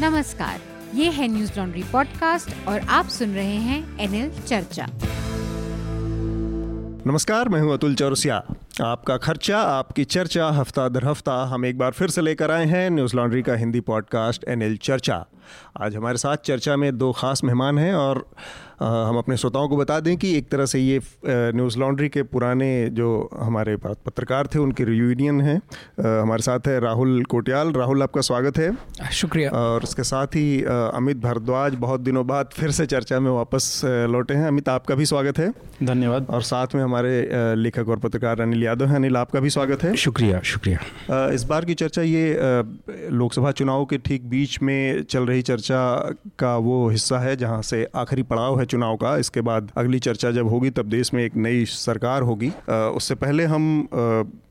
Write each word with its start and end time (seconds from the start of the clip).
नमस्कार, 0.00 0.60
ये 0.94 1.10
है 1.10 1.26
न्यूज़ 1.28 1.50
लॉन्ड्री 1.56 1.82
पॉडकास्ट 1.82 2.48
और 2.68 2.80
आप 2.80 3.08
सुन 3.08 3.34
रहे 3.34 3.56
हैं 3.56 3.98
एनएल 4.00 4.30
चर्चा 4.40 4.86
नमस्कार, 7.06 7.48
मैं 7.48 7.60
हूँ 7.60 7.72
अतुल 7.72 7.94
चौरसिया। 7.94 8.42
आपका 8.82 9.16
खर्चा 9.16 9.58
आपकी 9.58 10.04
चर्चा 10.04 10.46
हफ़्ता 10.50 10.88
दर 10.88 11.04
हफ़्ता 11.04 11.34
हम 11.44 11.66
एक 11.66 11.78
बार 11.78 11.92
फिर 11.92 12.08
से 12.08 12.22
लेकर 12.22 12.50
आए 12.50 12.64
हैं 12.66 12.88
न्यूज़ 12.90 13.16
लॉन्ड्री 13.16 13.42
का 13.42 13.54
हिंदी 13.54 13.80
पॉडकास्ट 13.80 14.44
एनएल 14.48 14.76
चर्चा। 14.76 15.24
आज 15.80 15.96
हमारे 15.96 16.18
साथ 16.18 16.36
चर्चा 16.36 16.76
में 16.76 16.96
दो 16.98 17.12
खास 17.12 17.44
मेहमान 17.44 17.78
हैं 17.78 17.94
और 17.94 18.26
हम 18.80 19.18
अपने 19.18 19.36
श्रोताओं 19.36 19.68
को 19.68 19.76
बता 19.76 19.98
दें 20.00 20.16
कि 20.16 20.36
एक 20.38 20.48
तरह 20.48 20.66
से 20.66 20.78
ये 20.80 21.00
न्यूज़ 21.26 21.78
लॉन्ड्री 21.78 22.08
के 22.08 22.22
पुराने 22.22 22.88
जो 22.90 23.08
हमारे 23.34 23.76
पत्रकार 23.76 24.46
थे 24.46 24.58
उनके 24.58 24.84
रियूनियन 24.84 25.40
है। 25.40 25.56
हमारे 26.00 26.42
साथ 26.42 26.66
है 26.66 26.78
राहुल 26.80 27.22
कोटियाल। 27.24 27.72
राहुल 27.72 28.02
आपका 28.02 28.20
स्वागत 28.20 28.58
है। 28.58 28.70
शुक्रिया। 29.12 29.50
और 29.50 29.82
उसके 29.82 30.02
साथ 30.02 30.26
ही 30.26 30.62
अमित 30.64 31.16
भारद्वाज 31.16 31.74
बहुत 31.74 32.00
दिनों 32.00 32.26
बाद 32.26 32.50
फिर 32.52 32.70
से 32.70 32.86
चर्चा 32.86 33.20
में 33.20 33.30
वापस 33.30 33.80
लौटे 33.84 34.34
हैं। 34.34 34.48
अमित 34.48 34.68
आपका 34.68 34.94
भी 34.94 35.06
स्वागत 35.06 35.38
है। 35.38 35.50
धन्यवाद। 35.82 36.26
और 36.30 36.42
साथ 36.42 36.74
में 36.74 36.82
हमारे 36.82 37.28
लेखक 37.54 37.88
और 37.88 37.98
पत्रकार 37.98 38.40
अनिल 38.40 38.62
यादव 38.64 38.86
हैं 38.86 38.96
अनिल 38.96 39.16
आपका 39.16 39.40
भी 39.40 39.50
स्वागत 39.50 39.82
है। 39.82 39.94
शुक्रिया 39.96 40.40
शुक्रिया। 40.44 40.78
इस 41.30 41.44
बार 41.44 41.64
की 41.64 41.74
चर्चा 41.74 42.02
ये 42.02 42.36
लोकसभा 43.12 43.50
चुनाव 43.52 43.84
के 43.84 43.98
ठीक 43.98 44.28
बीच 44.28 44.58
में 44.62 45.02
चल 45.04 45.26
रही 45.26 45.42
चर्चा 45.42 45.80
का 46.38 46.56
वो 46.58 46.88
हिस्सा 46.88 47.18
है 47.18 47.36
जहाँ 47.36 47.60
से 47.62 47.86
आखिरी 47.96 48.22
पड़ाव 48.24 48.58
है 48.60 48.66
चुनाव 48.66 48.96
का। 48.96 49.16
इसके 49.16 49.40
बाद 49.40 49.70
अगली 49.76 49.98
चर्चा 50.00 50.30
जब 50.30 50.48
होगी 50.48 50.70
तब 50.70 50.88
देश 50.88 51.12
में 51.14 51.24
एक 51.24 51.36
नई 51.38 51.64
सरकार 51.66 52.22
होगी। 52.22 52.50
उससे 52.70 53.14
पहले 53.16 53.44
हम 53.44 53.88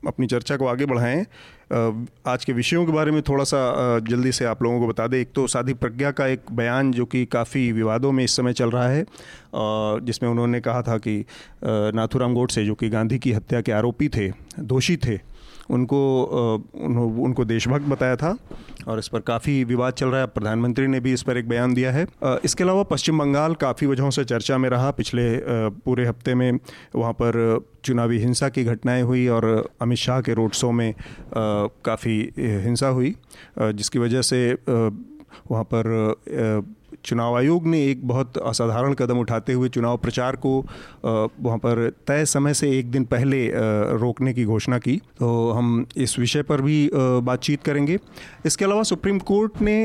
अपनी 0.06 0.26
चर्चा 0.26 0.56
को 0.56 0.66
आगे 0.66 0.86
बढ़ाएँ। 0.86 1.24
आज 1.74 2.44
के 2.44 2.52
विषयों 2.52 2.84
के 2.86 2.92
बारे 2.92 3.10
में 3.10 3.20
थोड़ा 3.22 3.44
सा 3.44 3.98
जल्दी 4.00 4.32
से 4.32 4.44
आप 4.44 4.62
लोगों 4.62 4.80
को 4.80 4.86
बता 4.86 5.06
दें। 5.06 5.18
एक 5.18 5.32
तो 5.34 5.46
साधी 5.46 5.74
प्रज्ञा 5.74 6.10
का 6.10 6.26
एक 6.26 6.40
बयान 6.52 6.92
जो 6.92 7.04
कि 7.04 7.24
काफ़ी 7.26 7.70
विवादों 7.72 8.12
में 8.12 8.22
इस 8.24 8.36
समय 8.36 8.52
चल 8.52 8.70
रहा 8.70 8.88
है 8.88 9.04
जिसमें 9.54 10.30
उन्होंने 10.30 10.60
कहा 10.60 10.82
था 10.82 10.96
कि 10.98 11.24
नाथुराम 11.64 12.34
गोडसे, 12.34 12.64
जो 12.64 12.74
कि 12.74 12.88
गांधी 12.88 13.18
की 13.18 13.32
हत्या 13.32 13.60
के 13.60 13.72
आरोपी 13.72 14.08
थे, 14.08 14.32
दोषी 14.60 14.96
थे 14.96 15.18
उनको 15.70 15.98
उनको 17.24 17.44
देशभक्त 17.44 17.86
बताया 17.88 18.16
था 18.16 18.36
और 18.88 18.98
इस 18.98 19.08
पर 19.08 19.20
काफ़ी 19.22 19.62
विवाद 19.64 19.92
चल 19.92 20.08
रहा 20.08 20.20
है। 20.20 20.26
प्रधानमंत्री 20.28 20.86
ने 20.86 21.00
भी 21.00 21.12
इस 21.12 21.22
पर 21.22 21.36
एक 21.36 21.48
बयान 21.48 21.74
दिया 21.74 21.92
है। 21.92 22.06
इसके 22.44 22.64
अलावा 22.64 22.82
पश्चिम 22.82 23.18
बंगाल 23.18 23.54
काफ़ी 23.60 23.86
वजहों 23.86 24.10
से 24.10 24.24
चर्चा 24.24 24.58
में 24.58 24.68
रहा। 24.70 24.90
पिछले 24.92 25.24
पूरे 25.84 26.06
हफ़्ते 26.06 26.34
में 26.34 26.58
वहाँ 26.94 27.12
पर 27.12 27.64
चुनावी 27.84 28.18
हिंसा 28.18 28.48
की 28.48 28.64
घटनाएँ 28.64 29.02
हुई 29.02 29.26
और 29.28 29.46
अमित 29.82 29.98
शाह 29.98 30.20
के 30.20 30.34
रोड 30.34 30.52
शो 30.52 30.70
में 30.72 30.94
काफ़ी 31.36 32.18
हिंसा 32.38 32.88
हुई 32.88 33.14
जिसकी 33.60 33.98
वजह 33.98 34.22
से 34.22 34.40
वहाँ 34.68 35.64
पर 35.64 35.92
चुनाव 37.04 37.36
आयोग 37.36 37.66
ने 37.66 37.84
एक 37.86 38.06
बहुत 38.08 38.38
असाधारण 38.38 38.94
कदम 38.94 39.18
उठाते 39.18 39.52
हुए 39.52 39.68
चुनाव 39.68 39.96
प्रचार 39.96 40.36
को 40.36 40.58
वहाँ 41.04 41.58
पर 41.58 41.88
तय 42.06 42.24
समय 42.26 42.54
से 42.54 42.70
एक 42.78 42.90
दिन 42.90 43.04
पहले 43.04 43.46
रोकने 43.98 44.32
की 44.34 44.44
घोषणा 44.44 44.78
की। 44.78 44.96
तो 45.18 45.50
हम 45.50 45.86
इस 45.96 46.18
विषय 46.18 46.42
पर 46.42 46.60
भी 46.60 46.90
बातचीत 46.94 47.62
करेंगे। 47.62 47.98
इसके 48.46 48.64
अलावा 48.64 48.82
सुप्रीम 48.84 49.18
कोर्ट 49.24 49.60
ने 49.62 49.76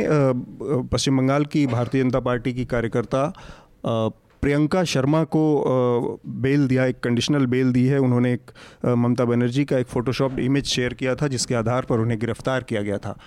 पश्चिम 0.92 1.18
बंगाल 1.18 1.46
की 1.46 1.66
भारतीय 1.68 2.04
जनता 2.04 2.20
पार्टी 2.22 2.54
की 2.54 2.66
कार्यकर्ता 2.68 3.32
प्रियंका 4.42 4.84
शर्मा 4.84 5.24
को 5.26 6.20
बेल 6.26 6.68
दिया, 6.68 6.86
एक 6.86 7.00
कंडीशनल 7.00 7.46
बेल 7.46 7.72
दी 7.74 7.86
है। 7.86 7.98
उन्होंने 8.00 8.34
एक 8.34 8.52
ममता 8.88 9.26
बनर्जी 9.26 9.66
का 9.66 9.78
एक 9.78 9.88
फ़ोटोशॉप 9.88 10.40
इमेज 10.40 10.66
शेयर 10.66 10.94
किया 10.94 11.16
था, 11.16 11.28
जिसके 11.28 11.56
आधार 11.56 11.86
पर 11.90 12.00
उन्हें 12.00 12.20
गिरफ़्तार 12.20 12.64
किया 12.64 12.82
गया 12.82 12.98
था। 12.98 13.18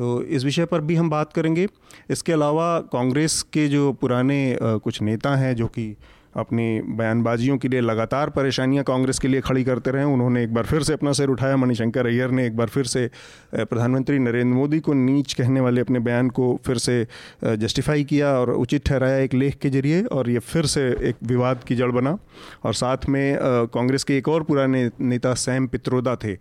तो 0.00 0.22
इस 0.24 0.44
विषय 0.44 0.64
पर 0.64 0.80
भी 0.80 0.94
हम 0.96 1.10
बात 1.10 1.32
करेंगे। 1.32 1.66
इसके 2.10 2.32
अलावा 2.32 2.78
कांग्रेस 2.92 3.42
के 3.52 3.66
जो 3.68 3.92
पुराने 3.92 4.56
कुछ 4.60 5.02
नेता 5.02 5.34
हैं, 5.36 5.54
जो 5.56 5.66
कि 5.66 5.94
अपनी 6.36 6.80
बयानबाजियों 6.88 7.56
के 7.58 7.68
लिए 7.68 7.80
लगातार 7.80 8.30
परेशानियाँ 8.30 8.84
कांग्रेस 8.84 9.18
के 9.18 9.28
लिए 9.28 9.40
खड़ी 9.40 9.64
करते 9.64 9.90
रहे 9.90 10.04
उन्होंने 10.04 10.42
एक 10.44 10.52
बार 10.54 10.64
फिर 10.64 10.82
से 10.82 10.92
अपना 10.92 11.12
सिर 11.12 11.28
उठाया। 11.28 11.56
मणिशंकर 11.56 12.06
अय्यर 12.06 12.30
ने 12.30 12.46
एक 12.46 12.56
बार 12.56 12.68
फिर 12.68 12.84
से 12.84 13.06
प्रधानमंत्री 13.54 14.18
नरेंद्र 14.18 14.56
मोदी 14.56 14.80
को 14.80 14.92
नीच 14.94 15.32
कहने 15.32 15.60
वाले 15.60 15.80
अपने 15.80 15.98
बयान 15.98 16.30
को 16.30 16.54
फिर 16.66 16.78
से 16.78 17.06
जस्टिफाई 17.44 18.04
किया 18.04 18.32
और 18.32 18.50
उचित 18.50 18.86
ठहराया 18.86 19.18
एक 19.18 19.34
लेख 19.34 19.58
के 19.58 19.70
ज़रिए 19.70 20.02
और 20.02 20.30
ये 20.30 20.38
फिर 20.38 20.66
से 20.66 20.88
एक 21.08 21.16
विवाद 21.24 21.64
की 21.68 21.76
जड़ 21.76 21.90
बना। 21.92 22.16
और 22.64 22.74
साथ 22.74 23.08
में 23.08 23.38
कांग्रेस 23.74 24.04
के 24.04 24.18
एक 24.18 24.28
और 24.28 24.42
पुराने 24.42 24.88
नेता 25.00 25.34
सैम 25.36 25.66
पित्रोदा 25.66 26.16
थे। 26.16 26.36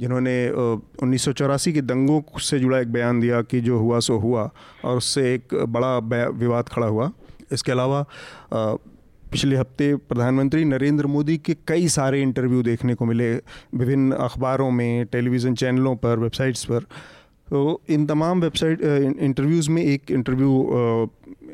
जिन्होंने 0.00 0.34
उन्नीस 1.02 1.24
सौ 1.24 1.32
चौरासी 1.32 1.72
के 1.72 1.80
दंगों 1.82 2.20
से 2.40 2.58
जुड़ा 2.58 2.78
एक 2.78 2.92
बयान 2.92 3.20
दिया 3.20 3.42
कि 3.42 3.60
जो 3.60 3.78
हुआ 3.78 3.98
सो 4.00 4.16
हुआ, 4.18 4.50
और 4.84 4.96
उससे 4.96 5.34
एक 5.34 5.54
बड़ा 5.68 5.98
विवाद 6.28 6.68
खड़ा 6.68 6.86
हुआ। 6.86 7.10
इसके 7.52 7.72
अलावा 7.72 8.06
पिछले 9.32 9.56
हफ़्ते 9.56 9.94
प्रधानमंत्री 10.08 10.64
नरेंद्र 10.64 11.06
मोदी 11.06 11.36
के 11.38 11.56
कई 11.68 11.88
सारे 11.88 12.20
इंटरव्यू 12.22 12.62
देखने 12.62 12.94
को 12.94 13.04
मिले, 13.04 13.32
विभिन्न 13.34 14.12
अखबारों 14.12 14.70
में, 14.70 15.06
टेलीविज़न 15.06 15.54
चैनलों 15.54 15.94
पर, 15.96 16.18
वेबसाइट्स 16.18 16.64
पर। 16.64 16.86
तो 17.52 17.80
इन 17.90 18.04
तमाम 18.06 18.40
वेबसाइट 18.40 18.82
इंटरव्यूज़ 19.20 19.68
में 19.70 19.82
एक 19.82 20.10
इंटरव्यू 20.10 20.50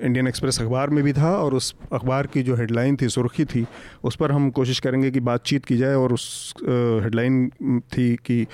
इंडियन 0.03 0.27
एक्सप्रेस 0.29 0.61
अखबार 0.61 0.91
में 0.91 1.03
भी 1.05 1.13
था 1.13 1.31
और 1.37 1.55
उस 1.55 1.75
अखबार 1.93 2.27
की 2.27 2.43
जो 2.43 2.57
हेडलाइन 2.57 2.97
थी 2.97 3.09
सुर्खी 3.09 3.45
थी 3.45 3.65
उस 4.05 4.17
पर 4.17 4.33
हम 4.33 4.51
कोशिश 4.51 4.81
करेंगे 4.81 5.11
कि 5.11 5.21
बातचीत 5.21 5.65
की 5.65 5.77
जाए 5.77 5.95
और 5.95 6.13
उस 6.13 6.55
हेडलाइन 6.63 7.51
थी 7.93 8.15
कि 8.17 8.47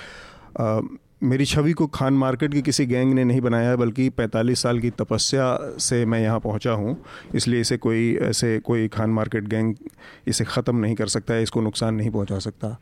आ, 0.60 0.80
मेरी 1.22 1.44
छवि 1.44 1.72
को 1.72 1.86
खान 1.86 2.14
मार्केट 2.14 2.52
की 2.52 2.62
किसी 2.62 2.86
गैंग 2.86 3.12
ने 3.14 3.24
नहीं 3.24 3.40
बनाया 3.40 3.76
बल्कि 3.76 4.08
45 4.10 4.62
साल 4.62 4.80
की 4.80 4.90
तपस्या 4.90 5.76
से 5.78 6.04
मैं 6.06 6.22
यहाँ 6.22 6.40
पहुँचा 6.40 6.72
हूँ। 6.72 6.96
इसलिए 7.34 7.60
इसे 7.60 7.76
कोई 7.76 8.14
ऐसे 8.22 8.58
कोई 8.58 8.88
खान 8.88 9.10
मार्केट 9.10 9.48
गैंग 9.48 9.74
इसे 10.28 10.44
ख़त्म 10.44 10.76
नहीं 10.76 10.94
कर 10.94 11.06
सकता 11.08 11.34
है 11.34 11.42
इसको 11.42 11.60
नुकसान 11.60 11.94
नहीं 11.94 12.10
पहुँचा 12.10 12.38
सकता। 12.38 12.76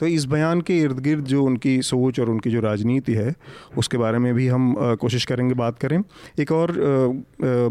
तो 0.00 0.06
इस 0.06 0.24
बयान 0.24 0.60
के 0.60 0.78
इर्द 0.78 0.98
गिर्द 0.98 1.24
जो 1.24 1.44
उनकी 1.44 1.80
सोच 1.82 2.20
और 2.20 2.30
उनकी 2.30 2.50
जो 2.50 2.60
राजनीति 2.60 3.12
है, 3.14 3.34
उसके 3.78 3.98
बारे 3.98 4.18
में 4.18 4.32
भी 4.34 4.46
हम 4.48 4.74
कोशिश 5.00 5.24
करेंगे, 5.24 5.54
बात 5.54 5.78
करें। 5.78 5.98
एक 6.40 6.52
और 6.52 6.72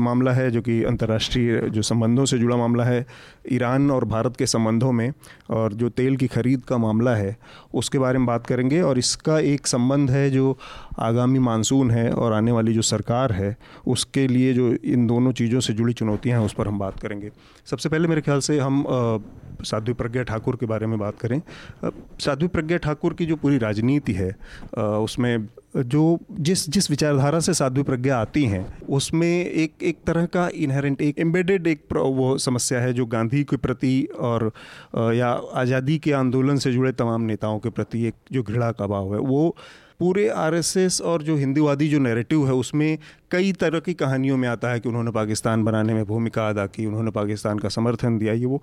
मामला 0.02 0.31
है 0.31 0.50
जो 0.52 0.62
कि 0.62 0.81
अंतर्राष्ट्रीय 0.84 1.59
जो 1.69 1.81
संबंधों 1.81 2.25
से 2.25 2.38
जुड़ा 2.38 2.58
मामला 2.58 2.84
है, 2.84 3.06
ईरान 3.52 3.91
और 3.91 4.06
भारत 4.06 4.38
के 4.38 4.46
संबंधों 4.46 4.91
में, 4.91 5.12
और 5.50 5.74
जो 5.74 5.90
तेल 5.90 6.16
की 6.18 6.28
खरीद 6.28 6.62
का 6.62 6.78
मामला 6.78 7.16
है, 7.16 7.36
उसके 7.74 8.00
बारे 8.00 8.19
में 8.19 8.28
बात 8.28 8.47
करेंगे। 8.47 8.81
और 8.81 8.97
इसका 8.97 9.40
एक 9.40 9.68
संबंध 9.68 10.12
है 10.12 10.30
जो 10.30 10.57
आगामी 11.00 11.40
मानसून 11.40 11.92
है 11.92 12.09
और 12.12 12.34
आने 12.34 12.52
वाली 12.52 12.74
जो 12.74 12.81
सरकार 12.84 13.31
है, 13.31 13.56
उसके 13.88 14.28
लिए 14.28 14.53
जो 14.53 14.74
इन 14.74 15.07
दोनों 15.07 15.31
चीज़ों 15.31 15.59
से 15.59 15.74
जुड़ी 15.74 15.94
चुनौतियाँ 15.94 16.40
हैं, 16.40 16.46
उस 16.46 16.53
पर 16.53 16.68
हम 16.68 16.80
बात 16.80 17.00
करेंगे। 17.00 17.31
सबसे 17.66 17.90
पहले 17.90 18.07
मेरे 18.07 18.22
ख्याल 18.22 18.40
से 18.40 18.59
हम 18.59 18.84
साध्वी 19.65 19.93
प्रज्ञा 19.95 20.23
ठाकुर 20.23 20.55
के 20.55 20.65
बारे 20.65 20.87
में 20.87 20.97
बात 20.99 21.19
करें 21.19 21.41
साध्वी 22.21 22.47
प्रज्ञा 22.47 22.77
ठाकुर 22.79 23.13
की 23.13 23.25
जो 23.25 23.35
पूरी 23.35 23.57
राजनीति 23.57 24.13
है 24.13 24.31
उसमें 24.77 25.47
जो 25.77 26.01
जिस 26.31 26.69
जिस 26.69 26.89
विचारधारा 26.89 27.39
से 27.39 27.53
साध्वी 27.53 27.83
प्रज्ञा 27.83 28.17
आती 28.17 28.43
हैं, 28.45 28.65
उसमें 28.89 29.45
एक 29.45 29.83
एक 29.83 29.97
तरह 30.07 30.25
का 30.27 30.47
इनहेरेंट 30.55 31.01
एक 31.01 31.19
एम्बेडेड 31.19 31.67
एक 31.67 31.81
वो 31.93 32.37
समस्या 32.39 32.79
है 32.79 32.93
जो 32.93 33.05
गांधी 33.05 33.43
के 33.43 33.57
प्रति 33.57 34.07
और 34.19 34.51
या 35.15 35.31
आज़ादी 35.55 35.97
के 35.97 36.11
आंदोलन 36.13 36.57
से 36.57 36.71
जुड़े 36.73 36.91
तमाम 36.93 37.21
नेताओं 37.23 37.59
के 37.59 37.69
प्रति 37.71 38.05
एक 38.05 38.15
जो 38.31 38.43
घृणा 38.43 38.71
का 38.71 38.87
भाव 38.87 39.13
है, 39.13 39.19
वो 39.19 39.55
पूरे 39.99 40.27
आरएसएस 40.29 41.01
और 41.01 41.21
जो 41.23 41.35
हिंदूवादी 41.37 41.87
जो 41.89 41.99
नैरेटिव 41.99 42.47
है, 42.47 42.53
उसमें 42.53 42.97
कई 43.31 43.51
तरह 43.53 43.79
की 43.79 43.93
कहानियों 43.95 44.37
में 44.37 44.47
आता 44.49 44.71
है 44.71 44.79
कि 44.79 44.89
उन्होंने 44.89 45.11
पाकिस्तान 45.11 45.63
बनाने 45.63 45.93
में 45.93 46.03
भूमिका 46.05 46.49
अदा 46.49 46.65
की, 46.67 46.85
उन्होंने 46.85 47.11
पाकिस्तान 47.11 47.59
का 47.59 47.69
समर्थन 47.69 48.17
दिया, 48.17 48.33
ये 48.33 48.45
वो। 48.45 48.61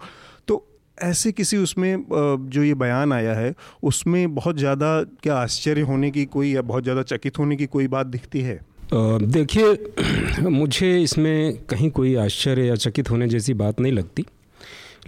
तो 0.49 0.65
ऐसे 0.99 1.33
किसी 1.33 1.57
उसमें 1.57 2.05
जो 2.51 2.63
ये 2.65 2.75
बयान 2.75 3.13
आया 3.13 3.35
है 3.35 3.55
उसमें 3.83 4.35
बहुत 4.35 4.59
ज़्यादा 4.59 5.03
क्या 5.23 5.37
आश्चर्य 5.37 5.81
होने 5.83 6.11
की 6.11 6.25
कोई 6.25 6.53
या 6.55 6.63
बहुत 6.63 6.83
ज़्यादा 6.83 7.03
चकित 7.03 7.39
होने 7.39 7.57
की 7.57 7.67
कोई 7.67 7.89
बात 7.89 8.07
दिखती 8.07 8.41
है? 8.41 8.61
देखिए 8.95 10.49
मुझे 10.51 11.03
इसमें 11.03 11.57
कहीं 11.67 11.91
कोई 11.91 12.15
आश्चर्य 12.15 12.65
या 12.65 12.75
चकित 12.77 13.11
होने 13.11 13.29
जैसी 13.29 13.55
बात 13.55 13.81
नहीं 13.81 13.93
लगती। 13.93 14.25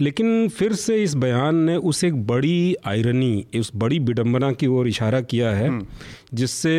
लेकिन 0.01 0.47
फिर 0.49 0.73
से 0.73 0.95
इस 1.03 1.13
बयान 1.15 1.55
ने 1.55 1.75
उस 1.89 2.03
एक 2.03 2.15
बड़ी 2.27 2.75
आयरनी 2.87 3.45
उस 3.59 3.71
बड़ी 3.75 3.99
विडम्बना 3.99 4.51
की 4.51 4.67
ओर 4.67 4.87
इशारा 4.87 5.21
किया 5.23 5.51
है 5.51 5.67
हम्म। 5.67 5.85
जिससे 6.33 6.73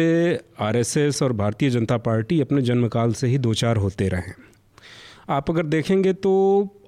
आरएसएस 0.60 1.22
और 1.22 1.32
भारतीय 1.32 1.70
जनता 1.70 1.96
पार्टी 1.98 2.40
अपने 2.40 2.62
जन्मकाल 2.62 3.12
से 3.12 3.26
ही 3.26 3.38
दो 3.38 3.54
चार 3.54 3.76
होते 3.76 4.08
रहे। 4.08 4.32
आप 5.28 5.50
अगर 5.50 5.66
देखेंगे 5.66 6.12
तो 6.12 6.32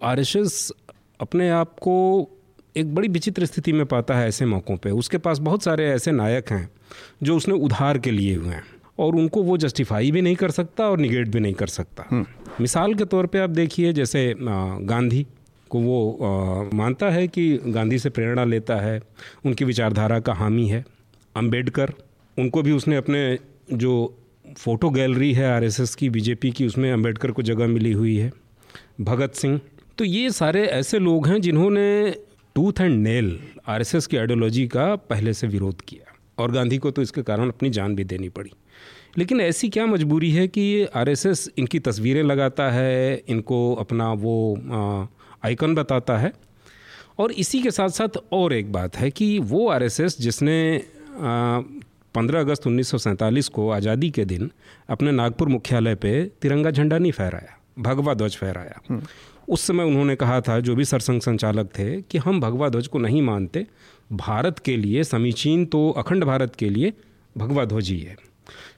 आरएसएस 0.03 0.71
अपने 1.21 1.49
आप 1.51 1.75
को 1.79 1.95
एक 2.77 2.95
बड़ी 2.95 3.09
विचित्र 3.09 3.47
स्थिति 3.47 3.73
में 3.73 3.85
पाता 3.87 4.15
है 4.15 4.29
ऐसे 4.29 4.47
मौक़ों 4.47 4.77
पे। 4.77 4.91
उसके 4.91 5.19
पास 5.19 5.39
बहुत 5.39 5.63
सारे 5.63 5.89
ऐसे 5.91 6.13
नायक 6.13 6.51
हैं 6.51 6.69
जो 7.23 7.37
उसने 7.37 7.55
उधार 7.55 7.99
के 7.99 8.11
लिए 8.11 8.35
हुए 8.35 8.55
हैं 8.55 8.63
और 8.99 9.17
उनको 9.17 9.43
वो 9.43 9.57
जस्टिफाई 9.57 10.11
भी 10.11 10.23
नहीं 10.23 10.37
कर 10.37 10.51
सकता 10.51 10.89
और 10.91 10.99
निगेट 10.99 11.29
भी 11.29 11.41
नहीं 11.41 11.55
कर 11.55 11.67
सकता। 11.67 12.05
हम्म। 12.11 12.27
मिसाल 12.61 12.95
के 12.95 13.05
तौर 13.05 13.27
पे 13.27 13.39
आप 13.39 13.51
देखिए 13.51 13.93
जैसे 13.93 14.35
गांधी 14.39 15.27
को 15.71 15.79
वो 15.79 15.99
आ, 16.13 16.77
मानता 16.77 17.11
है 17.11 17.27
कि 17.29 17.61
गांधी 17.67 17.99
से 17.99 18.11
प्रेरणा 18.11 18.45
लेता 18.45 18.77
है 18.77 19.01
उनकी 19.47 19.65
विचारधारा 19.65 20.21
का 20.21 20.33
हामी 20.33 20.67
है। 20.69 20.85
अंबेडकर 21.37 21.93
उनको 22.37 22.63
भी 22.63 22.73
उसने 22.73 22.97
अपने 22.97 23.39
जो 23.73 23.93
फ़ोटो 24.59 24.91
गैलरी 24.91 25.33
है 25.33 25.53
आरएसएस 25.55 25.95
की 25.95 26.11
बीजेपी 26.11 26.51
की 26.51 26.67
उसमें 26.67 26.93
अंबेडकर 26.93 27.31
को 27.31 27.43
जगह 27.43 27.67
मिली 27.67 27.93
हुई 27.93 28.17
है। 28.17 28.33
भगत 29.01 29.35
सिंह 29.35 29.61
तो 29.99 30.05
ये 30.05 30.31
सारे 30.31 30.65
ऐसे 30.65 30.99
लोग 30.99 31.27
हैं 31.29 31.41
जिन्होंने 31.41 32.15
टूथ 32.57 32.81
एंड 32.81 33.03
नेल 33.03 33.39
आरएसएस 33.69 34.07
की 34.07 34.17
आइडियोलॉजी 34.17 34.67
का 34.67 34.95
पहले 34.97 35.33
से 35.35 35.47
विरोध 35.47 35.81
किया। 35.81 36.15
और 36.39 36.53
गांधी 36.53 36.79
को 36.79 36.91
तो 36.91 37.03
इसके 37.03 37.23
कारण 37.23 37.49
अपनी 37.49 37.71
जान 37.71 37.95
भी 37.95 38.05
देनी 38.05 38.29
पड़ी। 38.29 38.51
लेकिन 39.19 39.41
ऐसी 39.41 39.69
क्या 39.69 39.87
मजबूरी 39.87 40.31
है 40.33 40.47
कि 40.49 40.85
आरएसएस 40.97 41.49
इनकी 41.59 41.79
तस्वीरें 41.81 42.23
लगाता 42.23 42.71
है, 42.71 43.23
इनको 43.29 43.75
अपना 43.75 44.13
वो 44.15 44.35
आइकन 45.45 45.75
बताता 45.75 46.19
है? 46.19 46.33
और 47.19 47.33
इसी 47.35 47.63
के 47.63 47.71
साथ 47.71 47.89
साथ 47.91 48.19
और 48.33 48.53
एक 48.53 48.73
बात 48.73 48.97
है 48.97 49.11
कि 49.11 49.39
वो 49.41 49.69
आरएसएस 49.69 50.19
जिसने 50.21 50.57
पंद्रह 52.15 52.41
अगस्त 52.41 52.67
उन्नीस 52.67 52.89
सौ 52.89 52.99
सैंतालीस 52.99 53.49
को 53.49 53.71
आज़ादी 53.71 54.11
के 54.11 54.25
दिन 54.25 54.51
अपने 54.89 55.13
नागपुर 55.13 55.49
मुख्यालय 55.49 55.95
पे 55.97 56.23
तिरंगा 56.43 56.71
झंडा 56.71 56.99
नहीं 56.99 57.13
फहराया, 57.13 57.59
भगवा 57.79 58.15
ध्वज 58.15 58.37
फहराया। 58.37 58.81
हम्म। 58.89 59.03
उस 59.49 59.67
समय 59.67 59.85
उन्होंने 59.85 60.17
कहा 60.17 60.41
था 60.41 60.59
जो 60.61 60.75
भी 60.75 60.85
सरसंघ 60.85 61.21
संचालक 61.23 61.67
थे 61.79 62.01
कि 62.03 62.19
हम 62.19 62.41
भगवा 62.41 62.69
ध्वज 62.69 62.87
को 62.87 62.99
नहीं 62.99 63.23
मानते। 63.23 63.67
भारत 64.13 64.59
के 64.59 64.77
लिए 64.77 65.05
समीचीन 65.05 65.65
तो 65.67 65.91
अखंड 65.91 66.25
भारत 66.25 66.57
के 66.57 66.69
लिए 66.71 66.93
भगवा 67.37 67.65
ध्वज 67.65 67.89
ही 67.89 67.99
है। 67.99 68.17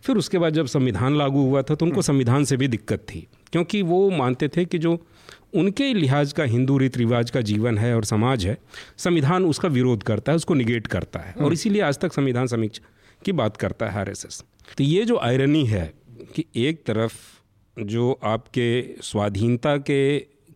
फिर 0.03 0.17
उसके 0.17 0.39
बाद 0.39 0.55
जब 0.55 0.67
संविधान 0.67 1.17
लागू 1.19 1.41
हुआ 1.41 1.63
था 1.63 1.75
तो 1.75 1.87
उनको 1.87 2.03
संविधान 2.03 2.45
से 2.45 2.57
भी 2.57 2.69
दिक्कत 2.69 2.99
थी 2.99 3.27
क्योंकि 3.53 3.83
वो 3.83 4.11
मानते 4.11 4.49
थे 4.49 4.65
कि 4.65 4.79
जो 4.79 4.99
उनके 5.55 5.93
लिहाज 5.95 6.33
का 6.33 6.45
हिंदू 6.45 6.79
रीति 6.79 6.99
रिवाज 6.99 7.31
का 7.31 7.41
जीवन 7.41 7.79
है 7.79 7.95
और 7.97 8.05
समाज 8.05 8.47
है 8.47 8.57
संविधान 8.99 9.45
उसका 9.45 9.69
विरोध 9.69 10.03
करता 10.03 10.33
है 10.33 10.37
उसको 10.37 10.55
निगेट 10.55 10.87
करता 10.87 11.19
है 11.19 11.35
और 11.35 11.53
इसीलिए 11.53 11.83
आज 11.83 11.99
तक 11.99 12.13
संविधान 12.13 12.47
समीक्षा 12.47 12.89
की 13.25 13.33
बात 13.33 13.57
करता 13.57 13.89
है 13.89 14.01
आरएसएस। 14.01 14.43
तो 14.79 14.85
ये 14.85 15.05
जो 15.05 15.19
आयरनी 15.19 15.65
है 15.67 15.93
कि 16.35 16.45
एक 16.57 16.85
तरफ़ 16.87 17.15
जो 17.77 18.13
आपके 18.25 18.95
स्वाधीनता 19.03 19.77
के 19.77 20.01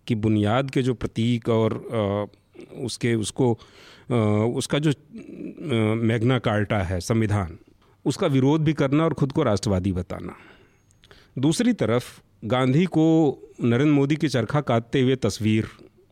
की 0.06 0.14
बुनियाद 0.16 0.70
के 0.70 0.82
जो 0.82 0.94
प्रतीक 0.96 1.48
और 1.50 1.74
उसके 2.80 3.14
उसको 3.16 3.52
उसका 4.54 4.78
जो 4.78 4.92
मैग्ना 6.04 6.38
कार्टा 6.40 6.78
है 6.82 7.00
संविधान 7.02 7.56
उसका 8.04 8.26
विरोध 8.26 8.64
भी 8.64 8.72
करना 8.72 9.04
और 9.04 9.14
ख़ुद 9.14 9.32
को 9.32 9.42
राष्ट्रवादी 9.42 9.92
बताना 9.92 10.36
दूसरी 11.38 11.72
तरफ़ 11.74 12.04
गांधी 12.46 12.84
को 12.88 13.06
नरेंद्र 13.62 13.92
मोदी 13.92 14.16
की 14.16 14.28
चरखा 14.28 14.60
काटते 14.62 15.00
हुए 15.00 15.16
तस्वीर 15.18 15.68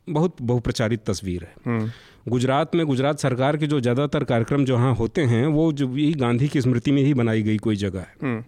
बहुत 0.09 0.41
बहुप्रचारित 0.43 1.05
तस्वीर 1.07 1.45
है 1.45 1.55
हम्म। 1.67 1.91
गुजरात 2.29 2.75
में 2.75 2.85
गुजरात 2.87 3.19
सरकार 3.19 3.57
के 3.57 3.67
जो 3.67 3.81
ज़्यादातर 3.81 4.25
कार्यक्रम 4.25 4.65
जो 4.65 4.77
यहाँ 4.77 4.95
होते 4.95 5.23
हैं 5.25 5.47
वो 5.49 5.73
जो 5.73 5.89
यही 5.89 6.13
गांधी 6.15 6.49
की 6.49 6.61
स्मृति 6.61 6.93
में 6.93 7.03
ही 7.03 7.15
बनाई 7.15 7.43
गई 7.43 7.59
कोई 7.59 7.77
जगह 7.77 8.01
है 8.01 8.15
हम्म। 8.23 8.43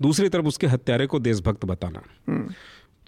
दूसरी 0.00 0.28
तरफ़ 0.28 0.46
उसके 0.46 0.66
हत्यारे 0.66 1.06
को 1.06 1.18
देशभक्त 1.20 1.64
बताना 1.64 2.02
हम्म। 2.28 2.54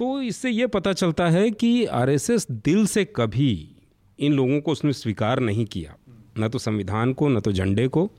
तो 0.02 0.22
इससे 0.22 0.50
ये 0.50 0.66
पता 0.66 0.92
चलता 0.92 1.28
है 1.28 1.50
कि 1.50 1.84
आरएसएस 1.84 2.46
दिल 2.50 2.86
से 2.86 3.04
कभी 3.04 3.76
इन 4.18 4.32
लोगों 4.32 4.60
को 4.60 4.72
उसने 4.72 4.92
स्वीकार 4.92 5.40
नहीं 5.40 5.66
किया। 5.66 5.94
न 6.38 6.48
तो 6.48 6.58
संविधान 6.58 7.12
को, 7.12 7.28
न 7.28 7.40
तो 7.40 7.52
झंडे 7.52 7.88
को, 7.88 8.10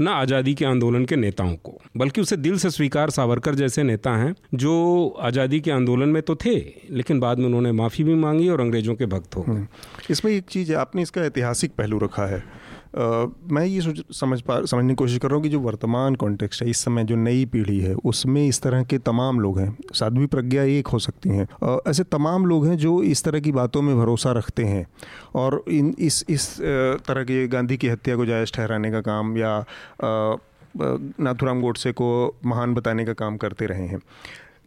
न 0.00 0.08
आज़ादी 0.08 0.54
के 0.54 0.64
आंदोलन 0.64 1.04
के 1.04 1.16
नेताओं 1.16 1.56
को, 1.56 1.80
बल्कि 1.96 2.20
उसे 2.20 2.36
दिल 2.36 2.58
से 2.58 2.70
स्वीकार 2.70 3.10
सावरकर 3.10 3.54
जैसे 3.54 3.82
नेता 3.82 4.16
हैं, 4.16 4.34
जो 4.54 5.08
आज़ादी 5.20 5.60
के 5.60 5.70
आंदोलन 5.70 6.08
में 6.08 6.22
तो 6.22 6.34
थे, 6.34 6.74
लेकिन 6.90 7.20
बाद 7.20 7.38
में 7.38 7.46
उन्होंने 7.46 7.72
माफ़ी 7.72 8.04
भी 8.04 8.14
मांगी 8.14 8.48
और 8.48 8.60
अंग्रेज़ों 8.60 8.94
के 8.94 9.06
भक्त 9.06 9.36
हो 9.36 9.42
गए। 9.42 9.52
हम्म। 9.52 9.66
इसमें 10.10 10.32
एक 10.32 10.44
चीज़ 10.44 10.72
है 10.72 10.78
आपने 10.78 11.02
इसका 11.02 11.22
ऐतिहासिक 11.22 11.72
पहलू 11.72 11.98
रखा 11.98 12.26
है। 12.26 12.44
मैं 12.94 13.64
ये 13.64 13.80
सोच, 13.80 14.02
समझ 14.10 14.40
पा, 14.40 14.60
समझने 14.64 14.88
की 14.88 14.94
कोशिश 14.94 15.18
कर 15.18 15.28
रहा 15.28 15.36
हूँ 15.36 15.42
कि 15.42 15.48
जो 15.48 15.60
वर्तमान 15.60 16.14
कॉन्टेक्स्ट 16.14 16.62
है, 16.62 16.68
इस 16.70 16.78
समय 16.78 17.04
जो 17.04 17.16
नई 17.16 17.44
पीढ़ी 17.46 17.78
है, 17.80 17.94
उसमें 17.94 18.46
इस 18.46 18.60
तरह 18.62 18.82
के 18.84 18.98
तमाम 19.00 19.40
लोग 19.40 19.58
हैं। 19.58 19.76
साध्वी 19.94 20.26
प्रज्ञा 20.26 20.62
एक 20.62 20.86
हो 20.86 20.98
सकती 20.98 21.30
हैं। 21.30 21.46
ऐसे 21.90 22.04
तमाम 22.04 22.46
लोग 22.46 22.66
हैं 22.66 22.76
जो 22.76 23.02
इस 23.02 23.24
तरह 23.24 23.40
की 23.40 23.52
बातों 23.52 23.82
में 23.82 23.96
भरोसा 23.98 24.32
रखते 24.32 24.64
हैं 24.64 24.86
और 25.34 25.62
इन, 25.68 25.94
इस 25.98 26.24
इस 26.28 26.60
तरह 26.60 27.24
के 27.24 27.46
गांधी 27.48 27.76
की 27.76 27.88
हत्या 27.88 28.16
को 28.16 28.26
जायज़ 28.26 28.52
ठहराने 28.52 28.90
का 28.90 29.00
काम 29.00 29.36
या 29.38 29.64
नाथुराम 30.76 31.60
गोडसे 31.60 31.92
को 31.92 32.36
महान 32.46 32.74
बताने 32.74 33.04
का 33.04 33.12
काम 33.12 33.36
करते 33.36 33.66
रहे 33.66 33.86
हैं। 33.86 34.00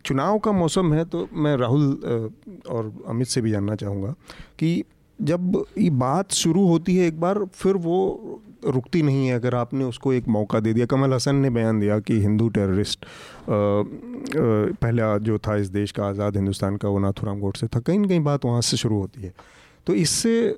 चुनाव 0.06 0.38
का 0.40 0.52
मौसम 0.52 0.94
है 0.94 1.06
तो 1.06 1.28
मैं 1.34 1.56
राहुल 1.58 2.32
और 2.70 2.92
अमित 3.08 3.28
से 3.28 3.42
भी 3.42 3.52
जानना 3.52 3.76
चाहूँगा 3.76 4.14
कि 4.60 4.84
जब 5.20 5.64
ये 5.78 5.90
बात 5.92 6.32
शुरू 6.34 6.66
होती 6.68 6.96
है 6.96 7.08
एक 7.08 7.20
बार, 7.20 7.44
फिर 7.46 7.76
वो 7.78 8.42
रुकती 8.66 9.02
नहीं 9.02 9.28
है। 9.28 9.36
अगर 9.36 9.56
आपने 9.56 9.84
उसको 9.84 10.14
एक 10.14 10.28
मौका 10.28 10.60
दे 10.60 10.74
दिया, 10.74 10.86
कमल 10.86 11.14
हसन 11.14 11.36
ने 11.36 11.50
बयान 11.50 11.80
दिया 11.80 12.00
कि 12.00 12.20
हिंदू 12.22 12.48
टेररिस्ट 12.50 13.06
पहला 13.50 15.18
जो 15.20 15.38
था 15.38 15.56
इस 15.56 15.68
देश 15.70 15.92
का 15.92 16.06
आज़ाद 16.06 16.36
हिंदुस्तान 16.36 16.78
का, 16.78 16.90
वो 16.90 17.00
नाथुराम 17.00 17.40
गोडसे 17.40 17.68
था। 17.68 17.80
कहीं 17.80 18.00
ना 18.00 18.08
कहीं 18.08 18.24
बात 18.24 18.46
वहाँ 18.46 18.62
से 18.62 18.78
शुरू 18.78 19.00
होती 19.00 19.22
है। 19.22 19.34
तो 19.88 19.94
इससे, 19.96 20.58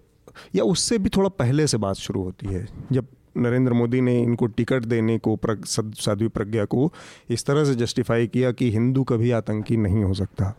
या 0.55 0.63
उससे 0.63 0.97
भी 0.97 1.09
थोड़ा 1.09 1.29
पहले 1.29 1.67
से 1.67 1.77
बात 1.77 1.95
शुरू 1.97 2.23
होती 2.23 2.47
है, 2.47 2.67
जब 2.91 3.07
नरेंद्र 3.37 3.73
मोदी 3.73 4.01
ने 4.01 4.19
इनको 4.21 4.45
टिकट 4.47 4.85
देने 4.85 5.17
को 5.19 5.35
प्रग, 5.37 5.63
साध्वी 5.65 6.27
प्रज्ञा 6.29 6.65
को 6.65 6.91
इस 7.29 7.45
तरह 7.45 7.63
से 7.65 7.75
जस्टिफाई 7.75 8.27
किया 8.27 8.51
कि 8.51 8.71
हिंदू 8.71 9.03
कभी 9.05 9.31
आतंकी 9.33 9.77
नहीं 9.77 10.03
हो 10.03 10.13
सकता 10.13 10.53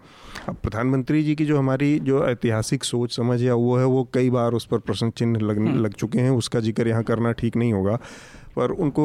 अब 0.49 0.57
प्रधानमंत्री 0.63 1.23
जी 1.23 1.35
की 1.35 1.45
जो 1.45 1.59
हमारी 1.59 1.99
जो 2.01 2.27
ऐतिहासिक 2.27 2.85
सोच 2.85 3.17
समझ 3.17 3.41
या 3.43 3.55
वो 3.57 3.77
है 3.77 3.85
वो 3.87 4.09
कई 4.15 4.31
बार 4.31 4.53
उस 4.53 4.67
पर 4.67 4.79
प्रश्न 4.81 5.11
चिन्ह 5.13 5.41
लग 5.41 5.59
हम्म। 5.59 5.79
लग 5.79 5.95
चुके 5.95 6.19
हैं 6.19 6.31
उसका 6.33 6.61
ज़िक्र 6.61 6.89
यहाँ 6.89 7.03
करना 7.05 7.33
ठीक 7.35 7.57
नहीं 7.57 7.73
होगा 7.73 7.99
पर 8.57 8.71
उनको 8.77 9.05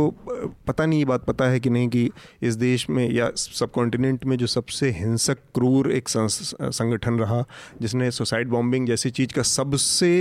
पता 0.68 0.86
नहीं 0.86 1.00
ये 1.00 1.06
बात 1.06 1.26
पता 1.26 1.46
है 1.46 1.60
कि 1.60 1.70
नहीं 1.70 1.90
कि 1.90 2.10
इस 2.42 2.56
देश 2.56 2.90
में 2.90 3.10
या 3.10 3.30
सब 3.38 3.72
कॉन्टिनेंट 3.72 4.26
में 4.26 4.36
जो 4.38 4.48
सबसे 4.48 4.90
हिंसक 4.92 5.38
क्रूर 5.56 5.92
एक 5.92 6.10
संगठन 6.10 7.20
रहा 7.20 7.44
जिसने 7.82 8.10
सुसाइड 8.12 8.50
बॉम्बिंग 8.50 8.88
जैसी 8.88 9.10
चीज़ 9.12 9.34
का 9.34 9.42
सबसे 9.50 10.12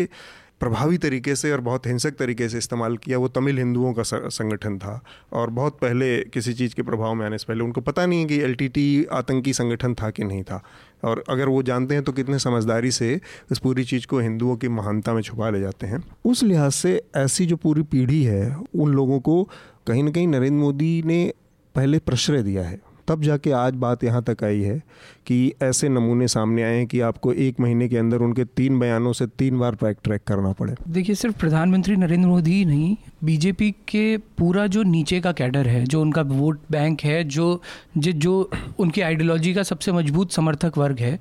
प्रभावी 0.63 0.99
तरीके 0.99 1.35
से 1.37 1.51
और 1.53 1.61
बहुत 1.61 1.87
हिंसक 1.87 2.11
तरीके 2.11 2.49
से 2.49 2.59
इस्तेमाल 2.59 2.97
किया। 2.97 3.19
वो 3.19 3.29
तमिल 3.29 3.59
हिंदुओं 3.59 3.93
का 3.93 4.03
संगठन 4.05 4.79
था 4.79 5.01
और 5.33 5.51
बहुत 5.51 5.79
पहले 5.79 6.19
किसी 6.25 6.53
चीज़ 6.55 6.75
के 6.75 6.83
प्रभाव 6.83 7.15
में 7.15 7.25
आने 7.27 7.39
से 7.39 7.45
पहले 7.49 7.65
उनको 7.65 7.81
पता 7.81 8.05
नहीं 8.07 8.21
है 8.21 8.27
कि 8.27 8.39
एलटीटी 8.41 9.05
आतंकी 9.13 9.53
संगठन 9.53 9.95
था 9.95 10.11
कि 10.11 10.25
नहीं 10.25 10.43
था। 10.43 10.63
और 11.05 11.25
अगर 11.29 11.49
वो 11.49 11.63
जानते 11.63 11.95
हैं 11.95 12.05
तो 12.05 12.13
कितने 12.13 12.39
समझदारी 12.39 12.91
से 12.91 13.21
इस 13.53 13.59
पूरी 13.59 13.85
चीज़ 13.85 14.07
को 14.07 14.19
हिंदुओं 14.19 14.57
की 14.57 14.69
महानता 14.69 15.15
में 15.15 15.23
छुपा 15.23 15.51
ले 15.51 15.61
जाते 15.61 15.87
हैं। 15.87 16.03
उस 16.25 16.43
लिहाज 16.43 16.73
से 16.73 17.03
ऐसी 17.17 17.47
जो 17.47 17.57
पूरी 17.57 17.83
पीढ़ी 17.83 18.23
है, 18.23 18.57
उन 18.75 18.93
लोगों 18.93 19.21
को 19.21 19.43
कहीं 19.87 20.03
ना 20.03 20.11
कहीं 20.11 20.29
नरेंद्र 20.29 20.61
मोदी 20.61 21.03
ने 21.07 21.33
पहले 21.75 21.99
प्रश्रय 21.99 22.43
दिया 22.43 22.63
है। 22.63 22.81
तब 23.09 23.23
जाके 23.23 23.51
आज 23.51 23.75
बात 23.75 24.05
यहाँ 24.05 24.23
तक 24.23 24.45
आई 24.45 24.61
है 24.61 24.83
कि 25.27 25.53
ऐसे 25.63 25.89
नमूने 25.89 26.29
सामने 26.29 26.63
आए 26.63 26.77
हैं 26.77 26.87
कि 26.87 27.01
आपको 27.01 27.33
एक 27.33 27.61
महीने 27.61 27.89
के 27.89 27.97
अंदर 27.97 28.19
उनके 28.19 28.45
तीन 28.45 28.79
बयानों 28.79 29.13
से 29.13 29.27
तीन 29.27 29.59
बार 29.59 29.75
ट्रैक 29.75 29.99
ट्रैक 30.05 30.23
करना 30.27 30.53
पड़े। 30.53 30.75
देखिए 30.89 31.15
सिर्फ़ 31.15 31.39
प्रधानमंत्री 31.39 31.97
नरेंद्र 31.97 32.29
मोदी 32.29 32.53
ही 32.53 32.65
नहीं 32.65 32.97
बीजेपी 33.25 33.71
के 33.89 34.17
पूरा 34.39 34.67
जो 34.67 34.83
नीचे 34.83 35.21
का 35.21 35.33
कैडर 35.33 35.69
है 35.69 35.85
जो 35.85 36.01
उनका 36.01 36.23
वोट 36.23 36.61
बैंक 36.71 37.01
है 37.01 37.25
जो 37.25 37.61
जो, 37.97 38.13
जो 38.13 38.51
उनकी 38.79 39.01
आइडियोलॉजी 39.01 39.55
का 39.55 39.63
सबसे 39.63 39.93
मज़बूत 39.93 40.33
समर्थक 40.33 40.79
वर्ग 40.79 40.99
है 40.99 41.19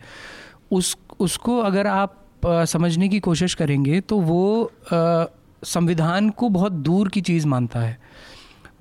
उस 0.71 0.97
उसको 1.19 1.57
अगर 1.59 1.87
आप 1.87 2.17
आ, 2.45 2.65
समझने 2.65 3.09
की 3.09 3.19
कोशिश 3.19 3.53
करेंगे 3.53 4.01
तो 4.01 4.19
वो 4.19 4.71
संविधान 5.63 6.29
को 6.29 6.49
बहुत 6.49 6.71
दूर 6.71 7.09
की 7.09 7.21
चीज़ 7.21 7.47
मानता 7.47 7.79
है। 7.79 7.97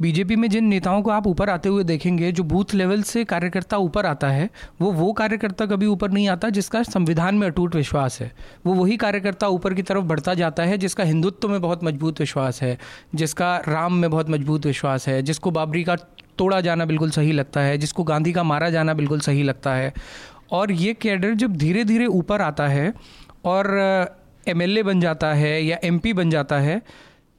बीजेपी 0.00 0.36
में 0.36 0.48
जिन 0.48 0.64
नेताओं 0.64 1.02
को 1.02 1.10
आप 1.10 1.26
ऊपर 1.26 1.50
आते 1.50 1.68
हुए 1.68 1.84
देखेंगे, 1.84 2.30
जो 2.32 2.42
बूथ 2.42 2.74
लेवल 2.74 3.02
से 3.02 3.24
कार्यकर्ता 3.24 3.76
ऊपर 3.76 4.06
आता 4.06 4.28
है, 4.28 4.48
वो 4.80 4.92
वो 4.92 5.12
कार्यकर्ता 5.12 5.66
कभी 5.66 5.86
ऊपर 5.86 6.10
नहीं 6.10 6.28
आता 6.28 6.50
जिसका 6.50 6.82
संविधान 6.82 7.34
में 7.34 7.46
अटूट 7.46 7.74
विश्वास 7.74 8.20
है। 8.20 8.30
वो 8.66 8.74
वही 8.74 8.96
कार्यकर्ता 8.96 9.48
ऊपर 9.48 9.74
की 9.74 9.82
तरफ़ 9.82 10.04
बढ़ता 10.04 10.34
जाता 10.34 10.62
है 10.62 10.78
जिसका 10.78 11.04
हिंदुत्व 11.04 11.48
में 11.48 11.60
बहुत 11.60 11.84
मज़बूत 11.84 12.20
विश्वास 12.20 12.62
है, 12.62 12.78
जिसका 13.14 13.56
राम 13.68 13.94
में 13.94 14.10
बहुत 14.10 14.30
मज़बूत 14.30 14.66
विश्वास 14.66 15.08
है, 15.08 15.22
जिसको 15.22 15.50
बाबरी 15.50 15.84
का 15.84 15.96
तोड़ा 16.38 16.60
जाना 16.60 16.84
बिल्कुल 16.84 17.10
सही 17.10 17.32
लगता 17.32 17.60
है, 17.60 17.76
जिसको 17.78 18.04
गांधी 18.04 18.32
का 18.32 18.42
मारा 18.42 18.70
जाना 18.70 18.94
बिल्कुल 18.94 19.20
सही 19.20 19.42
लगता 19.42 19.74
है। 19.74 19.92
और 20.52 20.72
ये 20.72 20.94
कैडर 20.94 21.34
जब 21.34 21.56
धीरे 21.56 21.84
धीरे 21.84 22.06
ऊपर 22.06 22.42
आता 22.42 22.66
है 22.68 22.92
और 23.44 23.68
एमएलए 24.48 24.82
बन 24.82 25.00
जाता 25.00 25.32
है 25.34 25.62
या 25.64 25.78
एमपी 25.84 26.12
बन 26.12 26.30
जाता 26.30 26.58
है 26.58 26.80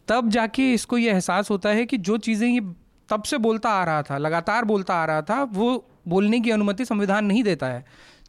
तब 0.07 0.29
जाके 0.29 0.73
इसको 0.73 0.97
ये 0.97 1.11
एहसास 1.11 1.49
होता 1.51 1.69
है 1.69 1.85
कि 1.85 1.97
जो 1.99 2.17
चीज़ें 2.19 2.47
ये 2.47 2.61
तब 3.09 3.23
से 3.23 3.37
बोलता 3.39 3.69
आ 3.71 3.83
रहा 3.83 4.01
था 4.03 4.17
लगातार 4.19 4.65
बोलता 4.65 4.95
आ 4.95 5.05
रहा 5.05 5.21
था 5.21 5.43
वो 5.53 5.73
बोलने 6.07 6.39
की 6.39 6.51
अनुमति 6.51 6.85
संविधान 6.85 7.25
नहीं 7.25 7.43
देता 7.43 7.67
है 7.67 7.85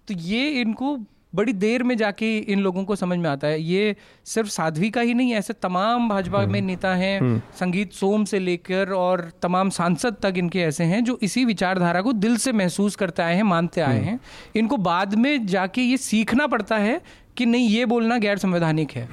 तो 0.09 0.14
ये 0.17 0.49
इनको 0.61 0.99
बड़ी 1.35 1.52
देर 1.55 1.83
में 1.83 1.97
जाके 1.97 2.37
इन 2.38 2.61
लोगों 2.61 2.85
को 2.85 2.97
समझ 2.97 3.19
में 3.19 3.29
आता 3.31 3.47
है 3.47 3.61
ये 3.61 3.95
सिर्फ़ 4.26 4.49
साध्वी 4.49 4.91
का 4.91 5.00
ही 5.00 5.14
नहीं 5.14 5.33
ऐसे 5.35 5.52
तमाम 5.52 6.09
भाजपा 6.09 6.38
में 6.38 6.59
हम्म। 6.59 6.67
नेता 6.67 6.95
हैं 6.95 7.19
हम्म। 7.21 7.41
संगीत 7.59 7.93
सोम 7.93 8.25
से 8.25 8.38
लेकर 8.38 8.93
और 8.95 9.31
तमाम 9.43 9.71
सांसद 9.71 10.17
तक 10.23 10.35
इनके 10.38 10.61
ऐसे 10.61 10.85
हैं 10.85 11.02
जो 11.05 11.19
इसी 11.23 11.45
विचारधारा 11.45 12.02
को 12.02 12.12
दिल 12.14 12.37
से 12.37 12.52
महसूस 12.55 12.97
करते 12.97 13.23
आए 13.23 13.35
हैं 13.35 13.43
मानते 13.45 13.81
आए 13.81 13.97
हम्म। 13.97 14.05
हैं 14.05 14.19
इनको 14.57 14.76
बाद 14.83 15.14
में 15.14 15.47
जाके 15.47 15.83
ये 15.83 15.97
सीखना 15.99 16.47
पड़ता 16.47 16.79
है 16.79 17.00
कि 17.37 17.47
नहीं 17.47 17.69
ये 17.69 17.85
बोलना 17.87 18.19
गैर 18.19 18.38
संवैधानिक 18.38 18.91
है 18.91 19.09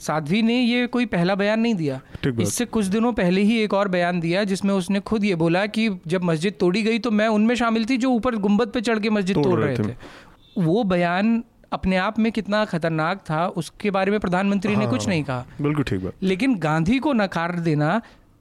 साध्वी 0.00 0.42
ने 0.42 0.54
ये 0.54 0.86
कोई 0.86 1.06
पहला 1.06 1.34
बयान 1.34 1.60
नहीं 1.60 1.74
दिया। 1.74 2.00
इससे 2.40 2.64
कुछ 2.64 2.86
दिनों 2.86 3.12
पहले 3.12 3.42
ही 3.42 3.58
एक 3.58 3.74
और 3.74 3.88
बयान 3.88 4.20
दिया 4.20 4.44
जिसमें 4.44 4.74
उसने 4.74 5.00
खुद 5.00 5.24
ये 5.24 5.34
बोला 5.34 5.66
कि 5.66 5.88
जब 6.06 6.24
मस्जिद 6.24 6.54
तोड़ी 6.60 6.82
गई 6.82 6.98
तो 6.98 7.10
मैं 7.10 7.28
उनमें 7.28 7.54
शामिल 7.54 7.84
थी 7.84 7.96
जो 7.96 8.10
ऊपर 8.10 8.36
गुंबद 8.36 8.68
पे 8.68 8.80
चढ़ 8.80 8.98
के 8.98 9.10
मस्जिद 9.10 9.36
तोड़, 9.36 9.44
तोड़ 9.46 9.60
रहे 9.60 9.76
थे, 9.78 9.82
थे। 9.82 10.62
वो 10.62 10.84
बयान 10.84 11.42
अपने 11.72 11.96
आप 11.96 12.18
में 12.18 12.30
कितना 12.32 12.64
खतरनाक 12.64 13.18
था 13.20 13.46
उसके 13.56 13.90
बारे 13.90 14.10
में 14.10 14.18
प्रधानमंत्री 14.20 14.74
हाँ, 14.74 14.84
ने 14.84 14.90
कुछ 14.90 15.06
नहीं 15.08 15.24
कहा। 15.24 15.44
बिल्कुल 15.60 15.84
ठीक 15.84 16.02
बात। 16.04 16.12
लेकिन 16.22 16.58
गांधी 16.58 16.98
को 16.98 17.12
नकार 17.12 17.58
देना 17.60 18.00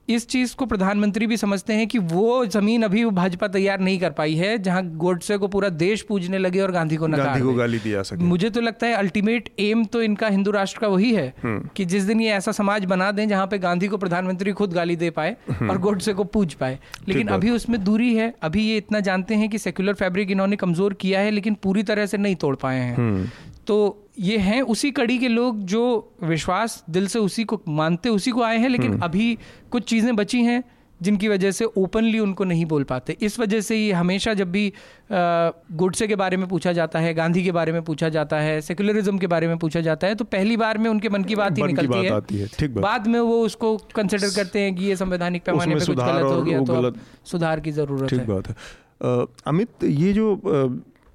इस 0.10 0.28
चीज़ 0.28 0.56
को 0.56 0.66
प्रधानमंत्री 0.66 1.28
भी 1.28 1.38
समझते 1.38 1.74
हैं 1.74 1.88
कि 1.88 2.00
वो 2.00 2.46
ज़मीन 2.48 2.84
अभी 2.84 3.06
भाजपा 3.14 3.48
तैयार 3.48 3.80
नहीं 3.80 4.00
कर 4.00 4.12
पाई 4.12 4.34
है 4.36 4.58
जहाँ 4.60 4.84
गोडसे 4.98 5.38
को 5.38 5.48
पूरा 5.48 5.70
देश 5.78 6.02
पूजने 6.02 6.38
लगे 6.38 6.62
और 6.62 6.72
गांधी 6.72 6.96
को 6.96 7.08
नकार 7.08 7.26
गांधी 7.26 7.42
को 7.42 7.54
गाली 7.54 7.80
दिया 7.80 8.04
सके 8.04 8.24
मुझे 8.24 8.50
तो 8.50 8.62
लगता 8.62 8.88
है 8.88 8.94
अल्टीमेट 8.96 9.50
एम 9.60 9.84
तो 9.86 10.02
इनका 10.02 10.28
हिंदू 10.28 10.52
राष्ट्र 10.52 10.80
का 10.80 10.88
वही 10.88 11.14
है 11.14 11.28
हम्म। 11.44 11.70
कि 11.76 11.86
जिस 11.86 12.04
दिन 12.04 12.22
ये 12.22 12.32
ऐसा 12.32 12.52
समाज 12.52 12.86
बना 12.86 13.12
दें 13.12 13.28
जहाँ 13.28 13.46
पे 13.48 13.58
गांधी 13.60 13.88
को 13.88 13.98
प्रधानमंत्री 13.98 14.52
खुद 14.54 14.74
गाली 14.74 14.96
दे 14.96 15.10
पाए 15.12 15.36
हम्म। 15.50 15.70
और 15.70 15.78
गोडसे 15.80 16.14
को 16.14 16.24
पूज 16.30 16.54
पाए 16.56 16.80
लेकिन 17.08 17.28
अभी 17.30 17.50
उसमें 17.52 17.84
दूरी 17.84 18.14
है 18.16 18.34
अभी 18.44 18.64
ये 18.64 18.78
इतना 18.78 19.00
जानते 19.02 19.36
हैं 19.36 19.50
कि 19.50 19.58
सेक्युलर 19.60 19.94
फैब्रिक 19.96 20.32
इन्होंने 20.32 20.56
कमज़ोर 20.58 20.94
किया 20.98 21.20
है 21.20 21.32
लेकिन 21.32 21.54
पूरी 21.64 21.84
तरह 21.84 22.06
से 22.06 22.18
नहीं 22.20 22.36
तोड़ 22.38 22.56
पाए 22.58 22.80
हैं 22.80 22.96
हम्म। 22.96 23.28
तो 23.68 23.76
ये 24.20 24.38
हैं 24.40 24.62
उसी 24.64 24.92
कड़ी 24.92 25.18
के 25.18 25.28
लोग 25.28 25.62
जो 25.66 25.84
विश्वास 26.24 26.84
दिल 26.90 27.08
से 27.08 27.20
उसी 27.20 27.44
को 27.44 27.62
मानते 27.70 28.10
उसी 28.10 28.32
को 28.32 28.42
आए 28.44 28.58
हैं 28.58 28.70
लेकिन 28.70 28.92
हम्म। 28.92 29.04
अभी 29.04 29.38
कुछ 29.72 29.84
चीज़ें 29.84 30.16
बची 30.16 30.42
हैं 30.44 30.64
जिनकी 31.00 31.28
वजह 31.28 31.52
से 31.52 31.66
ओपनली 31.78 32.20
उनको 32.20 32.44
नहीं 32.44 32.66
बोल 32.66 32.84
पाते 32.84 33.16
इस 33.22 33.40
वजह 33.40 33.62
से 33.62 33.76
ये 33.76 33.92
हमेशा 33.92 34.34
जब 34.34 34.52
भी 34.52 34.72
गुडसे 35.12 36.08
के 36.08 36.16
बारे 36.16 36.38
में 36.38 36.48
पूछा 36.48 36.72
जाता 36.72 37.00
है 37.00 37.14
गांधी 37.14 37.44
के 37.44 37.52
बारे 37.52 37.72
में 37.72 37.82
पूछा 37.84 38.10
जाता 38.10 38.40
है 38.40 38.60
सेकुलरिज्म 38.62 39.18
के 39.18 39.28
बारे 39.28 39.48
में 39.48 39.58
पूछा 39.58 39.82
जाता 39.82 40.08
है 40.08 40.16
तो 40.16 40.26
पहली 40.28 40.58
बार 40.58 40.78
में 40.78 40.90
उनके 40.90 41.10
मन 41.10 41.24
की 41.24 41.36
बात 41.36 41.58
ही 41.58 41.64
निकलती 41.64 42.10
बात 42.10 42.32
है, 42.32 42.40
है। 42.40 42.48
ठीक 42.60 42.76
बाद 42.80 43.08
में 43.08 43.20
वो 43.20 43.42
उसको 43.42 43.76
कंसिडर 43.96 44.36
करते 44.36 44.60
हैं 44.60 44.76
कि 44.76 44.86
ये 44.86 44.96
संवैधानिक 44.96 45.44
पैमाने 45.44 45.76
पर 45.76 45.86
कुछ 45.86 45.98
गलत 45.98 46.24
हो 46.26 46.42
गया 46.42 46.62
तो 46.64 46.94
सुधार 47.26 47.60
की 47.60 47.72
ज़रूरत 47.72 48.14
है 48.14 48.56
है 49.02 49.26
अमित 49.48 49.84
ये 49.84 50.14
जो 50.14 50.34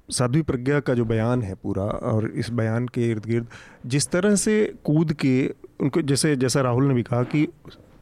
साध्वी 0.09 0.41
प्रज्ञा 0.41 0.79
का 0.79 0.93
जो 0.93 1.05
बयान 1.05 1.41
है 1.41 1.55
पूरा 1.55 1.83
और 1.83 2.27
इस 2.27 2.49
बयान 2.49 2.87
के 2.87 3.09
इर्द 3.11 3.25
गिर्द 3.25 3.47
जिस 3.85 4.07
तरह 4.07 4.35
से 4.35 4.73
कूद 4.83 5.13
के 5.13 5.53
उनको 5.81 6.01
जैसे 6.01 6.35
जैसा 6.35 6.61
राहुल 6.61 6.87
ने 6.87 6.93
भी 6.93 7.03
कहा 7.03 7.23
कि 7.23 7.47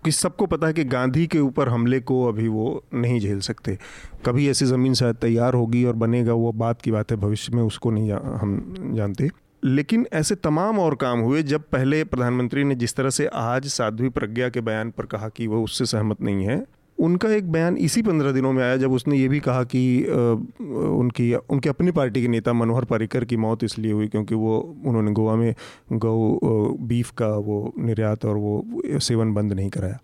कि 0.05 0.11
सबको 0.11 0.45
पता 0.45 0.67
है 0.67 0.73
कि 0.73 0.83
गांधी 0.83 1.27
के 1.27 1.39
ऊपर 1.39 1.69
हमले 1.69 1.99
को 1.99 2.25
अभी 2.25 2.47
वो 2.47 2.83
नहीं 2.93 3.19
झेल 3.19 3.39
सकते। 3.39 3.77
कभी 4.25 4.49
ऐसी 4.49 4.65
ज़मीन 4.65 4.93
शायद 4.93 5.15
तैयार 5.15 5.53
होगी 5.53 5.85
और 5.85 5.93
बनेगा 5.93 6.33
वो 6.33 6.51
बात 6.51 6.81
की 6.81 6.91
बात 6.91 7.11
है 7.11 7.17
भविष्य 7.17 7.55
में 7.55 7.63
उसको 7.63 7.91
नहीं 7.91 8.07
जा, 8.07 8.21
हम 8.41 8.75
जानते। 8.93 9.29
लेकिन 9.63 10.07
ऐसे 10.13 10.35
तमाम 10.35 10.79
और 10.79 10.95
काम 10.95 11.19
हुए 11.19 11.43
जब 11.43 11.61
पहले 11.61 12.03
प्रधानमंत्री 12.03 12.63
ने 12.63 12.75
जिस 12.75 12.95
तरह 12.95 13.09
से 13.09 13.27
आज 13.27 13.67
साध्वी 13.67 14.09
प्रज्ञा 14.09 14.49
के 14.49 14.61
बयान 14.61 14.91
पर 14.91 15.05
कहा 15.05 15.29
कि 15.29 15.47
वो 15.47 15.63
उससे 15.63 15.85
सहमत 15.85 16.21
नहीं 16.21 16.45
है 16.45 16.65
उनका 16.99 17.29
एक 17.29 17.51
बयान 17.51 17.77
इसी 17.77 18.01
पंद्रह 18.01 18.31
दिनों 18.31 18.51
में 18.53 18.63
आया 18.63 18.77
जब 18.77 18.91
उसने 18.91 19.17
ये 19.17 19.27
भी 19.27 19.39
कहा 19.39 19.63
कि 19.63 20.03
उनकी, 20.03 21.33
उनके 21.33 21.69
अपनी 21.69 21.91
पार्टी 21.91 22.21
के 22.21 22.27
नेता 22.27 22.53
मनोहर 22.53 22.85
पर्रिकर 22.85 23.25
की 23.25 23.37
मौत 23.37 23.63
इसलिए 23.63 23.91
हुई 23.91 24.07
क्योंकि 24.07 24.35
वो, 24.35 24.59
उन्होंने 24.85 25.11
गोवा 25.11 25.35
में 25.35 25.53
गौ 25.91 26.39
बीफ 26.81 27.11
का 27.11 27.27
वो 27.27 27.73
निर्यात 27.79 28.25
और 28.25 28.37
वो 28.37 28.65
सेवन 28.99 29.33
बंद 29.33 29.53
नहीं 29.53 29.69
कराया। 29.69 29.99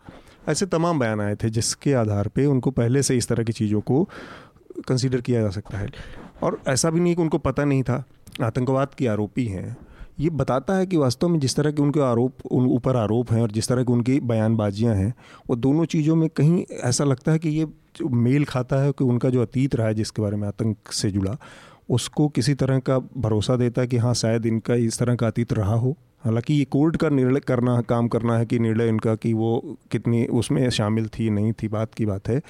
ऐसे 0.47 0.65
तमाम 0.65 0.99
बयान 0.99 1.21
आए 1.21 1.35
थे 1.35 1.49
जिसके 1.49 1.93
आधार 1.93 2.27
पे 2.27 2.45
उनको 2.45 2.71
पहले 2.71 3.03
से 3.03 3.17
इस 3.17 3.27
तरह 3.27 3.43
की 3.43 3.51
चीज़ों 3.51 3.81
को 3.81 4.07
कंसीडर 4.87 5.21
किया 5.21 5.41
जा 5.41 5.49
सकता 5.49 5.77
है। 5.77 5.89
और 6.43 6.61
ऐसा 6.67 6.89
भी 6.89 6.99
नहीं 6.99 7.15
कि 7.15 7.21
उनको 7.21 7.37
पता 7.37 7.65
नहीं 7.65 7.83
था। 7.83 8.03
आतंकवाद 8.41 8.93
के 8.97 9.07
आरोपी 9.07 9.45
हैं। 9.45 9.77
ये 10.19 10.29
बताता 10.29 10.73
है 10.73 10.85
कि 10.85 10.97
वास्तव 10.97 11.27
में 11.27 11.39
जिस 11.39 11.55
तरह 11.55 11.71
के 11.71 11.81
उनके 11.81 11.99
आरोप, 11.99 12.33
उन 12.51 12.65
ऊपर 12.65 12.95
आरोप 12.95 13.31
हैं 13.31 13.41
और 13.41 13.51
जिस 13.51 13.67
तरह 13.67 13.83
की 13.83 13.93
उनकी 13.93 14.19
बयानबाजियाँ 14.19 14.95
हैं, 14.95 15.13
वो 15.49 15.55
दोनों 15.55 15.85
चीज़ों 15.85 16.15
में 16.15 16.29
कहीं 16.29 16.65
ऐसा 16.71 17.03
लगता 17.03 17.31
है 17.31 17.39
कि 17.39 17.49
ये 17.49 17.67
मेल 18.11 18.45
खाता 18.45 18.75
है 18.75 18.91
कि 18.91 19.03
उनका 19.03 19.29
जो 19.29 19.41
अतीत 19.41 19.75
रहा 19.75 19.87
है 19.87 19.93
जिसके 19.93 20.21
बारे 20.21 20.37
में 20.37 20.47
आतंक 20.47 20.77
से 20.91 21.11
जुड़ा, 21.11 21.37
उसको 21.89 22.27
किसी 22.27 22.53
तरह 22.53 22.79
का 22.79 22.99
भरोसा 22.99 23.55
देता 23.55 23.81
है 23.81 23.87
कि 23.87 23.97
हाँ 23.97 24.13
शायद 24.13 24.45
इनका 24.45 24.75
इस 24.75 24.99
तरह 24.99 25.15
का 25.15 25.27
अतीत 25.27 25.53
रहा 25.53 25.75
हो। 25.75 25.97
हालाँकि 26.25 26.53
ये 26.53 26.65
कोर्ट 26.65 26.97
का 26.97 27.09
निर्णय 27.09 27.39
करना, 27.39 27.81
काम 27.81 28.07
करना 28.07 28.37
है 28.37 28.45
कि 28.45 28.59
निर्णय 28.59 28.87
इनका 28.87 29.15
कि 29.15 29.33
वो 29.33 29.77
कितनी, 29.91 30.25
उसमें 30.25 30.69
शामिल 30.69 31.07
थी, 31.07 31.29
नहीं 31.29 31.53
थी, 31.53 31.67
बात 31.67 31.93
की 31.93 32.05
बात 32.05 32.27
है। 32.27 32.41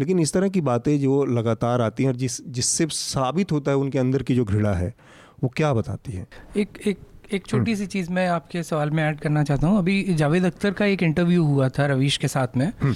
लेकिन 0.00 0.18
इस 0.18 0.32
तरह 0.32 0.48
की 0.48 0.60
बातें 0.60 1.00
जो 1.00 1.24
लगातार 1.24 1.80
आती 1.80 2.02
हैं 2.02 2.10
और 2.10 2.16
जिस, 2.16 2.48
जिससे 2.48 2.86
साबित 2.90 3.52
होता 3.52 3.70
है 3.70 3.76
उनके 3.76 3.98
अंदर 3.98 4.22
की 4.22 4.34
जो 4.34 4.44
घृणा 4.44 4.72
है, 4.72 4.94
वो 5.42 5.52
क्या 5.56 5.74
बताती 5.74 6.12
है? 6.12 6.26
एक 6.56 6.68
एक 6.86 6.98
एक 7.34 7.46
छोटी 7.46 7.74
सी 7.76 7.86
चीज़ 7.86 8.10
मैं 8.12 8.26
आपके 8.28 8.62
सवाल 8.62 8.90
में 8.90 9.02
ऐड 9.04 9.18
करना 9.20 9.42
चाहता 9.44 9.66
हूँ। 9.66 9.78
अभी 9.78 10.14
जावेद 10.14 10.44
अख्तर 10.44 10.72
का 10.72 10.84
एक 10.86 11.02
इंटरव्यू 11.02 11.42
हुआ 11.44 11.68
था 11.68 11.86
रवीश 11.86 12.16
के 12.16 12.28
साथ 12.28 12.56
में। 12.56 12.66
हम्म। 12.82 12.94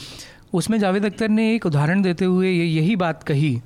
उसमें 0.52 0.78
जावेद 0.78 1.04
अख्तर 1.04 1.28
ने 1.28 1.54
एक 1.54 1.66
उदाहरण 1.66 2.02
देते 2.02 2.24
हुए 2.24 2.50
ये 2.50 2.64
यही 2.64 2.96
बात 2.96 3.22
कही 3.22 3.60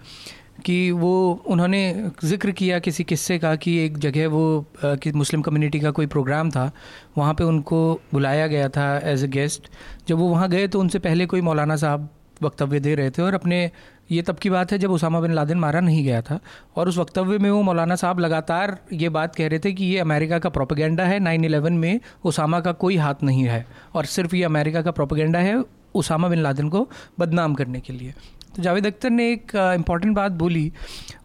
कि 0.65 0.91
वो 0.91 1.13
उन्होंने 1.47 2.11
ज़िक्र 2.25 2.51
किया 2.51 2.79
किसी 2.79 3.05
किस्से 3.05 3.39
का 3.39 3.55
कि 3.57 3.77
एक 3.79 3.99
जगह 3.99 4.29
वो 4.29 4.67
कि 4.85 5.13
मुस्लिम 5.13 5.43
कम्युनिटी 5.43 5.81
का 5.81 5.91
कोई 5.91 6.07
प्रोग्राम 6.07 6.51
था 6.51 6.71
वहाँ 7.19 7.35
पे 7.35 7.45
उनको 7.45 7.79
बुलाया 8.13 8.47
गया 8.47 8.69
था 8.69 8.97
एज 9.05 9.25
ए 9.25 9.29
गेस्ट 9.29 9.71
जब 10.09 10.19
वो 10.19 10.29
वहाँ 10.29 10.49
गए 10.51 10.67
तो 10.69 10.81
उनसे 10.81 10.99
पहले 10.99 11.27
कोई 11.27 11.41
मौलाना 11.41 11.77
साहब 11.77 12.09
वक्तव्य 12.43 12.81
दे 12.81 12.95
रहे 12.95 13.11
थे 13.11 13.23
और 13.23 13.35
अपने 13.35 13.71
ये 14.11 14.23
तब 14.23 14.37
की 14.37 14.51
बात 14.51 14.73
है 14.73 14.79
जब 14.79 14.91
उसामा 14.91 15.21
बिन 15.21 15.33
लादेन 15.33 15.59
मारा 15.59 15.81
नहीं 15.81 16.05
गया 16.05 16.21
था। 16.23 16.39
और 16.77 16.89
उस 16.89 16.99
वक्तव्य 16.99 17.39
में 17.39 17.51
वो 17.51 17.63
मौलाना 17.63 17.97
साहब 17.97 18.19
लगातार 18.19 18.77
ये 18.93 19.09
बात 19.09 19.35
कह 19.35 19.49
रहे 19.49 19.59
थे 19.59 19.73
कि 19.73 19.85
ये 19.85 19.99
अमेरिका 19.99 20.39
का 20.39 20.49
प्रोपेगेंडा 20.49 21.05
है 21.05 21.19
नाइन 21.19 21.45
इलेवन 21.45 21.73
में 21.73 22.01
उसामा 22.25 22.61
का 22.61 22.73
कोई 22.75 22.97
हाथ 22.97 23.23
नहीं 23.23 23.45
है। 23.45 23.65
और 23.95 24.05
सिर्फ़ 24.05 24.37
ये 24.37 24.45
अमेरिका 24.45 24.83
का 24.83 24.91
प्रोपेगेंडा 24.91 25.39
है 25.39 25.63
उसामा 25.95 26.29
बिन 26.29 26.39
लादेन 26.39 26.69
को 26.69 26.89
बदनाम 27.21 27.55
करने 27.55 27.81
के 27.81 27.93
लिए। 27.93 28.15
तो 28.57 28.63
जावेद 28.63 28.87
अख्तर 28.87 29.11
ने 29.11 29.33
एक 29.33 29.53
इंपॉर्टेंट 29.55 30.15
बात 30.17 30.33
बोली। 30.33 30.73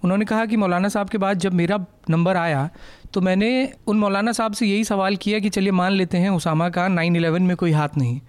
उन्होंने 0.03 0.25
कहा 0.25 0.45
कि 0.45 0.57
मौलाना 0.57 0.89
साहब 0.89 1.09
के 1.09 1.17
बाद 1.17 1.37
जब 1.37 1.53
मेरा 1.53 1.85
नंबर 2.09 2.37
आया 2.37 2.69
तो 3.13 3.21
मैंने 3.21 3.73
उन 3.87 3.97
मौलाना 3.97 4.31
साहब 4.31 4.53
से 4.53 4.65
यही 4.65 4.83
सवाल 4.83 5.15
किया 5.15 5.39
कि 5.39 5.49
चलिए 5.49 5.71
मान 5.71 5.91
लेते 5.91 6.17
हैं 6.17 6.29
उसामा 6.29 6.69
का 6.69 6.87
नाइन 6.87 7.15
इलेवन 7.15 7.41
में 7.41 7.55
कोई 7.57 7.71
हाथ 7.71 7.89
नहीं। 7.97 8.21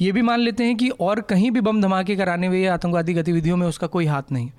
ये 0.00 0.12
भी 0.12 0.22
मान 0.22 0.40
लेते 0.40 0.64
हैं 0.64 0.76
कि 0.76 0.88
और 0.88 1.20
कहीं 1.20 1.50
भी 1.50 1.60
बम 1.60 1.82
धमाके 1.82 2.16
कराने 2.16 2.46
हुए 2.46 2.60
या 2.60 2.74
आतंकवादी 2.74 3.14
गतिविधियों 3.14 3.56
में 3.56 3.66
उसका 3.66 3.86
कोई 3.86 4.06
हाथ 4.06 4.22
नहीं। 4.32 4.50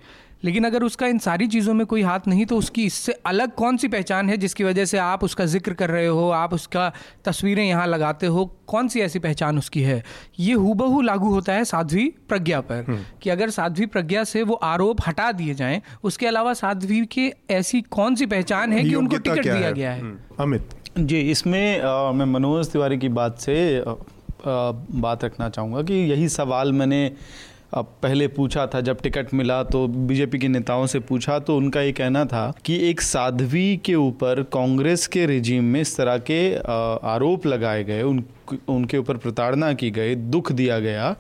लेकिन 0.44 0.64
अगर 0.64 0.84
उसका 0.84 1.08
इन 1.08 1.20
सारी 1.20 1.48
चीज़ों 1.48 1.74
में 1.74 1.86
कोई 1.88 2.02
हाथ 2.02 2.28
नहीं 2.28 2.46
तो 2.46 2.58
उसकी 2.58 2.86
इससे 2.86 3.12
अलग 3.26 3.54
कौन 3.56 3.78
सी 3.78 3.88
पहचान 3.88 4.30
है 4.30 4.38
जिसकी 4.38 4.64
वजह 4.64 4.86
से 4.86 4.98
आप 4.98 5.24
उसका 5.24 5.46
ज़िक्र 5.46 5.74
कर 5.74 5.90
रहे 5.90 6.08
हो 6.08 6.30
आप 6.30 6.54
उसका 6.54 6.92
तस्वीरें 7.26 7.64
यहाँ 7.66 7.88
लगाते 7.88 8.28
हो? 8.28 8.46
कौन 8.68 8.88
सी 8.88 9.00
ऐसी 9.00 9.20
पहचान 9.20 9.58
उसकी 9.58 9.82
है? 9.82 10.04
ये 10.40 10.54
हूबहू 10.54 11.02
लागू 11.02 11.30
होता 11.30 11.54
है 11.54 11.66
साध्वी 11.66 12.06
प्रज्ञा 12.30 12.62
पर 12.62 12.84
हम्म। 12.88 13.04
कि 13.22 13.30
अगर 13.30 13.50
साध्वी 13.50 13.86
प्रज्ञा 13.86 14.24
से 14.24 14.44
वो 14.44 14.54
आरोप 14.54 15.02
हटा 15.08 15.32
दिए 15.32 15.54
जाएँ 15.54 15.82
उसके 16.04 16.28
अलावा 16.28 16.54
साध्वी 16.54 17.06
के 17.06 17.32
ऐसी 17.50 17.82
कौन 17.82 18.16
सी 18.16 18.26
पहचान 18.26 18.74
है 18.74 18.84
कि 18.84 18.96
उनको 18.96 19.18
टिकट 19.18 19.44
दिया 19.44 19.72
गया 19.72 19.92
है? 19.92 20.02
हम्म। 20.02 20.44
अमित। 20.44 20.70
जी 20.98 21.20
इसमें 21.22 21.82
आ, 21.82 22.12
मैं 22.12 22.26
मनोज 22.26 22.72
तिवारी 22.72 22.98
की 22.98 23.10
बात 23.10 23.40
से 23.40 23.58
आ, 23.80 23.96
बात 24.46 25.24
रखना 25.24 25.50
चाहूँगा 25.50 25.82
कि 25.82 25.94
यही 26.12 26.30
सवाल 26.30 26.72
मैंने 26.74 27.12
अब 27.72 27.86
पहले 28.04 28.28
पूछा 28.28 28.66
था, 28.68 28.80
जब 28.82 29.02
टिकट 29.02 29.34
मिला 29.34 29.62
तो 29.64 29.88
बीजेपी 29.88 30.40
के 30.40 30.48
नेताओं 30.48 30.86
से 30.88 31.00
पूछा 31.00 31.38
तो 31.40 31.58
उनका 31.58 31.82
ये 31.82 31.92
कहना 31.92 32.24
था 32.26 32.52
कि 32.66 32.78
एक 32.90 33.02
साध्वी 33.02 33.76
के 33.86 33.96
ऊपर 33.96 34.42
कांग्रेस 34.54 35.06
के 35.08 35.26
रिजीम 35.26 35.64
में 35.64 35.80
इस 35.82 35.96
तरह 35.98 36.18
के 36.32 36.40
आरोप 37.08 37.46
लगाए 37.46 37.84
गए, 37.84 38.02
उन, 38.02 38.24
उनके 38.68 38.98
ऊपर 38.98 39.18
प्रताड़ना 39.18 39.74
की 39.74 39.92
गई, 39.92 40.16
दुख 40.16 40.52
दिया 40.52 40.80
गया। 40.80 41.16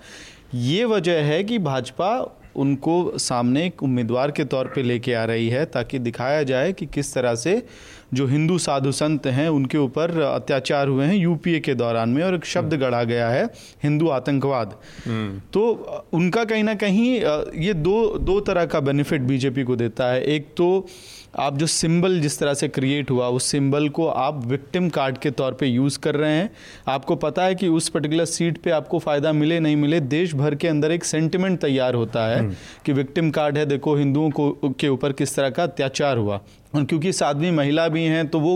ये 0.56 0.86
वजह 0.86 1.24
है 1.24 1.44
कि 1.44 1.60
भाजपा 1.60 2.10
उनको 2.56 3.18
सामने 3.18 3.66
एक 3.66 3.84
उम्मीदवार 3.84 4.32
के 4.32 4.44
तौर 4.46 4.72
पे 4.76 4.84
लेके 4.84 5.14
आ 5.14 5.24
रही 5.26 5.50
है, 5.50 5.66
ताकि 5.66 6.00
दिखाया 6.00 6.44
जाए 6.44 6.72
कि 6.74 6.86
किस 6.86 7.14
तरह 7.14 7.36
से 7.36 7.62
जो 8.14 8.26
हिंदू 8.28 8.58
साधु 8.58 8.92
संत 8.92 9.26
हैं 9.28 9.48
उनके 9.50 9.78
ऊपर 9.78 10.20
अत्याचार 10.22 10.88
हुए 10.88 11.06
हैं 11.06 11.16
यूपीए 11.16 11.60
के 11.60 11.74
दौरान 11.76 12.10
में 12.10 12.24
और 12.24 12.36
एक 12.36 12.46
शब्द 12.46 12.74
हम्म। 12.74 12.84
गढ़ा 12.84 13.04
गया 13.04 13.30
है 13.30 13.44
हिंदू 13.84 14.08
आतंकवाद 14.10 14.76
हम्म। 15.06 15.40
तो 15.54 15.66
उनका 16.14 16.44
कहीं 16.44 16.64
ना 16.64 16.76
कहीं 16.76 17.14
ये 17.64 17.74
दो 17.74 17.98
दो 18.20 18.40
तरह 18.42 18.66
का 18.66 18.80
बेनिफिट 18.80 19.22
बीजेपी 19.24 19.64
को 19.64 19.76
देता 19.76 20.12
है 20.12 20.24
एक 20.26 20.48
तो 20.58 20.70
आप 21.34 21.58
जो 21.58 21.68
सिंबल 21.68 22.20
जिस 22.20 22.38
तरह 22.40 22.54
से 22.54 22.68
क्रिएट 22.70 23.12
हुआ 23.12 23.28
उस 23.30 23.46
सिंबल 23.46 23.88
को 23.90 24.08
आप 24.08 24.46
विक्टिम 24.46 24.90
कार्ड 24.90 25.18
के 25.18 25.32
तौर 25.32 25.54
पे 25.54 25.68
यूज़ 25.68 26.00
कर 26.00 26.16
रहे 26.16 26.32
हैं 26.32 26.50
आपको 26.88 27.16
पता 27.18 27.44
है 27.44 27.56
कि 27.56 27.68
उस 27.70 27.90
पर्टिकुलर 27.90 28.26
सीट 28.28 28.58
पे 28.58 28.72
आपको 28.72 29.00
फ़ायदा 29.00 29.32
मिले 29.34 29.60
नहीं 29.60 29.76
मिले 29.76 30.00
देश 30.08 30.34
भर 30.36 30.56
के 30.56 30.68
अंदर 30.68 30.92
एक 30.92 31.04
सेंटिमेंट 31.06 31.60
तैयार 31.62 31.96
होता 31.96 32.28
है 32.28 32.40
हम्म। 32.40 32.56
कि 32.86 32.94
विक्टिम 32.94 33.32
कार्ड 33.32 33.58
है 33.58 33.66
देखो 33.66 33.96
हिंदुओं 33.96 34.30
को 34.32 34.52
के 34.72 34.90
ऊपर 34.90 35.14
किस 35.14 35.36
तरह 35.36 35.50
का 35.50 35.64
अत्याचार 35.64 36.18
हुआ 36.18 36.42
और 36.76 36.86
क्योंकि 36.86 37.14
साध्वी 37.14 37.52
महिला 37.52 37.88
भी 37.88 38.04
हैं 38.06 38.28
तो 38.28 38.40
वो 38.40 38.56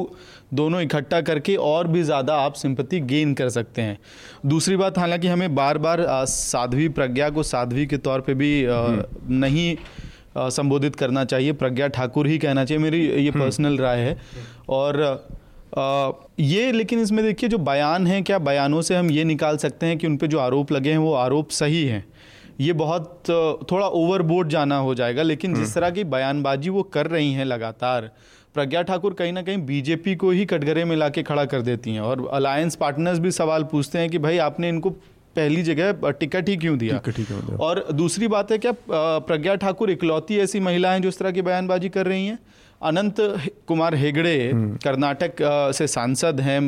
दोनों 0.54 0.82
इकट्ठा 0.82 1.20
करके 1.22 1.56
और 1.56 1.88
भी 1.88 2.04
ज़्यादा 2.04 2.36
आप 2.38 2.54
सिंपत्ति 2.56 3.00
गेन 3.08 3.34
कर 3.34 3.50
सकते 3.50 3.82
हैं 3.82 3.98
दूसरी 4.46 4.76
बात 4.78 4.98
हालाँकि 4.98 5.28
हमें 5.28 5.54
बार 5.56 5.78
बार 5.80 6.06
साध्वी 6.28 6.88
प्रज्ञा 6.92 7.30
को 7.30 7.44
साध्वी 7.46 7.86
के 7.86 7.98
तौर 8.00 8.22
पे 8.22 8.34
भी 8.34 8.64
हम्म। 8.66 9.36
नहीं 9.36 9.76
संबोधित 10.38 10.96
करना 10.96 11.24
चाहिए। 11.26 11.54
प्रज्ञा 11.54 11.88
ठाकुर 11.88 12.28
ही 12.28 12.38
कहना 12.38 12.66
चाहिए। 12.66 12.84
मेरी 12.84 13.06
ये 13.24 13.32
पर्सनल 13.32 13.70
हम्म। 13.70 13.82
राय 13.82 14.00
है। 14.00 14.18
और 14.70 15.02
आ, 15.78 16.12
ये 16.40 16.72
लेकिन 16.72 17.00
इसमें 17.00 17.24
देखिए 17.26 17.50
जो 17.50 17.58
बयान 17.58 18.08
है 18.08 18.22
क्या 18.22 18.38
बयानों 18.40 18.82
से 18.82 18.96
हम 18.96 19.12
ये 19.12 19.24
निकाल 19.24 19.58
सकते 19.58 19.86
हैं 19.86 19.98
कि 19.98 20.08
उन 20.08 20.18
पर 20.18 20.28
जो 20.28 20.40
आरोप 20.40 20.72
लगे 20.72 20.92
हैं 20.92 20.98
वो 20.98 21.14
आरोप 21.14 21.50
सही 21.50 21.84
हैं? 21.86 22.04
ये 22.60 22.74
बहुत 22.74 23.24
थोड़ा 23.72 23.88
ओवरबोर्ड 23.88 24.50
जाना 24.50 24.78
हो 24.78 24.96
जाएगा 24.96 25.24
लेकिन 25.24 25.54
जिस 25.54 25.64
हम्म। 25.64 25.74
तरह 25.74 25.90
की 25.90 26.04
बयानबाजी 26.04 26.70
वो 26.70 26.84
कर 26.84 27.08
रही 27.08 27.32
हैं 27.34 27.46
लगातार 27.46 28.10
प्रज्ञा 28.54 28.82
ठाकुर 28.82 29.14
कहीं 29.14 29.34
ना 29.34 29.42
कहीं 29.42 29.58
बीजेपी 29.66 30.16
को 30.16 30.32
ही 30.32 30.46
कटघरे 30.46 30.86
में 30.86 30.96
लाके 30.96 31.24
खड़ा 31.24 31.46
कर 31.46 31.62
देती 31.62 31.94
हैं। 31.94 32.02
और 32.02 32.28
अलायंस 32.34 32.76
पार्टनर्स 32.76 33.20
भी 33.20 33.32
सवाल 33.32 33.64
पूछते 33.64 34.00
हैं 34.00 34.10
कि 34.10 34.18
भाई 34.18 34.38
आपने 34.38 34.70
इनको 34.70 34.96
पहली 35.36 35.62
जगह 35.64 36.12
टिकट 36.12 36.50
ही 36.50 36.56
क्यों 36.58 36.78
दिया? 36.78 36.98
टिकट 36.98 37.18
ही 37.18 37.24
क्यों 37.24 37.40
दिया? 37.42 37.58
और 37.58 37.86
दूसरी 37.94 38.28
बात 38.28 38.52
है 38.52 38.58
क्या 38.58 38.72
प्रज्ञा 38.90 39.56
ठाकुर 39.58 39.92
इकलौती 39.92 40.38
ऐसी 40.40 40.60
महिला 40.60 40.92
हैं 40.94 41.02
जो 41.02 41.10
इस 41.10 41.20
तरह 41.20 41.32
की 41.32 41.42
बयानबाजी 41.42 41.90
कर 41.90 42.08
रही 42.08 42.26
हैं? 42.28 42.40
अनंत 42.82 43.16
कुमार 43.68 43.96
हेगड़े 43.96 44.36
हम्म। 44.44 44.76
कर्नाटक 44.84 45.42
से 45.74 45.88
सांसद 45.90 46.40
हैं 46.42 46.60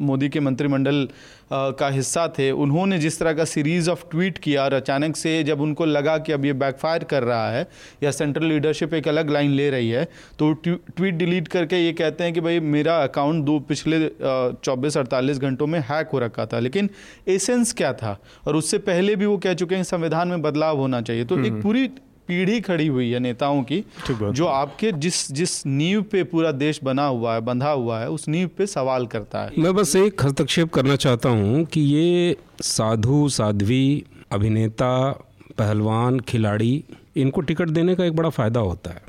मोदी 0.00 0.28
के 0.28 0.40
मंत्रिमंडल 0.40 1.08
का 1.52 1.88
हिस्सा 1.88 2.26
थे 2.38 2.50
उन्होंने 2.58 2.98
जिस 2.98 3.18
तरह 3.18 3.32
का 3.32 3.44
सीरीज़ 3.46 3.90
ऑफ़ 3.90 4.04
ट्वीट 4.10 4.38
किया 4.38 4.64
और 4.64 4.74
अचानक 4.74 5.16
से 5.16 5.42
जब 5.44 5.60
उनको 5.60 5.84
लगा 5.84 6.16
कि 6.18 6.32
अब 6.32 6.44
ये 6.44 6.52
बैकफायर 6.54 7.04
कर 7.04 7.22
रहा 7.22 7.50
है 7.50 7.66
या 8.02 8.10
सेंट्रल 8.10 8.46
लीडरशिप 8.46 8.94
एक 8.94 9.08
अलग 9.08 9.30
लाइन 9.30 9.50
ले 9.52 9.68
रही 9.70 9.90
है 9.90 10.04
तो 10.38 10.52
ट्वीट 10.64 11.14
डिलीट 11.14 11.48
करके 11.48 11.84
ये 11.84 11.92
कहते 11.94 12.24
हैं 12.24 12.32
कि 12.32 12.40
भाई 12.40 12.60
मेरा 12.70 12.96
अकाउंट 13.02 13.44
दो 13.44 13.58
पिछले 13.68 14.08
चौबीस 14.20 14.96
अड़तालीस 14.96 15.38
घंटों 15.40 15.66
में 15.66 15.78
हैक 15.82 16.08
हो 16.08 16.18
रखा 16.18 16.46
था 16.46 16.58
लेकिन 16.60 16.90
एसेंस 17.28 17.72
क्या 17.72 17.92
था 17.94 18.18
और 18.46 18.56
उससे 18.56 18.78
पहले 18.84 19.16
भी 19.16 19.26
वो 19.26 19.36
कह 19.38 19.54
चुके 19.54 19.74
हैं 19.74 19.84
संविधान 19.84 20.28
में 20.28 20.42
बदलाव 20.42 20.78
होना 20.78 21.00
चाहिए 21.02 21.24
तो 21.24 21.38
एक 21.38 21.44
हम्म। 21.44 21.62
पूरी 21.62 21.88
पीढ़ी 22.28 22.60
खड़ी 22.60 22.86
हुई 22.86 23.10
है 23.10 23.18
नेताओं 23.18 23.62
की 23.62 23.84
जो 24.10 24.46
आपके 24.46 24.92
जिस 24.92 25.32
जिस 25.32 25.66
नींव 25.66 26.02
पे 26.02 26.22
पूरा 26.24 26.52
देश 26.52 26.80
बना 26.84 27.06
हुआ 27.06 27.34
है 27.34 27.40
बंधा 27.40 27.70
हुआ 27.70 28.00
है 28.00 28.08
उस 28.10 28.28
नींव 28.28 28.50
पे 28.58 28.66
सवाल 28.66 29.06
करता 29.06 29.42
है। 29.42 29.50
मैं 29.58 29.74
बस 29.74 29.96
एक 29.96 30.24
हस्तक्षेप 30.24 30.72
करना 30.72 30.96
चाहता 30.96 31.28
हूँ 31.28 31.64
कि 31.64 31.80
ये 31.80 32.36
साधु 32.62 33.28
साध्वी 33.28 34.04
अभिनेता 34.32 35.10
पहलवान 35.58 36.20
खिलाड़ी 36.20 36.84
इनको 37.16 37.40
टिकट 37.40 37.68
देने 37.68 37.94
का 37.94 38.04
एक 38.04 38.16
बड़ा 38.16 38.28
फ़ायदा 38.28 38.60
होता 38.60 38.90
है 38.90 39.02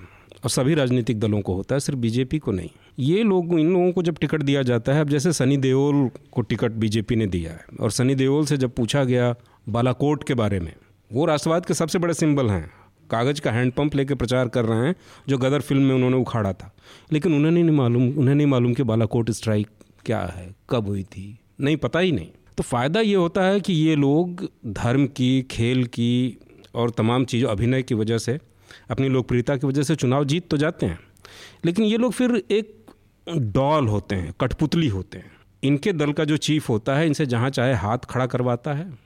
और 0.44 0.50
सभी 0.50 0.74
राजनीतिक 0.74 1.20
दलों 1.20 1.42
को 1.42 1.54
होता 1.54 1.76
है 1.76 1.80
सिर्फ़ 1.80 2.00
बीजेपी 2.00 2.40
को 2.40 2.52
नहीं। 2.52 2.70
ये 3.00 3.24
लोग 3.24 3.60
इन 3.60 3.74
लोगों 3.74 3.92
को 3.92 4.04
जब 4.04 4.18
टिकट 4.18 4.44
दिया 4.44 4.62
जाता 4.62 4.94
है 4.94 5.02
अब 5.02 5.10
जैसे 5.10 5.34
सनी 5.34 5.58
देओल 5.58 6.10
को 6.32 6.42
टिकट 6.42 6.72
बीजेपी 6.72 7.16
ने 7.16 7.28
दिया 7.28 7.52
है 7.52 7.66
और 7.80 7.92
सनी 7.92 8.16
देओल 8.16 8.46
से 8.46 8.58
जब 8.58 8.72
पूछा 8.72 9.04
गया 9.04 9.36
बालाकोट 9.70 10.24
के 10.24 10.34
बारे 10.34 10.60
में 10.60 10.74
वो 11.14 11.26
राष्ट्रवाद 11.26 11.66
के 11.66 11.74
सबसे 11.74 12.00
बड़े 12.00 12.14
सिंबल 12.14 12.50
हैं 12.50 12.72
कागज़ 13.12 13.42
का 13.42 13.52
हैंडपम्प 13.52 13.96
लेके 13.96 14.16
प्रचार 14.16 14.48
कर 14.48 14.66
रहे 14.66 14.88
हैं, 14.88 14.96
जो 15.30 15.38
गदर 15.38 15.62
फ़िल्म 15.62 15.82
में 15.82 15.96
उन्होंने 15.96 16.18
उखाड़ा 16.18 16.54
था। 16.54 16.76
लेकिन 17.12 17.34
उन्हें 17.34 17.52
नहीं 17.52 17.64
मालूम, 17.64 18.18
उन्हें 18.18 18.36
नहीं 18.36 18.48
मालूम 18.48 18.74
कि 18.74 18.84
बालाकोट 18.84 19.32
स्ट्राइक 19.32 19.68
क्या 20.06 20.22
है, 20.22 20.56
कब 20.70 20.88
हुई 20.88 21.04
थी। 21.04 21.40
नहीं, 21.62 21.78
पता 21.78 22.00
ही 22.00 22.12
नहीं। 22.12 22.28
तो 22.58 22.64
फ़ायदा 22.64 23.00
ये 23.00 23.16
होता 23.16 23.44
है 23.44 23.60
कि 23.60 23.74
ये 23.74 23.96
लोग 23.96 24.50
धर्म 24.68 25.08
की, 25.08 25.42
खेल 25.42 25.86
की 25.86 26.38
और 26.76 26.90
तमाम 26.90 27.26
चीज़ों, 27.26 27.50
अभिनय 27.50 27.84
की 27.84 27.96
वजह 27.96 28.18
से, 28.18 28.40
अपनी 28.92 29.10
लोकप्रियता 29.10 29.58
की 29.58 29.68
वजह 29.68 29.84
से 29.84 29.96
चुनाव 29.96 30.26
जीत 30.26 30.50
तो 30.50 30.58
जाते 30.58 30.86
हैं। 30.86 31.00
लेकिन 31.66 31.86
ये 31.86 31.98
लोग 31.98 32.14
फिर 32.14 32.44
एक 32.52 32.86
डॉल 33.38 33.88
होते 33.88 34.16
हैं, 34.16 34.34
कठपुतली 34.42 34.88
होते 34.88 35.18
हैं। 35.18 35.32
इनके 35.64 35.94
दल 35.94 36.14
का 36.14 36.24
जो 36.24 36.38
चीफ 36.38 36.70
होता 36.70 36.96
है, 36.96 37.08
इनसे 37.08 37.26
जहाँ 37.26 37.50
चाहे 37.50 37.74
हाथ 37.74 37.98
खड़ा 37.98 38.26
करवाता 38.26 38.74
है, 38.74 38.98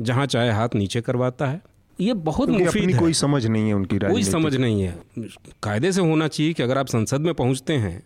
जहाँ 0.00 0.26
चाहे 0.26 0.50
हाथ 0.50 0.68
नीचे 0.74 1.00
करवाता 1.00 1.46
है। 1.46 1.62
ये 2.00 2.14
बहुत 2.14 2.48
मुफीद 2.48 2.90
है। 2.90 2.98
कोई 2.98 3.12
समझ 3.12 3.46
नहीं 3.46 3.68
है 3.68 3.74
उनकी 3.74 3.98
कोई 3.98 4.22
समझ 4.24 4.54
नहीं 4.56 4.82
है। 4.82 4.98
कायदे 5.62 5.92
से 5.92 6.00
होना 6.00 6.28
चाहिए 6.28 6.52
कि 6.52 6.62
अगर 6.62 6.78
आप 6.78 6.86
संसद 6.86 7.20
में 7.20 7.34
पहुँचते 7.34 7.74
हैं 7.74 8.02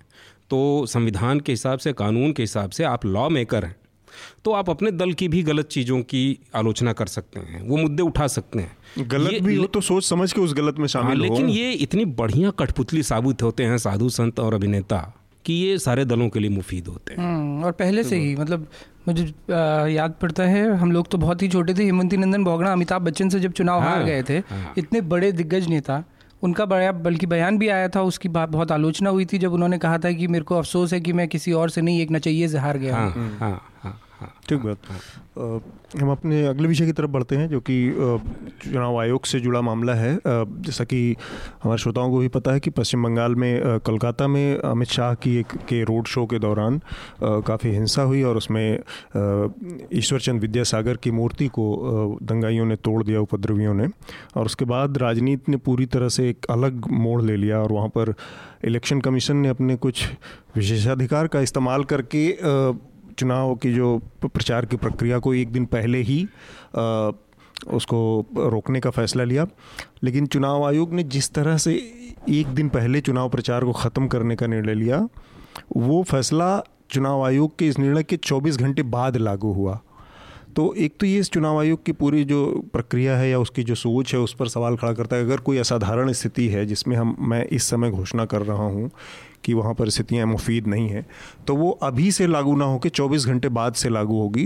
तो 0.50 0.86
संविधान 0.86 1.40
के 1.40 1.52
हिसाब 1.52 1.78
से 1.78 1.92
कानून 1.92 2.32
के 2.32 2.42
हिसाब 2.42 2.70
से 2.70 2.84
आप 2.84 3.06
लॉ 3.06 3.28
मेकर 3.28 3.64
हैं। 3.64 3.76
तो 4.44 4.52
आप 4.52 4.70
अपने 4.70 4.90
दल 4.90 5.12
की 5.12 5.28
भी 5.28 5.42
गलत 5.42 5.68
चीज़ों 5.68 6.00
की 6.02 6.38
आलोचना 6.54 6.92
कर 6.92 7.06
सकते 7.06 7.40
हैं 7.40 7.62
वो 7.68 7.76
मुद्दे 7.76 8.02
उठा 8.02 8.26
सकते 8.26 8.58
हैं। 8.58 9.08
गलत 9.08 9.42
भी 9.42 9.56
हो 9.56 9.66
तो 9.66 9.80
सोच 9.80 10.04
समझ 10.04 10.32
के 10.32 10.40
उस 10.40 10.54
गलत 10.54 10.78
में 10.78 10.86
शामिल 10.86 11.20
हाँ, 11.20 11.28
लेकिन 11.28 11.48
ये 11.48 11.72
इतनी 11.72 12.04
बढ़िया 12.04 12.50
कठपुतली 12.50 13.02
साबित 13.02 13.42
होते 13.42 13.64
हैं 13.64 13.78
साधु 13.78 14.08
संत 14.08 14.40
और 14.40 14.54
अभिनेता। 14.54 15.17
कि 15.48 15.54
ये 15.54 15.78
सारे 15.78 16.04
दलों 16.04 16.28
के 16.28 16.40
लिए 16.40 16.50
मुफीद 16.50 16.88
होते 16.88 17.14
हैं। 17.14 17.24
हम्म, 17.24 17.64
और 17.64 17.72
पहले 17.72 18.02
से 18.04 18.16
ही 18.16 18.34
मतलब 18.36 18.66
मुझे 19.08 19.24
याद 19.94 20.14
पड़ता 20.22 20.42
है 20.44 20.66
हम 20.78 20.92
लोग 20.92 21.08
तो 21.10 21.18
बहुत 21.18 21.42
ही 21.42 21.48
छोटे 21.48 21.74
थे 21.74 21.84
हेमंती 21.84 22.16
नंदन 22.16 22.44
बोगड़ा 22.44 22.72
अमिताभ 22.72 23.02
बच्चन 23.02 23.28
से 23.28 23.40
जब 23.40 23.52
चुनाव 23.52 23.80
हाँ, 23.80 23.90
हार 23.90 24.04
गए 24.04 24.22
थे 24.22 24.38
हाँ। 24.50 24.74
इतने 24.78 25.00
बड़े 25.12 25.32
दिग्गज 25.32 25.68
नेता 25.68 26.02
उनका 26.42 26.64
बड़ा 26.64 26.90
बल्कि 27.04 27.26
बयान 27.26 27.58
भी 27.58 27.68
आया 27.68 27.88
था 27.88 28.02
उसकी 28.02 28.28
बात 28.28 28.48
बहुत 28.48 28.72
आलोचना 28.72 29.10
हुई 29.10 29.24
थी 29.24 29.38
जब 29.38 29.52
उन्होंने 29.52 29.78
कहा 29.78 29.98
था 29.98 30.12
कि 30.12 30.26
मेरे 30.26 30.44
को 30.44 30.56
अफसोस 30.56 30.92
है 30.92 31.00
कि 31.00 31.12
मैं 31.12 31.26
किसी 31.28 31.52
और 31.52 31.70
से 31.70 31.82
नहीं 31.82 32.00
एक 32.00 32.10
नचैये 32.12 32.48
से 32.48 32.58
हार 32.58 32.78
गया 32.78 32.96
हाँ, 32.96 33.10
हाँ, 33.10 33.30
हाँ, 33.40 33.60
हाँ, 33.82 34.00
ठीक 34.48 34.60
बात। 34.60 34.78
हम 35.96 36.10
अपने 36.10 36.44
अगले 36.46 36.68
विषय 36.68 36.86
की 36.86 36.92
तरफ़ 36.92 37.10
बढ़ते 37.10 37.36
हैं, 37.36 37.48
जो 37.48 37.60
कि 37.60 37.76
चुनाव 38.62 38.98
आयोग 39.00 39.24
से 39.24 39.40
जुड़ा 39.40 39.60
मामला 39.60 39.94
है 39.94 40.18
जैसा 40.26 40.84
कि 40.84 41.16
हमारे 41.62 41.78
श्रोताओं 41.78 42.10
को 42.10 42.18
भी 42.18 42.28
पता 42.28 42.52
है 42.52 42.60
कि 42.60 42.70
पश्चिम 42.70 43.02
बंगाल 43.04 43.34
में 43.34 43.78
कोलकाता 43.80 44.26
में 44.28 44.58
अमित 44.58 44.88
शाह 44.88 45.14
की 45.14 45.36
एक, 45.36 45.52
के 45.68 45.82
रोड 45.84 46.06
शो 46.06 46.26
के 46.26 46.38
दौरान 46.38 46.80
काफ़ी 47.22 47.70
हिंसा 47.70 48.02
हुई 48.02 48.22
और 48.22 48.36
उसमें 48.36 48.78
ईश्वरचंद 49.92 50.40
विद्यासागर 50.40 50.96
की 50.96 51.10
मूर्ति 51.10 51.48
को 51.48 52.18
दंगाइयों 52.22 52.66
ने 52.66 52.76
तोड़ 52.78 53.02
दिया, 53.04 53.20
उपद्रवियों 53.20 53.74
ने 53.74 53.88
और 54.36 54.46
उसके 54.46 54.64
बाद 54.64 54.98
राजनीति 54.98 55.52
ने 55.52 55.56
पूरी 55.58 55.86
तरह 55.86 56.08
से 56.08 56.28
एक 56.30 56.46
अलग 56.50 56.90
मोड़ 56.90 57.22
ले 57.22 57.36
लिया 57.36 57.58
और 57.58 57.72
वहाँ 57.72 57.88
पर 57.88 58.14
इलेक्शन 58.64 59.00
कमीशन 59.00 59.36
ने 59.36 59.48
अपने 59.48 59.76
कुछ 59.76 60.06
विशेषाधिकार 60.56 61.26
का 61.26 61.40
इस्तेमाल 61.40 61.84
करके 61.84 62.28
चुनाव 63.18 63.54
की 63.54 63.72
जो 63.74 63.96
प्रचार 64.22 64.66
की 64.66 64.76
प्रक्रिया 64.76 65.18
को 65.18 65.34
एक 65.34 65.52
दिन 65.52 65.64
पहले 65.66 66.02
ही 66.02 66.22
आ, 66.76 67.10
उसको 67.74 67.98
रोकने 68.36 68.80
का 68.80 68.90
फैसला 68.90 69.24
लिया। 69.24 69.46
लेकिन 70.02 70.26
चुनाव 70.26 70.64
आयोग 70.64 70.92
ने 70.94 71.02
जिस 71.04 71.30
तरह 71.30 71.56
से 71.56 71.72
एक 72.30 72.46
दिन 72.48 72.68
पहले 72.68 73.00
चुनाव 73.00 73.28
प्रचार 73.28 73.64
को 73.64 73.72
ख़त्म 73.72 74.06
करने 74.08 74.36
का 74.36 74.46
निर्णय 74.46 74.74
लिया 74.74 75.06
वो 75.76 76.02
फैसला 76.02 76.62
चुनाव 76.90 77.24
आयोग 77.24 77.58
के 77.58 77.68
इस 77.68 77.78
निर्णय 77.78 78.02
के 78.02 78.16
24 78.16 78.56
घंटे 78.56 78.82
बाद 78.82 79.16
लागू 79.16 79.52
हुआ। 79.52 79.78
तो 80.56 80.72
एक 80.74 80.94
तो 81.00 81.06
ये 81.06 81.22
चुनाव 81.22 81.58
आयोग 81.60 81.84
की 81.84 81.92
पूरी 81.92 82.24
जो 82.24 82.44
प्रक्रिया 82.72 83.16
है 83.16 83.28
या 83.30 83.38
उसकी 83.38 83.62
जो 83.62 83.74
सोच 83.74 84.14
है 84.14 84.20
उस 84.20 84.34
पर 84.34 84.48
सवाल 84.48 84.76
खड़ा 84.76 84.92
करता 84.92 85.16
है। 85.16 85.24
अगर 85.24 85.40
कोई 85.40 85.58
असाधारण 85.58 86.12
स्थिति 86.12 86.48
है 86.48 86.64
जिसमें 86.66 86.96
हम 86.96 87.16
मैं 87.20 87.44
इस 87.46 87.64
समय 87.64 87.90
घोषणा 87.90 88.24
कर 88.24 88.42
रहा 88.42 88.66
हूँ 88.66 88.90
कि 89.44 89.54
वहाँ 89.54 89.74
पर 89.74 89.88
स्थितियाँ 89.88 90.26
मुफीद 90.26 90.66
नहीं 90.66 90.88
हैं 90.88 91.06
तो 91.46 91.54
वो 91.56 91.70
अभी 91.82 92.10
से 92.12 92.26
लागू 92.26 92.56
ना 92.56 92.64
होकर 92.64 92.88
24 92.90 93.26
घंटे 93.26 93.48
बाद 93.50 93.74
से 93.74 93.88
लागू 93.88 94.18
होगी। 94.20 94.44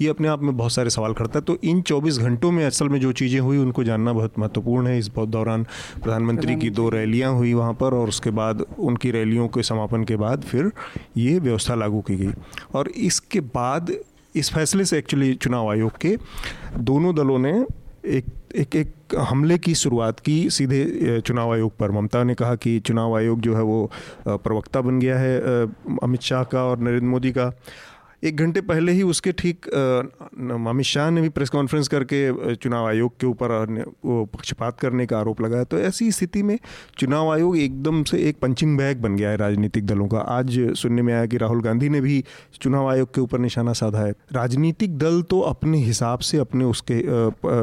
ये 0.00 0.08
अपने 0.08 0.28
आप 0.28 0.42
में 0.42 0.56
बहुत 0.56 0.72
सारे 0.72 0.90
सवाल 0.90 1.12
करता 1.12 1.38
है। 1.38 1.44
तो 1.44 1.56
इन 1.64 1.82
24 1.82 2.18
घंटों 2.18 2.50
में 2.50 2.64
असल 2.66 2.88
में 2.88 2.98
जो 3.00 3.12
चीज़ें 3.12 3.38
हुई 3.40 3.58
उनको 3.58 3.84
जानना 3.84 4.12
बहुत 4.12 4.38
महत्वपूर्ण 4.38 4.86
है। 4.86 4.98
इस 4.98 5.10
बहुत 5.14 5.28
दौरान 5.28 5.64
प्रधानमंत्री 6.02 6.56
की 6.56 6.70
दो 6.70 6.88
रैलियाँ 6.88 7.32
हुई 7.32 7.52
वहाँ 7.54 7.74
पर 7.74 7.94
और 7.94 8.08
उसके 8.08 8.30
बाद 8.30 8.64
उनकी 8.78 9.10
रैलियों 9.10 9.48
के 9.48 9.62
समापन 9.62 10.04
के 10.04 10.16
बाद 10.16 10.42
फिर 10.42 10.70
ये 11.16 11.38
व्यवस्था 11.38 11.74
लागू 11.74 12.00
की 12.00 12.16
गई। 12.16 12.32
और 12.74 12.88
इसके 12.88 13.40
बाद 13.40 13.92
इस 14.34 14.52
फैसले 14.52 14.84
से 14.84 14.98
एक्चुअली 14.98 15.34
चुनाव 15.34 15.70
आयोग 15.70 15.98
के 16.00 16.16
दोनों 16.80 17.14
दलों 17.14 17.38
ने 17.38 17.52
एक 18.08 18.24
एक 18.56 18.76
एक 18.76 19.16
हमले 19.18 19.56
की 19.58 19.74
शुरुआत 19.74 20.20
की 20.20 20.34
सीधे 20.50 21.20
चुनाव 21.20 21.52
आयोग 21.52 21.76
पर। 21.78 21.90
ममता 21.90 22.22
ने 22.24 22.34
कहा 22.34 22.54
कि 22.54 22.78
चुनाव 22.80 23.16
आयोग 23.16 23.40
जो 23.40 23.54
है 23.56 23.62
वो 23.62 23.90
प्रवक्ता 24.28 24.80
बन 24.80 24.98
गया 25.00 25.18
है 25.18 25.40
अमित 26.02 26.22
शाह 26.22 26.44
का 26.44 26.64
और 26.64 26.78
नरेंद्र 26.78 27.06
मोदी 27.06 27.32
का। 27.32 27.50
एक 28.22 28.36
घंटे 28.36 28.60
पहले 28.60 28.92
ही 28.92 29.02
उसके 29.02 29.32
ठीक 29.32 29.66
अमित 29.68 30.86
शाह 30.86 31.08
ने 31.10 31.20
भी 31.20 31.28
प्रेस 31.28 31.50
कॉन्फ्रेंस 31.50 31.88
करके 31.88 32.54
चुनाव 32.54 32.86
आयोग 32.86 33.12
के 33.20 33.26
ऊपर 33.26 33.50
वो 34.04 34.24
पक्षपात 34.34 34.78
करने 34.80 35.06
का 35.06 35.18
आरोप 35.18 35.40
लगाया। 35.40 35.64
तो 35.64 35.78
ऐसी 35.78 36.10
स्थिति 36.12 36.42
में 36.42 36.58
चुनाव 36.98 37.30
आयोग 37.32 37.56
एकदम 37.58 38.02
से 38.04 38.18
एक 38.28 38.38
पंचिंग 38.42 38.76
बैग 38.78 39.00
बन 39.02 39.16
गया 39.16 39.30
है 39.30 39.36
राजनीतिक 39.36 39.86
दलों 39.86 40.06
का। 40.08 40.18
आज 40.18 40.58
सुनने 40.78 41.02
में 41.02 41.12
आया 41.14 41.26
कि 41.26 41.36
राहुल 41.36 41.62
गांधी 41.62 41.88
ने 41.88 42.00
भी 42.00 42.22
चुनाव 42.60 42.90
आयोग 42.90 43.14
के 43.14 43.20
ऊपर 43.20 43.38
निशाना 43.38 43.72
साधा 43.72 44.00
है। 44.00 44.12
राजनीतिक 44.32 44.96
दल 44.98 45.20
तो 45.22 45.40
अपने 45.42 45.78
हिसाब 45.78 46.18
से, 46.20 46.38
अपने 46.38 46.64
उसके 46.64 47.00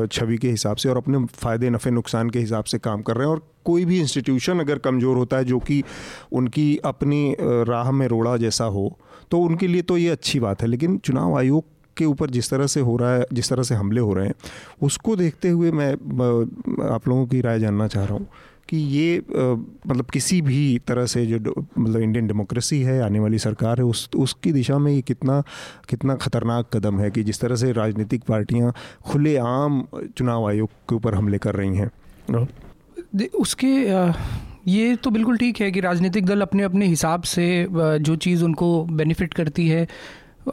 छवि 0.09 0.37
के 0.37 0.49
हिसाब 0.49 0.75
से 0.75 0.89
और 0.89 0.97
अपने 0.97 1.25
फ़ायदे, 1.25 1.69
नफ़े, 1.69 1.91
नुकसान 1.91 2.29
के 2.29 2.39
हिसाब 2.39 2.63
से 2.63 2.79
काम 2.79 3.01
कर 3.01 3.17
रहे 3.17 3.27
हैं 3.27 3.33
और 3.33 3.47
कोई 3.65 3.85
भी 3.85 3.99
इंस्टीट्यूशन 3.99 4.59
अगर 4.59 4.77
कमज़ोर 4.79 5.17
होता 5.17 5.37
है 5.37 5.45
जो 5.45 5.59
कि 5.59 5.83
उनकी 6.31 6.77
अपनी 6.85 7.35
राह 7.39 7.91
में 7.91 8.07
रोड़ा 8.07 8.35
जैसा 8.37 8.65
हो 8.65 8.97
तो 9.31 9.39
उनके 9.39 9.67
लिए 9.67 9.81
तो 9.81 9.97
ये 9.97 10.09
अच्छी 10.09 10.39
बात 10.39 10.61
है, 10.61 10.67
लेकिन 10.67 10.97
चुनाव 10.99 11.37
आयोग 11.37 11.63
के 11.97 12.05
ऊपर 12.05 12.29
जिस 12.29 12.49
तरह 12.49 12.67
से 12.67 12.79
हो 12.79 12.95
रहा 12.97 13.13
है, 13.13 13.25
जिस 13.33 13.49
तरह 13.49 13.63
से 13.63 13.75
हमले 13.75 14.01
हो 14.01 14.13
रहे 14.13 14.27
हैं, 14.27 14.33
उसको 14.81 15.15
देखते 15.15 15.49
हुए 15.49 15.71
मैं 15.71 15.91
आप 16.89 17.07
लोगों 17.07 17.25
की 17.27 17.41
राय 17.41 17.59
जानना 17.59 17.87
चाह 17.87 18.05
रहा 18.05 18.13
हूँ 18.13 18.27
कि 18.69 18.77
ये 18.77 19.17
मतलब 19.27 20.05
किसी 20.05 20.41
भी 20.41 20.79
तरह 20.87 21.05
से 21.05 21.25
जो 21.25 21.39
मतलब 21.77 22.01
इंडियन 22.01 22.27
डेमोक्रेसी 22.27 22.81
है, 22.81 23.01
आने 23.01 23.19
वाली 23.19 23.39
सरकार 23.39 23.77
है, 23.77 23.83
उस, 23.83 24.09
उसकी 24.15 24.51
दिशा 24.51 24.77
में 24.77 24.91
ये 24.91 25.01
कितना 25.01 25.41
कितना 25.89 26.15
ख़तरनाक 26.15 26.69
कदम 26.73 26.99
है 26.99 27.09
कि 27.11 27.23
जिस 27.23 27.39
तरह 27.39 27.55
से 27.55 27.71
राजनीतिक 27.71 28.23
पार्टियाँ 28.23 28.73
खुलेआम 29.05 29.83
चुनाव 30.17 30.47
आयोग 30.49 30.69
के 30.89 30.95
ऊपर 30.95 31.15
हमले 31.15 31.37
कर 31.37 31.55
रही 31.55 31.77
हैं। 31.77 32.47
उसके 33.39 33.73
ये 34.69 34.95
तो 34.95 35.09
बिल्कुल 35.09 35.37
ठीक 35.37 35.61
है 35.61 35.71
कि 35.71 35.79
राजनीतिक 35.79 36.25
दल 36.25 36.41
अपने 36.41 36.63
अपने 36.63 36.85
हिसाब 36.85 37.21
से 37.23 37.67
जो 37.71 38.15
चीज़ 38.15 38.43
उनको 38.43 38.83
बेनिफिट 38.85 39.33
करती 39.33 39.67
है 39.67 39.87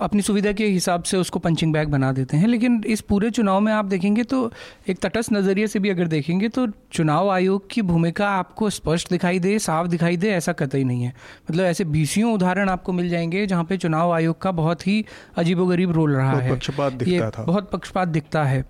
अपनी 0.00 0.22
सुविधा 0.22 0.50
के 0.52 0.66
हिसाब 0.66 1.02
से 1.02 1.16
उसको 1.16 1.38
पंचिंग 1.38 1.72
बैग 1.72 1.88
बना 1.88 2.10
देते 2.12 2.36
हैं। 2.36 2.46
लेकिन 2.48 2.82
इस 2.86 3.00
पूरे 3.00 3.30
चुनाव 3.30 3.60
में 3.60 3.72
आप 3.72 3.84
देखेंगे 3.84 4.22
तो 4.22 4.40
एक 4.88 4.98
तटस्थ 4.98 5.32
नज़रिए 5.32 5.66
से 5.66 5.78
भी 5.78 5.90
अगर 5.90 6.06
देखेंगे 6.06 6.48
तो 6.48 6.66
चुनाव 6.92 7.30
आयोग 7.30 7.68
की 7.70 7.82
भूमिका 7.82 8.28
आपको 8.30 8.70
स्पष्ट 8.70 9.10
दिखाई 9.10 9.38
दे 9.38 9.58
साफ़ 9.58 9.86
दिखाई 9.86 10.16
दे 10.16 10.30
ऐसा 10.30 10.52
कतई 10.52 10.84
नहीं 10.84 11.02
है। 11.02 11.12
मतलब 11.50 11.64
ऐसे 11.64 11.84
बीसियों 11.84 12.32
उदाहरण 12.34 12.68
आपको 12.68 12.92
मिल 12.92 13.08
जाएँगे 13.08 13.46
जहाँ 13.46 13.64
पे 13.64 13.76
चुनाव 13.76 14.12
आयोग 14.12 14.40
का 14.42 14.50
बहुत 14.52 14.86
ही 14.86 15.04
अजीबोगरीब 15.36 15.92
रोल 15.92 16.16
रहा 16.16 16.32
है। 16.32 16.50
पक्षपात 16.50 16.92
दिखता 16.92 17.24
ये 17.24 17.30
था। 17.30 17.44
बहुत 17.44 17.70
पक्षपात 17.70 18.08
दिखता 18.08 18.44
है। 18.44 18.64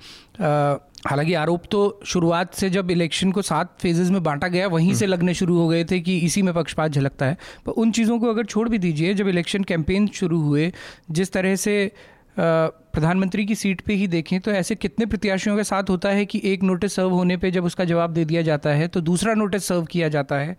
हालाँकि 1.07 1.35
आरोप 1.35 1.62
तो 1.71 2.01
शुरुआत 2.07 2.55
से 2.55 2.71
जब 2.71 2.90
इलेक्शन 2.90 3.33
को 3.33 3.42
सात 3.42 3.77
फेजेज 3.81 4.11
में 4.11 4.23
बांटा 4.23 4.49
गया 4.49 4.66
वहीं 4.66 4.95
से 4.95 5.07
लगने 5.07 5.35
शुरू 5.35 5.59
हो 5.59 5.69
गए 5.69 5.85
थे 5.85 6.01
कि 6.01 6.19
इसी 6.19 6.42
में 6.42 6.53
पक्षपात 6.55 6.90
झलकता 6.90 7.27
है। 7.27 7.37
पर 7.66 7.73
उन 7.73 7.90
चीज़ों 7.90 8.19
को 8.19 8.31
अगर 8.31 8.45
छोड़ 8.45 8.69
भी 8.69 8.79
दीजिए 8.79 9.14
जब 9.14 9.29
इलेक्शन 9.29 9.64
कैंपेन 9.64 10.07
शुरू 10.07 10.40
हुए 10.40 10.73
जिस 11.11 11.33
तरह 11.33 11.57
से 11.57 11.92
प्रधानमंत्री 12.38 13.45
की 13.47 13.55
सीट 13.55 13.81
पे 13.81 13.95
ही 13.95 14.07
देखें 14.07 14.40
तो 14.40 14.51
ऐसे 14.51 14.75
कितने 14.75 15.07
प्रत्याशियों 15.07 15.57
के 15.57 15.64
साथ 15.64 15.90
होता 15.90 16.09
है 16.09 16.25
कि 16.27 16.40
एक 16.45 16.62
नोटिस 16.62 16.95
सर्व 16.95 17.11
होने 17.11 17.37
पे 17.37 17.51
जब 17.51 17.64
उसका 17.64 17.85
जवाब 17.85 18.11
दे 18.11 18.25
दिया 18.25 18.42
जाता 18.42 18.71
है 18.71 18.88
तो 18.88 19.01
दूसरा 19.01 19.35
नोटिस 19.35 19.64
सर्व 19.64 19.85
किया 19.85 20.09
जाता 20.09 20.37
है। 20.37 20.57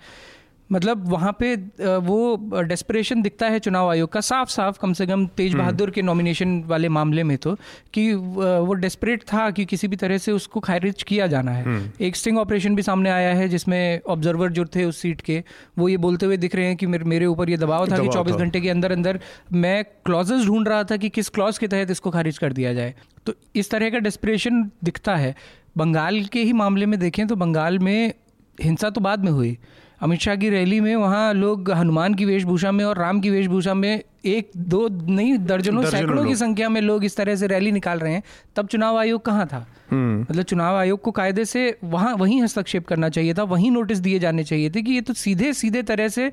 मतलब 0.69 1.07
वहाँ 1.09 1.35
पे 1.39 1.55
वो 1.99 2.61
डेस्परेशन 2.63 3.21
दिखता 3.21 3.47
है 3.47 3.59
चुनाव 3.59 3.89
आयोग 3.89 4.11
का। 4.11 4.21
साफ़ 4.21 4.49
साफ़ 4.49 4.77
कम 4.81 4.93
से 4.93 5.07
कम 5.07 5.25
तेज 5.37 5.51
हम्म। 5.51 5.61
बहादुर 5.61 5.91
के 5.91 6.01
नॉमिनेशन 6.01 6.61
वाले 6.67 6.89
मामले 6.89 7.23
में 7.23 7.37
तो 7.37 7.55
कि 7.93 8.13
वो 8.13 8.73
डेस्परेट 8.75 9.23
था 9.23 9.49
कि 9.51 9.65
किसी 9.65 9.87
भी 9.87 9.95
तरह 9.95 10.17
से 10.17 10.31
उसको 10.31 10.59
खारिज 10.59 11.03
किया 11.03 11.27
जाना 11.27 11.51
है। 11.51 11.63
हम्म। 11.63 12.05
एक 12.05 12.15
स्टिंग 12.15 12.37
ऑपरेशन 12.37 12.75
भी 12.75 12.81
सामने 12.81 13.09
आया 13.09 13.33
है 13.35 13.47
जिसमें 13.49 14.01
ऑब्जर्वर 14.07 14.51
जो 14.51 14.65
थे 14.75 14.85
उस 14.85 15.01
सीट 15.01 15.21
के 15.21 15.43
वो 15.77 15.89
ये 15.89 15.97
बोलते 15.97 16.25
हुए 16.25 16.37
दिख 16.37 16.55
रहे 16.55 16.65
हैं 16.65 16.75
कि 16.75 16.87
मेरे 16.87 17.25
ऊपर 17.25 17.49
ये 17.49 17.57
दबाव 17.57 17.87
था 17.91 17.97
कि 17.97 18.07
चौबीस 18.09 18.35
घंटे 18.35 18.61
के 18.61 18.69
अंदर 18.69 18.91
अंदर 18.91 19.19
मैं 19.53 19.83
क्लॉजेस 20.05 20.45
ढूंढ 20.45 20.67
रहा 20.67 20.83
था 20.83 20.97
कि 20.97 21.09
किस 21.09 21.29
क्लॉज 21.29 21.57
के 21.57 21.67
तहत 21.67 21.91
इसको 21.91 22.11
खारिज 22.11 22.37
कर 22.37 22.53
दिया 22.53 22.73
जाए। 22.73 22.93
तो 23.25 23.33
इस 23.55 23.69
तरह 23.71 23.89
का 23.89 23.99
डेस्परेशन 23.99 24.63
दिखता 24.83 25.15
है। 25.15 25.35
बंगाल 25.77 26.23
के 26.25 26.43
ही 26.43 26.53
मामले 26.53 26.85
में 26.85 26.99
देखें 26.99 27.25
तो 27.27 27.35
बंगाल 27.35 27.79
में 27.79 28.13
हिंसा 28.57 28.89
तो 28.89 29.01
बाद 29.01 29.23
में 29.23 29.31
हुई। 29.31 29.57
अमित 30.01 30.19
शाह 30.19 30.35
की 30.35 30.49
रैली 30.49 30.79
में 30.79 30.95
वहाँ 30.95 31.33
लोग 31.33 31.71
हनुमान 31.71 32.13
की 32.13 32.25
वेशभूषा 32.25 32.71
में 32.71 32.85
और 32.85 32.97
राम 32.97 33.19
की 33.19 33.29
वेशभूषा 33.29 33.73
में 33.73 34.03
एक 34.25 34.51
दो 34.57 34.87
नहीं 34.87 35.37
दर्जनों 35.37 35.83
सैकड़ों 35.83 36.25
की 36.25 36.35
संख्या 36.35 36.69
में 36.69 36.81
लोग 36.81 37.05
इस 37.05 37.17
तरह 37.17 37.35
से 37.35 37.47
रैली 37.47 37.71
निकाल 37.71 37.99
रहे 37.99 38.13
हैं। 38.13 38.23
तब 38.55 38.67
चुनाव 38.67 38.97
आयोग 38.97 39.25
कहाँ 39.25 39.47
था? 39.47 39.67
हम्म। 39.91 40.21
मतलब 40.21 40.43
चुनाव 40.43 40.75
आयोग 40.75 41.01
को 41.01 41.11
कायदे 41.11 41.45
से 41.45 41.77
वहाँ 41.83 42.15
वहीं 42.15 42.41
हस्तक्षेप 42.41 42.87
करना 42.87 43.09
चाहिए 43.09 43.33
था 43.33 43.43
वहीं 43.43 43.71
नोटिस 43.71 43.97
दिए 43.97 44.19
जाने 44.19 44.43
चाहिए 44.43 44.69
थे 44.69 44.81
कि 44.81 44.91
ये 44.91 45.01
तो 45.01 45.13
सीधे 45.13 45.53
सीधे 45.53 45.83
तरह 45.83 46.07
से 46.07 46.31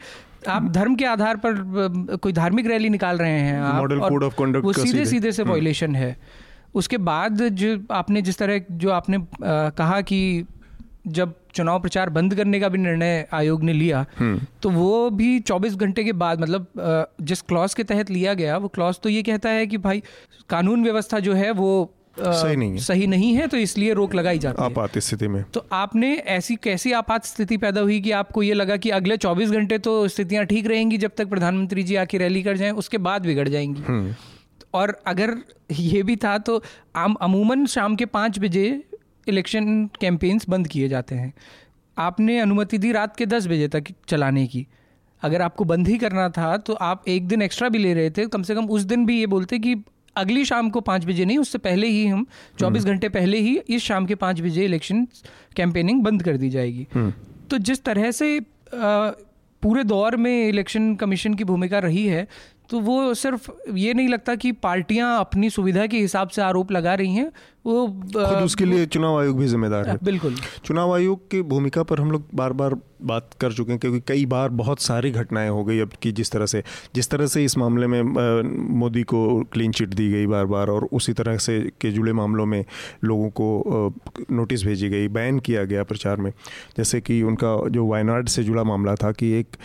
आप 0.49 0.71
धर्म 0.71 0.95
के 0.95 1.05
आधार 1.05 1.37
पर 1.37 1.53
कोई 2.17 2.33
धार्मिक 2.33 2.67
रैली 2.67 2.89
निकाल 2.89 3.17
रहे 3.17 3.41
हैं 3.41 3.61
आप 3.61 3.83
और 3.83 4.61
वो 4.61 4.73
सीधे 4.73 5.05
सीधे। 5.05 5.33
से 5.33 5.43
वॉयलेशन 5.43 5.87
हम्म। 5.87 5.97
है। 5.97 6.17
उसके 6.75 6.97
बाद 6.97 7.43
जो 7.43 7.85
आपने 7.91 8.23
जिस 8.23 8.39
तरह 8.39 8.61
जो 8.71 8.91
आपने 8.91 9.19
कहा 9.43 10.01
कि 10.01 10.45
जब 11.07 11.35
चुनाव 11.55 11.81
प्रचार 11.81 12.11
बंद 12.11 12.35
करने 12.35 12.61
का 12.61 12.69
भी 12.69 12.79
निर्णय 12.79 13.27
आयोग 13.33 13.63
ने 13.65 13.73
लिया। 13.73 14.05
हम्म। 14.19 14.41
तो 14.63 14.71
वो 14.71 15.11
भी 15.11 15.39
24 15.41 15.75
घंटे 15.77 16.05
के 16.05 16.13
बाद 16.15 16.41
मतलब 16.41 16.67
जिस 17.23 17.43
क्लॉज 17.43 17.75
के 17.75 17.85
तहत 17.85 18.11
लिया 18.11 18.35
गया 18.35 18.57
वो 18.57 18.69
क्लॉज 18.69 19.01
तो 19.03 19.09
ये 19.09 19.23
कहता 19.23 19.49
है 19.49 19.67
कि 19.67 19.79
भाई 19.79 20.03
कानून 20.51 20.85
व्यवस्था 20.85 21.19
जो 21.19 21.35
है 21.35 21.51
वो 21.53 21.71
सही 22.19 22.57
नहीं 22.57 22.73
है। 22.73 22.79
सही 22.79 23.07
नहीं 23.07 23.33
है 23.35 23.47
तो 23.47 23.57
इसलिए 23.57 23.93
रोक 23.95 24.15
लगाई 24.15 24.39
जाती 24.39 24.63
है। 24.63 24.67
आपात 24.67 24.99
स्थिति 24.99 25.29
में। 25.29 25.43
तो 25.55 25.65
आपने 25.73 26.13
ऐसी 26.31 26.57
कैसी 26.57 26.93
आपात 26.93 27.25
स्थिति 27.25 27.57
पैदा 27.57 27.81
हुई 27.81 28.01
कि 28.01 28.11
आपको 28.11 28.43
ये 28.43 28.55
लगा 28.55 28.77
कि 28.77 28.91
अगले 28.91 29.17
24 29.17 29.51
घंटे 29.51 29.79
तो 29.79 29.97
स्थितियाँ 30.09 30.45
ठीक 30.45 30.67
रहेंगी 30.67 30.99
जब 30.99 31.11
तक 31.17 31.29
प्रधानमंत्री 31.29 31.83
जी 31.83 31.97
आके 31.97 32.19
रैली 32.19 32.43
कर 32.43 32.57
जाएँ 32.57 32.71
उसके 32.73 32.99
बाद 32.99 33.27
बिगड़ 33.27 33.49
जाएँगी। 33.49 33.83
हम्म। 33.83 34.15
और 34.75 34.97
अगर 35.07 35.35
ये 35.71 36.03
भी 36.03 36.17
था 36.17 36.37
तो 36.39 36.63
आम 36.97 37.15
अमूमन 37.23 37.67
शाम 37.67 37.97
के 37.97 38.07
पाँच 38.07 38.39
बजे 38.39 38.83
इलेक्शन 39.29 39.85
कैंपेन्स 40.01 40.49
बंद 40.49 40.69
किए 40.69 40.89
जाते 40.89 41.15
हैं। 41.15 41.33
आपने 41.97 42.39
अनुमति 42.41 42.79
दी 42.79 42.93
रात 42.93 43.17
के 43.17 43.27
दस 43.27 43.47
बजे 43.47 43.69
तक 43.69 43.93
चलाने 44.09 44.47
की। 44.47 44.67
अगर 45.23 45.43
आपको 45.43 45.65
बंद 45.65 45.89
ही 45.89 45.97
करना 45.99 46.29
था 46.29 46.57
तो 46.57 46.73
आप 46.83 47.05
एक 47.09 47.29
दिन 47.29 47.43
एक्स्ट्रा 47.43 47.69
भी 47.69 47.79
ले 47.79 47.93
रहे 47.95 48.11
थे। 48.11 48.27
कम 48.27 48.43
से 48.43 48.55
कम 48.55 48.67
उस 48.69 48.83
दिन 48.85 49.07
भी 49.07 49.19
ये 49.21 49.27
बोलते 49.27 49.59
कि 49.59 49.75
अगली 50.17 50.45
शाम 50.45 50.71
को 50.71 50.81
पाँच 50.83 51.05
बजे 51.05 51.25
नहीं 51.25 51.39
उससे 51.39 51.59
पहले 51.59 51.87
ही 51.87 52.07
हम 52.07 52.27
चौबीस 52.59 52.83
हम्म। 52.83 52.93
घंटे 52.93 53.09
पहले 53.11 53.39
ही 53.39 53.57
इस 53.69 53.83
शाम 53.83 54.07
के 54.07 54.15
पाँच 54.15 54.41
बजे 54.41 54.65
इलेक्शन 54.65 55.07
कैंपेनिंग 55.57 56.03
बंद 56.03 56.23
कर 56.23 56.37
दी 56.37 56.51
जाएगी। 56.51 56.87
हम्म। 56.95 57.13
तो 57.51 57.59
जिस 57.59 57.83
तरह 57.85 58.11
से 58.11 58.39
पूरे 58.75 59.85
दौर 59.85 60.17
में 60.17 60.49
इलेक्शन 60.49 60.95
कमीशन 60.95 61.35
की 61.35 61.45
भूमिका 61.45 61.79
रही 61.79 62.07
है 62.07 62.27
तो 62.71 62.81
वो 62.81 63.15
सिर्फ़ 63.15 63.51
ये 63.75 63.95
नहीं 63.95 64.09
लगता 64.09 64.35
कि 64.35 64.53
पार्टियाँ 64.53 65.19
अपनी 65.21 65.51
सुविधा 65.51 65.87
के 65.87 65.99
हिसाब 65.99 66.29
से 66.29 66.43
आरोप 66.43 66.73
लगा 66.73 66.95
रही 66.95 67.15
हैं। 67.15 67.31
वो 67.65 67.87
खुद 67.87 68.43
उसके 68.45 68.65
लिए 68.65 68.87
चुनाव 68.87 69.19
आयोग 69.21 69.39
भी 69.39 69.47
जिम्मेदार 69.49 69.89
है। 69.89 69.99
बिल्कुल। 70.05 70.37
चुनाव 70.65 70.95
आयोग 70.95 71.31
की 71.31 71.43
भूमिका 71.43 71.83
पर 71.83 72.01
हम 72.01 72.11
लोग 72.11 72.27
बार 72.35 72.53
बार 72.53 72.77
बात 73.03 73.31
कर 73.41 73.53
चुके 73.53 73.73
हैं 73.73 73.79
क्योंकि 73.81 74.01
कई 74.09 74.25
बार 74.27 74.49
बहुत 74.49 74.81
सारी 74.81 75.11
घटनाएँ 75.11 75.49
हो 75.49 75.65
गई 75.65 75.79
अब 75.79 75.91
की 76.03 76.13
जिस 76.13 76.31
तरह 76.31 76.47
से 76.47 76.63
जिस 76.95 77.09
तरह 77.11 77.27
से 77.27 77.45
इस 77.45 77.57
मामले 77.59 77.87
में 77.87 78.03
मोदी 78.79 79.03
को 79.03 79.43
क्लीन 79.53 79.73
चिट 79.73 79.89
दी 79.89 80.11
गई 80.13 80.27
बार 80.27 80.47
बार 80.47 80.69
और 80.69 80.89
उसी 80.93 81.13
तरह 81.13 81.37
से 81.37 81.59
के 81.81 81.91
जुड़े 81.91 82.13
मामलों 82.13 82.47
में 82.47 82.65
लोगों 83.05 83.29
को 83.31 83.95
नोटिस 84.31 84.65
भेजी 84.65 84.89
गई 84.89 85.09
बैन 85.09 85.39
किया 85.39 85.65
गया 85.65 85.85
प्रचार 85.85 86.17
में। 86.17 86.31
जैसे 86.77 87.01
कि 87.01 87.23
उनका 87.23 87.57
जो 87.69 87.87
वायनाड 87.87 88.29
से 88.29 88.45
जुड़ा 88.45 88.65
मामला 88.65 88.95
था 88.95 89.13
कि 89.13 89.31
एक 89.33 89.57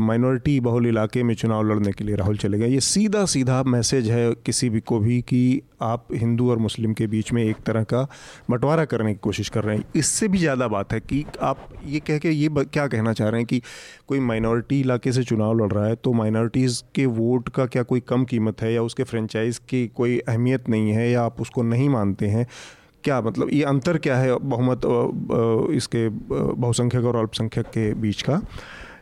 माइनॉरिटी 0.00 0.58
बहुल 0.60 0.86
इलाके 0.86 1.22
में 1.22 1.34
चुनाव 1.34 1.62
लड़ने 1.62 1.92
के 1.92 2.04
लिए 2.04 2.16
राहुल 2.16 2.36
चले 2.36 2.58
गए। 2.58 2.68
ये 2.68 2.80
सीधा 2.80 3.24
सीधा 3.26 3.62
मैसेज 3.62 4.10
है 4.10 4.30
किसी 4.46 4.70
भी 4.70 4.80
को 4.80 4.98
भी 4.98 5.20
कि 5.22 5.60
आप 5.82 6.06
हिंदू 6.14 6.50
और 6.50 6.58
मुस्लिम 6.58 6.92
के 6.92 7.06
बीच 7.10 7.32
में 7.32 7.42
एक 7.44 7.56
तरह 7.66 7.82
का 7.84 8.02
बंटवारा 8.50 8.84
करने 8.84 9.12
की 9.12 9.18
कोशिश 9.22 9.48
कर 9.48 9.64
रहे 9.64 9.76
हैं। 9.76 9.84
इससे 9.96 10.28
भी 10.28 10.38
ज़्यादा 10.38 10.68
बात 10.68 10.92
है 10.92 11.00
कि 11.00 11.24
आप 11.42 11.68
ये 11.86 12.00
कह 12.00 12.18
के 12.18 12.30
ये 12.30 12.48
क्या 12.64 12.86
कहना 12.86 13.12
चाह 13.12 13.28
रहे 13.28 13.40
हैं 13.40 13.46
कि 13.46 13.62
कोई 14.08 14.20
माइनॉरिटी 14.20 14.80
इलाके 14.80 15.12
से 15.12 15.24
चुनाव 15.24 15.58
लड़ 15.58 15.70
रहा 15.72 15.86
है 15.86 15.94
तो 15.94 16.12
माइनॉरिटीज़ 16.12 16.82
के 16.94 17.06
वोट 17.18 17.48
का 17.48 17.66
क्या 17.66 17.82
कोई 17.84 18.00
कम 18.08 18.24
कीमत 18.24 18.62
है 18.62 18.72
या 18.74 18.82
उसके 18.82 19.04
फ्रेंचाइज 19.04 19.58
की 19.68 19.86
कोई 19.96 20.18
अहमियत 20.18 20.68
नहीं 20.68 20.92
है 20.92 21.10
या 21.10 21.22
आप 21.22 21.40
उसको 21.40 21.62
नहीं 21.62 21.88
मानते 21.88 22.26
हैं? 22.26 22.46
क्या 23.04 23.20
मतलब 23.20 23.48
ये 23.52 23.62
अंतर 23.64 23.96
क्या 23.98 24.16
है 24.16 24.36
बहुमत 24.38 24.80
इसके 25.74 26.08
बहुसंख्यक 26.08 27.04
और 27.04 27.16
अल्पसंख्यक 27.16 27.66
के 27.66 27.92
बीच 27.94 28.22
का? 28.22 28.40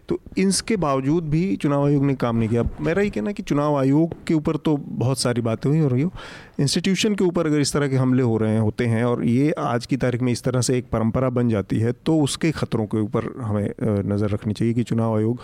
तो 0.09 0.19
इसके 0.39 0.77
बावजूद 0.77 1.25
भी 1.25 1.57
चुनाव 1.57 1.85
आयोग 1.87 2.05
ने 2.05 2.15
काम 2.15 2.37
नहीं 2.37 2.49
किया। 2.49 2.63
मेरा 2.81 3.03
ये 3.03 3.11
कहना 3.11 3.33
कि 3.33 3.43
चुनाव 3.43 3.77
आयोग 3.77 4.15
के 4.27 4.35
ऊपर 4.35 4.57
तो 4.59 4.77
बहुत 4.77 5.19
सारी 5.19 5.41
बातें 5.41 5.69
हुई 5.71 5.79
हो 5.79 5.89
रही 5.89 6.03
हो। 6.03 6.13
इंस्टीट्यूशन 6.61 7.15
के 7.15 7.25
ऊपर 7.25 7.47
अगर 7.47 7.61
इस 7.61 7.73
तरह 7.73 7.89
के 7.89 7.97
हमले 7.97 8.23
हो 8.23 8.37
रहे 8.37 8.53
हैं, 8.53 8.61
होते 8.61 8.87
हैं 8.87 9.03
और 9.05 9.25
ये 9.25 9.51
आज 9.53 9.87
की 9.87 9.97
तारीख 9.97 10.23
में 10.23 10.33
इस 10.33 10.43
तरह 10.43 10.61
से 10.61 10.77
एक 10.79 10.89
परंपरा 10.93 11.31
बन 11.31 11.49
जाती 11.49 11.79
है 11.79 11.93
तो 12.07 12.19
उसके 12.21 12.51
खतरों 12.53 12.87
के 12.87 13.01
ऊपर 13.01 13.33
हमें 13.41 13.69
नज़र 13.83 14.31
रखनी 14.31 14.55
चाहिए 14.55 14.75
कि 14.75 14.83
चुनाव 14.83 15.17
आयोग 15.17 15.41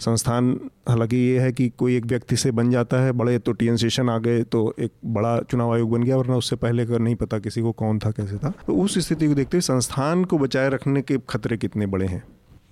संस्थान, 0.00 0.58
हालाँकि 0.88 1.16
ये 1.16 1.38
है 1.40 1.52
कि 1.52 1.68
कोई 1.68 1.96
एक 1.96 2.06
व्यक्ति 2.06 2.36
से 2.36 2.50
बन 2.50 2.70
जाता 2.70 3.00
है, 3.00 3.12
बड़े 3.12 3.38
तो 3.38 3.52
टी 3.52 3.76
सेशन 3.76 4.10
आ 4.10 4.18
गए 4.18 4.42
तो 4.44 4.74
एक 4.78 4.92
बड़ा 5.06 5.38
चुनाव 5.40 5.72
आयोग 5.74 5.90
बन 5.90 6.02
गया, 6.02 6.16
वरना 6.16 6.36
उससे 6.36 6.56
पहले 6.56 6.82
अगर 6.82 6.98
नहीं 6.98 7.14
पता 7.14 7.38
किसी 7.38 7.62
को 7.62 7.72
कौन 7.72 7.98
था, 7.98 8.10
कैसे 8.10 8.36
था। 8.36 8.52
तो 8.66 8.74
उस 8.74 8.98
स्थिति 8.98 9.28
को 9.28 9.34
देखते 9.34 9.56
हुए 9.56 9.62
संस्थान 9.62 10.24
को 10.24 10.38
बचाए 10.38 10.68
रखने 10.68 11.02
के 11.02 11.18
खतरे 11.28 11.56
कितने 11.56 11.86
बड़े 11.86 12.06
हैं? 12.06 12.22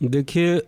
देखिए 0.03 0.61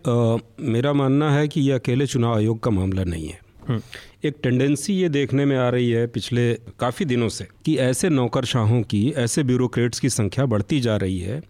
मेरा 0.59 0.93
मानना 0.93 1.31
है 1.31 1.47
कि 1.47 1.61
ये 1.61 1.71
अकेले 1.71 2.05
चुनाव 2.07 2.35
आयोग 2.35 2.63
का 2.63 2.71
मामला 2.71 3.03
नहीं 3.03 3.27
है। 3.27 3.39
हम्म। 3.67 3.81
एक 4.23 4.35
टेंडेंसी 4.43 4.93
ये 4.93 5.09
देखने 5.09 5.45
में 5.45 5.57
आ 5.57 5.69
रही 5.69 5.89
है 5.91 6.07
पिछले 6.07 6.53
काफ़ी 6.53 7.05
दिनों 7.05 7.29
से 7.29 7.47
कि 7.65 7.77
ऐसे 7.77 8.09
नौकरशाहों 8.09 8.81
की 8.81 9.13
ऐसे 9.17 9.43
ब्यूरोक्रेट्स 9.43 9.99
की 9.99 10.09
संख्या 10.09 10.45
बढ़ती 10.45 10.79
जा 10.79 10.95
रही 10.97 11.19
है 11.19 11.41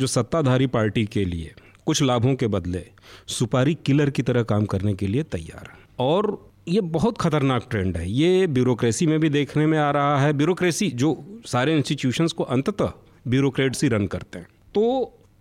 जो 0.00 0.06
सत्ताधारी 0.06 0.66
पार्टी 0.66 1.04
के 1.04 1.24
लिए 1.24 1.52
कुछ 1.86 2.02
लाभों 2.02 2.34
के 2.34 2.46
बदले 2.46 2.84
सुपारी 3.26 3.74
किलर 3.86 4.10
की 4.10 4.22
तरह 4.22 4.42
काम 4.42 4.64
करने 4.64 4.94
के 4.94 5.06
लिए 5.06 5.22
तैयार 5.22 5.68
है। 5.72 5.78
और 5.98 6.50
ये 6.68 6.80
बहुत 6.80 7.18
खतरनाक 7.18 7.66
ट्रेंड 7.70 7.96
है। 7.96 8.10
ये 8.10 8.46
ब्यूरोक्रेसी 8.46 9.06
में 9.06 9.20
भी 9.20 9.28
देखने 9.28 9.66
में 9.66 9.78
आ 9.78 9.90
रहा 9.90 10.20
है। 10.20 10.32
ब्यूरोक्रेसी 10.32 10.90
जो 10.90 11.40
सारे 11.46 11.76
इंस्टीट्यूशंस 11.76 12.32
को 12.32 12.44
अंततः 12.44 12.92
ब्यूरोक्रेट्स 13.28 13.82
ही 13.82 13.88
रन 13.88 14.06
करते 14.06 14.38
हैं। 14.38 14.46
तो 14.74 14.82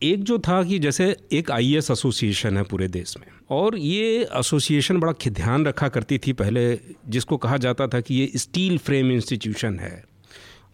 एक 0.04 0.24
जो 0.24 0.40
था 0.40 0.64
कि 0.64 0.80
जैसे 0.80 1.16
एक 1.32 1.52
आई 1.52 1.76
एसोसिएशन 1.76 2.58
है 2.58 2.64
पूरे 2.64 2.88
देश 2.88 3.18
में। 3.18 3.28
और 3.50 3.78
ये 3.78 4.24
एसोसिएशन 4.24 5.00
बड़ा 5.00 5.14
ध्यान 5.28 5.66
रखा 5.66 5.88
करती 5.88 6.18
थी 6.18 6.34
पहले, 6.34 6.80
जिसको 7.08 7.38
कहा 7.38 7.58
जाता 7.58 7.88
था 7.88 8.02
कि 8.02 8.16
ये 8.16 8.32
स्टील 8.36 8.78
फ्रेम 8.78 9.12
इंस्टीट्यूशन 9.12 9.80
है। 9.80 10.04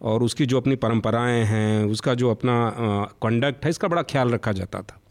और 0.02 0.24
उसकी 0.24 0.46
जो 0.46 0.58
अपनी 0.58 0.76
परंपराएँ 0.76 1.44
हैं, 1.44 1.86
उसका 1.86 2.14
जो 2.14 2.32
अपना 2.32 2.74
कंडक्ट 3.22 3.64
है, 3.64 3.70
इसका 3.70 3.88
बड़ा 3.88 4.02
ख्याल 4.02 4.30
रखा 4.30 4.52
जाता 4.52 4.82
था। 4.82 5.02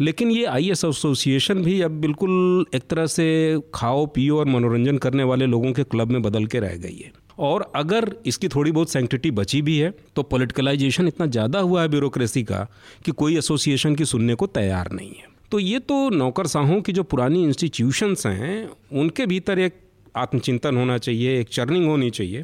लेकिन 0.00 0.30
ये 0.30 0.44
आई 0.44 0.70
एसोसिएशन 0.70 1.62
भी 1.62 1.80
अब 1.80 1.90
बिल्कुल 1.90 2.66
एक 2.74 2.82
तरह 2.82 3.06
से 3.06 3.58
खाओ 3.74 4.06
पियो 4.06 4.38
और 4.38 4.46
मनोरंजन 4.46 4.98
करने 4.98 5.22
वाले 5.22 5.46
लोगों 5.46 5.72
के 5.72 5.84
क्लब 5.84 6.08
में 6.08 6.22
बदल 6.22 6.46
के 6.46 6.60
रह 6.60 6.76
गई 6.76 6.96
है। 6.96 7.25
और 7.38 7.70
अगर 7.76 8.14
इसकी 8.26 8.48
थोड़ी 8.48 8.72
बहुत 8.72 8.90
सेंक्टिटी 8.90 9.30
बची 9.30 9.60
भी 9.62 9.78
है 9.78 9.92
तो 10.16 10.22
पॉलिटिकलाइजेशन 10.22 11.08
इतना 11.08 11.26
ज़्यादा 11.26 11.58
हुआ 11.58 11.82
है 11.82 11.88
ब्यूरोक्रेसी 11.88 12.42
का 12.44 12.66
कि 13.04 13.12
कोई 13.12 13.36
एसोसिएशन 13.38 13.94
की 13.94 14.04
सुनने 14.04 14.34
को 14.34 14.46
तैयार 14.48 14.90
नहीं 14.92 15.10
है। 15.10 15.34
तो 15.50 15.58
ये 15.58 15.78
तो 15.80 16.08
नौकरशाहों 16.10 16.80
की 16.80 16.92
जो 16.92 17.02
पुरानी 17.02 17.42
इंस्टीट्यूशंस 17.44 18.26
हैं 18.26 18.68
उनके 18.92 19.26
भीतर 19.26 19.58
एक 19.58 19.80
आत्मचिंतन 20.16 20.76
होना 20.76 20.98
चाहिए 20.98 21.38
एक 21.40 21.48
चर्निंग 21.48 21.86
होनी 21.86 22.10
चाहिए। 22.10 22.42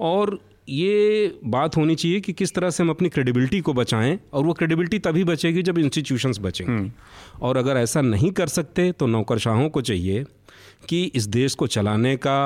और 0.00 0.38
ये 0.68 1.38
बात 1.44 1.76
होनी 1.76 1.94
चाहिए 1.94 2.20
कि 2.20 2.32
किस 2.32 2.54
तरह 2.54 2.70
से 2.70 2.82
हम 2.82 2.90
अपनी 2.90 3.08
क्रेडिबिलिटी 3.08 3.60
को 3.60 3.72
बचाएँ 3.74 4.18
और 4.32 4.44
वो 4.44 4.52
क्रेडिबिलिटी 4.52 4.98
तभी 4.98 5.24
बचेगी 5.24 5.62
जब 5.62 5.78
इंस्टीट्यूशंस 5.78 6.38
बचेंगे। 6.40 6.72
हम्म। 6.72 6.90
और 7.42 7.56
अगर 7.56 7.76
ऐसा 7.76 8.00
नहीं 8.00 8.30
कर 8.32 8.46
सकते 8.48 8.90
तो 8.92 9.06
नौकरशाहों 9.06 9.68
को 9.68 9.80
चाहिए 9.82 10.24
कि 10.88 11.04
इस 11.14 11.26
देश 11.28 11.54
को 11.54 11.66
चलाने 11.68 12.16
का 12.16 12.38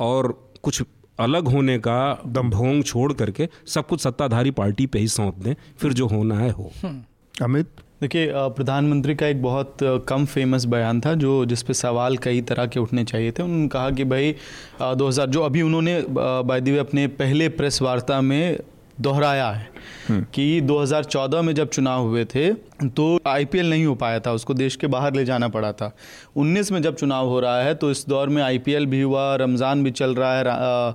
और 0.00 0.32
कुछ 0.62 0.82
अलग 1.20 1.48
होने 1.48 1.78
का 1.78 2.22
दम 2.26 2.50
भोंग 2.50 2.82
छोड़ 2.84 3.12
करके 3.12 3.48
सब 3.66 3.86
कुछ 3.86 4.00
सत्ताधारी 4.00 4.50
पार्टी 4.50 4.86
पे 4.86 4.98
ही 4.98 5.08
सौंप 5.08 5.38
दें 5.38 5.54
फिर 5.78 5.92
जो 5.92 6.06
होना 6.06 6.38
है 6.38 6.50
हो। 6.50 6.70
हम्म। 6.84 7.44
अमित? 7.44 7.66
देखिए 8.00 8.32
प्रधानमंत्री 8.34 9.14
का 9.14 9.26
एक 9.26 9.42
बहुत 9.42 9.76
कम 10.08 10.24
फ़ेमस 10.26 10.64
बयान 10.64 11.00
था 11.00 11.14
जो 11.14 11.44
जिस 11.44 11.62
पे 11.62 11.74
सवाल 11.74 12.16
कई 12.16 12.40
तरह 12.40 12.66
के 12.66 12.80
उठने 12.80 13.04
चाहिए 13.04 13.30
थे। 13.30 13.42
उन्होंने 13.42 13.68
कहा 13.68 13.90
कि 13.90 14.04
भाई 14.04 14.34
2000 14.82 15.28
जो 15.28 15.42
अभी 15.42 15.62
उन्होंने 15.62 16.04
बाय 16.10 16.60
दी 16.60 16.76
अपने 16.76 17.06
पहले 17.06 17.48
प्रेस 17.48 17.82
वार्ता 17.82 18.20
में 18.20 18.58
दोहराया 19.00 19.50
है 19.50 19.70
हम्म। 20.08 20.24
कि 20.34 20.60
2014 20.60 21.42
में 21.42 21.54
जब 21.54 21.68
चुनाव 21.68 22.06
हुए 22.06 22.24
थे 22.24 22.52
तो 22.88 23.18
आईपीएल 23.26 23.70
नहीं 23.70 23.84
हो 23.86 23.94
पाया 23.94 24.20
था 24.20 24.32
उसको 24.32 24.54
देश 24.54 24.76
के 24.76 24.86
बाहर 24.86 25.14
ले 25.14 25.24
जाना 25.24 25.48
पड़ा 25.48 25.72
था। 25.72 25.92
19 26.36 26.72
में 26.72 26.80
जब 26.82 26.96
चुनाव 26.96 27.28
हो 27.28 27.40
रहा 27.40 27.60
है 27.62 27.74
तो 27.74 27.90
इस 27.90 28.04
दौर 28.08 28.28
में 28.28 28.42
आईपीएल 28.42 28.86
भी 28.86 29.00
हुआ 29.02 29.34
रमज़ान 29.36 29.84
भी 29.84 29.90
चल 29.90 30.14
रहा 30.14 30.38
है 30.38 30.48
आ, 30.48 30.88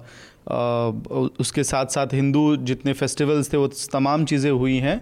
आ, 0.52 0.92
उसके 1.40 1.64
साथ 1.64 1.86
साथ 1.86 2.14
हिंदू 2.14 2.56
जितने 2.58 2.94
फेस्टिवल्स 2.94 3.54
थे 3.54 3.58
वो 3.58 3.68
तमाम 3.94 4.26
चीज़ें 4.26 4.52
हुई 4.52 4.78
हैं। 4.78 5.00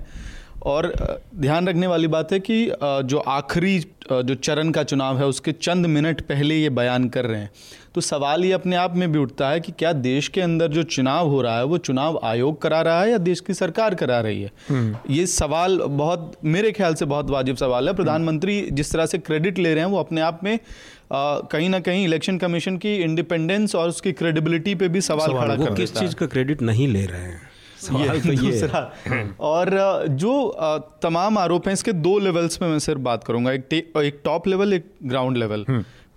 और 0.66 0.94
ध्यान 1.36 1.68
रखने 1.68 1.88
वाली 1.88 2.08
बात 2.08 2.32
है 2.34 2.40
कि 2.40 2.56
जो 2.82 3.18
आखिरी 3.18 3.80
जो 4.12 4.34
चरण 4.36 4.72
का 4.72 4.84
चुनाव 4.84 5.18
है 5.18 5.26
उसके 5.26 5.52
चंद 5.52 5.86
मिनट 5.86 6.22
पहले 6.22 6.56
ये 6.56 6.70
बयान 6.70 7.08
कर 7.10 7.26
रहे 7.26 7.40
हैं। 7.40 7.50
तो 7.96 8.02
सवाल 8.02 8.46
ये 8.46 8.52
अपने 8.52 8.76
आप 8.76 8.96
में 8.96 9.12
भी 9.12 9.20
उठता 9.20 9.50
है 9.50 9.60
कि 9.60 9.72
क्या 9.72 9.92
देश 9.94 10.28
के 10.28 10.42
अंदर 10.42 10.68
जो 10.68 10.84
चुनाव 10.86 11.30
हो 11.30 11.42
रहा 11.42 11.58
है 11.58 11.64
वो 11.64 11.78
चुनाव 11.80 12.20
आयोग 12.24 12.62
करा 12.62 12.82
रहा 12.82 13.02
है 13.02 13.10
या 13.12 13.18
देश 13.18 13.40
की 13.40 13.54
सरकार 13.54 13.96
करा 13.96 14.20
रही 14.20 14.42
है? 14.42 14.52
हम्म। 14.70 15.14
ये 15.14 15.26
सवाल 15.28 15.78
बहुत 15.80 16.32
मेरे 16.46 16.72
ख्याल 16.72 16.96
से 16.96 17.06
बहुत 17.06 17.30
वाजिब 17.30 17.56
सवाल 17.56 17.88
है। 17.88 17.94
प्रधानमंत्री 17.96 18.62
जिस 18.72 18.92
तरह 18.92 19.06
से 19.06 19.18
क्रेडिट 19.20 19.60
ले 19.60 19.74
रहे 19.74 19.84
हैं 19.84 19.92
वो 19.92 20.00
अपने 20.00 20.22
आप 20.22 20.40
में 20.44 20.58
कहीं 21.14 21.70
ना 21.70 21.80
कहीं 21.80 22.06
इलेक्शन 22.06 22.38
कमीशन 22.38 22.78
की 22.78 22.96
इंडिपेंडेंस 22.96 23.76
और 23.76 23.90
उसकी 23.90 24.12
क्रेडिबिलिटी 24.14 24.76
पे 24.76 24.88
भी 24.88 25.02
सवाल, 25.02 25.28
सवाल 25.28 25.48
खड़ा 25.48 25.66
कर 25.66 25.76
किस 25.76 25.96
चीज़ 25.96 26.16
का 26.16 26.26
क्रेडिट 26.26 26.62
नहीं 26.62 26.88
ले 26.88 27.06
रहे 27.06 27.22
हैं? 27.22 27.42
ये 27.82 28.20
तो 28.20 28.34
दूसरा। 28.42 29.30
और 29.40 29.70
जो 30.10 30.34
तमाम 31.04 31.38
आरोप 31.38 31.68
हैं 31.68 31.74
इसके 31.74 31.94
दो 31.94 32.18
लेवल्स 32.20 32.62
में 32.62 32.70
मैं 32.70 32.80
सिर्फ़ 32.80 33.00
बात 33.02 33.24
करूँगा। 33.24 33.52
एक 33.52 33.74
एक 33.74 34.22
टॉप 34.26 34.48
लेवल 34.48 34.74
एक 34.74 34.86
ग्राउंड 35.04 35.38
लेवल 35.38 35.66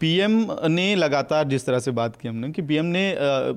पीएम 0.00 0.46
ने 0.68 0.94
लगातार 0.94 1.46
जिस 1.48 1.66
तरह 1.66 1.78
से 1.78 1.90
बात 1.90 2.16
की 2.16 2.28
हमने 2.28 2.50
कि 2.50 2.62
पीएम 2.62 2.84
ने 2.86 3.04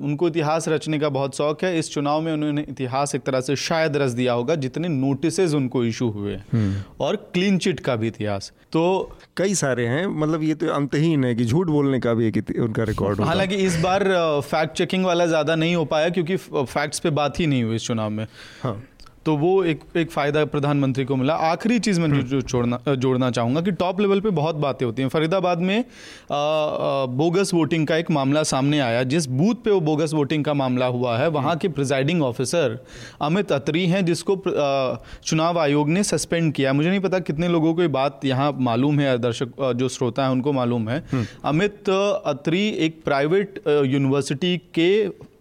उनको 0.02 0.28
इतिहास 0.28 0.68
रचने 0.68 0.98
का 0.98 1.08
बहुत 1.08 1.36
शौक 1.36 1.64
है। 1.64 1.78
इस 1.78 1.90
चुनाव 1.92 2.20
में 2.20 2.32
उन्होंने 2.32 2.64
इतिहास 2.68 3.14
एक 3.14 3.22
तरह 3.22 3.40
से 3.40 3.56
शायद 3.56 3.96
रच 3.96 4.10
दिया 4.10 4.32
होगा 4.32 4.54
जितने 4.54 4.88
नोटिस 4.88 5.40
उनको 5.40 5.84
इशू 5.84 6.08
हुए। 6.10 6.34
हम्म। 6.52 6.82
और 7.00 7.16
क्लीन 7.34 7.58
चिट 7.58 7.80
का 7.80 7.96
भी 7.96 8.08
इतिहास। 8.08 8.52
तो 8.72 8.82
कई 9.36 9.54
सारे 9.54 9.86
हैं 9.86 10.06
मतलब 10.06 10.42
ये 10.42 10.54
तो 10.54 10.72
अंतहीन 10.72 11.24
है 11.24 11.34
कि 11.34 11.44
झूठ 11.44 11.66
बोलने 11.66 12.00
का 12.00 12.14
भी 12.14 12.28
एक 12.28 12.54
उनका 12.60 12.84
रिकॉर्ड 12.84 13.20
हालाँकि 13.20 13.56
इस 13.56 13.80
बार 13.80 14.04
फैक्ट 14.44 14.76
चेकिंग 14.76 15.04
वाला 15.04 15.26
ज़्यादा 15.26 15.54
नहीं 15.54 15.74
हो 15.74 15.84
पाया 15.84 16.08
क्योंकि 16.08 16.36
फैक्ट्स 16.36 16.98
पे 16.98 17.10
बात 17.12 17.40
ही 17.40 17.46
नहीं 17.46 17.62
हुई 17.62 17.76
इस 17.76 17.86
चुनाव 17.86 18.10
में। 18.10 18.26
हाँ। 18.62 18.82
तो 19.28 19.36
वो 19.36 19.64
एक 19.64 19.80
एक 19.96 20.10
फ़ायदा 20.10 20.44
प्रधानमंत्री 20.44 21.04
को 21.04 21.16
मिला। 21.16 21.34
आखिरी 21.34 21.78
चीज़ 21.78 22.00
मैं 22.00 22.08
जो, 22.10 22.20
जो 22.22 22.40
छोड़ना 22.42 22.94
जोड़ना 22.94 23.30
चाहूँगा 23.30 23.60
कि 23.60 23.70
टॉप 23.72 24.00
लेवल 24.00 24.20
पे 24.20 24.30
बहुत 24.30 24.56
बातें 24.56 24.84
होती 24.86 25.02
हैं। 25.02 25.08
फरीदाबाद 25.08 25.58
में 25.60 25.78
आ, 25.78 25.80
आ, 25.80 27.06
बोगस 27.06 27.50
वोटिंग 27.54 27.86
का 27.86 27.96
एक 27.96 28.10
मामला 28.10 28.42
सामने 28.42 28.78
आया। 28.80 29.02
जिस 29.02 29.26
बूथ 29.28 29.54
पे 29.54 29.70
वो 29.70 29.80
बोगस 29.80 30.14
वोटिंग 30.14 30.44
का 30.44 30.54
मामला 30.54 30.86
हुआ 30.86 31.16
है 31.18 31.28
वहाँ 31.28 31.56
के 31.56 31.68
प्रिजाइडिंग 31.68 32.22
ऑफिसर 32.22 32.78
अमित 33.22 33.52
अत्री 33.52 33.86
हैं 33.86 34.04
जिसको 34.04 34.36
चुनाव 35.24 35.58
आयोग 35.58 35.88
ने 35.88 36.02
सस्पेंड 36.02 36.52
किया। 36.52 36.72
मुझे 36.72 36.88
नहीं 36.88 37.00
पता 37.00 37.18
कितने 37.18 37.48
लोगों 37.48 37.74
को 37.74 37.82
ये 37.82 37.88
बात 37.88 38.24
यहाँ 38.24 38.52
मालूम 38.60 39.00
है 39.00 39.18
दर्शक 39.18 39.72
जो 39.76 39.88
श्रोता 39.88 40.24
है 40.24 40.30
उनको 40.30 40.52
मालूम 40.52 40.88
है। 40.88 40.98
हम्म। 41.12 41.26
अमित 41.44 41.90
अत्री 42.26 42.68
एक 42.86 43.02
प्राइवेट 43.04 43.60
यूनिवर्सिटी 43.68 44.56
के 44.74 44.88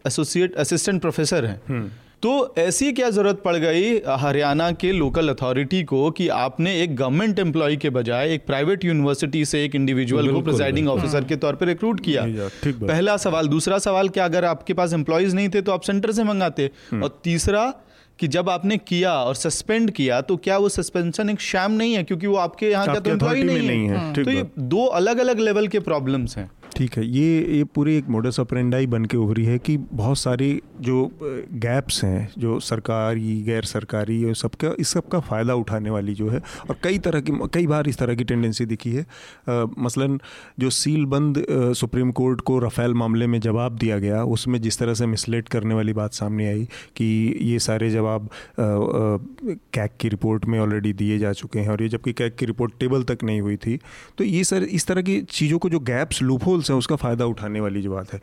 एसोसिएट 0.07 0.55
असिस्टेंट 0.55 1.01
प्रोफेसर 1.01 1.45
हैं। 1.45 1.61
हम्म। 1.67 1.89
तो 2.23 2.55
ऐसी 2.57 2.91
क्या 2.93 3.09
ज़रूरत 3.09 3.41
पड़ 3.45 3.55
गई 3.55 3.97
हरियाणा 4.19 4.71
के 4.71 4.91
लोकल 4.91 5.29
अथॉरिटी 5.29 5.83
को 5.83 6.09
कि 6.11 6.27
आपने 6.27 6.73
एक 6.83 6.95
गवर्नमेंट 6.95 7.39
एम्प्लॉय 7.39 7.75
के 7.75 7.89
बजाय 7.89 8.33
एक 8.33 8.45
प्राइवेट 8.45 8.85
यूनिवर्सिटी 8.85 9.43
से 9.45 9.63
एक 9.65 9.75
इंडिविजुअल 9.75 10.31
को 10.33 10.41
प्रिजाइडिंग 10.41 10.87
ऑफिसर 10.89 11.23
के 11.23 11.35
तौर 11.35 11.55
पर 11.55 11.65
रिक्रूट 11.65 11.99
किया। 11.99 12.25
पहला 12.65 13.17
सवाल 13.17 13.47
दूसरा 13.47 13.77
सवाल 13.79 14.09
क्या 14.09 14.25
अगर 14.25 14.45
आपके 14.45 14.73
पास 14.73 14.93
एम्प्लॉयज़ 14.93 15.35
नहीं 15.35 15.49
थे 15.49 15.61
तो 15.61 15.71
आप 15.71 15.81
सेंटर 15.81 16.11
से 16.11 16.23
मंगाते। 16.23 16.69
हम्म। 16.91 17.03
और 17.03 17.19
तीसरा 17.23 17.73
कि 18.19 18.27
जब 18.27 18.49
आपने 18.49 18.77
किया 18.77 19.13
और 19.13 19.35
सस्पेंड 19.35 19.91
किया 19.91 20.19
तो 20.21 20.37
क्या 20.37 20.57
वो 20.57 20.69
सस्पेंशन 20.69 21.29
एक 21.29 21.41
शैम 21.41 21.71
नहीं 21.71 21.93
है 21.93 22.03
क्योंकि 22.03 22.27
वो 22.27 22.35
आपके 22.37 22.69
यहाँ 22.69 22.85
का 22.87 22.99
तो 22.99 23.11
एम्प्लॉय 23.11 23.43
नहीं, 23.43 23.67
नहीं 23.67 23.87
है, 23.87 23.97
है। 23.97 24.23
तो 24.23 24.31
ये 24.31 24.45
दो 24.59 24.85
अलग 24.99 25.17
अलग 25.19 25.39
लेवल 25.39 25.67
के 25.67 25.79
प्रॉब्लम्स 25.79 26.37
हैं। 26.37 26.49
ठीक 26.77 26.97
है। 26.97 27.05
ये 27.07 27.57
ये 27.57 27.63
पूरी 27.75 27.95
एक 27.97 28.07
मोडस 28.09 28.39
ऑपरेंडाई 28.39 28.87
बन 28.87 29.05
के 29.05 29.17
उभरी 29.17 29.45
है 29.45 29.57
कि 29.59 29.75
बहुत 29.77 30.17
सारी 30.17 30.49
जो 30.81 31.09
गैप्स 31.55 32.03
हैं 32.03 32.29
जो 32.37 32.59
सरकारी 32.59 33.41
गैर 33.43 33.63
सरकारी 33.63 34.23
और 34.25 34.35
सबका 34.35 34.71
इस 34.79 34.89
सब 34.89 35.07
का 35.07 35.19
फ़ायदा 35.19 35.53
उठाने 35.55 35.89
वाली 35.89 36.13
जो 36.13 36.29
है 36.29 36.41
और 36.69 36.77
कई 36.83 36.99
तरह 36.99 37.21
की 37.21 37.31
कई 37.53 37.67
बार 37.67 37.87
इस 37.89 37.97
तरह 37.97 38.15
की 38.15 38.23
टेंडेंसी 38.23 38.65
दिखी 38.65 38.91
है। 38.91 39.01
आ, 39.01 39.65
मसलन 39.79 40.19
जो 40.59 40.69
सील 40.69 41.05
बंद 41.05 41.43
सुप्रीम 41.77 42.11
कोर्ट 42.11 42.41
को 42.41 42.59
रफ़ेल 42.59 42.93
मामले 42.93 43.27
में 43.27 43.39
जवाब 43.39 43.77
दिया 43.77 43.97
गया 43.99 44.23
उसमें 44.27 44.61
जिस 44.61 44.79
तरह 44.79 44.93
से 44.93 45.05
मिसलेट 45.05 45.49
करने 45.49 45.75
वाली 45.75 45.93
बात 45.93 46.13
सामने 46.13 46.47
आई 46.47 46.67
कि 46.95 47.07
ये 47.41 47.59
सारे 47.59 47.89
जवाब 47.89 48.29
कैक 48.59 49.97
की 50.01 50.09
रिपोर्ट 50.09 50.45
में 50.45 50.59
ऑलरेडी 50.59 50.93
दिए 50.93 51.17
जा 51.19 51.33
चुके 51.33 51.59
हैं 51.59 51.69
और 51.69 51.81
ये 51.81 51.89
जबकि 51.89 52.13
कैक 52.13 52.35
की 52.35 52.45
रिपोर्ट 52.45 52.73
टेबल 52.79 53.03
तक 53.05 53.23
नहीं 53.23 53.41
हुई 53.41 53.57
थी। 53.57 53.77
तो 54.17 54.23
ये 54.23 54.43
सर 54.43 54.63
इस 54.63 54.87
तरह 54.87 55.01
की 55.01 55.21
चीज़ों 55.21 55.59
को 55.59 55.69
जो 55.69 55.79
गैप्स 55.87 56.21
हैं 56.69 56.77
उसका 56.79 56.95
फ़ायदा 56.95 57.25
उठाने 57.25 57.59
वाली 57.59 57.81
जो 57.81 57.91
बात 57.91 58.13
है। 58.13 58.21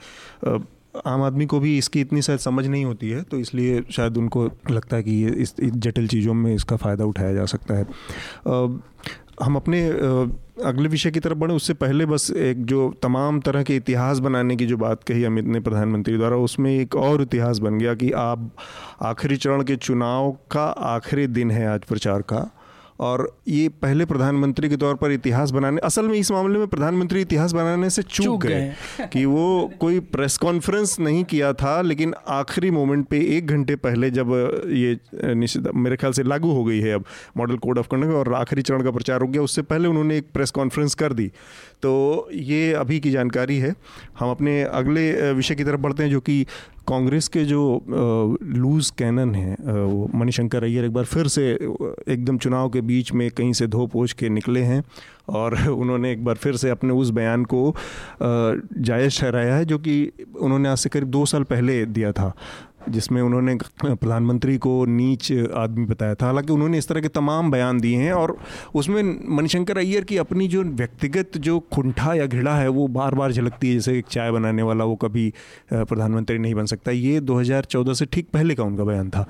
आम 1.07 1.22
आदमी 1.22 1.46
को 1.46 1.59
भी 1.61 1.76
इसकी 1.78 2.00
इतनी 2.00 2.22
शायद 2.22 2.38
समझ 2.40 2.66
नहीं 2.66 2.85
होती 2.85 3.11
है 3.11 3.22
तो 3.22 3.38
इसलिए 3.38 3.83
शायद 3.92 4.16
उनको 4.16 4.44
लगता 4.70 4.96
है 4.96 5.02
कि 5.02 5.12
ये 5.12 5.30
इस 5.42 5.54
जटिल 5.61 6.09
चीज़ों 6.09 6.35
में 6.35 6.54
इसका 6.54 6.76
फ़ायदा 6.76 7.04
उठाया 7.04 7.33
जा 7.35 7.44
सकता 7.46 7.74
है। 7.74 7.87
हम 9.42 9.57
अपने 9.57 9.80
अगले 10.64 10.88
विषय 10.88 11.11
की 11.11 11.20
तरफ़ 11.20 11.38
बढ़े, 11.38 11.54
उससे 11.54 11.74
पहले 11.74 12.07
बस 12.07 12.30
एक 12.30 12.64
जो 12.64 12.92
तमाम 13.02 13.40
तरह 13.40 13.62
के 13.62 13.76
इतिहास 13.76 14.18
बनाने 14.18 14.57
की 14.57 14.66
जो 14.66 14.76
बात 14.76 15.02
कही 15.04 15.24
अमित 15.24 15.44
ने 15.46 15.61
प्रधानमंत्री 15.61 16.16
द्वारा, 16.16 16.37
उसमें 16.38 16.70
एक 16.72 16.94
और 16.96 17.22
इतिहास 17.22 17.59
बन 17.59 17.78
गया 17.78 17.94
कि 17.94 18.11
आप 18.12 18.50
आखिरी 19.02 19.37
चरण 19.37 19.62
के 19.62 19.76
चुनाव 19.78 20.30
का 20.50 20.64
आखिरी 20.90 21.26
दिन 21.28 21.50
है 21.50 21.66
आज 21.68 21.85
प्रचार 21.85 22.22
का। 22.22 22.50
और 23.00 23.38
ये 23.48 23.68
पहले 23.68 24.04
प्रधानमंत्री 24.04 24.68
के 24.68 24.76
तौर 24.76 24.94
पर 24.94 25.11
इतिहास 25.11 25.50
बनाने 25.50 25.80
असल 25.85 26.09
में 26.09 26.14
इस 26.14 26.30
मामले 26.30 26.59
में 26.59 26.68
प्रधानमंत्री 26.68 27.20
इतिहास 27.20 27.52
बनाने 27.52 27.90
से 27.90 28.02
चूक 28.02 28.46
गए 28.46 28.72
कि 29.12 29.24
वो 29.24 29.72
कोई 29.80 30.00
प्रेस 30.00 30.37
कॉन्फ्रेंस 30.38 30.96
नहीं 31.00 31.24
किया 31.24 31.52
था 31.52 31.80
लेकिन 31.83 32.14
आखिरी 32.28 32.70
मोमेंट 32.70 33.07
पे 33.07 33.20
एक 33.37 33.46
घंटे 33.46 33.76
पहले 33.76 34.11
जब 34.11 34.30
ये 34.68 34.98
निश्चित 35.35 35.68
मेरे 35.74 35.96
ख्याल 35.96 36.12
से 36.12 36.22
लागू 36.22 36.50
हो 36.50 36.64
गई 36.64 36.80
है 36.80 36.92
अब 36.92 37.04
मॉडल 37.37 37.57
कोड 37.57 37.78
ऑफ़ 37.78 37.88
कंडक्ट 37.88 38.12
और 38.12 38.35
आखिरी 38.35 38.62
चरण 38.62 38.83
का 38.83 38.90
प्रचार 38.90 39.20
हो 39.20 39.26
गया 39.26 39.42
उससे 39.42 39.62
पहले 39.62 39.88
उन्होंने 39.88 40.18
एक 40.18 40.26
प्रेस 40.35 40.50
कॉन्फ्रेंस 40.50 40.94
कर 40.94 41.12
दी। 41.12 41.33
तो 41.84 42.28
ये 42.32 42.72
अभी 42.72 43.00
की 43.00 43.10
जानकारी 43.10 43.58
है। 43.58 43.74
हम 44.20 44.30
अपने 44.30 44.62
अगले 44.62 45.32
विषय 45.32 45.54
की 45.54 45.64
तरफ़ 45.64 45.80
बढ़ते 45.80 46.02
हैं 46.02 46.10
जो 46.10 46.20
कि 46.20 46.44
कांग्रेस 46.88 47.28
के 47.28 47.44
जो 47.44 47.60
लूज 48.42 48.90
कैनन 48.98 49.34
हैं 49.34 49.84
वो 49.84 50.08
मणिशंकर 50.14 50.64
अय्यर 50.64 50.84
एक 50.84 50.92
बार 50.92 51.04
फिर 51.04 51.28
से 51.28 51.50
एकदम 52.08 52.38
चुनाव 52.38 52.68
के 52.68 52.80
बीच 52.80 53.12
में 53.12 53.30
कहीं 53.30 53.52
से 53.52 53.66
धो 53.66 53.86
पोछ 53.86 54.12
के 54.12 54.28
निकले 54.28 54.62
हैं 54.62 54.82
और 55.28 55.56
उन्होंने 55.68 56.12
एक 56.12 56.24
बार 56.24 56.34
फिर 56.34 56.56
से 56.56 56.70
अपने 56.70 56.92
उस 56.92 57.10
बयान 57.10 57.44
को 57.44 57.74
जायज़ 58.22 59.20
ठहराया 59.20 59.54
है 59.56 59.64
जो 59.64 59.78
कि 59.78 59.96
उन्होंने 60.40 60.68
आज 60.68 60.78
से 60.78 60.88
करीब 60.88 61.08
दो 61.08 61.24
साल 61.26 61.42
पहले 61.42 61.84
दिया 61.86 62.12
था। 62.12 62.32
जिसमें 62.88 63.20
उन्होंने 63.22 63.54
प्रधानमंत्री 63.84 64.56
को 64.58 64.84
नीच 64.86 65.30
आदमी 65.56 65.84
बताया 65.86 66.14
था। 66.14 66.26
हालाँकि 66.26 66.52
उन्होंने 66.52 66.78
इस 66.78 66.88
तरह 66.88 67.00
के 67.00 67.08
तमाम 67.10 67.50
बयान 67.50 67.80
दिए 67.80 67.96
हैं 67.96 68.12
और 68.12 68.36
उसमें 68.74 69.02
मणिशंकर 69.36 69.78
अय्यर 69.78 70.04
की 70.04 70.16
अपनी 70.16 70.48
जो 70.48 70.62
व्यक्तिगत 70.62 71.38
जो 71.38 71.58
कुंठा 71.72 72.14
या 72.14 72.26
घिड़ा 72.26 72.54
है, 72.56 72.68
वो 72.68 72.86
बार 72.88 73.14
बार 73.14 73.32
झलकती 73.32 73.68
है, 73.68 73.74
जैसे 73.74 73.98
एक 73.98 74.06
चाय 74.10 74.30
बनाने 74.30 74.62
वाला 74.62 74.84
वो 74.84 74.96
कभी 74.96 75.32
प्रधानमंत्री 75.72 76.38
नहीं 76.38 76.54
बन 76.54 76.66
सकता। 76.66 76.90
ये 76.90 77.20
2014 77.22 77.94
से 77.94 78.06
ठीक 78.06 78.28
पहले 78.32 78.54
का 78.54 78.64
उनका 78.64 78.84
बयान 78.84 79.10
था 79.10 79.26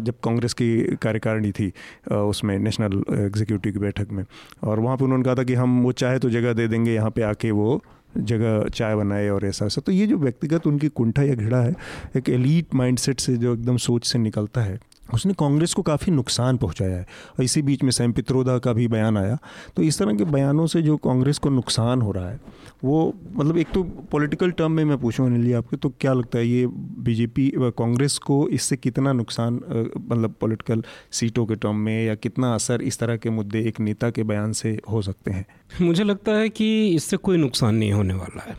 जब 0.00 0.14
कांग्रेस 0.24 0.54
की 0.54 0.96
कार्यकारिणी 1.02 1.52
थी 1.52 1.72
उसमें 2.12 2.58
नेशनल 2.58 3.02
एग्जीक्यूटिव 3.16 3.72
की 3.72 3.78
बैठक 3.78 4.12
में। 4.12 4.24
और 4.64 4.80
वहाँ 4.80 4.96
पर 4.96 5.04
उन्होंने 5.04 5.24
कहा 5.24 5.34
था 5.34 5.42
कि 5.42 5.54
हम 5.54 5.82
वो 5.82 5.92
चाहे 5.94 6.18
तो 6.18 6.30
जगह 6.30 6.52
दे 6.52 6.68
देंगे, 6.68 6.94
यहाँ 6.94 7.10
पर 7.10 7.22
आके 7.24 7.50
वो 7.50 7.82
जगह 8.18 8.68
चाय 8.68 8.94
बनाए 8.96 9.28
और 9.28 9.44
ऐसा 9.46 9.66
ऐसा 9.66 9.80
तो 9.80 9.92
ये 9.92 10.06
जो 10.06 10.16
व्यक्तिगत 10.16 10.66
उनकी 10.66 10.88
कुंठा 10.88 11.22
या 11.22 11.34
घिड़ा 11.34 11.60
है, 11.60 11.74
एक 12.16 12.28
एलीट 12.28 12.74
माइंडसेट 12.74 13.20
से 13.20 13.36
जो 13.36 13.54
एकदम 13.54 13.76
सोच 13.76 14.06
से 14.06 14.18
निकलता 14.18 14.60
है, 14.60 14.78
उसने 15.14 15.34
कांग्रेस 15.34 15.74
को 15.74 15.82
काफ़ी 15.82 16.12
नुकसान 16.12 16.56
पहुँचाया 16.56 16.96
है। 16.96 17.06
और 17.38 17.44
इसी 17.44 17.62
बीच 17.62 17.82
में 17.82 17.90
सैम 17.90 18.12
पित्रोदा 18.12 18.58
का 18.58 18.72
भी 18.72 18.88
बयान 18.88 19.18
आया। 19.18 19.38
तो 19.76 19.82
इस 19.82 19.98
तरह 19.98 20.14
के 20.14 20.24
बयानों 20.24 20.66
से 20.66 20.82
जो 20.82 20.96
कांग्रेस 20.96 21.38
को 21.38 21.50
नुकसान 21.50 22.02
हो 22.02 22.12
रहा 22.12 22.28
है 22.30 22.40
वो 22.84 23.14
मतलब 23.36 23.56
एक 23.58 23.68
तो 23.74 23.82
पॉलिटिकल 24.12 24.50
टर्म 24.50 24.72
में 24.72 24.84
मैं 24.84 24.98
पूछूँ 24.98 25.26
अनिल 25.26 25.44
जी 25.44 25.52
आपके 25.52 25.76
तो 25.76 25.88
क्या 26.00 26.12
लगता 26.12 26.38
है 26.38 26.46
ये 26.46 26.66
बीजेपी 27.00 27.50
कांग्रेस 27.78 28.18
को 28.18 28.36
इससे 28.48 28.76
कितना 28.76 29.12
नुकसान 29.12 29.54
मतलब 29.98 30.34
पॉलिटिकल 30.40 30.82
सीटों 31.10 31.46
के 31.46 31.54
टर्म 31.54 31.76
में 31.76 32.04
या 32.06 32.14
कितना 32.14 32.54
असर 32.54 32.82
इस 32.82 32.98
तरह 32.98 33.16
के 33.16 33.30
मुद्दे 33.30 33.60
एक 33.60 33.80
नेता 33.80 34.10
के 34.10 34.22
बयान 34.22 34.52
से 34.52 34.78
हो 34.90 35.02
सकते 35.02 35.30
हैं? 35.30 35.44
मुझे 35.82 36.04
लगता 36.04 36.32
है 36.32 36.48
कि 36.48 36.68
इससे 36.88 37.16
कोई 37.16 37.36
नुकसान 37.36 37.74
नहीं 37.74 37.92
होने 37.92 38.14
वाला 38.14 38.42
है, 38.42 38.56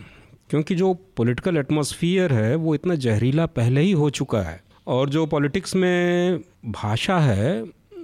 क्योंकि 0.49 0.75
जो 0.75 0.93
पॉलिटिकल 1.17 1.57
एटमॉस्फियर 1.57 2.33
है 2.33 2.55
वो 2.55 2.75
इतना 2.75 2.95
जहरीला 2.95 3.45
पहले 3.45 3.81
ही 3.81 3.91
हो 3.91 4.09
चुका 4.09 4.41
है 4.41 4.63
और 4.88 5.09
जो 5.09 5.25
पॉलिटिक्स 5.25 5.75
में 5.75 6.39
भाषा 6.65 7.19
है 7.19 7.61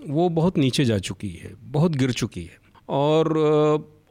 वो 0.10 0.30
बहुत 0.30 0.58
नीचे 0.58 0.86
जा 0.86 0.98
चुकी 1.00 1.30
है, 1.30 1.54
बहुत 1.64 1.96
गिर 1.96 2.12
चुकी 2.12 2.44
है 2.44 2.60
और 2.90 3.34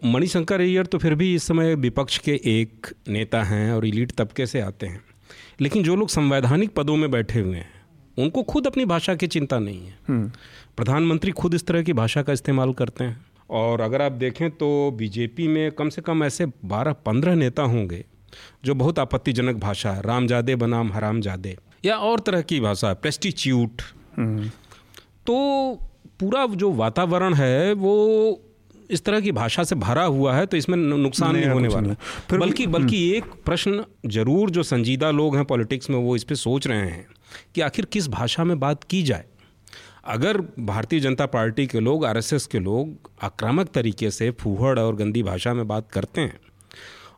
मणिशंकर 0.04 0.60
अय्यर 0.60 0.86
तो 0.86 0.98
फिर 0.98 1.14
भी 1.14 1.34
इस 1.34 1.44
समय 1.44 1.74
विपक्ष 1.74 2.18
के 2.18 2.40
एक 2.44 2.86
नेता 3.08 3.42
हैं 3.42 3.72
और 3.72 3.86
इलीट 3.86 4.12
तबके 4.12 4.46
से 4.46 4.60
आते 4.60 4.86
हैं। 4.86 5.04
लेकिन 5.60 5.82
जो 5.82 5.96
लोग 5.96 6.08
संवैधानिक 6.08 6.74
पदों 6.74 6.96
में 6.96 7.10
बैठे 7.10 7.40
हुए 7.40 7.56
हैं 7.56 7.70
उनको 8.18 8.42
खुद 8.42 8.66
अपनी 8.66 8.84
भाषा 8.84 9.14
की 9.14 9.26
चिंता 9.26 9.58
नहीं 9.58 9.86
है। 9.86 9.98
हम्म। 10.08 10.30
प्रधानमंत्री 10.76 11.30
खुद 11.30 11.54
इस 11.54 11.66
तरह 11.66 11.82
की 11.82 11.92
भाषा 11.92 12.22
का 12.22 12.32
इस्तेमाल 12.32 12.72
करते 12.72 13.04
हैं। 13.04 13.26
और 13.50 13.80
अगर 13.80 14.02
आप 14.02 14.12
देखें 14.12 14.50
तो 14.50 14.90
बीजेपी 14.90 15.48
में 15.48 15.72
कम 15.72 15.88
से 15.88 16.02
कम 16.02 16.24
ऐसे 16.24 16.46
बारह 16.46 16.92
पंद्रह 16.92 17.34
नेता 17.34 17.62
होंगे 17.62 18.04
जो 18.64 18.74
बहुत 18.74 18.98
आपत्तिजनक 18.98 19.56
भाषा 19.56 19.92
है 19.92 20.02
रामजादे 20.02 20.56
बनाम 20.56 20.92
हरामजादे 20.92 21.56
या 21.84 21.96
और 21.96 22.20
तरह 22.20 22.42
की 22.42 22.60
भाषा 22.60 22.92
प्रेस्टिच्यूट। 22.94 23.82
तो 25.26 25.34
पूरा 26.20 26.46
जो 26.46 26.70
वातावरण 26.72 27.34
है 27.34 27.72
वो 27.72 28.42
इस 28.90 29.04
तरह 29.04 29.20
की 29.20 29.32
भाषा 29.32 29.64
से 29.64 29.74
भरा 29.76 30.04
हुआ 30.04 30.34
है 30.34 30.46
तो 30.46 30.56
इसमें 30.56 30.76
नुकसान 30.76 31.32
नहीं, 31.32 31.42
नहीं 31.42 31.52
होने 31.52 31.68
वाला 31.68 31.94
फिर 32.30 32.38
बल्कि 32.38 32.66
बल्कि 32.68 32.96
हम्म। 32.98 33.16
एक 33.16 33.32
प्रश्न 33.44 33.84
ज़रूर 34.08 34.50
जो 34.50 34.62
संजीदा 34.64 35.10
लोग 35.12 35.36
हैं 35.36 35.44
पॉलिटिक्स 35.44 35.90
में 35.90 35.98
वो 35.98 36.16
इस 36.16 36.24
पर 36.24 36.34
सोच 36.36 36.66
रहे 36.66 36.90
हैं 36.90 37.06
कि 37.54 37.60
आखिर 37.60 37.84
किस 37.84 38.08
भाषा 38.08 38.44
में 38.44 38.58
बात 38.60 38.84
की 38.84 39.02
जाए 39.02 39.24
अगर 40.06 40.40
भारतीय 40.64 41.00
जनता 41.00 41.26
पार्टी 41.28 41.66
के 41.66 41.80
लोग 41.80 42.04
आरएसएस 42.04 42.46
के 42.46 42.58
लोग 42.60 43.10
आक्रामक 43.22 43.68
तरीके 43.68 44.10
से 44.10 44.30
फूहड़ 44.40 44.78
और 44.78 44.96
गंदी 44.96 45.22
भाषा 45.22 45.54
में 45.54 45.66
बात 45.68 45.90
करते 45.90 46.20
हैं 46.20 46.38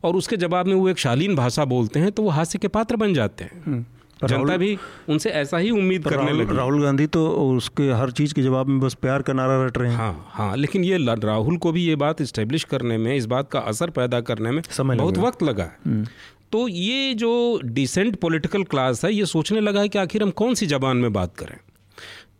और 0.03 0.15
उसके 0.15 0.37
जवाब 0.37 0.67
में 0.67 0.73
वो 0.75 0.87
एक 0.89 0.97
शालीन 0.97 1.35
भाषा 1.35 1.65
बोलते 1.65 1.99
हैं 1.99 2.11
तो 2.11 2.23
वो 2.23 2.29
हास्य 2.29 2.59
के 2.59 2.67
पात्र 2.69 2.95
बन 2.95 3.13
जाते 3.13 3.43
हैं 3.43 3.63
हम्म। 3.63 3.85
जनता 4.25 4.57
भी 4.57 4.77
उनसे 5.09 5.29
ऐसा 5.31 5.57
ही 5.57 5.71
उम्मीद 5.71 6.07
करने 6.07 6.31
लगी। 6.33 6.55
राहुल 6.55 6.81
गांधी 6.83 7.07
तो 7.07 7.27
उसके 7.49 7.89
हर 7.91 8.11
चीज़ 8.11 8.33
के 8.33 8.41
जवाब 8.41 8.67
में 8.67 8.79
बस 8.79 8.93
प्यार 8.93 9.21
का 9.21 9.33
नारा 9.33 9.63
रट 9.65 9.77
रहे 9.77 9.91
हैं। 9.91 9.97
हाँ 9.97 10.25
हाँ 10.29 10.55
लेकिन 10.57 10.83
ये 10.83 10.97
राहुल 11.15 11.57
को 11.57 11.71
भी 11.71 11.83
ये 11.83 11.95
बात 11.95 12.21
इस्टेब्लिश 12.21 12.63
करने 12.63 12.97
में 12.97 13.15
इस 13.15 13.25
बात 13.25 13.49
का 13.51 13.59
असर 13.59 13.89
पैदा 13.89 14.21
करने 14.21 14.51
में 14.51 14.61
समय 14.69 14.95
बहुत 14.95 15.17
वक्त 15.17 15.43
लगा। 15.43 15.63
है 15.63 15.77
हम्म। 15.85 16.07
तो 16.51 16.67
ये 16.67 17.13
जो 17.13 17.59
डिसेंट 17.65 18.15
पॉलिटिकल 18.15 18.63
क्लास 18.63 19.05
है 19.05 19.13
ये 19.13 19.25
सोचने 19.25 19.61
लगा 19.61 19.81
है 19.81 19.89
कि 19.89 19.99
आखिर 19.99 20.23
हम 20.23 20.29
कौन 20.31 20.53
सी 20.53 20.65
जबान 20.65 20.97
में 20.97 21.13
बात 21.13 21.35
करें। 21.37 21.57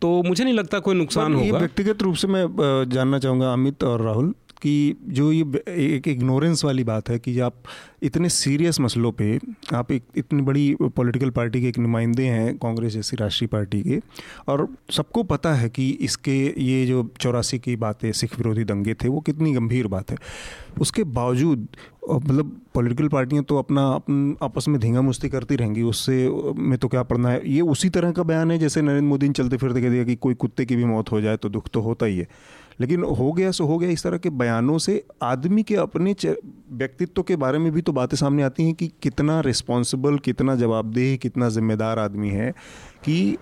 तो 0.01 0.21
मुझे 0.23 0.43
नहीं 0.43 0.53
लगता 0.53 0.79
कोई 0.79 0.95
नुकसान 0.95 1.35
होगा। 1.35 1.57
व्यक्तिगत 1.57 2.01
रूप 2.01 2.15
से 2.15 2.27
मैं 2.27 2.45
जानना 2.89 3.19
चाहूँगा 3.19 3.53
अमित 3.53 3.83
और 3.83 4.01
राहुल। 4.01 4.33
कि 4.63 4.95
जो 5.07 5.31
ये 5.31 5.63
एक 5.67 6.07
इग्नोरेंस 6.07 6.63
वाली 6.65 6.83
बात 6.83 7.09
है 7.09 7.19
कि 7.19 7.39
आप 7.39 7.63
इतने 8.03 8.29
सीरियस 8.29 8.79
मसलों 8.79 9.11
पे, 9.11 9.39
आप 9.73 9.91
एक, 9.91 10.03
इतनी 10.15 10.41
बड़ी 10.41 10.75
पॉलिटिकल 10.81 11.29
पार्टी 11.29 11.61
के 11.61 11.67
एक 11.67 11.79
नुमाइंदे 11.79 12.23
हैं, 12.23 12.57
कांग्रेस 12.57 12.93
जैसी 12.93 13.17
राष्ट्रीय 13.17 13.47
पार्टी 13.47 13.81
के, 13.81 13.99
और 14.47 14.67
सबको 14.91 15.23
पता 15.23 15.53
है 15.53 15.69
कि 15.69 15.89
इसके 16.01 16.37
ये 16.63 16.85
जो 16.85 17.07
चौरासी 17.19 17.59
की 17.59 17.75
बातें, 17.75 18.11
सिख 18.11 18.37
विरोधी 18.37 18.63
दंगे 18.63 18.93
थे, 18.93 19.07
वो 19.07 19.19
कितनी 19.21 19.53
गंभीर 19.53 19.87
बात 19.87 20.11
है। 20.11 20.17
उसके 20.81 21.03
बावजूद 21.03 21.67
मतलब 22.11 22.49
पॉलिटिकल 22.73 23.07
पार्टियाँ 23.07 23.43
तो 23.43 23.57
अपना 23.57 23.87
अपन 23.89 24.35
आपस 24.43 24.67
में 24.67 24.79
धींगा 24.79 25.01
मुस्ती 25.01 25.29
करती 25.29 25.55
रहेंगी, 25.55 25.81
उससे 25.81 26.15
में 26.57 26.77
तो 26.77 26.87
क्या 26.87 27.03
पढ़ना 27.03 27.29
है? 27.29 27.41
ये 27.45 27.61
उसी 27.61 27.89
तरह 27.89 28.11
का 28.11 28.23
बयान 28.23 28.51
है 28.51 28.57
जैसे 28.57 28.81
नरेंद्र 28.81 29.07
मोदी 29.07 29.27
ने 29.27 29.33
चलते 29.33 29.57
फिरते 29.57 29.81
कह 29.81 29.89
दिया 29.89 30.03
कि 30.03 30.15
कोई 30.15 30.33
कुत्ते 30.33 30.65
की 30.65 30.75
भी 30.75 30.85
मौत 30.85 31.11
हो 31.11 31.21
जाए 31.21 31.37
तो 31.37 31.49
दुख 31.49 31.69
तो 31.73 31.81
होता 31.81 32.05
ही 32.05 32.17
है। 32.17 32.27
लेकिन 32.81 33.03
हो 33.03 33.31
गया 33.31 33.51
सो 33.51 33.65
हो 33.65 33.77
गया, 33.77 33.89
इस 33.89 34.03
तरह 34.03 34.17
के 34.17 34.29
बयानों 34.29 34.77
से 34.77 35.03
आदमी 35.23 35.63
के 35.63 35.75
अपने 35.75 36.15
व्यक्तित्व 36.71 37.23
के 37.23 37.35
बारे 37.35 37.59
में 37.59 37.71
भी 37.71 37.81
तो 37.81 37.91
बातें 37.91 38.17
सामने 38.17 38.43
आती 38.43 38.63
हैं 38.63 38.73
कि 38.73 38.87
कितना 39.01 39.39
रिस्पॉन्सिबल 39.39 40.17
कितना 40.19 40.55
जवाबदेह, 40.55 41.15
कितना 41.17 41.49
जिम्मेदार 41.49 41.99
आदमी 41.99 42.29
है। 42.29 42.53
कि 43.05 43.37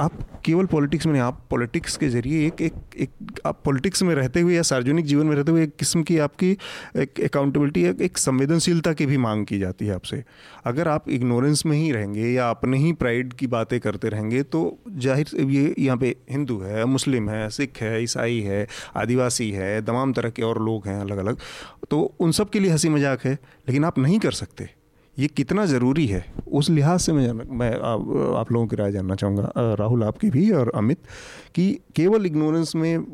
आप 0.00 0.12
केवल 0.44 0.66
पॉलिटिक्स 0.66 1.06
में 1.06 1.12
नहीं 1.12 1.22
आप 1.22 1.40
पॉलिटिक्स 1.50 1.96
के 1.96 2.08
ज़रिए 2.08 2.46
एक 2.46 2.60
एक 2.62 2.74
एक 2.96 3.40
आप 3.46 3.60
पॉलिटिक्स 3.64 4.02
में 4.02 4.14
रहते 4.14 4.40
हुए 4.40 4.54
या 4.54 4.62
सार्वजनिक 4.62 5.06
जीवन 5.06 5.26
में 5.26 5.34
रहते 5.36 5.50
हुए 5.52 5.62
एक 5.62 5.74
किस्म 5.78 6.02
की 6.02 6.18
आपकी 6.18 6.50
एक 6.50 7.20
अकाउंटेबिलिटी 7.24 7.84
एक, 7.84 8.00
एक 8.00 8.18
संवेदनशीलता 8.18 8.92
की 8.92 9.06
भी 9.06 9.16
मांग 9.18 9.44
की 9.46 9.58
जाती 9.58 9.86
है 9.86 9.94
आपसे। 9.94 10.22
अगर 10.66 10.88
आप 10.88 11.08
इग्नोरेंस 11.10 11.64
में 11.66 11.76
ही 11.76 11.90
रहेंगे 11.92 12.28
या 12.28 12.48
अपने 12.50 12.78
ही 12.78 12.92
प्राइड 12.94 13.32
की 13.32 13.46
बातें 13.48 13.78
करते 13.80 14.08
रहेंगे 14.08 14.42
तो 14.44 14.62
ज़ाहिर 14.88 15.50
ये 15.50 15.74
यहाँ 15.78 15.96
पे 15.96 16.14
हिंदू 16.30 16.58
है 16.60 16.84
मुस्लिम 16.86 17.30
है 17.30 17.48
सिख 17.50 17.82
है 17.82 18.02
ईसाई 18.02 18.40
है 18.40 18.66
आदिवासी 18.96 19.50
है 19.50 19.80
तमाम 19.84 20.12
तरह 20.12 20.30
के 20.30 20.42
और 20.42 20.62
लोग 20.62 20.86
हैं 20.88 21.00
अलग 21.00 21.18
अलग 21.18 21.38
तो 21.90 22.00
उन 22.20 22.32
सब 22.32 22.50
के 22.50 22.60
लिए 22.60 22.72
हँसी 22.72 22.88
मज़ाक 22.88 23.24
है 23.24 23.32
लेकिन 23.34 23.84
आप 23.84 23.98
नहीं 23.98 24.18
कर 24.18 24.32
सकते। 24.32 24.77
ये 25.18 25.26
कितना 25.26 25.64
ज़रूरी 25.66 26.06
है? 26.06 26.24
उस 26.52 26.70
लिहाज 26.70 27.00
से 27.00 27.12
मैं 27.12 27.32
मैं 27.32 27.70
आप, 27.70 28.34
आप 28.36 28.52
लोगों 28.52 28.66
की 28.66 28.76
राय 28.76 28.92
जानना 28.92 29.14
चाहूँगा। 29.14 29.52
राहुल 29.56 30.04
आपकी 30.04 30.30
भी 30.30 30.50
और 30.50 30.72
अमित 30.74 30.98
कि 31.54 31.80
केवल 31.96 32.26
इग्नोरेंस 32.26 32.74
में 32.76 33.04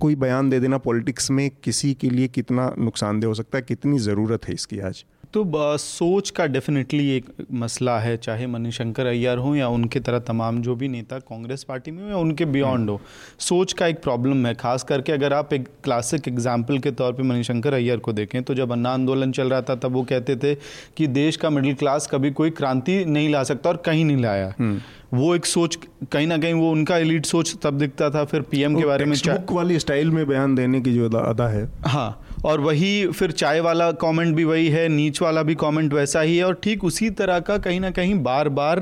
कोई 0.00 0.16
बयान 0.16 0.50
दे 0.50 0.60
देना 0.60 0.78
पॉलिटिक्स 0.78 1.30
में 1.30 1.50
किसी 1.64 1.94
के 1.94 2.10
लिए 2.10 2.28
कितना 2.28 2.74
नुकसानदेह 2.78 3.28
हो 3.28 3.34
सकता 3.34 3.58
है 3.58 3.64
कितनी 3.68 3.98
ज़रूरत 3.98 4.48
है 4.48 4.54
इसकी 4.54 4.78
आज? 4.78 5.04
तो 5.34 5.44
सोच 5.78 6.30
का 6.30 6.46
डेफिनेटली 6.46 7.08
एक 7.10 7.26
मसला 7.52 7.98
है 7.98 8.16
चाहे 8.16 8.46
मणिशंकर 8.46 9.06
अय्यर 9.06 9.38
हो 9.38 9.54
या 9.56 9.68
उनके 9.68 10.00
तरह 10.00 10.18
तमाम 10.18 10.60
जो 10.62 10.74
भी 10.74 10.88
नेता 10.88 11.18
कांग्रेस 11.18 11.64
पार्टी 11.64 11.90
में 11.90 12.02
हो 12.02 12.08
या 12.08 12.16
उनके 12.16 12.44
बियॉन्ड 12.44 12.90
हो 12.90 13.00
सोच 13.38 13.72
का 13.72 13.86
एक 13.86 14.02
प्रॉब्लम 14.02 14.46
है। 14.46 14.54
खास 14.54 14.82
करके 14.82 15.12
अगर 15.12 15.32
आप 15.32 15.52
एक 15.52 15.68
क्लासिक 15.84 16.28
एग्ज़ाम्पल 16.28 16.78
के 16.78 16.90
तौर 16.90 17.12
पर 17.12 17.22
पे 17.22 17.28
मणिशंकर 17.28 17.74
अय्यर 17.74 17.98
को 17.98 18.12
देखें 18.12 18.42
तो 18.42 18.54
जब 18.54 18.72
अन्ना 18.72 18.90
आंदोलन 18.90 19.32
चल 19.32 19.50
रहा 19.50 19.62
था 19.62 19.74
तब 19.74 19.92
वो 19.92 20.02
कहते 20.02 20.36
थे 20.36 20.54
कि 20.96 21.06
देश 21.06 21.36
का 21.36 21.50
मिडिल 21.50 21.74
क्लास 21.74 22.06
कभी 22.06 22.30
कोई 22.30 22.50
क्रांति 22.50 23.04
नहीं 23.04 23.30
ला 23.30 23.42
सकता 23.42 23.70
और 23.70 23.76
कहीं 23.76 24.04
नहीं 24.04 24.16
लाया। 24.16 24.54
हम्म। 24.58 24.80
वो 25.14 25.34
एक 25.34 25.46
सोच 25.46 25.78
कहीं 26.12 26.26
ना 26.26 26.38
कहीं 26.38 26.54
वो 26.54 26.70
उनका 26.70 26.98
एलिट 26.98 27.26
सोच 27.26 27.56
तब 27.62 27.78
दिखता 27.78 28.10
था 28.10 28.24
फिर 28.24 28.40
पीएम 28.40 28.78
के 28.78 28.86
बारे 28.86 29.04
में 29.04 29.16
वाली 29.50 29.78
स्टाइल 29.78 30.10
में 30.10 30.26
बयान 30.26 30.54
देने 30.54 30.80
की 30.80 30.94
जो 30.94 31.08
अदा 31.08 31.48
है। 31.48 31.70
हाँ। 31.86 32.26
और 32.44 32.60
वही 32.60 33.06
फिर 33.06 33.30
चाय 33.30 33.60
वाला 33.60 33.90
कमेंट 33.92 34.34
भी 34.36 34.44
वही 34.44 34.68
है 34.68 34.88
नीच 34.88 35.20
वाला 35.22 35.42
भी 35.42 35.54
कमेंट 35.54 35.92
वैसा 35.92 36.20
ही 36.20 36.36
है 36.36 36.44
और 36.44 36.54
ठीक 36.54 36.84
उसी 36.84 37.10
तरह 37.10 37.40
का 37.40 37.58
कहीं 37.58 37.80
ना 37.80 37.90
कहीं 37.90 38.14
बार 38.22 38.48
बार 38.48 38.80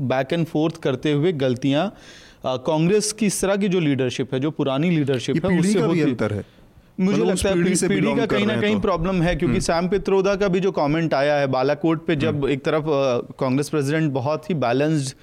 बैक 0.00 0.32
एंड 0.32 0.46
फोर्थ 0.46 0.80
करते 0.82 1.12
हुए 1.12 1.32
गलतियाँ 1.32 1.88
कांग्रेस 2.46 3.12
की 3.12 3.26
इस 3.26 3.40
तरह 3.40 3.56
की 3.56 3.68
जो 3.68 3.80
लीडरशिप 3.80 4.34
है 4.34 4.40
जो 4.40 4.50
पुरानी 4.50 4.90
लीडरशिप 4.90 5.46
है 5.46 5.58
उससे 5.60 5.80
होती 5.80 5.98
है। 6.34 6.42
मुझे 7.00 7.16
मतलब 7.16 7.28
लगता 7.28 7.48
है 7.48 7.88
पीढ़ी 7.88 8.14
का 8.16 8.26
कहीं 8.26 8.46
ना 8.46 8.60
कहीं 8.60 8.80
प्रॉब्लम 8.80 9.22
है 9.22 9.34
क्योंकि 9.36 9.60
सैम 9.60 9.76
हम्म। 9.76 9.88
पित्रोदा 9.88 10.34
का 10.36 10.48
भी 10.48 10.60
जो 10.60 10.72
कमेंट 10.72 11.14
आया 11.14 11.34
है 11.36 11.46
बालाकोट 11.48 12.04
पे 12.06 12.16
जब 12.16 12.36
हम्म। 12.36 12.48
एक 12.48 12.64
तरफ़ 12.64 12.84
कांग्रेस 13.40 13.68
प्रेसिडेंट 13.68 14.10
बहुत 14.12 14.48
ही 14.50 14.54
बैलेंस्ड 14.56 15.14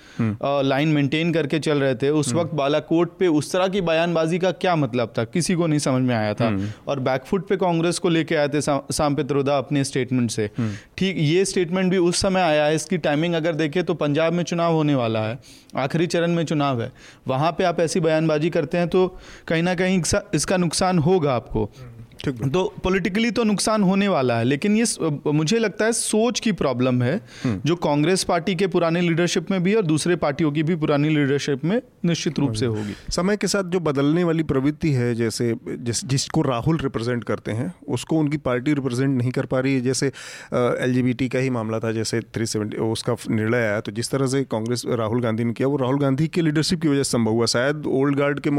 लाइन 0.66 0.88
मेंटेन 0.90 1.34
करके 1.34 1.60
चल 1.60 1.78
रहे 1.78 1.96
थे 1.96 2.10
उस 2.12 2.30
हम्म। 2.30 2.40
वक्त 2.40 2.54
बालाकोट 2.56 3.18
पे 3.20 3.28
उस 3.30 3.52
तरह 3.52 3.68
की 3.68 3.82
बयानबाजी 3.84 4.40
का 4.40 4.52
क्या 4.54 4.76
मतलब 4.78 5.14
था? 5.18 5.24
किसी 5.26 5.56
को 5.56 5.68
नहीं 5.68 5.80
समझ 5.80 6.02
में 6.02 6.16
आया 6.16 6.34
था। 6.34 6.52
और 6.88 7.00
बैकफुट 7.02 7.48
पे 7.48 7.58
कांग्रेस 7.58 8.00
को 8.00 8.10
लेके 8.10 8.36
आए 8.36 8.48
थे 8.48 8.62
सैम 8.62 9.16
पित्रोदा 9.16 9.58
अपने 9.58 9.84
स्टेटमेंट 9.84 10.32
से। 10.32 10.50
ठीक 10.98 11.16
ये 11.20 11.46
स्टेटमेंट 11.46 11.92
भी 11.92 11.98
उस 12.00 12.22
समय 12.22 12.42
आया 12.42 12.66
है 12.66 12.76
इसकी 12.76 12.98
टाइमिंग 13.00 13.34
अगर 13.36 13.56
देखें 13.56 13.84
तो 13.84 13.94
पंजाब 13.96 14.34
में 14.34 14.44
चुनाव 14.44 14.74
होने 14.74 14.96
वाला 14.96 15.22
है 15.22 15.40
आखिरी 15.78 16.08
चरण 16.08 16.32
में 16.32 16.44
चुनाव 16.46 16.82
है। 16.82 16.92
वहाँ 17.28 17.52
पे 17.52 17.64
आप 17.64 17.80
ऐसी 17.80 18.00
बयानबाजी 18.00 18.50
करते 18.50 18.78
हैं 18.78 18.88
तो 18.88 19.08
कहीं 19.48 19.64
ना 19.64 19.74
कहीं 19.76 20.02
इसका 20.36 20.58
नुकसान 20.58 21.00
होगा 21.00 21.34
आपको। 21.34 21.67
mm. 21.76 21.97
तो 22.20 22.64
पॉलिटिकली 22.84 23.32
तो 23.32 23.44
नुकसान 23.44 23.84
होने 23.84 24.08
वाला 24.08 24.38
है 24.38 24.44
लेकिन 24.46 24.76
ये 24.78 24.86
मुझे 25.32 25.60
लगता 25.60 25.86
है 25.86 25.92
सोच 25.94 26.40
की 26.40 26.52
प्रॉब्लम 26.54 27.02
है 27.04 27.16
हम्म। 27.44 27.62
जो 27.66 27.76
कांग्रेस 27.78 28.24
पार्टी 28.24 28.56
के 28.56 28.68
पुराने 28.68 29.02
लीडरशिप 29.02 29.52
में 29.52 29.62
भी 29.64 29.74
और 29.74 29.86
दूसरे 29.86 30.16
पार्टियों 30.18 30.52
की 30.52 30.64
भी 30.64 30.76
पुरानी 30.78 31.10
लीडरशिप 31.10 31.66
में 31.66 31.82
निश्चित 32.06 32.40
रूप 32.40 32.54
से 32.54 32.66
होगी। 32.66 32.94
समय 33.12 33.38
के 33.38 33.48
साथ 33.48 33.64
जो 33.66 33.80
बदलने 33.82 34.24
वाली 34.24 34.44
प्रवृत्ति 34.46 34.92
है 34.92 35.14
जैसे 35.16 35.54
जिस 35.68 36.06
जिसको 36.08 36.42
राहुल 36.42 36.78
रिप्रेजेंट 36.80 37.24
करते 37.24 37.52
हैं 37.52 37.74
उसको 37.90 38.20
उनकी 38.20 38.38
पार्टी 38.40 38.74
रिप्रेजेंट 38.74 39.18
नहीं 39.18 39.32
कर 39.32 39.46
पा 39.46 39.60
रही 39.60 39.74
है। 39.74 39.82
जैसे 39.82 40.08
एलजीबीटी 40.08 41.28
का 41.30 41.40
ही 41.40 41.50
मामला 41.50 41.80
था 41.80 41.92
जैसे 41.92 42.22
थ्री 42.36 42.46
उसका 42.82 43.16
निर्णय 43.30 43.58
आया 43.58 43.80
तो 43.82 43.92
जिस 43.92 44.10
तरह 44.12 44.28
से 44.28 44.44
कांग्रेस 44.52 44.84
राहुल 44.90 45.22
गांधी 45.22 45.44
ने 45.44 45.54
किया 45.54 45.68
वो 45.68 45.78
राहुल 45.78 46.00
गांधी 46.00 46.28
के 46.28 46.42
लीडरशिप 46.42 46.82
की 46.82 46.88
वजह 46.88 47.04
से 47.04 47.12
संभव 47.12 47.32
हुआ। 47.32 47.46
शायद 47.48 47.86
ओल्ड 47.88 48.16
गार्ड 48.18 48.40
के 48.40 48.50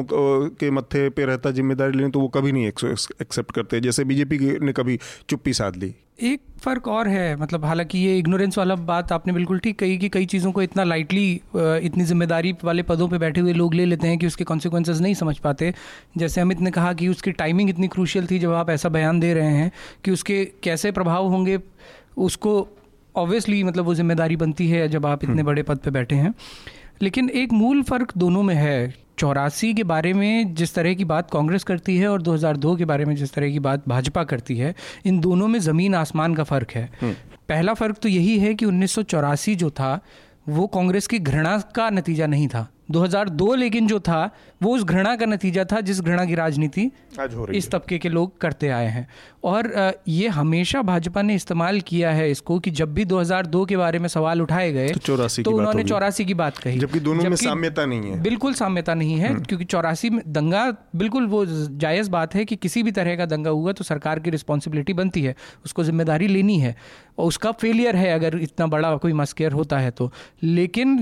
के 0.58 0.70
मत्थे 0.70 1.08
पे 1.10 1.24
रहता 1.26 1.50
ज़िम्मेदारी 1.50 1.96
लेने 1.98 2.10
तो 2.10 2.20
वो 2.20 2.28
कभी 2.30 2.52
नहीं 2.52 2.66
एक्सेप्ट 2.66 3.47
एक्सेप्ट 3.48 3.54
करते 3.54 3.76
हैं 3.76 3.82
जैसे 3.82 4.04
बीजेपी 4.04 4.38
ने 4.60 4.72
कभी 4.72 4.98
चुप्पी 5.28 5.52
साध 5.52 5.76
ली। 5.76 5.94
एक 6.22 6.40
फ़र्क 6.60 6.88
और 6.88 7.08
है 7.08 7.36
मतलब 7.36 7.64
हालाँकि 7.64 7.98
ये 7.98 8.16
इग्नोरेंस 8.18 8.58
वाला 8.58 8.74
बात 8.84 9.12
आपने 9.12 9.32
बिल्कुल 9.32 9.58
ठीक 9.58 9.78
कही 9.78 9.98
कि 9.98 10.08
कई 10.08 10.26
चीज़ों 10.26 10.52
को 10.52 10.62
इतना 10.62 10.84
लाइटली 10.84 11.30
इतनी 11.56 12.04
ज़िम्मेदारी 12.04 12.52
वाले 12.64 12.82
पदों 12.82 13.08
पे 13.08 13.18
बैठे 13.18 13.40
हुए 13.40 13.52
लोग 13.52 13.74
ले 13.74 13.84
लेते 13.86 14.08
हैं 14.08 14.18
कि 14.18 14.26
उसके 14.26 14.44
कॉन्सिक्वेंसेस 14.44 15.00
नहीं 15.00 15.14
समझ 15.14 15.38
पाते। 15.38 15.72
जैसे 16.16 16.40
अमित 16.40 16.60
ने 16.60 16.70
कहा 16.70 16.92
कि 16.92 17.08
उसकी 17.08 17.32
टाइमिंग 17.34 17.70
इतनी 17.70 17.88
क्रूशियल 17.88 18.26
थी 18.26 18.38
जब 18.38 18.52
आप 18.54 18.70
ऐसा 18.70 18.88
बयान 18.88 19.20
दे 19.20 19.32
रहे 19.34 19.52
हैं 19.52 19.70
कि 20.04 20.10
उसके 20.10 20.44
कैसे 20.62 20.92
प्रभाव 20.92 21.26
होंगे 21.26 21.58
उसको 22.18 22.56
ऑब्वियसली 23.14 23.62
मतलब 23.64 23.84
वो 23.84 23.94
ज़िम्मेदारी 23.94 24.36
बनती 24.36 24.68
है 24.68 24.88
जब 24.88 25.06
आप 25.06 25.24
इतने 25.24 25.34
हम्म। 25.34 25.46
बड़े 25.46 25.62
पद 25.62 25.78
पर 25.78 25.90
बैठे 25.90 26.16
हैं। 26.16 26.34
लेकिन 27.02 27.28
एक 27.30 27.52
मूल 27.52 27.82
फ़र्क 27.82 28.12
दोनों 28.16 28.42
में 28.42 28.54
है 28.54 29.07
चौरासी 29.18 29.72
के 29.74 29.84
बारे 29.84 30.12
में 30.12 30.54
जिस 30.54 30.74
तरह 30.74 30.94
की 30.94 31.04
बात 31.06 31.30
कांग्रेस 31.30 31.64
करती 31.64 31.96
है 31.96 32.08
और 32.08 32.22
2002 32.22 32.76
के 32.78 32.84
बारे 32.84 33.04
में 33.04 33.14
जिस 33.16 33.32
तरह 33.32 33.50
की 33.50 33.58
बात 33.60 33.88
भाजपा 33.88 34.24
करती 34.24 34.56
है 34.56 34.74
इन 35.04 35.20
दोनों 35.20 35.48
में 35.48 35.58
ज़मीन 35.60 35.94
आसमान 35.94 36.34
का 36.34 36.44
फ़र्क 36.44 36.70
है 36.70 36.88
हम्म। 37.00 37.12
पहला 37.48 37.74
फ़र्क 37.74 37.98
तो 37.98 38.08
यही 38.08 38.38
है 38.38 38.54
कि 38.54 38.64
उन्नीस 38.64 38.92
सौ 38.92 39.02
चौरासी 39.04 39.54
जो 39.56 39.70
था 39.72 39.98
वो 40.48 40.66
कांग्रेस 40.66 41.06
की 41.06 41.18
घृणा 41.20 41.58
का 41.74 41.88
नतीजा 41.90 42.26
नहीं 42.26 42.48
था 42.48 42.68
2002 42.88 43.54
लेकिन 43.54 43.86
जो 43.86 43.98
था 44.00 44.18
वो 44.62 44.74
उस 44.74 44.84
घृणा 44.84 45.14
का 45.16 45.26
नतीजा 45.26 45.64
था 45.64 45.80
जिस 45.80 46.00
घृणा 46.00 46.24
की 46.24 46.34
राजनीति 46.34 46.90
इस 47.50 47.70
तबके 47.70 47.98
के 47.98 48.08
लोग 48.08 48.38
करते 48.40 48.68
आए 48.68 48.86
हैं। 48.86 49.06
और 49.44 49.72
ये 50.08 50.28
हमेशा 50.28 50.82
भाजपा 50.82 51.22
ने 51.22 51.34
इस्तेमाल 51.34 51.80
किया 51.80 52.10
है 52.10 52.30
इसको 52.30 52.58
कि 52.58 52.70
जब 52.70 52.94
भी 52.94 53.04
2002 53.04 53.64
के 53.66 53.76
बारे 53.76 53.98
में 53.98 54.08
सवाल 54.08 54.42
उठाए 54.42 54.72
गए 54.72 54.88
तो, 54.88 55.00
चौरासी 55.00 55.42
तो 55.42 55.50
उन्होंने 55.50 55.84
चौरासी 55.84 56.24
की 56.24 56.34
बात 56.34 56.58
कही। 56.58 56.78
जबकि 56.78 57.00
दोनों 57.00 57.20
जबकि 57.20 57.30
में 57.30 57.36
साम्यता 57.36 57.84
नहीं 57.86 58.10
है। 58.10 58.22
बिल्कुल 58.22 58.54
साम्यता 58.54 58.94
नहीं 58.94 59.16
है 59.16 59.28
हम्म। 59.28 59.42
क्योंकि 59.42 59.64
चौरासी 59.64 60.10
में 60.10 60.22
दंगा 60.28 60.64
बिल्कुल 60.96 61.26
वो 61.26 61.44
जायज़ 61.46 62.10
बात 62.10 62.34
है 62.34 62.44
कि 62.44 62.56
किसी 62.56 62.82
भी 62.82 62.90
तरह 62.90 63.16
का 63.16 63.26
दंगा 63.26 63.50
हुआ 63.50 63.72
तो 63.72 63.84
सरकार 63.84 64.18
की 64.18 64.30
रिस्पॉन्सिबिलिटी 64.30 64.92
बनती 64.92 65.22
है 65.22 65.34
उसको 65.64 65.84
ज़िम्मेदारी 65.84 66.28
लेनी 66.28 66.58
है। 66.58 66.74
और 67.18 67.26
उसका 67.26 67.52
फेलियर 67.52 67.96
है 67.96 68.12
अगर 68.12 68.38
इतना 68.38 68.66
बड़ा 68.66 68.96
कोई 68.96 69.12
मस्केयर 69.12 69.52
होता 69.52 69.78
है 69.78 69.90
तो। 69.90 70.10
लेकिन 70.42 70.98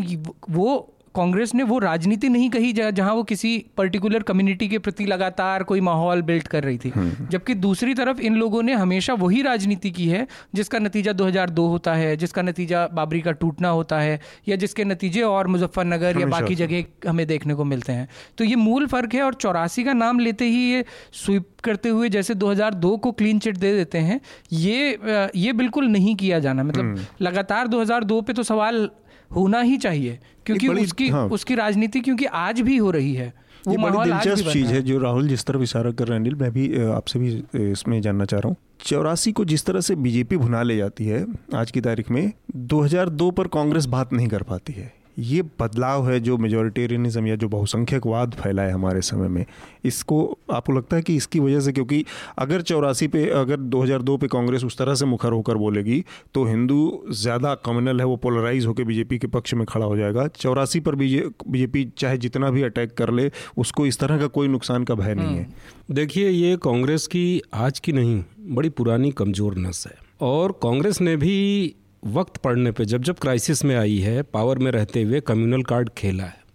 वो 0.51 0.93
कांग्रेस 1.17 1.55
ने 1.55 1.63
वो 1.63 1.79
राजनीति 1.79 2.29
नहीं 2.29 2.49
कही 2.51 2.73
जहाँ 2.73 3.13
वो 3.15 3.23
किसी 3.25 3.53
पर्टिकुलर 3.77 4.23
कम्युनिटी 4.25 4.69
के 4.69 4.79
प्रति 4.79 5.05
लगातार 5.07 5.63
कोई 5.63 5.81
माहौल 5.83 6.23
बिल्ड 6.23 6.49
कर 6.49 6.65
रही 6.65 6.79
थी 6.79 6.89
हम्म। 6.91 7.27
जबकि 7.29 7.55
दूसरी 7.57 7.95
तरफ़ 7.95 8.21
इन 8.23 8.35
लोगों 8.37 8.63
ने 8.63 8.73
हमेशा 8.75 9.15
वही 9.17 9.43
राजनीति 9.43 9.91
की 9.91 10.09
है 10.09 10.27
जिसका 10.55 10.79
नतीजा 10.79 11.13
2002 11.15 11.67
होता 11.69 11.95
है 11.95 12.17
जिसका 12.17 12.43
नतीजा 12.43 12.87
बाबरी 12.93 13.21
का 13.21 13.33
टूटना 13.37 13.69
होता 13.71 14.01
है 14.01 14.21
या 14.49 14.57
जिसके 14.57 14.85
नतीजे 14.87 15.23
और 15.25 15.47
मुजफ्फरनगर 15.49 16.21
या 16.21 16.27
बाकी 16.29 16.55
जगह 16.57 17.09
हमें 17.09 17.27
देखने 17.27 17.55
को 17.55 17.65
मिलते 17.67 17.93
हैं 17.93 18.09
तो 18.39 18.45
ये 18.45 18.57
मूल 18.59 18.87
फ़र्क 18.87 19.15
है 19.15 19.23
और 19.23 19.35
चौरासी 19.37 19.85
का 19.85 19.93
नाम 19.95 20.19
लेते 20.19 20.45
ही 20.47 20.61
ये 20.65 20.85
स्वीप 21.15 21.49
करते 21.65 21.89
हुए 21.91 22.09
जैसे 22.09 22.35
2002 22.37 22.99
को 22.99 23.13
क्लीन 23.15 23.39
चिट 23.39 23.57
दे 23.59 23.73
देते 23.75 23.99
हैं 24.01 24.21
ये 24.55 25.31
ये 25.37 25.53
बिल्कुल 25.55 25.89
नहीं 25.89 26.15
किया 26.17 26.39
जाना 26.41 26.63
मतलब 26.65 26.85
हम्म। 26.85 27.07
लगातार 27.23 27.69
2002 27.69 28.23
पे 28.23 28.33
तो 28.33 28.43
सवाल 28.45 28.89
होना 29.31 29.61
ही 29.61 29.77
चाहिए 29.77 30.19
क्योंकि 30.47 30.69
उसकी 30.69 31.09
हाँ। 31.09 31.27
उसकी 31.29 31.55
राजनीति 31.55 32.01
क्योंकि 32.01 32.25
आज 32.25 32.61
भी 32.61 32.77
हो 32.77 32.91
रही 32.91 33.15
है। 33.15 33.33
वो 33.69 33.77
बड़ी 33.77 34.11
दिलचस्प 34.11 34.49
चीज़ 34.49 34.67
है। 34.67 34.83
जो 34.83 34.99
राहुल 34.99 35.29
जिस 35.29 35.45
तरफ़ 35.45 35.63
इशारा 35.63 35.91
कर 35.91 36.07
रहे 36.07 36.19
हैं 36.19 36.25
अनिल 36.25 36.35
मैं 36.35 36.51
भी 36.53 36.81
आपसे 36.81 37.19
भी 37.19 37.29
इसमें 37.73 38.01
जानना 38.03 38.25
चाह 38.25 38.41
रहा 38.41 38.49
हूँ। 38.49 38.57
चौरासी 38.81 39.33
को 39.33 39.45
जिस 39.45 39.65
तरह 39.65 39.81
से 39.81 39.95
बीजेपी 39.97 40.37
भुना 40.37 40.63
ले 40.63 40.77
जाती 40.77 41.07
है 41.07 41.25
आज 41.55 41.71
की 41.71 41.81
तारीख 41.81 42.11
में 42.11 42.33
2002 42.57 43.31
पर 43.31 43.47
कांग्रेस 43.49 43.87
बात 43.87 44.13
नहीं 44.13 44.29
कर 44.29 44.43
पाती 44.43 44.73
है। 44.73 44.93
ये 45.19 45.43
बदलाव 45.61 46.09
है 46.11 46.19
जो 46.21 46.37
मेजोरिटेरियनिज्म 46.39 47.27
या 47.27 47.37
जो 47.37 47.49
बहुसंख्यकवाद 47.49 48.35
फैला 48.35 48.63
है 48.63 48.73
हमारे 48.73 49.01
समय 49.03 49.29
में। 49.29 49.45
इसको 49.85 50.39
आपको 50.53 50.73
लगता 50.73 50.97
है 50.97 51.03
कि 51.03 51.17
इसकी 51.17 51.41
वजह 51.41 51.61
से 51.61 51.73
क्योंकि 51.73 52.05
अगर 52.39 52.63
चौरासी 52.63 53.09
पे, 53.09 53.25
अगर 53.31 53.57
2002 53.57 54.17
पे 54.19 54.27
कांग्रेस 54.27 54.65
उस 54.65 54.79
तरह 54.79 54.95
से 54.95 55.07
मुखर 55.07 55.33
होकर 55.33 55.57
बोलेगी 55.57 56.05
तो 56.35 56.45
हिंदू 56.45 57.03
ज़्यादा 57.13 57.55
कम्युनल 57.67 58.01
है, 58.01 58.07
वो 58.07 58.17
पोलराइज 58.17 58.67
होकर 58.67 58.85
बीजेपी 58.85 59.19
के 59.19 59.27
पक्ष 59.29 59.55
में 59.55 59.65
खड़ा 59.67 59.87
हो 59.87 59.97
जाएगा। 59.97 60.27
चौरासी 60.37 60.81
पर 60.81 60.95
बीजेपी 60.95 61.85
चाहे 61.99 62.19
जितना 62.19 62.51
भी 62.51 62.63
अटैक 62.63 62.95
कर 62.95 63.11
ले, 63.11 63.31
उसको 63.57 63.87
इस 63.87 63.99
तरह 63.99 64.19
का 64.19 64.27
कोई 64.29 64.49
नुकसान 64.49 64.85
का 64.85 64.95
भय 64.95 65.15
नहीं 65.15 65.37
है। 65.37 65.43
हम्म। 65.43 65.95
देखिए, 65.95 66.29
ये 66.29 66.57
कांग्रेस 66.57 67.07
की 67.07 67.43
आज 67.55 67.79
की 67.79 67.93
नहीं, 67.93 68.23
बड़ी 68.49 68.69
पुरानी 68.71 69.11
कमज़ोर 69.13 69.57
नस 69.59 69.87
है। 69.87 69.95
और 70.21 70.53
कांग्रेस 70.63 71.01
ने 71.01 71.17
भी 71.17 71.75
वक्त 72.05 72.37
पड़ने 72.37 72.73
पे 72.73 72.85
जब 72.85 73.03
जब 73.03 73.19
क्राइसिस 73.19 73.65
में 73.65 73.77
आई 73.77 73.99
है 73.99 74.23
पावर 74.23 74.59
में 74.59 74.71
रहते 74.71 75.03
हुए 75.03 75.21
कम्युनल 75.21 75.63
कार्ड 75.63 75.91
खेला 75.99 76.25
है। 76.25 76.47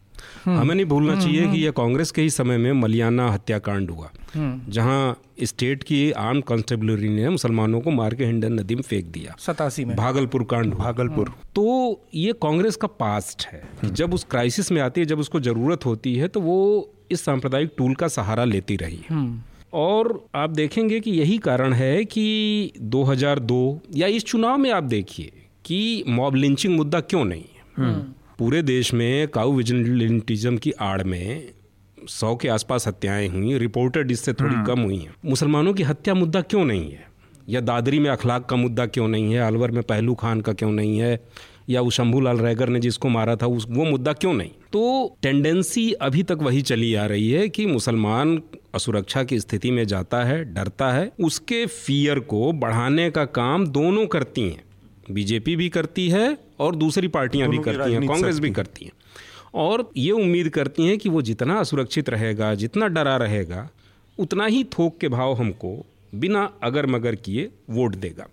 हम्म। 0.46 0.60
हमें 0.60 0.76
नहीं 0.76 0.86
भूलना 0.86 1.12
हम्म, 1.12 1.22
चाहिए 1.22 1.40
कि 1.40 1.46
हम्म। 1.46 1.58
यह 1.58 1.72
कांग्रेस 1.72 2.12
के 2.12 2.22
ही 2.22 2.30
समय 2.30 2.58
में 2.58 2.74
मलियाना 2.74 3.32
हत्याकांड 3.32 3.92
हुआ। 3.92 4.12
जहाँ 4.38 5.22
स्टेट 5.44 5.84
की 5.84 6.12
आर्म 6.12 6.42
कांस्टेबलरी 6.42 7.10
ने 7.10 7.30
मुसलमानों 7.30 7.82
को 7.82 7.92
मार 7.92 8.16
के 8.16 8.26
हिंडन 8.26 8.54
नदी 8.54 8.76
में 8.76 8.82
फेंक 8.82 9.06
दिया। 9.06 9.36
सतासी 9.40 9.86
में। 9.86 9.96
भागलपुर 9.98 10.44
कांड 10.44 10.74
भागलपुर। 10.74 11.34
तो 11.56 12.02
ये 12.16 12.34
कांग्रेस 12.34 12.76
का 12.76 12.88
पास्ट 12.88 13.48
है 13.48 13.64
जब 13.84 14.14
उस 14.14 14.24
क्राइसिस 14.32 14.72
में 14.72 14.82
आती 14.82 15.02
है 15.02 15.08
जब 15.08 15.20
उसको 15.20 15.40
ज़रूरत 15.40 15.86
होती 15.86 16.16
है 16.16 16.28
तो 16.28 16.42
वो 16.42 16.90
इस 17.12 17.26
सांप्रदायिक 17.26 17.74
टूल 17.78 17.96
का 17.96 18.08
सहारा 18.08 18.44
लेती 18.44 18.76
रही 18.76 19.02
है। 19.10 19.51
और 19.74 20.26
आप 20.36 20.50
देखेंगे 20.50 21.00
कि 21.00 21.12
यही 21.12 21.38
कारण 21.38 21.74
है 21.74 22.06
कि 22.06 22.72
2002 22.82 23.80
या 23.96 24.08
इस 24.08 24.26
चुनाव 24.26 24.58
में 24.58 24.72
आप 24.72 24.84
देखिए 24.84 25.32
कि 25.66 26.04
मॉब 26.08 26.36
लिंचिंग 26.36 26.76
मुद्दा 26.76 27.00
क्यों 27.00 27.26
नहीं 27.26 27.42
है। 27.42 27.86
हम्म। 27.86 28.14
पूरे 28.40 28.62
देश 28.62 28.94
में 28.94 29.28
काउ 29.28 29.52
विजिलेंटिज्म 29.52 30.58
की 30.58 30.72
आड़ 30.72 31.04
में 31.04 31.50
सौ 32.10 32.36
के 32.36 32.48
आसपास 32.48 32.88
हत्याएँ 32.88 33.28
हुई 33.28 33.58
रिपोर्टेड 33.58 34.12
इससे 34.12 34.34
थोड़ी 34.34 34.56
हम्म। 34.56 34.66
कम 34.66 34.80
हुई 34.80 34.98
हैं। 34.98 35.16
मुसलमानों 35.26 35.74
की 35.74 35.84
हत्या 35.84 36.14
मुद्दा 36.14 36.42
क्यों 36.42 36.66
नहीं 36.66 36.92
है? 36.92 37.12
या 37.50 37.62
दादरी 37.62 38.00
में 38.00 38.10
अखलाक 38.10 38.46
का 38.46 38.56
मुद्दा 38.56 38.86
क्यों 38.86 39.08
नहीं 39.08 39.34
है? 39.34 39.40
अलवर 39.40 39.72
में 39.72 39.84
पहलू 39.84 40.16
खान 40.16 40.42
का 40.42 40.54
क्यों 40.54 40.72
नहीं 40.72 41.00
है? 41.00 41.24
या 41.72 41.82
उस 41.82 41.94
शंभू 41.94 42.20
लाल 42.20 42.38
रैगर 42.38 42.70
ने 42.70 42.80
जिसको 42.80 43.10
मारा 43.10 43.36
था 43.36 43.48
उस 43.48 43.66
वो 43.70 43.86
मुद्दा 43.86 44.14
क्यों 44.14 44.34
नहीं? 44.34 44.50
तो 44.74 45.18
टेंडेंसी 45.22 45.92
अभी 45.92 46.24
तक 46.24 46.38
वही 46.42 46.62
चली 46.62 46.94
आ 46.96 47.06
रही 47.06 47.32
है 47.32 47.50
कि 47.50 47.66
मुसलमान 47.66 48.42
असुरक्षा 48.76 49.24
की 49.24 49.40
स्थिति 49.40 49.72
में 49.72 49.86
जाता 49.86 50.24
है 50.24 50.44
डरता 50.54 50.92
है। 50.94 51.12
उसके 51.20 51.66
फियर 51.66 52.20
को 52.20 52.52
बढ़ाने 52.52 53.10
का 53.12 53.26
काम 53.26 53.68
दोनों 53.68 54.08
करती 54.08 54.42
हैं। 54.42 54.64
बीजेपी 55.12 55.56
भी 55.56 55.70
करती 55.70 56.10
है 56.10 56.38
और 56.60 56.76
दूसरी 56.76 57.08
पार्टियाँ 57.08 57.50
भी 57.50 57.58
करती 57.58 57.94
हैं 57.94 58.08
कांग्रेस 58.08 58.40
भी 58.40 58.50
करती 58.50 58.86
हैं। 58.86 58.92
और 59.54 59.90
ये 59.98 60.12
उम्मीद 60.12 60.50
करती 60.50 60.88
हैं 60.88 60.98
कि 60.98 61.10
वो 61.10 61.22
जितना 61.22 61.60
असुरक्षित 61.60 62.10
रहेगा 62.10 62.54
जितना 62.56 62.88
डरा 62.88 63.18
रहेगा 63.18 63.70
उतना 64.18 64.46
ही 64.46 64.64
थोक 64.64 64.98
के 64.98 65.08
भाव 65.08 65.34
हमको 65.34 65.86
बिना 66.16 66.50
अगर 66.64 66.86
मगर 66.86 67.16
किए 67.16 67.50
वोट 67.70 67.96
देगा। 67.96 68.28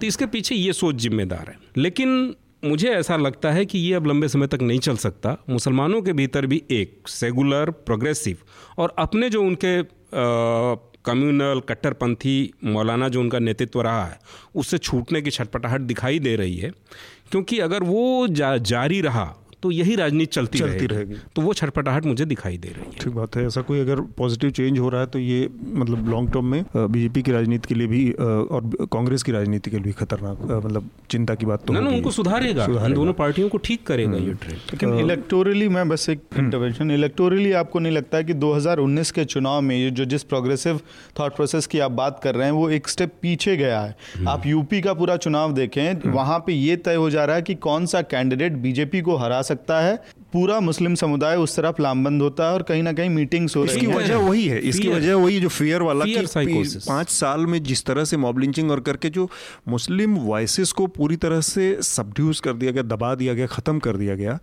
तो 0.00 0.06
इसके 0.06 0.26
पीछे 0.26 0.54
ये 0.54 0.72
सोच 0.72 0.94
जिम्मेदार 0.94 1.48
है। 1.48 1.56
लेकिन 1.76 2.34
मुझे 2.64 2.88
ऐसा 2.88 3.16
लगता 3.16 3.50
है 3.50 3.64
कि 3.66 3.78
ये 3.78 3.94
अब 3.94 4.06
लंबे 4.06 4.28
समय 4.28 4.46
तक 4.46 4.62
नहीं 4.62 4.78
चल 4.78 4.96
सकता। 4.96 5.36
मुसलमानों 5.50 6.02
के 6.02 6.12
भीतर 6.12 6.46
भी 6.46 6.62
एक 6.70 7.08
सेगुलर 7.08 7.70
प्रोग्रेसिव 7.70 8.36
और 8.78 8.94
अपने 8.98 9.30
जो 9.30 9.42
उनके 9.42 9.82
कम्युनल 11.04 11.60
कट्टरपंथी 11.60 12.52
मौलाना 12.64 13.08
जो 13.08 13.20
उनका 13.20 13.38
नेतृत्व 13.38 13.80
रहा 13.80 14.04
है 14.06 14.18
उससे 14.54 14.78
छूटने 14.78 15.22
की 15.22 15.30
छटपटाहट 15.30 15.80
दिखाई 15.80 16.18
दे 16.18 16.36
रही 16.36 16.56
है। 16.56 16.70
क्योंकि 17.30 17.58
अगर 17.58 17.82
वो 17.82 18.26
जा, 18.28 18.56
जारी 18.56 19.00
रहा 19.00 19.34
तो 19.62 19.70
यही 19.70 19.94
राजनीति 19.94 20.32
चलती, 20.32 20.58
चलती 20.58 20.86
रहेगी। 20.86 21.14
तो 21.36 21.42
वो 21.42 21.52
छटपटाहट 21.54 22.06
मुझे 22.06 22.24
दिखाई 22.24 22.56
दे 22.58 22.68
रही 22.68 22.84
है। 22.84 22.98
ठीक 23.00 23.14
बात 23.14 23.36
है 23.36 23.46
ऐसा 23.46 23.62
कोई 23.62 23.80
अगर 23.80 24.00
पॉजिटिव 24.18 24.50
चेंज 24.50 24.78
हो 24.78 24.88
रहा 24.88 25.00
है 25.00 25.06
तो 25.06 25.18
ये 25.18 25.48
मतलब 25.62 26.08
लॉन्ग 26.08 26.32
टर्म 26.32 26.44
में 26.44 26.64
बीजेपी 26.76 27.22
की 27.22 27.32
राजनीति 27.32 27.68
के 27.68 27.74
लिए 27.74 27.86
भी 27.86 28.10
और 28.12 28.70
कांग्रेस 28.92 29.22
की 29.22 29.32
राजनीति 29.32 29.70
के 29.70 29.76
लिए 29.76 29.84
भी 29.84 29.92
खतरनाक 29.92 30.42
मतलब 30.66 30.88
चिंता 31.10 31.34
की 31.34 31.46
बात 31.46 31.64
तो 31.66 31.72
ना 31.72 31.80
उनको 31.90 32.10
सुधारेगा। 32.10 32.66
दोनों 32.66 33.12
पार्टियों 33.12 33.48
को 33.48 33.58
ठीक 33.58 33.86
करेगा 33.86 34.16
ये 34.18 34.34
ट्रेंड 34.34 34.52
हम्म। 34.52 34.70
लेकिन 34.72 34.94
इलेक्टोरली 35.00 35.68
मैं 35.68 35.88
बस 35.88 36.08
एक 36.08 36.22
इंटरवेंशन 36.38 36.82
हम्म। 36.82 36.94
इलेक्टोरली 36.94 37.52
आपको 37.60 37.78
नहीं 37.78 37.92
लगता 37.92 38.18
है 38.18 38.24
कि 38.24 38.34
2019 38.36 39.10
के 39.10 39.24
चुनाव 39.24 39.60
में 39.60 39.76
ये 39.76 39.90
जो 39.90 40.04
जिस 40.04 40.22
प्रोग्रेसिव 40.24 40.80
थॉट 41.20 41.36
प्रोसेस 41.36 41.66
की 41.66 41.78
आप 41.78 41.90
बात 41.92 42.20
कर 42.24 42.34
रहे 42.34 42.46
हैं 42.46 42.52
वो 42.52 42.68
एक 42.70 42.88
स्टेप 42.88 43.12
पीछे 43.22 43.56
गया 43.56 43.80
है? 43.80 43.94
हम्म। 44.16 44.28
आप 44.28 44.46
यूपी 44.46 44.80
का 44.80 44.94
पूरा 44.94 45.16
चुनाव 45.18 45.52
देखें 45.52 46.10
वहाँ 46.10 46.38
पे 46.46 46.52
ये 46.52 46.76
तय 46.76 46.94
हो 46.94 47.10
जा 47.10 47.24
रहा 47.24 47.36
है 47.36 47.42
कि 47.42 47.54
कौन 47.60 47.86
सा 47.86 48.02
कैंडिडेट 48.10 48.52
बीजेपी 48.60 49.00
को 49.00 49.16
हरा 49.16 49.40
सकता 49.50 49.80
है। 49.80 49.96
पूरा 50.32 50.58
मुस्लिम 50.60 50.94
समुदाय 50.94 51.36
उस 51.36 51.56
तरफ़ 51.56 51.82
लामबंद 51.82 52.22
होता 52.22 52.48
है 52.48 52.54
और 52.54 52.62
कहीं 52.62 52.82
ना 52.82 52.92
कहीं 52.92 53.10
मीटिंग्स 53.10 53.56
हो 53.56 53.64
इसकी 53.64 53.86
वजह 53.86 54.16
वही 54.18 54.46
है 54.46 54.58
इसकी 54.62 54.88
वजह 54.88 55.14
वही 55.16 55.40
जो 55.40 55.48
फियर 55.50 55.82
वाला 55.82 56.04
कि 56.06 56.26
पाँच 56.88 57.08
साल 57.10 57.46
में 57.46 57.62
जिस 57.62 57.84
तरह 57.84 58.04
से 58.04 58.16
मॉब 58.16 58.38
लिंचिंग 58.38 58.70
और 58.70 58.80
करके 58.80 59.10
जो 59.10 59.28
मुस्लिम 59.68 60.16
वॉइसेस 60.20 60.72
को 60.72 60.86
पूरी 60.96 61.16
तरह 61.16 61.40
से 61.46 61.76
सबड्यूस 61.84 62.40
कर 62.40 62.52
दिया 62.52 62.72
गया 62.72 62.82
दबा 62.86 63.14
दिया 63.14 63.34
गया 63.34 63.46
ख़त्म 63.48 63.78
कर 63.78 63.96
दिया 63.96 64.14
गया 64.14 64.38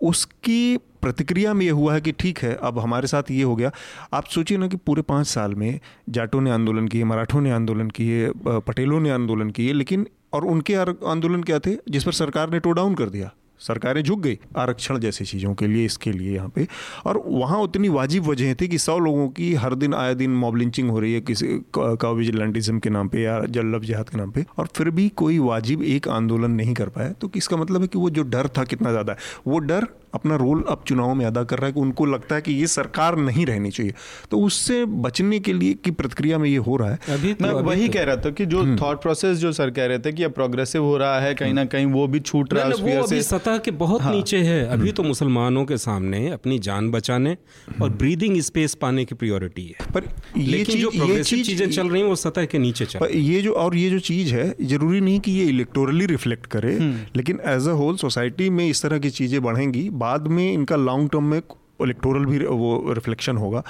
उसकी 0.00 0.76
प्रतिक्रिया 1.02 1.52
में 1.54 1.64
ये 1.64 1.72
हुआ 1.72 1.94
है 1.94 2.00
कि 2.00 2.12
ठीक 2.12 2.38
है 2.38 2.54
अब 2.62 2.78
हमारे 2.78 3.06
साथ 3.06 3.30
ये 3.30 3.42
हो 3.42 3.54
गया। 3.56 3.70
आप 4.14 4.24
सोचिए 4.26 4.58
ना 4.58 4.66
कि 4.68 4.76
पूरे 4.76 5.02
पाँच 5.02 5.26
साल 5.26 5.54
में 5.54 5.80
जाटों 6.08 6.40
ने 6.40 6.50
आंदोलन 6.50 6.88
किए 6.88 7.04
मराठों 7.04 7.40
ने 7.40 7.50
आंदोलन 7.50 7.90
किए 7.90 8.30
पटेलों 8.46 9.00
ने 9.00 9.10
आंदोलन 9.10 9.50
किए 9.50 9.72
लेकिन 9.72 10.06
और 10.32 10.44
उनके 10.46 10.74
आंदोलन 10.74 11.42
क्या 11.42 11.58
थे? 11.58 11.76
जिस 11.90 12.04
पर 12.04 12.12
सरकार 12.14 12.50
ने 12.50 12.58
टो 12.58 12.72
डाउन 12.72 12.94
कर 12.94 13.08
दिया। 13.08 13.30
सरकारें 13.62 14.02
झुक 14.02 14.20
गई 14.20 14.38
आरक्षण 14.56 14.98
जैसी 14.98 15.24
चीज़ों 15.24 15.54
के 15.54 15.66
लिए, 15.66 15.84
इसके 15.84 16.12
लिए 16.12 16.34
यहाँ 16.34 16.48
पे। 16.48 16.66
और 17.06 17.22
वहाँ 17.26 17.60
उतनी 17.60 17.88
वाजिब 17.90 18.26
वजह 18.26 18.54
थी 18.54 18.68
कि 18.68 18.78
सौ 18.78 18.98
लोगों 18.98 19.28
की 19.30 19.52
हर 19.54 19.74
दिन 19.74 19.94
आए 19.94 20.14
दिन 20.14 20.30
मॉब 20.36 20.56
लिंचिंग 20.56 20.90
हो 20.90 21.00
रही 21.00 21.12
है 21.12 21.20
किसी 21.22 21.46
का 21.76 22.10
विजिलेंटिज्म 22.12 22.78
के 22.78 22.90
नाम 22.90 23.08
पे 23.08 23.22
या 23.22 23.40
जल्लब 23.50 23.84
जहाद 23.84 24.08
के 24.08 24.18
नाम 24.18 24.30
पे। 24.30 24.44
और 24.58 24.68
फिर 24.76 24.90
भी 24.90 25.08
कोई 25.16 25.38
वाजिब 25.40 25.82
एक 25.84 26.08
आंदोलन 26.10 26.50
नहीं 26.52 26.74
कर 26.74 26.88
पाया। 26.88 27.12
तो 27.12 27.30
इसका 27.36 27.56
मतलब 27.56 27.80
है 27.82 27.88
कि 27.88 27.98
वो 27.98 28.10
जो 28.10 28.22
डर 28.24 28.48
था 28.48 28.64
कितना 28.64 28.90
ज़्यादा 28.90 29.12
है 29.12 29.18
वो 29.46 29.58
डर 29.60 29.86
अपना 30.14 30.36
रोल 30.36 30.64
अब 30.68 30.84
चुनाव 30.86 31.14
में 31.14 31.24
अदा 31.26 31.42
कर 31.44 31.58
रहा 31.58 31.66
है 31.66 31.72
कि 31.72 31.80
उनको 31.80 32.06
लगता 32.06 32.34
है 32.34 32.40
कि 32.40 32.52
ये 32.52 32.66
सरकार 32.66 33.16
नहीं 33.18 33.46
रहनी 33.46 33.70
चाहिए। 33.70 33.92
तो 34.30 34.40
उससे 34.40 34.84
बचने 35.04 35.38
के 35.40 35.52
लिए 35.52 35.74
की 35.74 35.90
प्रतिक्रिया 35.92 36.38
में 36.38 36.48
ये 36.48 36.56
हो 36.58 36.76
रहा 36.76 36.90
है। 36.90 36.98
अभी 37.10 37.32
तो, 37.32 37.44
मैं 37.44 37.52
अभी 37.52 37.68
वही 37.68 37.86
तो, 37.86 37.92
कह 37.92 38.04
रहा 38.04 38.16
था 38.16 38.30
कि 38.30 38.46
जो 38.46 38.58
थॉट 38.58 38.82
हम्म। 38.82 38.96
प्रोसेस 38.96 39.38
जो 39.38 39.52
सर 39.52 39.70
कह 39.70 39.86
रहे 39.86 39.98
थे 39.98 40.12
कि 40.12 40.24
अब 40.24 40.32
प्रोग्रेसिव 40.32 40.84
हो 40.84 40.96
रहा 40.96 41.20
है 41.20 41.34
कहीं 41.34 41.54
ना 41.54 41.64
कहीं 41.66 41.86
वो 41.88 42.06
भी 42.06 42.20
छूट 42.22 42.52
रहा 42.54 42.64
है 42.64 42.74
वो 42.74 43.02
अभी 43.02 43.22
सतह 43.22 43.58
के 43.58 43.70
बहुत 43.82 44.02
हाँ, 44.02 44.14
नीचे 44.14 44.38
है। 44.38 44.60
अभी 44.64 44.80
हम्म। 44.80 44.92
तो 44.92 45.02
मुसलमानों 45.02 45.64
के 45.64 45.76
सामने 45.78 46.28
अपनी 46.30 46.58
जान 46.60 46.90
बचाने 46.90 47.36
और 47.82 47.90
ब्रीदिंग 47.92 48.40
स्पेस 48.42 48.74
पाने 48.74 49.04
की 49.04 49.14
प्रियोरिटी 49.14 49.64
है। 49.64 49.90
पर 49.94 50.08
ये 50.38 50.64
चीज़ 50.64 50.76
जो 50.78 50.90
प्रोग्रेसिव 50.90 51.42
चीज़ें 51.42 51.68
चल 51.70 51.88
रही 51.88 52.02
हैं 52.02 52.08
वो 52.08 52.16
सतह 52.16 52.44
के 52.44 52.58
नीचे 52.58 52.84
चल 52.86 53.08
ये 53.14 53.40
जो 53.42 53.52
और 53.54 53.76
ये 53.76 53.88
जो 53.90 53.98
चीज़ 54.02 54.34
है 54.34 54.54
ज़रूरी 54.62 55.00
नहीं 55.00 55.20
कि 55.20 55.32
ये 55.32 55.44
इलेक्टोरली 55.46 56.06
रिफ्लेक्ट 56.06 56.46
करे 56.46 56.74
हम्म। 56.74 57.06
लेकिन 57.16 57.40
एज 57.46 57.68
अ 57.68 57.72
होल 57.80 57.96
सोसाइटी 57.96 58.48
में 58.50 58.66
इस 58.68 58.82
तरह 58.82 58.98
की 58.98 59.10
चीज़ें 59.12 59.40
बढ़ेंगी 59.42 59.88
बाद 60.02 60.28
में 60.28 60.52
इनका 60.52 60.76
लॉन्ग 60.78 61.10
टर्म 61.10 61.24
में 61.24 61.40
इलेक्टोरल 61.82 62.24
भी 62.26 62.38
वो 62.38 62.92
रिफ्लेक्शन 62.92 63.36
होगा। 63.36 63.62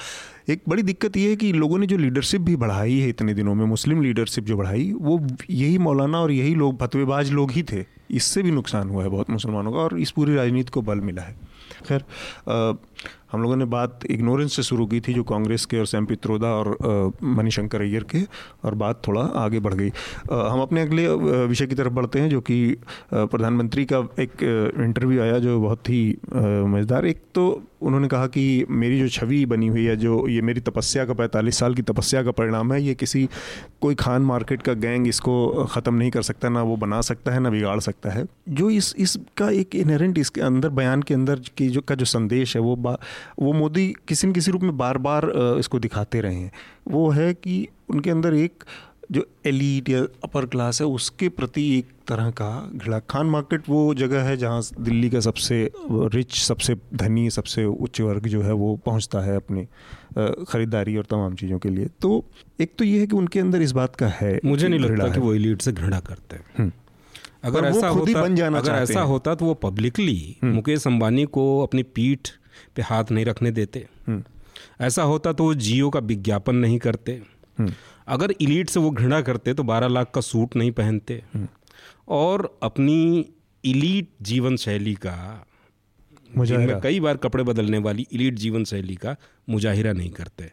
एक 0.51 0.62
बड़ी 0.68 0.83
दिक्कत 0.83 1.16
ये 1.16 1.28
है 1.30 1.37
कि 1.37 1.53
लोगों 1.53 1.78
ने 1.78 1.87
जो 1.87 1.97
लीडरशिप 1.97 2.41
भी 2.41 2.57
बढ़ाई 2.57 2.99
है 2.99 3.09
इतने 3.09 3.35
दिनों 3.35 3.55
में 3.55 3.64
मुस्लिम 3.66 4.03
लीडरशिप 4.03 4.45
जो 4.45 4.57
बढ़ाई, 4.57 4.93
वो 4.93 5.20
यही 5.51 5.78
मौलाना 5.78 6.20
और 6.20 6.33
यही 6.33 6.55
लोग, 6.55 6.78
फतवेबाज 6.80 7.30
लोग 7.33 7.51
ही 7.51 7.62
थे। 7.62 7.85
इससे 8.11 8.43
भी 8.43 8.51
नुकसान 8.51 8.89
हुआ 8.89 9.03
है 9.03 9.09
बहुत 9.09 9.30
मुसलमानों 9.30 9.72
का 9.72 9.78
और 9.78 9.99
इस 9.99 10.11
पूरी 10.11 10.35
राजनीति 10.35 10.70
को 10.70 10.83
बल 10.83 11.01
मिला 11.01 11.22
है। 11.22 11.37
खैर 11.87 12.05
हम 13.33 13.43
लोगों 13.43 13.57
ने 13.57 13.64
बात 13.66 14.01
इग्नोरेंस 14.11 14.57
से 14.57 14.62
शुरू 14.62 14.87
की 14.87 15.01
थी 15.01 15.12
जो 15.14 15.22
कांग्रेस 15.24 15.64
के 15.66 15.78
और 15.78 15.87
सैम 15.87 16.07
पित्रोदा 16.07 16.49
और 16.49 17.12
मनीशंकर 17.22 17.80
अय्यर 17.80 18.05
के, 18.05 18.22
और 18.64 18.74
बात 18.74 19.01
थोड़ा 19.09 19.20
आगे 19.20 19.61
बढ़ 19.61 19.74
गई। 19.74 19.91
हम 20.30 20.61
अपने 20.62 20.83
अगले 20.83 21.09
विषय 21.47 21.66
की 21.66 21.74
तरफ़ 21.74 21.93
बढ़ते 21.93 22.20
हैं 22.20 22.28
जो 22.28 22.41
कि 22.41 22.76
प्रधानमंत्री 23.12 23.85
का 23.85 23.99
एक 24.20 24.43
इंटरव्यू 24.78 25.20
आया 25.22 25.39
जो 25.39 25.61
बहुत 25.61 25.89
ही 25.89 26.05
मज़ेदार। 26.33 27.07
एक 27.07 27.22
तो 27.35 27.45
उन्होंने 27.83 28.09
कहा 28.09 28.26
कि 28.26 28.45
मेरी 28.70 28.99
जो 28.99 29.09
छवि 29.09 29.45
बनी 29.47 29.66
हुई 29.66 29.85
है, 29.85 29.97
जो 29.97 30.26
ये 30.28 30.41
मेरी 30.43 30.61
तपस्या 30.61 31.05
का 31.05 31.14
पैंतालीस 31.14 31.59
साल 31.59 31.74
की 31.74 31.83
तपस्या 31.83 32.22
का 32.22 32.30
परिणाम 32.30 32.72
है, 32.72 32.83
ये 32.83 32.95
किसी 32.95 33.28
कोई 33.80 33.95
खान 33.95 34.22
मार्केट 34.22 34.62
का 34.62 34.72
गैंग 34.74 35.09
इसको 35.09 35.64
ख़त्म 35.64 35.95
नहीं 35.95 36.11
कर 36.11 36.22
सकता, 36.22 36.49
ना 36.49 36.62
वो 36.62 36.76
बना 36.76 37.01
सकता 37.01 37.33
है, 37.33 37.41
ना 37.41 37.51
बिगाड़ 37.51 37.78
सकता 37.80 38.11
है। 38.11 38.24
जो 38.49 38.70
इस, 38.70 38.95
इसका 38.99 39.51
एक 39.51 39.74
इनहेरेंट 39.74 40.18
इसके 40.18 40.41
अंदर, 40.41 40.68
बयान 40.68 41.03
के 41.03 41.14
अंदर 41.14 41.41
की 41.57 41.68
जो, 41.68 41.80
का 41.80 41.95
जो 41.95 42.05
संदेश 42.05 42.57
है, 42.57 42.62
वो 42.62 42.76
वो 43.41 43.53
मोदी 43.53 43.87
किसी 44.09 44.26
न 44.26 44.33
किसी 44.33 44.51
रूप 44.51 44.62
में 44.62 44.76
बार 44.78 44.99
बार 44.99 45.33
इसको 45.59 45.78
दिखाते 45.78 46.20
रहे 46.20 46.35
हैं। 46.35 46.53
वो 46.89 47.09
है 47.11 47.33
कि 47.35 47.66
उनके 47.91 48.11
अंदर 48.11 48.35
एक 48.35 48.64
जो 49.12 49.24
एलिट 49.46 49.88
या 49.88 50.00
अपर 50.24 50.46
क्लास 50.46 50.80
है 50.80 50.86
उसके 50.88 51.28
प्रति 51.30 51.62
एक 51.78 51.86
तरह 52.08 52.30
का 52.30 52.50
घिड़ा 52.74 52.98
खान 53.10 53.26
मार्केट 53.26 53.68
वो 53.68 53.82
जगह 53.94 54.22
है 54.22 54.36
जहाँ 54.36 54.62
दिल्ली 54.80 55.10
का 55.10 55.20
सबसे 55.20 55.58
रिच 56.14 56.34
सबसे 56.36 56.76
धनी 56.96 57.28
सबसे 57.30 57.64
उच्च 57.64 58.00
वर्ग 58.00 58.26
जो 58.28 58.42
है 58.42 58.52
वो 58.54 58.74
पहुँचता 58.86 59.20
है 59.20 59.36
अपनी 59.36 59.64
ख़रीदारी 60.46 60.96
और 60.96 61.06
तमाम 61.10 61.34
चीज़ों 61.34 61.58
के 61.58 61.68
लिए 61.68 61.88
तो 62.02 62.24
एक 62.60 62.72
तो 62.78 62.84
ये 62.84 63.00
है 63.00 63.06
कि 63.06 63.16
उनके 63.16 63.40
अंदर 63.40 63.62
इस 63.62 63.72
बात 63.72 63.96
का 63.96 64.08
है 64.12 64.38
मुझे 64.44 64.68
नहीं 64.68 64.80
लगता 64.80 65.08
कि 65.08 65.20
वो 65.20 65.34
एलिट 65.34 65.62
से 65.62 65.72
घृणा 65.72 66.00
करते 66.00 66.36
हैं 66.36 66.44
हम्म। 66.58 66.72
अगर 67.44 67.64
ऐसा 67.64 67.88
होता 67.88 68.22
बन 68.22 68.34
जाना 68.34 68.58
अगर 68.58 68.72
ऐसा 68.72 69.00
होता 69.04 69.34
तो 69.34 69.44
वो 69.44 69.54
पब्लिकली 69.62 70.36
हम्म। 70.42 70.54
मुकेश 70.54 70.86
अंबानी 70.86 71.24
को 71.32 71.46
अपनी 71.62 71.82
पीठ 71.94 72.28
पे 72.76 72.82
हाथ 72.82 73.10
नहीं 73.10 73.24
रखने 73.24 73.50
देते 73.50 73.86
हम्म। 74.06 74.22
ऐसा 74.80 75.02
होता 75.04 75.32
तो 75.32 75.44
वो 75.44 75.54
जियो 75.56 75.90
का 75.90 76.00
विज्ञापन 76.02 76.56
नहीं 76.56 76.78
करते। 76.78 77.20
अगर 78.09 78.34
इलीट 78.40 78.68
से 78.68 78.80
वो 78.80 78.90
घृणा 78.90 79.20
करते 79.20 79.55
तो 79.55 79.62
बारह 79.62 79.88
लाख 79.88 80.11
का 80.14 80.20
सूट 80.20 80.57
नहीं 80.57 80.70
पहनते। 80.70 81.22
हम्म। 81.34 81.48
और 82.09 82.59
अपनी 82.62 83.26
इलीट 83.64 84.09
जीवन 84.22 84.57
शैली 84.57 84.94
का 84.94 85.46
मुझे 86.36 86.80
कई 86.82 87.00
बार 87.00 87.16
कपड़े 87.16 87.44
बदलने 87.44 87.78
वाली 87.78 88.07
इलीट 88.12 88.34
जीवन 88.34 88.64
शैली 88.64 88.94
का 88.94 89.16
मुजाहिरा 89.48 89.92
नहीं 89.92 90.11
करते। 90.11 90.50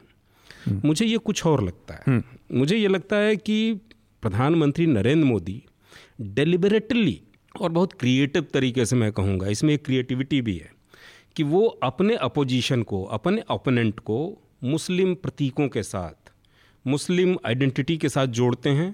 मुझे 0.86 1.06
ये 1.06 1.18
कुछ 1.18 1.46
और 1.46 1.64
लगता 1.64 1.94
है। 1.94 2.24
मुझे 2.52 2.78
ये 2.78 2.88
लगता 2.88 3.16
है 3.16 3.36
कि 3.36 3.74
प्रधानमंत्री 4.22 4.86
नरेंद्र 4.86 5.26
मोदी 5.26 5.64
डेलिबरेटली 6.22 7.22
और 7.62 7.70
बहुत 7.70 7.94
क्रिएटिव 7.94 8.48
तरीके 8.54 8.86
से 8.86 8.96
मैं 8.96 9.12
कहूँगा 9.12 9.48
इसमें 9.48 9.74
एक 9.74 9.86
क्रिएटिविटी 9.86 10.42
भी 10.42 10.58
है 10.58 10.72
कि 11.36 11.44
वो 11.44 11.66
अपने 11.84 12.16
अपोजिशन 12.16 12.84
को 12.84 13.04
अपने 13.04 13.44
ओपोनेंट 13.52 14.00
को 14.00 14.42
मुस्लिम 14.64 15.16
प्रतीकों 15.16 15.68
के 15.68 15.84
साथ 15.84 16.19
मुस्लिम 16.90 17.38
आइडेंटिटी 17.46 17.98
के 17.98 18.10
साथ 18.10 18.28
जोड़ते 18.40 18.70
हैं 18.72 18.94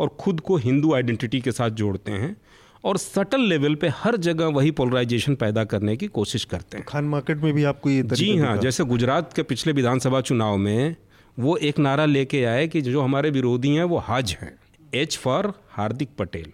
और 0.00 0.16
ख़ुद 0.20 0.40
को 0.40 0.56
हिंदू 0.58 0.92
आइडेंटिटी 0.94 1.40
के 1.40 1.52
साथ 1.52 1.70
जोड़ते 1.80 2.12
हैं 2.14 2.36
और 2.84 2.96
सटल 2.98 3.40
लेवल 3.48 3.74
पे 3.74 3.88
हर 3.96 4.16
जगह 4.24 4.46
वही 4.54 4.70
पोलराइजेशन 4.72 5.34
पैदा 5.36 5.64
करने 5.66 5.96
की 5.96 6.06
कोशिश 6.10 6.44
करते 6.44 6.78
हैं। 6.78 6.86
खान 6.86 7.04
मार्केट 7.06 7.42
में 7.42 7.52
भी 7.54 7.64
आपको 7.64 7.90
ये 7.90 8.02
जी 8.12 8.36
हाँ 8.38 8.56
जैसे 8.58 8.84
गुजरात 8.86 9.32
के 9.32 9.42
पिछले 9.44 9.72
विधानसभा 9.72 10.20
चुनाव 10.22 10.56
में 10.58 10.96
वो 11.36 11.56
एक 11.68 11.78
नारा 11.78 12.04
लेके 12.06 12.44
आए 12.46 12.66
कि 12.68 12.80
जो 12.82 13.00
हमारे 13.02 13.30
विरोधी 13.30 13.74
हैं 13.74 13.84
वो 13.84 14.02
हज 14.08 14.36
हैं। 14.40 14.52
H 14.94 15.16
for 15.18 15.52
Hardik 15.70 16.08
Patel. 16.18 16.52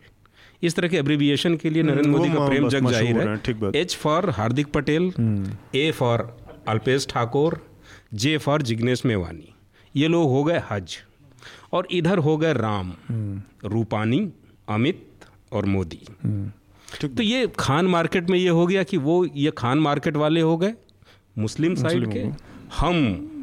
इस 0.63 0.77
तरह 0.77 0.89
के 0.89 0.97
एब्रीविएशन 0.97 1.57
के 1.57 1.71
लिए 1.71 1.83
नरेंद्र 1.83 2.11
मोदी 2.11 2.29
का 2.29 2.47
प्रेम 2.47 2.69
जग 2.69 2.89
ज़ाहिर 2.91 3.21
है। 3.21 3.71
H 3.77 3.97
for 3.97 4.31
Hardik 4.31 4.73
Patel 4.73 5.13
A 5.75 5.91
for 5.93 6.27
Alpesh 6.69 7.07
Thakor 7.11 7.61
J 8.15 8.37
for 8.39 8.63
Jignesh 8.63 9.05
Mevani. 9.07 9.52
ये 9.95 10.09
लोग 10.09 10.31
हो 10.31 10.43
गए 10.45 10.63
हज 10.71 10.97
और 11.73 11.89
इधर 11.91 12.19
हो 12.19 12.37
गए 12.37 12.53
राम। 12.53 12.93
रूपानी 13.65 14.29
अमित 14.69 15.27
और 15.53 15.67
मोदी। 15.67 16.01
तो 17.09 17.23
ये 17.23 17.47
खान 17.59 17.87
मार्केट 17.87 18.31
में 18.31 18.39
ये 18.39 18.49
हो 18.51 18.67
गया 18.67 18.83
कि 18.83 18.97
वो 18.99 19.25
ये 19.27 19.51
खान 19.59 19.79
मार्केट 19.79 20.17
वाले 20.17 20.41
हो 20.41 20.57
गए 20.57 20.75
मुस्लिम 21.39 21.75
साइड 21.75 22.13
के 22.13 22.25
हम 22.79 22.97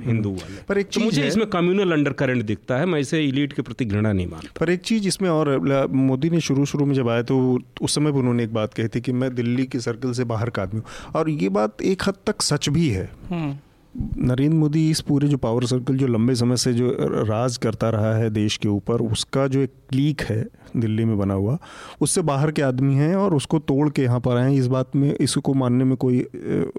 हिंदू 0.06 0.30
वाले 0.32 0.62
पर 0.70 0.78
एक 0.78 0.90
तो 0.94 1.00
मुझे 1.00 1.26
इसमें 1.28 1.46
कम्युनल 1.50 1.92
अंडर 1.92 2.14
करंट 2.14 2.44
दिखता 2.46 2.78
है 2.78 2.86
मैं 2.86 3.00
इसे 3.00 3.24
इलीट 3.26 3.54
के 3.54 3.62
प्रति 3.62 3.86
घृणा 3.86 4.12
नहीं 4.12 4.28
मानता 4.28 4.60
पर 4.60 4.70
एक 4.70 4.82
चीज़ 4.82 5.08
इसमें 5.08 5.30
और 5.30 5.88
मोदी 6.02 6.30
ने 6.30 6.40
शुरू 6.42 6.66
शुरू 6.66 6.86
में 6.86 6.94
जब 6.96 7.10
आया 7.10 7.24
तो 7.24 7.38
उस 7.82 7.96
समय 7.96 8.12
भी 8.12 8.20
उन्होंने 8.20 8.44
एक 8.44 8.54
बात 8.54 8.74
कही 8.74 8.88
थी 8.88 9.02
कि 9.02 9.12
मैं 9.14 9.34
दिल्ली 9.36 9.66
के 9.66 9.80
सर्कल 9.80 10.14
से 10.14 10.24
बाहर 10.26 10.50
का 10.50 10.62
आदमी 10.64 10.80
हूँ 10.80 11.12
और 11.16 11.30
ये 11.32 11.50
बात 11.50 11.82
एक 11.84 12.04
हद 12.08 12.18
तक 12.28 12.42
सच 12.42 12.70
भी 12.70 12.88
है 12.90 13.10
हम्म। 13.30 13.58
नरेंद्र 13.96 14.56
मोदी 14.58 14.90
इस 14.90 15.00
पूरे 15.02 15.28
जो 15.28 15.38
पावर 15.38 15.66
सर्कल 15.66 15.98
जो 15.98 16.08
लंबे 16.08 16.36
समय 16.36 16.58
से 16.58 16.74
जो 16.74 16.90
राज 17.28 17.58
करता 17.58 17.90
रहा 17.90 18.16
है 18.16 18.30
देश 18.30 18.58
के 18.58 18.68
ऊपर, 18.68 19.02
उसका 19.02 19.48
जो 19.48 19.60
एक 19.60 19.72
क्लीक 19.90 20.22
है 20.22 20.46
दिल्ली 20.78 21.06
में 21.06 21.18
बना 21.18 21.34
हुआ, 21.34 21.58
उससे 22.02 22.22
बाहर 22.22 22.52
के 22.52 22.62
आदमी 22.62 22.96
हैं 22.96 23.16
और 23.16 23.36
उसको 23.36 23.60
तोड़ 23.62 23.90
के 23.90 24.02
यहाँ 24.02 24.20
पर 24.20 24.38
आए 24.38 24.56
इस 24.56 24.68
बात 24.68 24.96
में, 24.96 25.14
इसको 25.14 25.54
मानने 25.54 25.84
में 25.84 25.96
कोई 25.98 26.26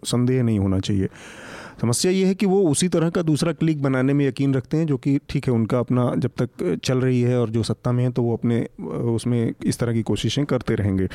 संदेह 0.07 0.43
नहीं 0.43 0.59
होना 0.59 0.79
चाहिए। 0.81 1.09
समस्या 1.81 2.13
ये 2.13 2.25
है 2.27 2.35
कि 2.35 2.47
वो 2.47 2.63
उसी 2.71 2.89
तरह 2.89 3.11
का 3.11 3.23
दूसरा 3.23 3.53
क्लिक 3.53 3.83
बनाने 3.83 4.13
में 4.13 4.27
यकीन 4.27 4.55
रखते 4.55 4.77
हैं, 4.77 4.87
जो 4.87 4.97
कि 4.97 5.19
ठीक 5.29 5.47
है, 5.47 5.53
उनका 5.53 5.79
अपना 5.79 6.13
जब 6.17 6.31
तक 6.43 6.79
चल 6.85 7.01
रही 7.01 7.21
है 7.21 7.39
और 7.39 7.51
जो 7.51 7.63
सत्ता 7.63 7.93
में 7.93 8.03
है 8.05 8.11
तो 8.11 8.23
वो 8.23 8.37
अपने 8.37 8.67
उसमें 9.15 9.53
इस 9.65 9.79
तरह 9.79 9.93
की 9.93 10.03
कोशिशें 10.03 10.45
करते 10.45 10.75
रहेंगे। 10.75 11.09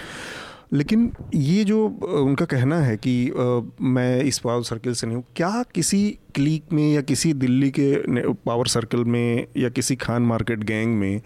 लेकिन 0.74 1.12
ये 1.36 1.64
जो 1.64 1.88
उनका 2.04 2.46
कहना 2.46 2.80
है 2.80 2.98
कि 2.98 3.30
आ, 3.30 3.62
मैं 3.82 4.24
इस 4.24 4.40
पावर 4.40 4.64
सर्कल 4.64 4.94
से 4.94 5.08
नहीं 5.08 5.18
हूँ 5.18 5.26
क्या 5.36 5.64
किसी 5.76 6.20
क्लीक 6.36 6.64
में 6.74 6.94
या 6.94 7.02
किसी 7.02 7.34
दिल्ली 7.34 7.72
के 7.80 7.96
पावर 8.34 8.68
सर्कल 8.68 9.04
में 9.04 9.48
या 9.58 9.70
किसी 9.70 9.96
खान 9.96 10.22
मार्केट 10.22 10.64
गैंग 10.64 10.96
में 10.98 11.22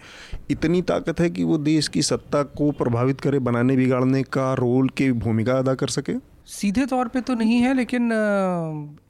इतनी 0.50 0.82
ताकत 0.82 1.20
है 1.20 1.30
कि 1.30 1.44
वो 1.44 1.58
देश 1.58 1.88
की 1.88 2.02
सत्ता 2.02 2.42
को 2.42 2.70
प्रभावित 2.70 3.20
करे 3.20 3.38
बनाने 3.38 3.76
बिगाड़ने 3.76 4.22
का 4.22 4.54
रोल 4.54 4.88
की 4.88 5.12
भूमिका 5.12 5.58
अदा 5.58 5.74
कर 5.74 5.88
सके? 5.88 6.29
सीधे 6.50 6.86
तौर 6.86 7.08
पे 7.08 7.20
तो 7.20 7.34
नहीं 7.34 7.56
है 7.56 7.74
लेकिन 7.74 8.12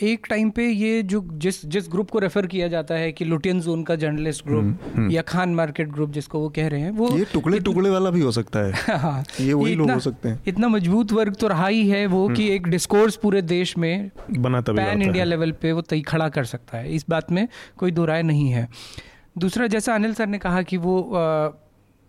एक 0.00 0.26
टाइम 0.30 0.50
पे 0.50 0.68
ये 0.68 1.02
जो 1.02 1.28
जिस 1.32 1.66
जिस 1.66 1.88
ग्रुप 1.88 2.10
को 2.10 2.18
रेफर 2.18 2.46
किया 2.46 2.68
जाता 2.68 2.94
है 2.94 3.12
कि 3.12 3.24
लुटियन 3.24 3.60
जोन 3.60 3.82
का 3.82 3.96
जर्नलिस्ट 3.96 4.46
ग्रुप 4.46 4.60
हम्म, 4.60 4.76
हम्म। 4.94 5.10
या 5.10 5.22
खान 5.22 5.54
मार्केट 5.54 5.88
ग्रुप 5.88 6.10
जिसको 6.10 6.38
वो 6.38 6.48
कह 6.48 6.68
रहे 6.68 6.80
हैं 6.80 6.90
वो 6.90 7.08
ये 7.18 7.24
टुकड़े 7.32 7.60
टुकड़े 7.60 7.90
वाला 7.90 8.10
भी 8.10 8.20
हो 8.20 8.30
सकता 8.30 8.58
है। 8.58 8.72
हाँ 8.98 9.24
ये 9.40 9.52
वही 9.52 9.74
लोग 9.74 9.90
हो 9.90 9.98
सकते 10.00 10.28
हैं। 10.28 10.42
इतना 10.46 10.68
मज़बूत 10.68 11.12
वर्ग 11.12 11.34
तो 11.34 11.48
रहा 11.48 11.66
ही 11.66 11.88
है 11.88 12.06
वो 12.06 12.28
कि 12.28 12.42
हम्म। 12.42 12.54
एक 12.54 12.68
डिस्कोर्स 12.68 13.16
पूरे 13.16 13.42
देश 13.42 13.78
में 13.78 14.10
बनाता 14.30 14.72
पैन 14.72 15.02
इंडिया 15.02 15.24
लेवल 15.24 15.52
पे 15.52 15.72
वो 15.72 15.80
तय 15.80 16.00
खड़ा 16.00 16.28
कर 16.28 16.44
सकता 16.44 16.78
है। 16.78 16.94
इस 16.94 17.04
बात 17.10 17.32
में 17.32 17.48
कोई 17.76 17.90
दो 17.90 18.04
राय 18.04 18.22
नहीं 18.22 18.48
है। 18.50 18.68
दूसरा 19.38 19.66
जैसा 19.66 19.94
अनिल 19.94 20.14
सर 20.14 20.26
ने 20.26 20.38
कहा 20.38 20.62
कि 20.62 20.76
वो 20.76 20.98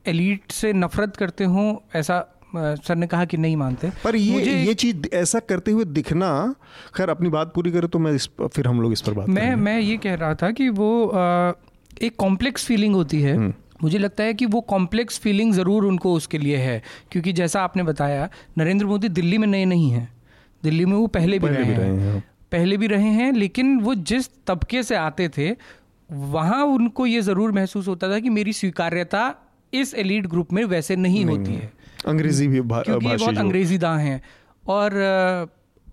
एलिट 0.05 0.51
से 0.51 0.73
नफरत 0.73 1.15
करते 1.15 1.43
हों 1.43 1.75
ऐसा 1.95 2.41
सर 2.56 2.95
ने 2.95 3.08
कहा 3.08 3.26
कि 3.26 3.38
नहीं 3.38 3.56
मानते। 3.58 3.89
पर 4.04 4.16
ये 4.16 4.32
मुझे 4.32 4.56
ये 4.58 4.74
चीज़ 4.74 5.08
ऐसा 5.14 5.39
करते 5.39 5.72
हुए 5.72 5.86
दिखना 5.86 6.32
खैर 6.95 7.10
अपनी 7.10 7.30
बात 7.30 7.52
पूरी 7.56 7.72
करें 7.72 7.89
तो 7.89 7.99
मैं 7.99 8.14
इस 8.14 8.30
फिर 8.43 8.68
हम 8.68 8.82
लोग 8.82 8.93
इस 8.93 9.02
पर 9.02 9.14
बात 9.14 9.30
मैं 9.30 9.56
मैं 9.56 9.80
ये 9.80 9.97
कह 9.97 10.16
रहा 10.16 10.34
था 10.36 10.52
कि 10.52 10.70
वो 10.70 11.08
आ, 11.08 11.52
एक 12.02 12.16
कॉम्प्लेक्स 12.16 12.66
फीलिंग 12.66 12.95
होती 12.95 13.22
है। 13.22 13.36
हम्म। 13.36 13.54
मुझे 13.84 13.97
लगता 13.97 14.24
है 14.24 14.34
कि 14.34 14.45
वो 14.45 14.62
कॉम्प्लेक्स 14.62 15.20
फीलिंग 15.20 15.54
ज़रूर 15.54 15.86
उनको 15.86 16.14
उसके 16.14 16.38
लिए 16.38 16.58
है। 16.58 16.82
क्योंकि 17.12 17.34
जैसा 17.34 17.62
आपने 17.62 17.84
बताया 17.84 18.30
नरेंद्र 18.58 18.86
मोदी 18.86 19.10
दिल्ली 19.10 19.38
में 19.38 19.47
नए 19.47 19.66
नहीं 19.66 19.89
हैं। 19.91 20.08
दिल्ली 20.64 20.86
में 20.86 20.95
वो 20.97 21.08
पहले 21.08 21.39
भी 21.39 21.47
रहे 21.47 21.64
भी 21.64 21.74
रहे 21.74 21.88
हैं 21.88 22.14
हैं। 22.14 22.24
पहले 22.52 22.78
भी 22.78 22.88
रहे 22.88 23.10
हैं 23.10 23.32
लेकिन 23.34 23.80
वो 23.80 23.95
जिस 23.95 24.30
तबके 24.47 24.84
से 24.84 24.95
आते 24.95 25.30
थे 25.30 25.49
वहाँ 26.10 26.64
उनको 26.66 27.06
ये 27.06 27.22
ज़रूर 27.22 27.52
महसूस 27.52 27.88
होता 27.88 28.10
था 28.12 28.20
कि 28.20 28.30
मेरी 28.30 28.54
स्वीकार्यता 28.54 29.34
इस 29.74 29.93
एलीट 29.93 30.28
ग्रुप 30.28 30.54
में 30.54 30.64
वैसे 30.66 30.95
नहीं 30.95 31.26
होती 31.26 31.54
है। 31.54 31.72
अंग्रेज़ी 32.08 32.47
भी 32.47 32.62
भा, 32.62 32.82
क्योंकि 32.82 33.08
ये 33.08 33.18
बहुत 33.18 33.38
अंग्रेज़ी 33.38 33.78
दां 33.78 33.99
हैं। 33.99 34.22
और 34.68 34.91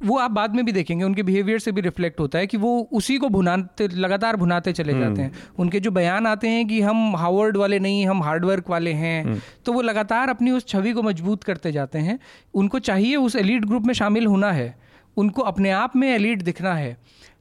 वो 0.05 0.19
आप 0.19 0.31
बाद 0.31 0.55
में 0.55 0.65
भी 0.65 0.73
देखेंगे 0.73 1.05
उनके 1.05 1.23
बिहेवियर 1.23 1.59
से 1.59 1.73
भी 1.73 1.81
रिफ्लेक्ट 1.81 2.21
होता 2.21 2.39
है 2.39 2.47
कि 2.47 2.57
वो 2.57 2.89
उसी 2.93 3.19
को 3.19 3.29
भुनाते 3.29 3.89
लगातार 3.89 4.37
भुनाते 4.37 4.73
चले 4.73 4.93
हम्म। 4.93 5.05
जाते 5.05 5.23
हैं। 5.23 5.33
उनके 5.59 5.81
जो 5.81 5.91
बयान 5.91 6.27
आते 6.27 6.49
हैं 6.49 6.69
कि 6.69 6.81
हम 6.81 7.17
हार्वर्ड 7.17 7.57
वाले 7.57 7.79
नहीं 7.79 8.07
हम 8.07 8.23
हार्डवर्क 8.23 8.71
वाले 8.71 8.93
हैं 8.93 9.25
हम्म। 9.25 9.41
तो 9.65 9.73
वो 9.73 9.83
लगातार 9.83 10.29
अपनी 10.29 10.51
उस 10.51 10.67
छवि 10.67 10.93
को 10.93 11.03
मज़बूत 11.03 11.45
करते 11.45 11.73
जाते 11.73 11.99
हैं। 11.99 12.19
उनको 12.55 12.79
चाहिए 12.79 13.17
उस 13.17 13.37
एलीट 13.37 13.65
ग्रुप 13.65 13.83
में 13.83 13.95
शामिल 13.95 14.27
होना 14.27 14.53
है। 14.53 14.79
उनको 15.17 15.43
अपने 15.43 15.71
आप 15.71 15.97
में 15.97 16.15
एलीट 16.15 16.43
दिखना 16.43 16.75
है। 16.75 16.97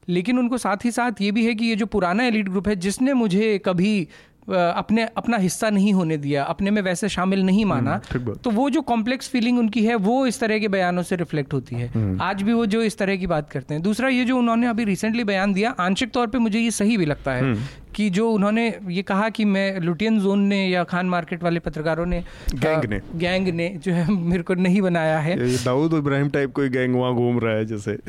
लेकिन 0.08 0.38
उनको 0.38 0.58
साथ 0.58 0.76
ही 0.84 0.90
साथ 0.90 1.12
ये 1.20 1.32
भी 1.32 1.46
है 1.46 1.54
कि 1.54 1.64
ये 1.64 1.76
जो 1.76 1.86
पुराना 1.86 2.24
एलीट 2.24 2.48
ग्रुप 2.48 2.68
है 2.68 2.76
जिसने 2.76 3.12
मुझे 3.12 3.58
कभी 3.58 4.08
अपने 4.50 5.06
अपना 5.16 5.36
हिस्सा 5.36 5.70
नहीं 5.70 5.92
होने 5.92 6.16
दिया 6.16 6.44
अपने 6.46 6.70
में 6.70 6.80
वैसे 6.82 7.08
शामिल 7.08 7.44
नहीं 7.44 7.64
माना 7.64 8.00
हम्म, 8.06 8.34
तो 8.34 8.50
वो 8.50 8.68
जो 8.70 8.80
कॉम्प्लेक्स 8.82 9.28
फीलिंग 9.28 9.58
उनकी 9.58 9.84
है 9.84 9.94
वो 9.96 10.26
इस 10.26 10.40
तरह 10.40 10.58
के 10.58 10.68
बयानों 10.68 11.02
से 11.02 11.16
रिफ्लेक्ट 11.16 11.52
होती 11.52 11.76
है 11.76 11.88
हम्म। 11.88 12.20
आज 12.20 12.42
भी 12.42 12.52
वो 12.52 12.66
जो 12.66 12.82
इस 12.82 12.98
तरह 12.98 13.16
की 13.16 13.26
बात 13.26 13.50
करते 13.50 13.74
हैं 13.74 13.82
दूसरा 13.82 14.08
ये 14.08 14.24
जो 14.24 14.36
उन्होंने 14.38 14.66
अभी 14.66 14.84
रिसेंटली 14.84 15.24
बयान 15.24 15.52
दिया 15.52 15.70
आंशिक 15.80 16.10
तौर 16.10 16.26
पर 16.26 16.38
मुझे 16.38 16.58
ये 16.58 16.70
सही 16.70 16.96
भी 16.96 17.06
लगता 17.06 17.32
है 17.32 17.42
हम्म। 17.42 17.62
कि 17.94 18.08
जो 18.10 18.30
उन्होंने 18.30 18.66
ये 18.88 19.02
कहा 19.02 19.28
कि 19.30 19.44
मैं 19.46 19.80
लुटियन 19.80 20.18
जोन 20.20 20.40
ने 20.44 20.66
या 20.68 20.84
खान 20.84 21.06
मार्केट 21.06 21.42
वाले 21.42 21.60
पत्रकारों 21.60 22.06
ने 22.06 22.22
गैंग 22.54 22.84
ने। 22.84 23.00
गैंग 23.16 23.48
ने 23.54 23.68
जो 23.84 23.92
है 23.92 24.10
मेरे 24.30 24.42
को 24.42 24.54
नहीं 24.56 24.80
बनाया 24.82 25.18
है 25.18 25.36
दाऊद 25.64 25.94
इब्राहिम 25.94 26.28
टाइप 26.28 26.52
कोई 26.52 26.68
गैंग 26.68 26.94
वहाँ 26.96 27.14
घूम 27.14 27.38
रहा 27.38 27.54
है 27.54 27.64
जैसे 27.66 27.98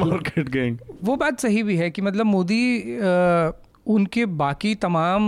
मार्केट 0.00 0.48
गैंग 0.48 0.78
वो 1.04 1.16
बात 1.16 1.40
सही 1.40 1.62
भी 1.62 1.76
है 1.76 1.90
कि 1.90 2.02
मतलब 2.02 2.26
मोदी 2.26 2.62
उनके 3.86 4.26
बाकी 4.36 4.74
तमाम 4.74 5.22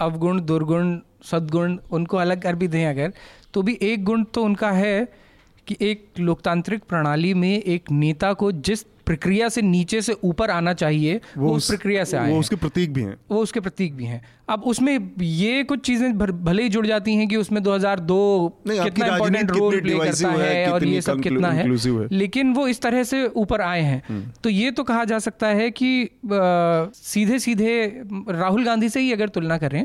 अवगुण, 0.00 0.40
दुर्गुण, 0.40 0.98
सद्गुण, 1.24 1.78
उनको 1.90 2.16
अलग 2.16 2.42
कर 2.42 2.54
भी 2.54 2.68
दें 2.68 2.86
अगर 2.86 3.12
तो 3.54 3.62
भी 3.62 3.78
एक 3.82 4.04
गुण 4.04 4.24
तो 4.24 4.42
उनका 4.42 4.70
है 4.70 5.25
कि 5.66 5.76
एक 5.80 6.04
लोकतांत्रिक 6.20 6.82
प्रणाली 6.88 7.34
में 7.34 7.62
एक 7.62 7.90
नेता 7.90 8.32
को 8.32 8.52
जिस 8.52 8.82
प्रक्रिया 9.06 9.48
से 9.48 9.62
नीचे 9.62 10.00
से 10.02 10.12
ऊपर 10.24 10.50
आना 10.50 10.72
चाहिए 10.72 11.20
वो, 11.36 11.50
उस 11.52 11.68
प्रक्रिया 11.68 12.04
से 12.04 12.16
आए 12.16 12.30
वो 12.32 12.38
उसके 12.38 12.56
प्रतीक 12.56 12.92
भी 12.92 13.02
हैं। 13.02 13.16
वो 13.30 13.42
उसके 13.42 13.60
प्रतीक 13.60 13.94
भी 13.96 14.04
हैं। 14.04 14.20
अब 14.48 14.62
उसमें 14.62 15.10
ये 15.20 15.62
कुछ 15.62 15.80
चीज़ें 15.80 16.18
भले 16.18 16.62
ही 16.62 16.68
जुड़ 16.68 16.86
जाती 16.86 17.14
हैं 17.14 17.28
कि 17.28 17.36
उसमें 17.36 17.62
2002 17.62 18.52
नहीं, 18.66 18.78
आपकी 18.78 18.90
कितना 18.90 19.06
इंपॉर्टेंट 19.06 19.50
रोल 19.50 19.80
प्ले 19.80 19.98
करता 19.98 20.28
है, 20.28 20.54
है 20.54 20.72
और 20.72 20.84
ये 20.84 21.00
सब 21.00 21.20
कितना 21.20 21.50
है। 21.50 21.64
है। 21.64 22.06
लेकिन 22.12 22.52
वो 22.52 22.66
इस 22.68 22.80
तरह 22.80 23.02
से 23.02 23.26
ऊपर 23.26 23.60
आए 23.60 23.82
हैं। 23.82 24.32
तो 24.44 24.50
ये 24.50 24.70
तो 24.70 24.84
कहा 24.84 25.04
जा 25.04 25.18
सकता 25.18 25.46
है 25.46 25.70
कि 25.70 26.08
सीधे 26.94 27.38
सीधे 27.38 28.02
राहुल 28.28 28.64
गांधी 28.64 28.88
से 28.88 29.00
ही 29.00 29.12
अगर 29.12 29.28
तुलना 29.28 29.58
करें 29.58 29.84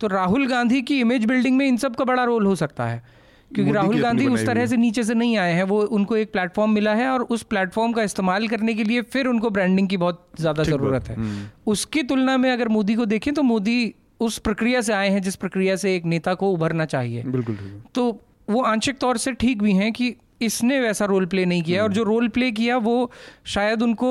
तो 0.00 0.06
राहुल 0.06 0.46
गांधी 0.46 0.82
की 0.82 1.00
इमेज 1.00 1.24
बिल्डिंग 1.24 1.56
में 1.56 1.66
इन 1.66 1.76
सब 1.76 1.96
का 1.96 2.04
बड़ा 2.04 2.24
रोल 2.24 2.46
हो 2.46 2.54
सकता 2.54 2.86
है। 2.86 3.15
क्योंकि 3.50 3.72
राहुल 3.72 4.00
गांधी 4.00 4.26
उस 4.26 4.44
तरह 4.46 4.66
से 4.66 4.76
नीचे 4.76 5.02
से 5.04 5.14
नहीं 5.14 5.36
आए 5.38 5.52
हैं 5.52 5.62
वो 5.64 5.80
उनको 5.92 6.16
एक 6.16 6.32
प्लेटफॉर्म 6.32 6.70
मिला 6.70 6.94
है 6.94 7.08
और 7.08 7.22
उस 7.30 7.42
प्लेटफॉर्म 7.44 7.92
का 7.92 8.02
इस्तेमाल 8.02 8.48
करने 8.48 8.74
के 8.74 8.84
लिए 8.84 9.02
फिर 9.08 9.26
उनको 9.26 9.50
ब्रांडिंग 9.50 9.88
की 9.88 9.96
बहुत 9.96 10.26
ज़्यादा 10.40 10.62
ज़रूरत 10.62 11.08
है। 11.08 11.16
हम्म। 11.16 11.46
उसकी 11.66 12.02
तुलना 12.02 12.36
में 12.36 12.50
अगर 12.50 12.68
मोदी 12.68 12.94
को 12.94 13.06
देखें 13.06 13.32
तो 13.34 13.42
मोदी 13.44 13.94
उस 14.20 14.38
प्रक्रिया 14.38 14.80
से 14.80 14.92
आए 14.92 15.08
हैं 15.08 15.22
जिस 15.22 15.36
प्रक्रिया 15.36 15.76
से 15.76 15.94
एक 15.96 16.04
नेता 16.04 16.34
को 16.34 16.50
उभरना 16.50 16.84
चाहिए। 16.84 17.22
बिल्कुल 17.28 17.58
तो 17.94 18.10
वो 18.50 18.62
आंशिक 18.64 18.98
तौर 18.98 19.18
से 19.18 19.32
ठीक 19.34 19.62
भी 19.62 19.72
हैं 19.72 19.92
कि 19.92 20.14
इसने 20.42 20.80
वैसा 20.80 21.04
रोल 21.04 21.26
प्ले 21.26 21.44
नहीं 21.44 21.62
किया 21.62 21.82
और 21.82 21.92
जो 21.92 22.02
रोल 22.02 22.28
प्ले 22.28 22.50
किया 22.52 22.76
वो 22.78 23.10
शायद 23.46 23.82
उनको 23.82 24.08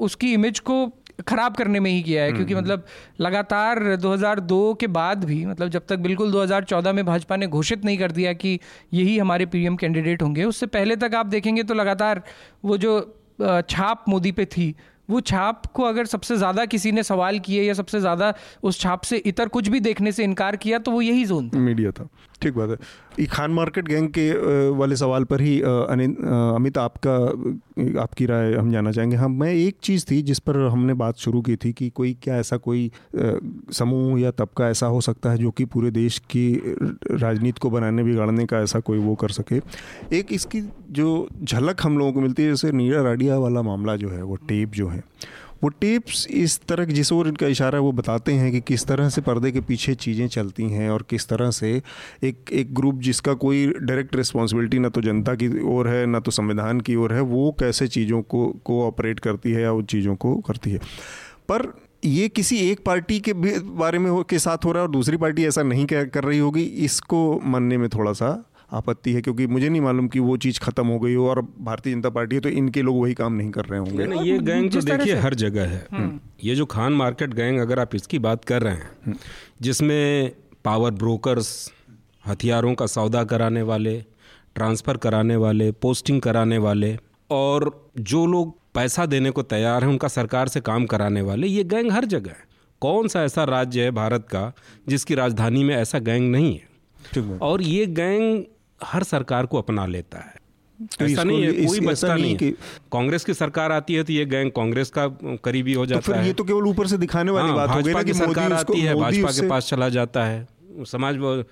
उसकी 0.00 0.32
इमेज 0.32 0.58
को 0.60 0.86
खराब 1.28 1.56
करने 1.56 1.80
में 1.80 1.90
ही 1.90 2.02
किया 2.02 2.22
है 2.22 2.32
क्योंकि 2.32 2.54
मतलब 2.54 2.84
लगातार 3.20 3.96
2002 3.96 4.74
के 4.80 4.86
बाद 4.86 5.24
भी 5.24 5.44
मतलब 5.46 5.68
जब 5.68 5.86
तक 5.88 5.98
बिल्कुल 5.98 6.32
2014 6.32 6.92
में 6.92 7.04
भाजपा 7.06 7.36
ने 7.36 7.46
घोषित 7.46 7.84
नहीं 7.84 7.98
कर 7.98 8.10
दिया 8.10 8.32
कि 8.32 8.58
यही 8.94 9.18
हमारे 9.18 9.46
पीएम 9.46 9.76
कैंडिडेट 9.76 10.22
होंगे 10.22 10.44
उससे 10.44 10.66
पहले 10.66 10.96
तक 10.96 11.14
आप 11.14 11.26
देखेंगे 11.26 11.62
तो 11.62 11.74
लगातार 11.74 12.22
वो 12.64 12.76
जो 12.76 13.00
छाप 13.68 14.04
मोदी 14.08 14.32
पे 14.32 14.44
थी 14.44 14.74
वो 15.10 15.20
छाप 15.20 15.66
को 15.66 15.82
अगर 15.82 16.06
सबसे 16.06 16.36
ज़्यादा 16.36 16.64
किसी 16.64 16.92
ने 16.92 17.02
सवाल 17.02 17.38
किए 17.38 17.62
या 17.62 17.74
सबसे 17.74 18.00
ज़्यादा 18.00 18.34
उस 18.62 18.80
छाप 18.80 19.02
से 19.02 19.16
इतर 19.16 19.48
कुछ 19.48 19.68
भी 19.68 19.80
देखने 19.80 20.12
से 20.12 20.24
इनकार 20.24 20.56
किया 20.56 20.78
तो 20.78 20.90
वो 20.90 21.00
यही 21.02 21.24
जोन 21.24 21.48
था। 21.50 21.58
मीडिया 21.58 21.90
था। 21.90 22.08
ठीक 22.42 22.54
बात 22.54 22.70
है। 22.70 22.76
ये 23.20 23.26
खान 23.26 23.50
मार्केट 23.50 23.88
गैंग 23.88 24.08
के 24.08 24.30
वाले 24.70 24.96
सवाल 24.96 25.24
पर 25.24 25.40
ही 25.40 25.60
अमित, 25.60 26.78
आपका, 26.78 27.14
आपकी 28.02 28.26
राय 28.26 28.52
हम 28.54 28.70
जानना 28.72 28.92
चाहेंगे। 28.92 29.16
हाँ 29.16 29.28
मैं 29.28 29.52
एक 29.52 29.76
चीज़ 29.82 30.04
थी 30.10 30.20
जिस 30.22 30.38
पर 30.38 30.58
हमने 30.68 30.94
बात 30.94 31.18
शुरू 31.18 31.40
की 31.42 31.56
थी 31.56 31.72
कि 31.72 31.88
कोई 31.90 32.16
क्या 32.22 32.36
ऐसा 32.36 32.56
कोई 32.58 32.90
समूह 33.72 34.20
या 34.20 34.30
तबका 34.32 34.68
ऐसा 34.68 34.86
हो 34.86 35.00
सकता 35.00 35.30
है 35.30 35.38
जो 35.38 35.50
कि 35.50 35.64
पूरे 35.66 35.90
देश 35.90 36.18
की 36.30 36.46
राजनीति 37.12 37.60
को 37.60 37.70
बनाने, 37.70 38.02
बिगाड़ने 38.04 38.46
का 38.46 38.60
ऐसा 38.60 38.80
कोई 38.80 38.98
वो 38.98 39.14
कर 39.14 39.28
सके। 39.30 39.60
एक 40.12 40.32
इसकी 40.32 40.62
जो 40.90 41.28
झलक 41.42 41.82
हम 41.82 41.98
लोगों 41.98 42.12
को 42.12 42.20
मिलती 42.20 42.42
है, 42.42 42.50
जैसे 42.50 42.72
नीरा 42.72 43.02
राडिया 43.02 43.38
वाला 43.38 43.62
मामला 43.62 43.96
जो 43.96 44.08
है, 44.08 44.22
वो 44.22 44.36
टेप 44.38 44.70
जो 44.72 44.88
है 44.88 45.02
वो 45.62 45.68
टिप्स 45.68 46.26
इस 46.30 46.60
तरह 46.68 46.84
जिस 46.84 47.12
ओर 47.12 47.28
इनका 47.28 47.46
इशारा 47.46 47.78
है 47.78 47.82
वो 47.82 47.92
बताते 47.92 48.32
हैं 48.32 48.52
कि 48.52 48.60
किस 48.60 48.84
तरह 48.86 49.08
से 49.08 49.20
पर्दे 49.20 49.52
के 49.52 49.60
पीछे 49.60 49.94
चीज़ें 49.94 50.28
चलती 50.28 50.64
हैं 50.64 50.90
और 50.90 51.02
किस 51.02 51.28
तरह 51.28 51.50
से 51.50 51.82
एक 52.24 52.36
एक 52.52 52.74
ग्रुप 52.74 53.00
जिसका 53.00 53.34
कोई 53.34 53.66
डायरेक्ट 53.66 54.16
रिस्पॉन्सिबिलिटी 54.16 54.78
ना 54.78 54.88
तो 54.88 55.00
जनता 55.00 55.34
की 55.34 55.48
ओर 55.62 55.88
है 55.88 56.06
ना 56.06 56.20
तो 56.20 56.30
संविधान 56.30 56.80
की 56.80 56.94
ओर 56.94 57.12
है 57.12 57.20
वो 57.20 57.56
कैसे 57.60 57.88
चीज़ों 57.88 58.22
को 58.22 58.56
कोऑपरेट 58.64 59.20
करती 59.20 59.52
है 59.52 59.62
या 59.62 59.72
उन 59.72 59.84
चीज़ों 59.84 60.16
को 60.16 60.34
करती 60.36 60.70
है। 60.70 60.78
पर 61.48 61.72
ये 62.04 62.28
किसी 62.28 62.56
एक 62.70 62.80
पार्टी 62.86 63.20
के 63.20 63.32
बारे 63.32 63.98
में 63.98 64.10
हो, 64.10 64.22
के 64.22 64.38
साथ 64.38 64.64
हो 64.64 64.72
रहा 64.72 64.82
है 64.82 64.86
और 64.86 64.92
दूसरी 64.92 65.16
पार्टी 65.16 65.44
ऐसा 65.44 65.62
नहीं 65.62 65.86
कर 65.86 66.24
रही 66.24 66.38
होगी 66.38 66.62
इसको 66.62 67.40
मानने 67.44 67.78
में 67.78 67.88
थोड़ा 67.88 68.12
सा 68.12 68.49
आपत्ति 68.72 69.12
है 69.12 69.20
क्योंकि 69.22 69.46
मुझे 69.46 69.68
नहीं 69.68 69.80
मालूम 69.80 70.08
कि 70.08 70.18
वो 70.18 70.36
चीज़ 70.36 70.60
खत्म 70.60 70.86
हो 70.86 70.98
गई 70.98 71.14
हो 71.14 71.28
और 71.30 71.40
भारतीय 71.60 71.94
जनता 71.94 72.10
पार्टी 72.10 72.36
है 72.36 72.40
तो 72.40 72.48
इनके 72.48 72.82
लोग 72.82 73.00
वही 73.02 73.14
काम 73.14 73.32
नहीं 73.32 73.50
कर 73.50 73.64
रहे 73.64 73.80
होंगे। 73.80 74.06
नहीं, 74.06 74.20
ये 74.22 74.38
गैंग 74.38 74.70
तो 74.70 74.80
देखिए 74.80 75.14
हर 75.14 75.34
जगह 75.34 75.66
है। 75.66 75.86
ये 76.44 76.54
जो 76.54 76.66
खान 76.66 76.92
मार्केट 76.92 77.34
गैंग 77.34 77.58
अगर 77.60 77.78
आप 77.78 77.94
इसकी 77.94 78.18
बात 78.18 78.44
कर 78.44 78.62
रहे 78.62 78.74
हैं 78.74 79.18
जिसमें 79.62 80.32
पावर 80.64 80.90
ब्रोकर्स 80.90 81.72
हथियारों 82.26 82.74
का 82.74 82.86
सौदा 82.86 83.24
कराने 83.24 83.62
वाले 83.62 83.96
ट्रांसफ़र 84.54 84.96
कराने 84.96 85.36
वाले 85.36 85.70
पोस्टिंग 85.72 86.20
कराने 86.20 86.58
वाले 86.58 86.96
और 87.30 87.90
जो 87.98 88.26
लोग 88.26 88.58
पैसा 88.74 89.06
देने 89.06 89.30
को 89.30 89.42
तैयार 89.42 89.82
हैं 89.82 89.90
उनका 89.90 90.08
सरकार 90.08 90.48
से 90.48 90.60
काम 90.60 90.86
कराने 90.86 91.22
वाले 91.22 91.46
ये 91.46 91.64
गैंग 91.64 91.90
हर 91.92 92.04
जगह 92.04 92.30
है। 92.30 92.44
कौन 92.82 93.08
सा 93.08 93.22
ऐसा 93.24 93.44
राज्य 93.44 93.84
है 93.84 93.90
भारत 93.90 94.26
का 94.28 94.52
जिसकी 94.88 95.14
राजधानी 95.14 95.64
में 95.64 95.74
ऐसा 95.76 95.98
गैंग 95.98 96.30
नहीं 96.32 96.54
है? 96.54 97.38
और 97.38 97.62
ये 97.62 97.86
गैंग 97.86 98.44
हर 98.84 99.02
सरकार 99.04 99.46
को 99.46 99.58
अपना 99.58 99.86
लेता 99.86 100.18
है। 100.18 100.38
तो 100.90 101.04
ऐसा 101.04 101.22
नहीं 101.24 101.42
है 101.42 101.52
कोई 101.66 101.80
बचता 101.80 102.14
नहीं 102.14 102.24
नहीं 102.24 102.36
है 102.42 102.52
कांग्रेस 102.92 103.24
की 103.24 103.34
सरकार 103.34 103.72
आती 103.72 103.94
है 103.94 104.04
तो 104.04 104.12
ये 104.12 104.24
गैंग 104.26 104.50
कांग्रेस 104.50 104.90
का 104.90 105.06
करीबी 105.44 105.72
हो 105.72 105.84
तो 105.84 105.86
जाता 105.86 106.00
फिर 106.00 106.14
है। 106.14 106.26
ये 106.26 106.32
तो 106.32 106.44
केवल 106.44 106.68
ऊपर 106.68 106.86
से 106.86 106.98
दिखाने 106.98 107.32
वाली 107.32 107.48
हाँ, 107.48 107.56
बात 107.56 107.70
हो 107.70 107.82
गई 107.82 107.92
ना 107.92 108.02
की 108.02 108.14
सरकार 108.14 108.52
आती 108.52 108.80
है 108.80 108.94
भाजपा 108.94 109.30
के 109.30 109.48
पास 109.48 109.68
चला 109.68 109.88
जाता 109.88 110.24
है। 110.24 110.46
समाज 110.86 111.44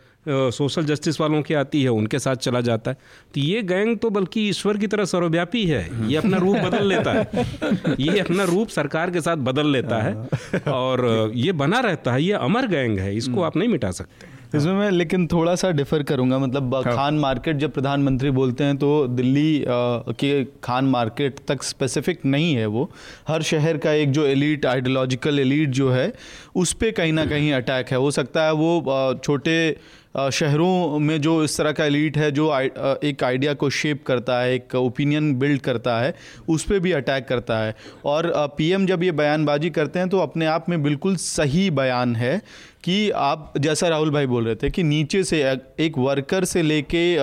सोशल 0.55 0.85
जस्टिस 0.85 1.21
वालों 1.21 1.41
की 1.43 1.55
आती 1.55 1.83
है 1.83 1.89
उनके 1.91 2.19
साथ 2.19 2.37
चला 2.37 2.61
जाता 2.61 2.91
है। 2.91 2.97
तो 3.35 3.41
ये 3.41 3.63
गैंग 3.63 3.97
तो 3.99 4.11
बल्कि 4.11 4.49
ईश्वर 4.49 4.77
की 4.77 4.87
तरह 4.87 5.05
सर्वव्यापी 5.05 5.65
है। 5.67 6.09
ये 6.09 6.17
अपना 6.17 6.37
रूप 6.37 6.57
बदल 6.57 6.87
लेता 6.87 7.13
है। 7.13 7.95
ये 8.01 8.19
अपना 8.21 8.45
रूप 8.45 8.69
सरकार 8.69 9.11
के 9.11 9.21
साथ 9.21 9.37
बदल 9.45 9.67
लेता 9.67 10.03
है। 10.03 10.63
और 10.73 11.31
ये 11.35 11.53
बना 11.55 11.81
रहता 11.81 12.13
है 12.13 12.23
ये 12.23 12.33
अमर 12.33 12.67
गैंग 12.67 12.99
है 12.99 13.15
इसको 13.17 13.43
आप 13.43 13.57
नहीं 13.57 13.69
मिटा 13.69 13.91
सकते। 13.91 14.37
इसमें 14.55 14.73
मैं 14.73 14.91
लेकिन 14.91 15.27
थोड़ा 15.27 15.55
सा 15.55 15.71
डिफर 15.71 16.03
करूँगा। 16.03 16.39
मतलब 16.39 16.75
खान 16.85 17.19
मार्केट 17.19 17.57
जब 17.57 17.73
प्रधानमंत्री 17.73 18.31
बोलते 18.31 18.65
हैं 18.65 18.77
तो 18.77 19.07
दिल्ली 19.09 19.65
के 19.69 20.45
खान 20.65 20.85
मार्केट 20.87 21.41
तक 21.49 21.63
स्पेसिफिक 21.63 22.25
नहीं 22.27 22.55
है 22.55 22.67
वो। 22.67 22.91
हर 23.29 23.43
शहर 23.43 23.79
का 23.79 23.93
एक 23.93 24.11
जो 24.13 24.27
एलीट 24.27 24.67
आइडियोलॉजिकल 24.67 25.39
एलीट 25.39 25.69
जो 25.71 25.91
है 25.91 26.13
उस 26.57 26.73
पर 26.73 26.91
कहीं 26.93 27.13
ना 27.13 27.25
कहीं 27.27 27.53
अटैक 27.53 27.91
है। 27.91 27.97
हो 27.99 28.11
सकता 28.11 28.45
है 28.45 28.53
वो 28.55 29.21
छोटे 29.25 29.59
शहरों 30.33 30.99
में 30.99 31.21
जो 31.21 31.33
इस 31.45 31.57
तरह 31.57 31.73
का 31.73 31.85
एलीट 31.85 32.17
है 32.19 32.31
जो 32.31 32.47
एक 33.05 33.23
आइडिया 33.25 33.53
को 33.55 33.69
शेप 33.71 34.03
करता 34.07 34.39
है 34.41 34.55
एक 34.55 34.75
ओपिनियन 34.75 35.33
बिल्ड 35.39 35.61
करता 35.63 35.99
है 36.01 36.15
उस 36.49 36.63
पर 36.65 36.79
भी 36.79 36.93
अटैक 36.93 37.27
करता 37.29 37.59
है। 37.59 37.75
और 38.05 38.33
पीएम 38.59 38.87
जब 38.87 39.03
ये 39.03 39.13
बयानबाजी 39.13 39.71
करते 39.71 39.99
हैं 39.99 40.09
तो 40.09 40.19
अपने 40.19 40.47
आप 40.47 40.69
में 40.69 40.83
बिल्कुल 40.83 41.17
सही 41.19 41.69
बयान 41.73 42.17
है। 42.17 42.41
कि 42.85 43.11
आप, 43.11 43.53
जैसा 43.59 43.89
राहुल 43.89 44.11
भाई 44.11 44.27
बोल 44.27 44.45
रहे 44.45 44.57
थे 44.57 44.71
कि 44.71 44.83
नीचे 44.85 45.25
से 45.25 45.43
एक 45.81 45.99
वर्कर 45.99 46.45
से 46.45 46.63
लेके 46.63 47.17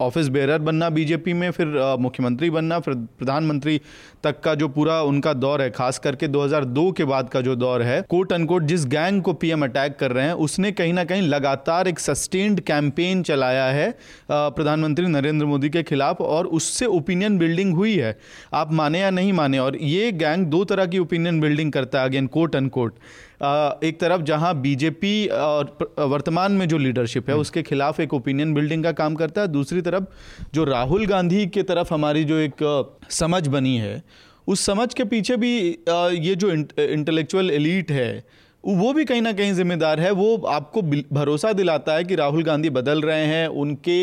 ऑफ़िस 0.00 0.26
बेरर 0.28 0.58
बनना 0.58 0.88
बीजेपी 0.90 1.32
में, 1.32 1.50
फिर 1.50 1.66
मुख्यमंत्री 2.00 2.48
बनना, 2.50 2.78
फिर 2.78 2.94
प्रधानमंत्री 2.94 3.80
तक 4.24 4.40
का 4.40 4.54
जो 4.54 4.68
पूरा 4.68 5.00
उनका 5.02 5.32
दौर 5.32 5.62
है, 5.62 5.70
खास 5.70 5.98
करके 5.98 6.28
2002 6.28 6.90
के 6.92 7.04
बाद 7.04 7.28
का 7.28 7.40
जो 7.40 7.54
दौर 7.56 7.82
है 7.82 8.00
कोट 8.02 8.32
अनकोट 8.32 8.62
जिस 8.62 8.84
गैंग 8.86 9.22
को 9.22 9.32
पीएम 9.34 9.64
अटैक 9.64 9.96
कर 9.96 10.12
रहे 10.12 10.24
हैं, 10.26 10.32
उसने 10.34 10.72
कहीं 10.72 10.92
ना 10.92 11.04
कहीं 11.04 11.22
लगातार 11.22 11.88
एक 11.88 11.98
सस्टेन्ड 11.98 12.60
कैंपेन 12.60 13.22
चलाया 13.22 13.64
है 13.64 13.90
प्रधानमंत्री 14.30 15.06
नरेंद्र 15.06 15.46
मोदी 15.46 15.70
के 15.70 15.82
खिलाफ, 15.82 16.20
और 16.20 16.46
उससे 16.48 16.86
ओपिनियन 16.86 17.38
बिल्डिंग 17.38 17.74
हुई 17.74 17.96
है। 17.96 18.16
आप 18.54 18.72
माने 18.72 19.00
या 19.00 19.10
नहीं 19.10 19.32
माने, 19.32 19.58
और 19.58 19.76
ये 19.76 20.10
गैंग 20.14 20.46
दो 20.46 20.64
तरह 20.64 20.86
की 20.86 20.98
ओपिनियन 20.98 21.40
बिल्डिंग 21.40 21.72
करता 21.72 22.00
है 22.00 22.08
अगेन 22.08 22.26
कोट 22.28 22.56
अनकोट 22.56 22.98
एक 23.40 23.98
तरफ़ 24.00 24.22
जहाँ 24.22 24.54
बीजेपी 24.60 25.26
और 25.28 25.76
वर्तमान 26.00 26.52
में 26.52 26.66
जो 26.68 26.78
लीडरशिप 26.78 27.28
है 27.28 27.32
हम्म। 27.32 27.40
उसके 27.40 27.62
खिलाफ 27.62 28.00
एक 28.00 28.14
ओपिनियन 28.14 28.54
बिल्डिंग 28.54 28.84
का 28.84 28.92
काम 28.94 29.14
करता 29.14 29.40
है 29.40 29.48
दूसरी 29.48 29.80
तरफ़ 29.82 30.04
जो 30.54 30.64
राहुल 30.64 31.06
गांधी 31.06 31.46
के 31.48 31.62
तरफ़ 31.64 31.92
हमारी 31.94 32.24
जो 32.24 32.38
एक 32.38 32.64
समझ 33.12 33.46
बनी 33.48 33.76
है 33.76 34.02
उस 34.46 34.64
समझ 34.66 34.92
के 34.94 35.04
पीछे 35.06 35.36
भी 35.36 35.56
ये 36.20 36.34
जो 36.34 36.50
इंटेलेक्चुअल 36.50 37.50
एलीट 37.50 37.90
है 37.90 38.24
वो 38.64 38.92
भी 38.92 39.04
कहीं 39.04 39.22
ना 39.22 39.32
कहीं 39.32 39.52
जिम्मेदार 39.54 40.00
है 40.00 40.10
वो 40.12 40.36
आपको 40.48 40.82
भरोसा 41.12 41.52
दिलाता 41.52 41.94
है 41.94 42.04
कि 42.04 42.14
राहुल 42.14 42.42
गांधी 42.42 42.70
बदल 42.70 43.02
रहे 43.02 43.24
हैं 43.26 43.46
उनके 43.56 44.00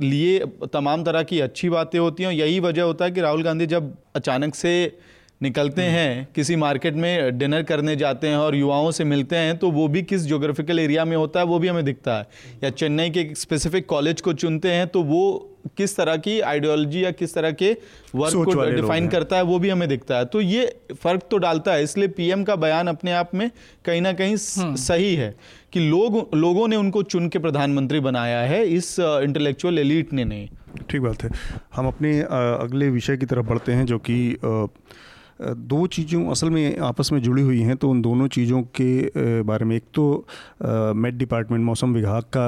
लिए 0.00 0.38
तमाम 0.72 1.04
तरह 1.04 1.22
की 1.22 1.40
अच्छी 1.40 1.68
बातें 1.68 1.98
होती 1.98 2.22
हैं 2.22 2.32
यही 2.32 2.58
वजह 2.60 2.82
होता 2.82 3.04
है 3.04 3.10
कि 3.10 3.20
राहुल 3.20 3.42
गांधी 3.42 3.66
जब 3.66 3.92
अचानक 4.16 4.54
से 4.54 4.74
निकलते 5.42 5.82
हैं 5.84 6.28
किसी 6.34 6.56
मार्केट 6.56 6.94
में 6.94 7.38
डिनर 7.38 7.62
करने 7.62 7.94
जाते 7.96 8.28
हैं 8.28 8.36
और 8.36 8.56
युवाओं 8.56 8.90
से 8.90 9.04
मिलते 9.04 9.36
हैं 9.36 9.56
तो 9.58 9.70
वो 9.70 9.86
भी 9.88 10.02
किस 10.04 10.26
जोग्राफिकल 10.26 10.78
एरिया 10.78 11.04
में 11.04 11.16
होता 11.16 11.40
है 11.40 11.46
वो 11.46 11.58
भी 11.58 11.68
हमें 11.68 11.84
दिखता 11.84 12.16
है। 12.16 12.26
या 12.64 12.70
चेन्नई 12.72 13.10
के 13.10 13.28
स्पेसिफिक 13.36 13.86
कॉलेज 13.86 14.20
को 14.20 14.32
चुनते 14.34 14.72
हैं 14.72 14.86
तो 14.88 15.02
वो 15.04 15.48
किस 15.76 15.96
तरह 15.96 16.16
की 16.18 16.38
आइडियोलॉजी 16.42 17.04
या 17.04 17.10
किस 17.12 17.34
तरह 17.34 17.50
के 17.52 17.70
वर्क 18.14 18.34
को 18.34 18.70
डिफाइन 18.70 19.08
करता 19.08 19.36
है 19.36 19.42
वो 19.42 19.58
भी 19.58 19.68
हमें 19.68 19.88
दिखता 19.88 20.16
है। 20.18 20.24
तो 20.24 20.40
ये 20.40 20.64
फ़र्क 20.94 21.22
तो 21.30 21.38
डालता 21.38 21.72
है 21.72 21.82
इसलिए 21.82 22.08
पीएम 22.10 22.42
का 22.44 22.56
बयान 22.56 22.88
अपने 22.88 23.12
आप 23.12 23.34
में 23.34 23.50
कहीं 23.84 24.00
ना 24.00 24.12
कहीं 24.12 24.36
हम्म। 24.36 24.74
सही 24.76 25.14
है 25.14 25.34
कि 25.72 25.80
लोग 25.80 26.34
लोगों 26.34 26.66
ने 26.68 26.76
उनको 26.76 27.02
चुन 27.04 27.28
के 27.28 27.38
प्रधानमंत्री 27.38 28.00
बनाया 28.00 28.40
है 28.44 28.64
इस 28.68 28.96
इंटेलेक्चुअल 29.00 29.78
एलिट 29.78 30.12
ने 30.12 30.24
नहीं। 30.24 30.48
ठीक 30.90 31.00
बात 31.00 31.22
है। 31.22 31.30
हम 31.74 31.86
अपने 31.86 32.20
अगले 32.22 32.88
विषय 32.90 33.16
की 33.16 33.26
तरफ़ 33.26 33.46
बढ़ते 33.46 33.72
हैं 33.72 33.86
जो 33.86 33.98
कि 34.00 34.16
दो 35.42 35.86
चीज़ों 35.88 36.24
असल 36.30 36.50
में 36.50 36.78
आपस 36.80 37.12
में 37.12 37.20
जुड़ी 37.22 37.42
हुई 37.42 37.60
हैं 37.60 37.76
तो 37.76 37.90
उन 37.90 38.02
दोनों 38.02 38.28
चीज़ों 38.28 38.62
के 38.80 39.42
बारे 39.42 39.64
में। 39.64 39.74
एक 39.76 39.84
तो 39.94 40.26
मेट 40.96 41.14
डिपार्टमेंट 41.14 41.64
मौसम 41.64 41.94
विभाग 41.94 42.22
का 42.36 42.46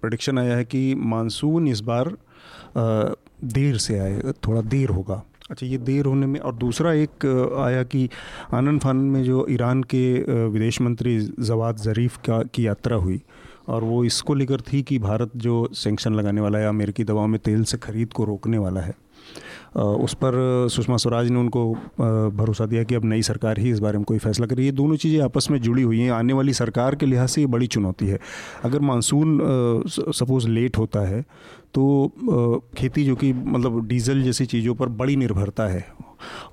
प्रडिक्शन 0.00 0.38
आया 0.38 0.56
है 0.56 0.64
कि 0.64 0.94
मानसून 0.96 1.68
इस 1.68 1.80
बार 1.82 2.16
देर 3.44 3.76
से 3.78 3.98
आए, 3.98 4.32
थोड़ा 4.46 4.60
देर 4.62 4.88
होगा। 4.88 5.22
अच्छा 5.50 5.66
ये 5.66 5.78
देर 5.78 6.06
होने 6.06 6.26
में, 6.26 6.38
और 6.40 6.54
दूसरा 6.54 6.92
एक 6.94 7.26
आया 7.60 7.82
कि 7.84 8.08
आनंद 8.54 8.80
फान 8.80 8.96
में 8.96 9.22
जो 9.24 9.46
ईरान 9.50 9.82
के 9.84 10.46
विदेश 10.48 10.80
मंत्री 10.80 11.18
जवाद 11.20 11.76
ज़रीफ़ 11.78 12.18
का, 12.26 12.42
की 12.44 12.66
यात्रा 12.66 12.96
हुई, 12.96 13.20
और 13.68 13.84
वो 13.84 14.04
इसको 14.04 14.34
लेकर 14.34 14.60
थी 14.62 14.82
कि 14.82 14.98
भारत 14.98 15.30
जो 15.36 15.68
सेंक्शन 15.74 16.14
लगाने 16.14 16.40
वाला 16.40 16.58
है, 16.58 16.68
अमेरिकी 16.68 17.04
दवाओं 17.04 17.28
में 17.28 17.40
तेल 17.40 17.64
से 17.64 17.78
ख़रीद 17.78 18.12
को 18.12 18.24
रोकने 18.24 18.58
वाला 18.58 18.80
है। 18.80 18.94
उस 19.76 20.14
पर 20.14 20.34
सुषमा 20.70 20.96
स्वराज 20.96 21.30
ने 21.30 21.38
उनको 21.38 21.72
भरोसा 22.36 22.66
दिया 22.66 22.82
कि 22.84 22.94
अब 22.94 23.04
नई 23.04 23.22
सरकार 23.22 23.58
ही 23.58 23.70
इस 23.70 23.78
बारे 23.78 23.98
में 23.98 24.04
कोई 24.04 24.18
फैसला 24.18 24.46
करे। 24.46 24.64
ये 24.64 24.72
दोनों 24.72 24.96
चीज़ें 24.96 25.22
आपस 25.24 25.48
में 25.50 25.60
जुड़ी 25.60 25.82
हुई 25.82 26.00
हैं। 26.00 26.10
आने 26.12 26.32
वाली 26.32 26.52
सरकार 26.54 26.94
के 26.94 27.06
लिहाज 27.06 27.28
से 27.28 27.40
ये 27.40 27.46
बड़ी 27.48 27.66
चुनौती 27.68 28.06
है। 28.06 28.18
अगर 28.64 28.80
मानसून 28.82 29.38
सपोज़ 29.88 30.48
लेट 30.48 30.78
होता 30.78 31.06
है 31.08 31.24
तो 31.74 32.62
खेती 32.76 33.04
जो 33.04 33.16
कि 33.16 33.32
मतलब 33.34 33.86
डीजल 33.88 34.22
जैसी 34.22 34.46
चीज़ों 34.46 34.74
पर 34.74 34.88
बड़ी 34.94 35.16
निर्भरता 35.16 35.66
है 35.66 35.84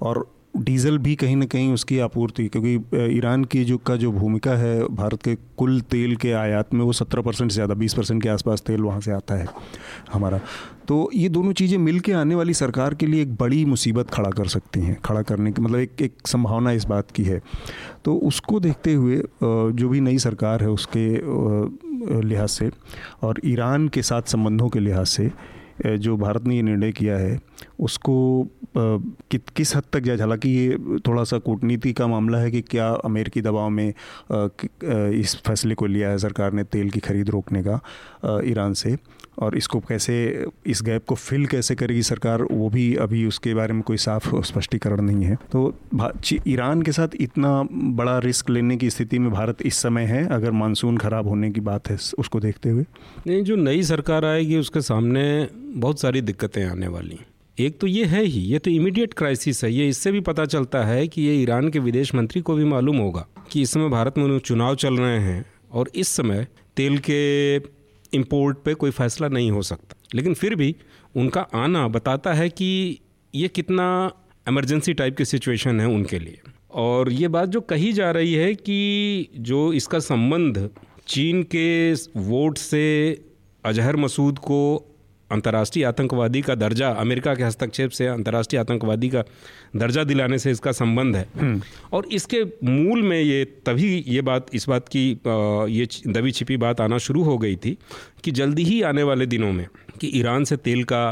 और 0.02 0.28
डीजल 0.58 0.98
भी 0.98 1.16
कहीं 1.16 1.36
ना 1.36 1.46
कहीं 1.46 1.74
उसकी 1.74 1.98
आपूर्ति, 2.00 2.48
क्योंकि 2.48 3.18
ईरान 3.18 3.44
की 3.44 3.64
जो, 3.66 3.78
का 3.78 3.96
जो 3.96 4.12
भूमिका 4.12 4.52
है, 4.52 4.88
भारत 4.88 5.22
के 5.24 5.36
कुल 5.58 5.80
तेल 5.84 6.16
के 6.16 6.32
आयात 6.34 6.74
में 6.74 6.84
वो 6.86 6.94
सत्रह 6.94 7.22
परसेंट 7.22 7.52
से 7.52 7.56
ज़्यादा, 7.56 7.74
बीस 7.74 7.94
परसेंट 7.94 8.22
के 8.24 8.30
आसपास 8.30 8.62
तेल 8.62 8.82
वहाँ 8.82 9.02
से 9.02 9.12
आता 9.12 9.36
है 9.36 9.48
हमारा। 10.14 10.40
तो 10.90 11.10
ये 11.14 11.28
दोनों 11.30 11.52
चीज़ें 11.54 11.78
मिल 11.78 12.00
के 12.00 12.12
आने 12.12 12.36
वाली 12.36 12.54
सरकार 12.54 12.94
के 12.94 13.08
लिए 13.08 13.22
एक 13.22 13.36
बड़ी 13.36 13.64
मुसीबत 13.66 14.10
खड़ा 14.10 14.30
कर 14.30 14.48
सकती 14.48 14.80
हैं 14.80 14.98
खड़ा 15.06 15.22
करने 15.22 15.52
की 15.52 15.62
मतलब 15.62 15.80
एक 15.80 16.02
एक 16.02 16.28
संभावना 16.28 16.72
इस 16.72 16.86
बात 16.86 17.12
की 17.12 17.24
है। 17.24 17.42
तो 18.06 18.16
उसको 18.18 18.60
देखते 18.60 18.94
हुए 18.94 19.18
जो 19.44 19.90
भी 19.90 20.02
नई 20.02 20.18
सरकार 20.18 20.64
है 20.64 20.70
उसके 20.70 21.08
लिहाज 22.28 22.50
से 22.50 22.72
और 23.22 23.42
ईरान 23.46 23.88
के 23.88 24.02
साथ 24.02 24.22
संबंधों 24.22 24.70
के 24.70 24.80
लिहाज 24.80 25.06
से 25.06 25.32
जो 25.86 26.16
भारत 26.18 26.46
ने 26.48 26.56
ये 26.56 26.62
निर्णय 26.62 26.92
किया 26.92 27.18
है 27.18 27.40
उसको 27.80 28.48
कि, 28.78 29.38
किस 29.38 29.76
हद 29.76 29.84
तक 29.94 30.00
जाए 30.00 30.18
हालाँकि 30.18 30.50
ये 30.50 30.78
थोड़ा 31.08 31.24
सा 31.24 31.38
कूटनीति 31.38 31.94
का 31.94 32.08
मामला 32.08 32.38
है 32.38 32.52
कि 32.52 32.62
क्या 32.62 32.90
अमेरिकी 33.06 33.42
दबाव 33.42 33.70
में 33.70 33.94
इस 35.12 35.36
फैसले 35.48 35.76
को 35.76 35.86
लिया 35.86 36.10
है 36.10 36.18
सरकार 36.18 36.54
ने 36.54 36.64
तेल 36.64 36.90
की 36.90 37.00
खरीद 37.00 37.30
रोकने 37.30 37.64
का 37.64 37.80
ईरान 38.46 38.74
से। 38.74 38.98
और 39.40 39.56
इसको 39.58 39.80
कैसे, 39.80 40.46
इस 40.66 40.82
गैप 40.84 41.06
को 41.06 41.16
फिल 41.16 41.46
कैसे 41.46 41.76
करेगी 41.76 42.02
सरकार, 42.04 42.42
वो 42.44 42.70
भी 42.70 42.94
अभी 42.98 43.26
उसके 43.26 43.54
बारे 43.54 43.74
में 43.74 43.82
कोई 43.82 43.98
साफ़ 43.98 44.30
स्पष्टीकरण 44.44 45.02
नहीं 45.02 45.26
है। 45.26 45.36
तो 45.52 45.74
ईरान 46.48 46.82
के 46.82 46.92
साथ 46.92 47.16
इतना 47.20 47.52
बड़ा 47.72 48.18
रिस्क 48.20 48.50
लेने 48.50 48.78
की 48.78 48.90
स्थिति 48.90 49.20
में 49.20 49.32
भारत 49.32 49.62
इस 49.62 49.76
समय 49.76 50.06
है, 50.06 50.26
अगर 50.28 50.52
मानसून 50.54 50.98
ख़राब 50.98 51.28
होने 51.28 51.52
की 51.52 51.62
बात 51.62 51.90
है 51.90 51.98
उसको 52.18 52.40
देखते 52.40 52.70
हुए? 52.70 52.86
नहीं, 53.28 53.42
जो 53.44 53.56
नई 53.56 53.84
सरकार 53.84 54.26
आएगी, 54.26 54.58
उसके 54.58 54.82
सामने 54.82 55.48
बहुत 55.56 56.02
सारी 56.02 56.22
दिक्कतें 56.22 56.64
आने 56.66 56.88
वाली 56.88 57.20
एक 57.58 57.80
तो 57.80 57.88
ये 57.88 58.04
है 58.06 58.24
ही, 58.24 58.42
ये 58.42 58.60
तो 58.60 58.72
इमीडिएट 58.72 59.14
क्राइसिस 59.14 59.64
है, 59.64 59.72
ये 59.74 59.88
इससे 59.90 60.12
भी 60.12 60.20
पता 60.22 60.46
चलता 60.46 60.84
है 60.86 61.08
कि 61.08 61.22
ये 61.22 61.34
ईरान 61.36 61.70
के 61.70 61.80
विदेश 61.80 62.14
मंत्री 62.16 62.42
को 62.42 62.56
भी 62.56 62.66
मालूम 62.66 62.98
होगा 62.98 63.26
कि 63.52 63.62
इस 63.62 63.72
समय 63.72 63.90
भारत 63.90 64.18
में 64.18 64.38
चुनाव 64.40 64.76
चल 64.76 64.98
रहे 64.98 65.20
हैं, 65.20 65.46
और 65.72 65.90
इस 65.96 66.08
समय 66.08 66.48
तेल 66.78 66.98
के 67.00 67.60
इम्पोर्ट 68.14 68.57
पे 68.66 68.74
कोई 68.74 68.91
फ़ैसला 68.91 69.28
नहीं 69.28 69.51
हो 69.51 69.62
सकता। 69.62 69.95
लेकिन 70.16 70.34
फिर 70.34 70.55
भी 70.55 70.76
उनका 71.16 71.41
आना 71.41 71.88
बताता 71.88 72.34
है 72.34 72.49
कि 72.49 72.99
ये 73.36 73.47
कितना 73.47 74.12
एमरजेंसी 74.47 74.93
टाइप 74.93 75.18
की 75.18 75.26
सिचुएशन 75.26 75.80
है 75.80 75.88
उनके 75.88 76.20
लिए। 76.20 76.39
और 76.72 77.12
ये 77.12 77.28
बात 77.28 77.49
जो 77.49 77.62
कही 77.62 77.93
जा 77.93 78.12
रही 78.12 78.34
है 78.34 78.55
कि 78.55 79.28
जो 79.38 79.74
इसका 79.74 79.99
संबंध 79.99 80.70
चीन 81.07 81.43
के 81.43 81.93
वोट 82.18 82.57
से 82.57 83.22
अजहर 83.66 83.95
मसूद 83.95 84.38
को 84.38 84.86
अंतर्राष्ट्रीय 85.32 85.86
आतंकवादी 85.86 86.42
का 86.42 86.56
दर्जा 86.56 86.90
अमेरिका 86.98 87.34
के 87.36 87.44
हस्तक्षेप 87.44 87.92
से 87.92 88.08
अंतर्राष्ट्रीय 88.08 88.60
आतंकवादी 88.60 89.10
का 89.10 89.24
दर्जा 89.76 90.04
दिलाने 90.04 90.40
से 90.40 90.52
इसका 90.52 90.72
संबंध 90.74 91.16
है 91.16 91.28
हम्म। 91.36 91.62
और 91.94 92.06
इसके 92.12 92.44
मूल 92.66 93.02
में 93.02 93.20
ये 93.20 93.44
तभी 93.66 94.04
ये 94.08 94.22
बात 94.22 94.48
इस 94.54 94.68
बात 94.70 94.88
की 94.88 95.10
ये 95.72 95.88
दबी 96.10 96.32
छिपी 96.32 96.58
बात 96.58 96.82
आना 96.82 96.98
शुरू 97.00 97.24
हो 97.24 97.38
गई 97.38 97.56
थी 97.56 97.78
कि 98.24 98.32
जल्दी 98.32 98.64
ही 98.64 98.82
आने 98.84 99.04
वाले 99.04 99.26
दिनों 99.26 99.52
में 99.52 99.66
कि 100.02 100.08
ईरान 100.16 100.44
से 100.44 100.58
तेल 100.60 100.84
का 100.84 101.04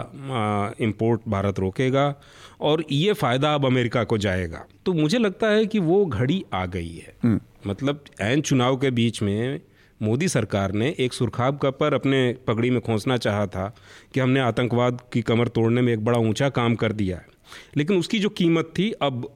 इंपोर्ट 0.80 1.22
भारत 1.28 1.60
रोकेगा 1.60 2.14
और 2.62 2.84
ये 2.92 3.14
फ़ायदा 3.14 3.54
अब 3.54 3.66
अमेरिका 3.66 4.04
को 4.04 4.18
जाएगा 4.18 4.66
तो 4.86 4.94
मुझे 4.94 5.18
लगता 5.18 5.48
है 5.48 5.66
कि 5.66 5.80
वो 5.82 6.06
घड़ी 6.06 6.44
आ 6.54 6.66
गई 6.68 6.96
है 6.96 7.16
हम्म। 7.24 7.40
मतलब 7.68 8.04
एन 8.22 8.42
चुनाव 8.42 8.78
के 8.78 8.92
बीच 8.92 9.22
में 9.22 9.60
मोदी 10.02 10.28
सरकार 10.28 10.72
ने 10.72 10.94
एक 11.00 11.14
सुरखाब 11.14 11.58
का 11.58 11.70
पर 11.72 11.94
अपने 11.94 12.20
पगड़ी 12.48 12.70
में 12.70 12.80
खोसना 12.82 13.18
चाहा 13.18 13.46
था 13.48 13.74
कि 14.14 14.20
हमने 14.20 14.40
आतंकवाद 14.40 15.02
की 15.14 15.22
कमर 15.22 15.48
तोड़ने 15.48 15.82
में 15.82 15.94
एक 15.94 16.04
बड़ा 16.06 16.20
ऊँचा 16.20 16.50
काम 16.50 16.76
कर 16.76 16.92
दिया 16.92 17.18
है 17.18 17.36
लेकिन 17.78 17.98
उसकी 17.98 18.20
जो 18.20 18.30
कीमत 18.30 18.74
थी 18.80 18.92
अब 19.02 19.28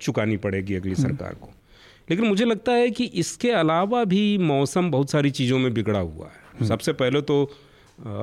चुकानी 0.00 0.36
पड़ेगी 0.36 0.74
अगली 0.74 0.92
हम्म। 0.92 1.02
सरकार 1.02 1.34
को 1.34 1.48
लेकिन 2.08 2.26
मुझे 2.26 2.44
लगता 2.44 2.72
है 2.72 2.90
कि 2.90 3.04
इसके 3.04 3.50
अलावा 3.52 4.04
भी 4.04 4.22
मौसम 4.38 4.90
बहुत 4.90 5.10
सारी 5.10 5.30
चीज़ों 5.30 5.58
में 5.58 5.72
बिगड़ा 5.74 5.98
हुआ 5.98 6.26
है 6.26 6.40
हम्म। 6.52 6.66
सबसे 6.66 6.92
पहले 6.92 7.20
तो 7.22 7.50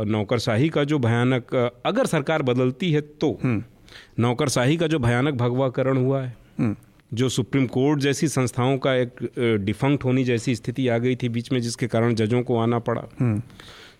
नौकरशाही 0.07 0.69
का 0.69 0.83
जो 0.83 0.99
भयानक 0.99 1.55
अगर 1.85 2.05
सरकार 2.05 2.41
बदलती 2.41 2.91
है 2.91 3.01
तो 3.01 3.31
हम्म। 3.43 3.63
नौकरशाही 4.19 4.77
का 4.77 4.87
जो 4.87 4.99
भयानक 4.99 5.33
भगवाकरण 5.33 5.97
हुआ 5.97 6.21
है 6.21 6.35
जो 7.11 7.29
सुप्रीम 7.29 7.65
कोर्ट 7.67 7.99
जैसी 7.99 8.27
संस्थाओं 8.27 8.77
का 8.77 8.93
एक 8.95 9.19
डिफंक्ट 9.65 10.05
होनी 10.05 10.23
जैसी 10.23 10.55
स्थिति 10.55 10.87
आ 10.87 10.97
गई 10.97 11.15
थी 11.15 11.29
बीच 11.29 11.51
में 11.51 11.59
जिसके 11.61 11.87
कारण 11.87 12.15
जजों 12.15 12.41
को 12.43 12.57
आना 12.57 12.79
पड़ा 12.79 13.03
हम्म। 13.19 13.41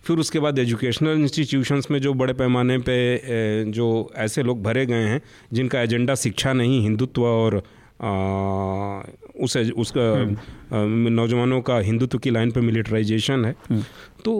फिर 0.04 0.18
उसके 0.18 0.38
बाद 0.38 0.58
एजुकेशनल 0.58 1.20
इंस्टीट्यूशंस 1.20 1.90
में 1.90 1.98
जो 2.00 2.12
बड़े 2.14 2.32
पैमाने 2.32 2.78
पे 2.78 3.70
जो 3.70 3.88
ऐसे 4.16 4.42
लोग 4.42 4.62
भरे 4.62 4.84
गए 4.86 5.04
हैं 5.04 5.20
जिनका 5.52 5.80
एजेंडा 5.82 6.14
शिक्षा 6.16 6.52
नहीं 6.52 6.80
हिंदुत्व 6.82 7.24
और 7.24 7.62
आ, 8.00 9.02
उस 9.36 9.56
उसका 9.56 10.02
हम्म। 10.12 11.08
नौजवानों 11.10 11.60
का 11.60 11.78
हिंदुत्व 11.80 12.18
की 12.18 12.30
लाइन 12.30 12.50
पे 12.50 12.60
मिलिटराइजेशन 12.60 13.44
है 13.44 13.54
हम्म। 13.70 13.82
तो 14.24 14.34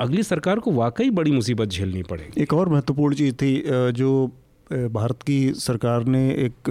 अगली 0.00 0.22
सरकार 0.22 0.58
को 0.58 0.72
वाकई 0.72 1.10
बड़ी 1.10 1.32
मुसीबत 1.32 1.68
झेलनी 1.68 2.02
पड़ेगी 2.02 2.42
एक 2.42 2.52
और 2.52 2.68
महत्वपूर्ण 2.68 3.14
चीज़ 3.14 3.34
थी 3.34 3.52
जो 3.92 4.12
भारत 4.70 5.22
की 5.22 5.38
सरकार 5.56 6.04
ने 6.06 6.28
एक 6.34 6.70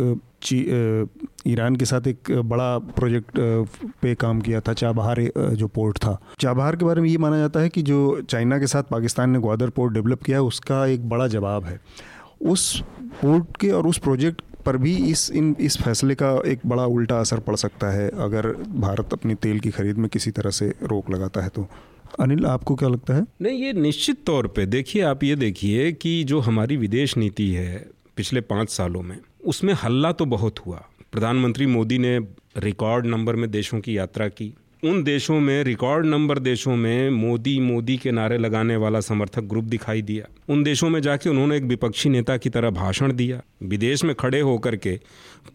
ईरान 0.54 1.76
के 1.76 1.86
साथ 1.86 2.08
एक 2.08 2.32
बड़ा 2.32 2.78
प्रोजेक्ट 2.78 3.40
पे 4.02 4.14
काम 4.16 4.42
किया 4.42 4.62
था, 4.62 4.74
चाबहार 4.74 5.22
जो 5.54 5.68
पोर्ट 5.68 5.98
था। 5.98 6.18
चाबहार 6.40 6.76
के 6.76 6.86
बारे 6.86 7.02
में 7.02 7.10
ये 7.10 7.18
माना 7.18 7.38
जाता 7.38 7.60
है 7.60 7.70
कि 7.70 7.82
जो 7.82 8.22
चाइना 8.22 8.60
के 8.60 8.68
साथ 8.68 8.84
पाकिस्तान 8.84 9.30
ने 9.30 9.40
ग्वादर 9.40 9.70
पोर्ट 9.70 9.94
डेवलप 9.94 10.24
किया 10.24 10.38
है 10.38 10.44
उसका 10.44 10.86
एक 10.86 11.10
बड़ा 11.10 11.28
जवाब 11.28 11.66
है। 11.66 11.80
उस 12.42 12.82
पोर्ट 13.22 13.58
के 13.58 13.70
और 13.70 13.88
उस 13.88 13.98
प्रोजेक्ट 13.98 14.42
पर 14.66 14.78
भी 14.78 14.96
इस, 15.12 15.30
इन, 15.32 15.56
इस 15.60 15.78
फैसले 15.78 16.16
का 16.16 16.32
एक 16.48 16.60
बड़ा 16.66 16.86
उल्टा 16.86 17.20
असर 17.20 17.40
पड़ 17.40 17.56
सकता 17.56 17.90
है, 17.90 18.10
अगर 18.10 18.48
भारत 18.78 19.14
अपनी 19.14 19.36
तेल 19.36 19.60
की 19.60 19.70
खरीद 19.70 19.98
में 19.98 20.10
किसी 20.10 20.32
तरह 20.32 20.52
से 20.52 20.74
रोक 20.84 21.10
लगाता 21.10 21.42
है 21.42 21.50
तो। 21.50 21.68
अनिल, 22.20 22.46
आपको 22.46 22.76
क्या 22.76 22.90
लगता 22.90 23.14
है? 23.14 23.26
नहीं, 23.42 23.60
ये 23.60 23.74
निश्चित 23.74 24.24
तौर 24.26 24.48
पे 24.48 24.66
देखिए, 24.66 25.02
आप 25.02 25.24
ये 25.24 25.36
देखिए 25.36 25.92
कि 25.92 26.24
जो 26.24 26.40
हमारी 26.40 26.78
विदेश 26.78 27.18
नीति 27.18 27.50
है 27.50 27.90
पिछले 28.16 28.42
पाँच 28.42 28.70
सालों 28.70 29.02
में। 29.02 29.18
उसमें 29.46 29.74
हल्ला 29.74 30.12
तो 30.12 30.26
बहुत 30.26 30.60
हुआ। 30.60 30.86
प्रधानमंत्री 31.12 31.66
मोदी 31.66 31.98
ने 31.98 32.20
रिकॉर्ड 32.58 33.06
नंबर 33.06 33.36
में 33.36 33.52
देशों 33.52 33.80
की 33.80 33.98
यात्रा 33.98 34.28
की। 34.28 34.54
उन 34.84 35.04
देशों 35.04 35.40
में, 35.40 35.64
रिकॉर्ड 35.64 36.06
नंबर 36.06 36.40
देशों 36.40 36.76
में 36.76 37.10
मोदी 37.10 37.60
मोदी 37.60 37.98
के 37.98 38.12
नारे 38.12 38.38
लगाने 38.38 38.76
वाला 38.76 39.00
समर्थक 39.00 39.42
ग्रुप 39.42 39.64
दिखाई 39.64 40.02
दिया। 40.02 40.26
उन 40.50 40.64
देशों 40.64 40.90
में 40.90 41.02
जाके 41.02 41.30
उन्होंने 41.30 41.58
एक 41.58 41.64
विपक्षी 41.64 42.10
नेता 42.10 42.38
की 42.38 42.50
तरह 42.50 42.70
भाषण 42.70 43.14
दिया। 43.14 43.42
विदेश 43.64 44.04
में 44.04 44.16
खड़े 44.16 44.40
होकर 44.40 44.76
के 44.76 44.98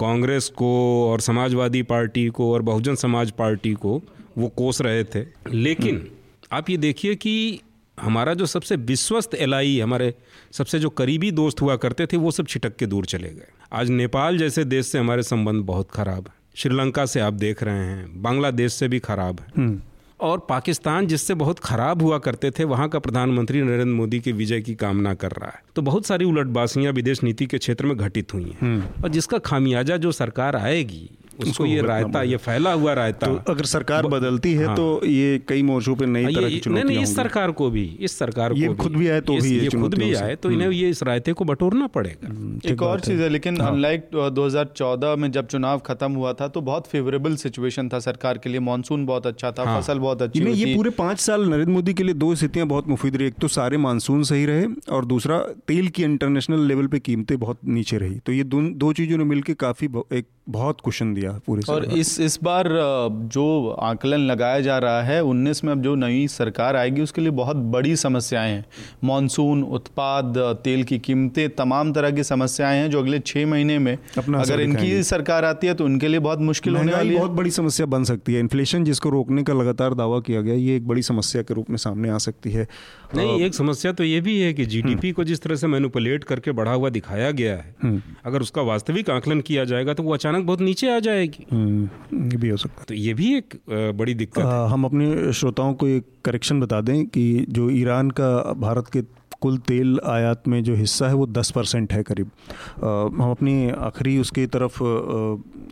कांग्रेस 0.01 0.49
को 0.49 1.03
और 1.11 1.21
समाजवादी 1.21 1.83
पार्टी 1.83 2.29
को 2.29 2.53
और 2.53 2.63
बहुजन 2.63 2.95
समाज 2.95 3.31
पार्टी 3.31 3.73
को 3.73 4.03
वो 4.39 4.49
कोस 4.49 4.81
रहे 4.81 5.05
थे। 5.05 5.27
लेकिन 5.53 6.11
आप 6.53 6.71
ये 6.71 6.77
देखिए 6.77 7.15
कि 7.15 7.61
हमारा 8.01 8.35
जो 8.35 8.47
सबसे 8.47 8.77
विश्वस्त 8.77 9.35
एलाई 9.35 9.81
हमारे 9.81 10.15
सबसे 10.53 10.79
जो 10.79 10.91
करीबी 10.91 11.31
दोस्त 11.31 11.61
हुआ 11.61 11.77
करते 11.77 12.07
थे 12.07 12.17
वो 12.17 12.31
सब 12.31 12.47
छिटक 12.47 12.77
के 12.77 12.87
दूर 12.87 13.07
चले 13.07 13.29
गए। 13.29 13.49
आज 13.73 13.91
नेपाल 13.91 14.39
जैसे 14.39 14.65
देश 14.65 14.87
से 14.87 14.99
हमारे 14.99 15.23
संबंध 15.23 15.65
बहुत 15.65 15.91
खराब 15.91 16.29
है। 16.29 16.35
श्रीलंका 16.57 17.07
से 17.07 17.21
आप 17.21 17.33
देख 17.33 17.63
रहे 17.63 17.79
हैं 17.79 18.23
बांग्लादेश 18.23 18.73
से 18.73 18.89
भी 18.89 18.99
खराब 18.99 19.41
है। 19.41 19.47
हम्म। 19.57 19.81
और 20.21 20.47
पाकिस्तान 20.49 21.07
जिससे 21.07 21.35
बहुत 21.35 21.59
खराब 21.59 22.03
हुआ 22.03 22.19
करते 22.19 22.51
थे 22.51 22.65
वहाँ 22.65 22.89
का 22.89 22.99
प्रधानमंत्री 22.99 23.63
नरेंद्र 23.63 23.95
मोदी 23.95 24.21
के 24.21 24.33
विजय 24.33 24.61
की 24.61 24.75
कामना 24.75 25.15
कर 25.15 25.31
रहा 25.31 25.49
है। 25.49 25.63
तो 25.77 25.83
बहुत 25.83 26.07
सारी 26.07 26.25
उलटबासियाँ 26.25 26.93
विदेश 26.93 27.23
नीति 27.23 27.47
के 27.47 27.59
क्षेत्र 27.59 27.87
में 27.87 27.97
घटित 27.97 28.35
हुई 28.35 28.45
हैं। 28.45 28.59
हम्म। 28.61 29.03
और 29.03 29.09
जिसका 29.09 29.39
खामियाजा 29.39 29.97
जो 29.97 30.13
सरकार 30.13 30.57
आएगी 30.57 31.11
उसको 31.39 31.67
ये 31.67 31.81
रायता 31.83 32.23
ये 32.23 32.37
फैला 32.39 32.73
हुआ 32.73 32.93
रायता। 32.95 33.27
तो 33.27 33.53
अगर 33.53 33.65
सरकार 33.67 34.07
बदलती 34.09 34.53
है 34.55 34.67
हाँ। 34.67 34.77
तो 34.77 35.01
ये 35.07 35.39
कई 35.49 35.63
मोर्चों 35.63 35.95
पे 35.97 36.07
नई 36.07 36.23
हाँ, 36.23 36.33
तरह 36.33 36.49
की 36.49 36.71
नहीं 36.71 36.85
नहीं 36.85 37.03
इस 37.03 37.15
सरकार 37.17 37.51
को 37.53 37.71
भी 37.71 37.85
इस 38.01 38.19
सरकार 38.19 38.55
को 38.55 38.75
खुद 38.75 38.97
भी 38.97 39.09
आए 39.09 39.21
तो 39.21 39.35
भी 39.35 39.59
ये 39.59 39.69
खुद 39.71 39.95
भी 39.95 40.13
आए 40.15 40.35
तो 40.37 40.51
इन्हें 40.51 40.67
हम्म। 40.67 40.77
ये 40.77 40.89
इस 40.91 41.03
रायते 41.03 41.33
को 41.33 41.45
बटोरना 41.45 41.87
पड़ेगा। 41.87 42.29
हम्म, 42.29 42.61
एक 42.65 42.83
और 42.83 43.01
चीज़ 43.01 43.23
है 43.23 43.29
लेकिन 43.29 43.57
अनलाइक 43.59 44.09
हाँ। 44.15 44.31
2014 44.31 45.17
में 45.17 45.31
जब 45.33 45.47
चुनाव 45.47 45.79
खत्म 45.87 46.13
हुआ 46.13 46.33
था 46.33 46.49
तो 46.49 46.61
बहुत 46.61 46.87
फेवरेबल 46.87 47.37
सिचुएशन 47.37 47.89
था 47.89 47.99
सरकार 48.01 48.39
के 48.39 48.51
लिए। 48.51 48.61
मानसून 48.61 49.07
बहुत 49.07 49.27
अच्छा 49.27 49.51
था 49.51 49.65
हाँ। 49.65 49.81
फ़सल 49.81 49.99
बहुत 49.99 50.23
अच्छी 50.23 50.45
ये 50.45 50.75
पूरे 50.77 50.91
पाँच 50.91 51.21
साल 51.21 51.49
नरेंद्र 51.49 51.73
मोदी 51.73 51.95
के 51.95 52.03
लिए 52.03 52.15
दो 52.15 52.35
स्थितियाँ 52.35 52.67
बहुत 52.67 52.89
मुफीद 52.89 53.17
रही। 53.17 53.27
एक 53.27 53.35
तो 53.41 53.49
सारे 53.49 53.77
मानसून 53.77 54.23
सही 54.23 54.47
रहे 54.47 54.67
और 54.91 55.05
दूसरा 55.05 55.39
तेल 55.69 55.89
की 55.89 56.03
इंटरनेशनल 56.05 56.67
लेवल 56.67 56.87
पे 56.87 56.99
कीमतें 56.99 57.39
बहुत 57.39 57.59
नीचे 57.69 57.99
रही। 57.99 58.19
तो 58.27 58.33
ये 58.33 58.45
दो 58.45 58.93
चीज़ों 58.93 59.19
ने 59.19 59.25
मिलकर 59.25 59.55
काफ़ी 59.55 59.89
एक 60.13 60.27
बहुत 60.47 60.81
कुशन 60.81 61.13
दिया 61.15 61.31
पूरे 61.47 61.63
और 61.69 61.85
इस 61.85 62.19
इस 62.21 62.39
बार 62.43 62.69
जो 63.33 63.47
आकलन 63.83 64.27
लगाया 64.27 64.61
जा 64.61 64.79
रहा 64.79 65.03
है 65.03 65.23
उन्नीस 65.25 65.63
में 65.65 65.73
अब 65.73 65.83
जो 65.83 65.95
नई 65.95 66.27
सरकार 66.29 66.77
आएगी 66.77 67.03
उसके 67.03 67.21
लिए 67.21 67.31
बहुत 67.31 67.57
बड़ी 67.73 67.95
समस्याएँ 67.97 68.53
हैं। 68.53 68.65
मानसून 69.05 69.63
उत्पाद 69.63 70.39
तेल 70.65 70.85
की 70.85 70.99
कीमतें 70.99 71.49
तमाम 71.51 71.93
तरह 71.93 72.11
की 72.11 72.25
समस्याएँ 72.25 72.81
हैं 72.81 72.91
जो 72.91 72.99
अगले 72.99 73.19
छः 73.19 73.47
महीने 73.47 73.79
में 73.79 73.97
अपना 74.19 74.41
अगर 74.41 74.61
इनकी 74.61 75.03
सरकार 75.03 75.45
आती 75.45 75.67
है 75.67 75.75
तो 75.75 75.85
उनके 75.85 76.09
लिए 76.09 76.21
बहुत 76.21 76.41
मुश्किल 76.41 76.77
होने 76.77 76.93
वाली 76.93 77.15
है। 77.15 77.19
बहुत 77.19 77.31
बड़ी 77.31 77.51
समस्या 77.51 77.87
बन 77.87 78.05
सकती 78.05 78.35
है। 78.35 78.41
इन्फ्लेशन 78.41 78.85
जिसको 78.85 79.11
रोकने 79.11 79.43
का 79.43 79.53
लगातार 79.53 79.95
दावा 79.95 80.21
किया 80.21 80.41
गया 80.41 80.55
ये 80.55 80.77
एक 80.77 80.87
बड़ी 80.89 81.03
समस्या 81.03 81.43
के 81.43 81.55
रूप 81.55 81.71
में 81.71 81.77
सामने 81.79 82.11
आ 82.11 82.19
सकती 82.19 82.53
है। 82.53 82.67
नहीं 83.15 83.41
एक 83.43 83.55
समस्या 83.55 83.93
तो 83.93 84.05
ये 84.05 84.21
भी 84.21 84.39
है 84.41 84.53
कि 84.53 84.67
जीडीपी 84.67 85.13
को 85.13 85.25
जिस 85.25 85.43
तरह 85.43 85.57
से 85.57 85.67
मैनुपुलेट 85.67 86.25
करके 86.25 86.53
बढ़ा 86.53 86.73
हुआ 86.73 86.91
दिखाया 86.91 87.31
गया 87.33 87.55
है 87.55 87.75
हम्म। 87.83 88.01
अगर 88.25 88.41
उसका 88.41 88.63
वास्तविक 88.63 89.11
आकलन 89.11 89.41
किया 89.41 89.65
जाएगा 89.65 89.95
तो 89.95 90.03
वो 90.03 90.15
अचानक 90.15 90.36
बहुत 90.45 90.61
नीचे 90.61 90.91
आ 90.91 90.99
जाएगी। 90.99 91.47
हम्म, 91.53 92.29
ये 92.31 92.37
भी 92.37 92.49
हो 92.49 92.57
सकता 92.57 92.81
है। 92.81 92.85
तो 92.89 92.95
ये 92.95 93.15
भी 93.15 93.37
एक 93.37 93.55
बड़ी 93.71 94.15
दिक्कत 94.15 94.43
आ, 94.43 94.65
है 94.65 94.69
हम 94.69 94.85
अपने 94.85 95.33
श्रोताओं 95.33 95.75
को 95.75 95.89
एक 95.89 96.07
करेक्शन 96.25 96.61
बता 96.61 96.81
दें 96.81 97.07
कि 97.07 97.47
जो 97.49 97.71
ईरान 97.71 98.11
का 98.11 98.53
भारत 98.53 98.87
के 98.93 99.03
कुल 99.41 99.59
तेल 99.59 100.01
आयात 100.07 100.49
में 100.49 100.65
जो 100.65 100.75
हिस्सा 100.75 101.09
है 101.09 101.15
वो 101.15 101.27
दस 101.27 101.51
परसेंट 101.51 101.93
है 101.93 102.03
करीब। 102.03 102.31
आ, 102.85 102.89
हम 103.23 103.31
अपनी 103.31 103.71
आखिरी 103.71 104.19
उसकी 104.19 104.47
तरफ़ 104.47 104.83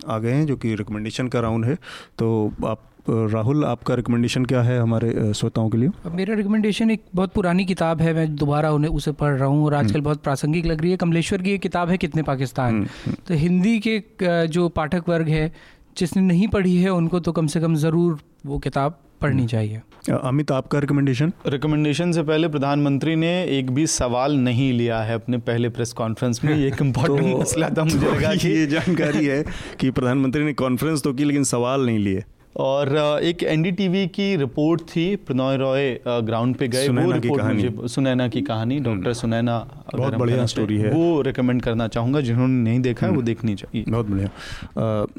आ 0.08 0.18
गए 0.18 0.32
हैं 0.32 0.46
जो 0.46 0.56
कि 0.56 0.74
रिकमेंडेशन 0.74 1.28
का 1.28 1.40
राउंड 1.40 1.64
है। 1.64 1.74
तो 2.18 2.52
आप 2.66 2.82
राहुल 3.08 3.64
आपका 3.64 3.94
रिकमेंडेशन 3.94 4.44
क्या 4.44 4.62
है 4.62 4.78
हमारे 4.80 5.32
श्रोताओं 5.34 5.68
के 5.70 5.78
लिए? 5.78 5.88
मेरा 6.12 6.34
रिकमेंडेशन 6.34 6.90
एक 6.90 7.02
बहुत 7.14 7.32
पुरानी 7.32 7.64
किताब 7.64 8.00
है 8.00 8.12
मैं 8.14 8.34
दोबारा 8.36 8.70
उन्हें 8.72 8.90
उसे 8.90 9.12
पढ़ 9.12 9.34
रहा 9.34 9.48
हूँ 9.48 9.64
और 9.64 9.74
आजकल 9.74 9.92
हम्म। 9.92 10.04
बहुत 10.04 10.22
प्रासंगिक 10.22 10.66
लग 10.66 10.82
रही 10.82 10.90
है। 10.90 10.96
कमलेश्वर 10.96 11.42
की 11.42 11.50
एक 11.50 11.62
किताब 11.62 11.88
है 11.88 11.96
कितने 11.96 12.22
पाकिस्तान। 12.22 12.74
हम्म, 12.74 12.86
हम्म। 13.04 13.16
तो 13.28 13.34
हिंदी 13.34 13.78
के 13.86 14.46
जो 14.46 14.68
पाठक 14.68 15.08
वर्ग 15.08 15.28
है 15.28 15.52
जिसने 15.98 16.22
नहीं 16.22 16.48
पढ़ी 16.48 16.76
है 16.76 16.90
उनको 16.90 17.20
तो 17.20 17.32
कम 17.32 17.46
से 17.46 17.60
कम 17.60 17.74
ज़रूर 17.76 18.18
वो 18.46 18.58
किताब 18.58 18.98
पढ़नी 19.20 19.46
चाहिए। 19.46 19.80
अमित 20.12 20.50
आपका 20.52 20.78
रिकमेंडेशन 20.78 21.32
रिकमेंडेशन 21.46 22.12
से 22.12 22.22
पहले 22.22 22.48
प्रधानमंत्री 22.48 23.14
ने 23.16 23.30
एक 23.58 23.70
भी 23.70 23.86
सवाल 23.86 24.36
नहीं 24.38 24.72
लिया 24.72 24.98
है 25.02 25.14
अपने 25.14 25.38
पहले 25.38 25.68
प्रेस 25.68 25.92
कॉन्फ्रेंस 25.92 26.40
में। 26.44 26.54
ये 26.56 26.66
एक 26.68 26.74
इम्पोर्टेंट 26.82 27.32
तो, 27.32 27.38
मसला 27.40 27.68
था 27.68 27.84
मुझे 27.84 28.06
लगा 28.06 28.34
कि 28.34 28.48
ये 28.48 28.66
जानकारी 28.66 29.26
है 29.26 29.42
कि 29.80 29.90
प्रधानमंत्री 29.90 30.44
ने 30.44 30.52
कॉन्फ्रेंस 30.54 31.02
तो 31.02 31.12
की 31.12 31.24
लेकिन 31.24 31.44
सवाल 31.44 31.86
नहीं 31.86 31.98
लिए। 31.98 32.24
और 32.56 32.96
एक 33.24 33.42
एनडीटीवी 33.42 34.06
की 34.06 34.34
रिपोर्ट 34.36 34.80
थी 34.90 35.04
प्रणॉय 35.18 35.56
रॉय 35.56 35.98
ग्राउंड 36.06 36.56
पे 36.56 36.68
गए। 36.68 36.88
वो 36.88 37.10
रिपोर्ट 37.12 37.42
मुझे 37.44 37.88
सुनैना 37.88 38.26
की 38.28 38.40
कहानी 38.42 38.76
हम्म। 38.76 38.94
डॉक्टर 38.94 39.12
सुनैना 39.12 39.58
बहुत 39.94 40.14
बढ़िया 40.14 40.44
स्टोरी 40.46 40.76
है। 40.76 40.90
वो 40.90 41.20
रिकमेंड 41.22 41.62
करना 41.62 41.88
चाहूँगा 41.88 42.20
जिन्होंने 42.20 42.62
नहीं 42.62 42.80
देखा 42.80 43.06
है 43.06 43.10
वो 43.12 43.16
हम्म। 43.16 43.26
देखनी 43.26 43.54
चाहिए। 43.54 43.84
बहुत 43.88 44.06
बढ़िया। 44.06 44.28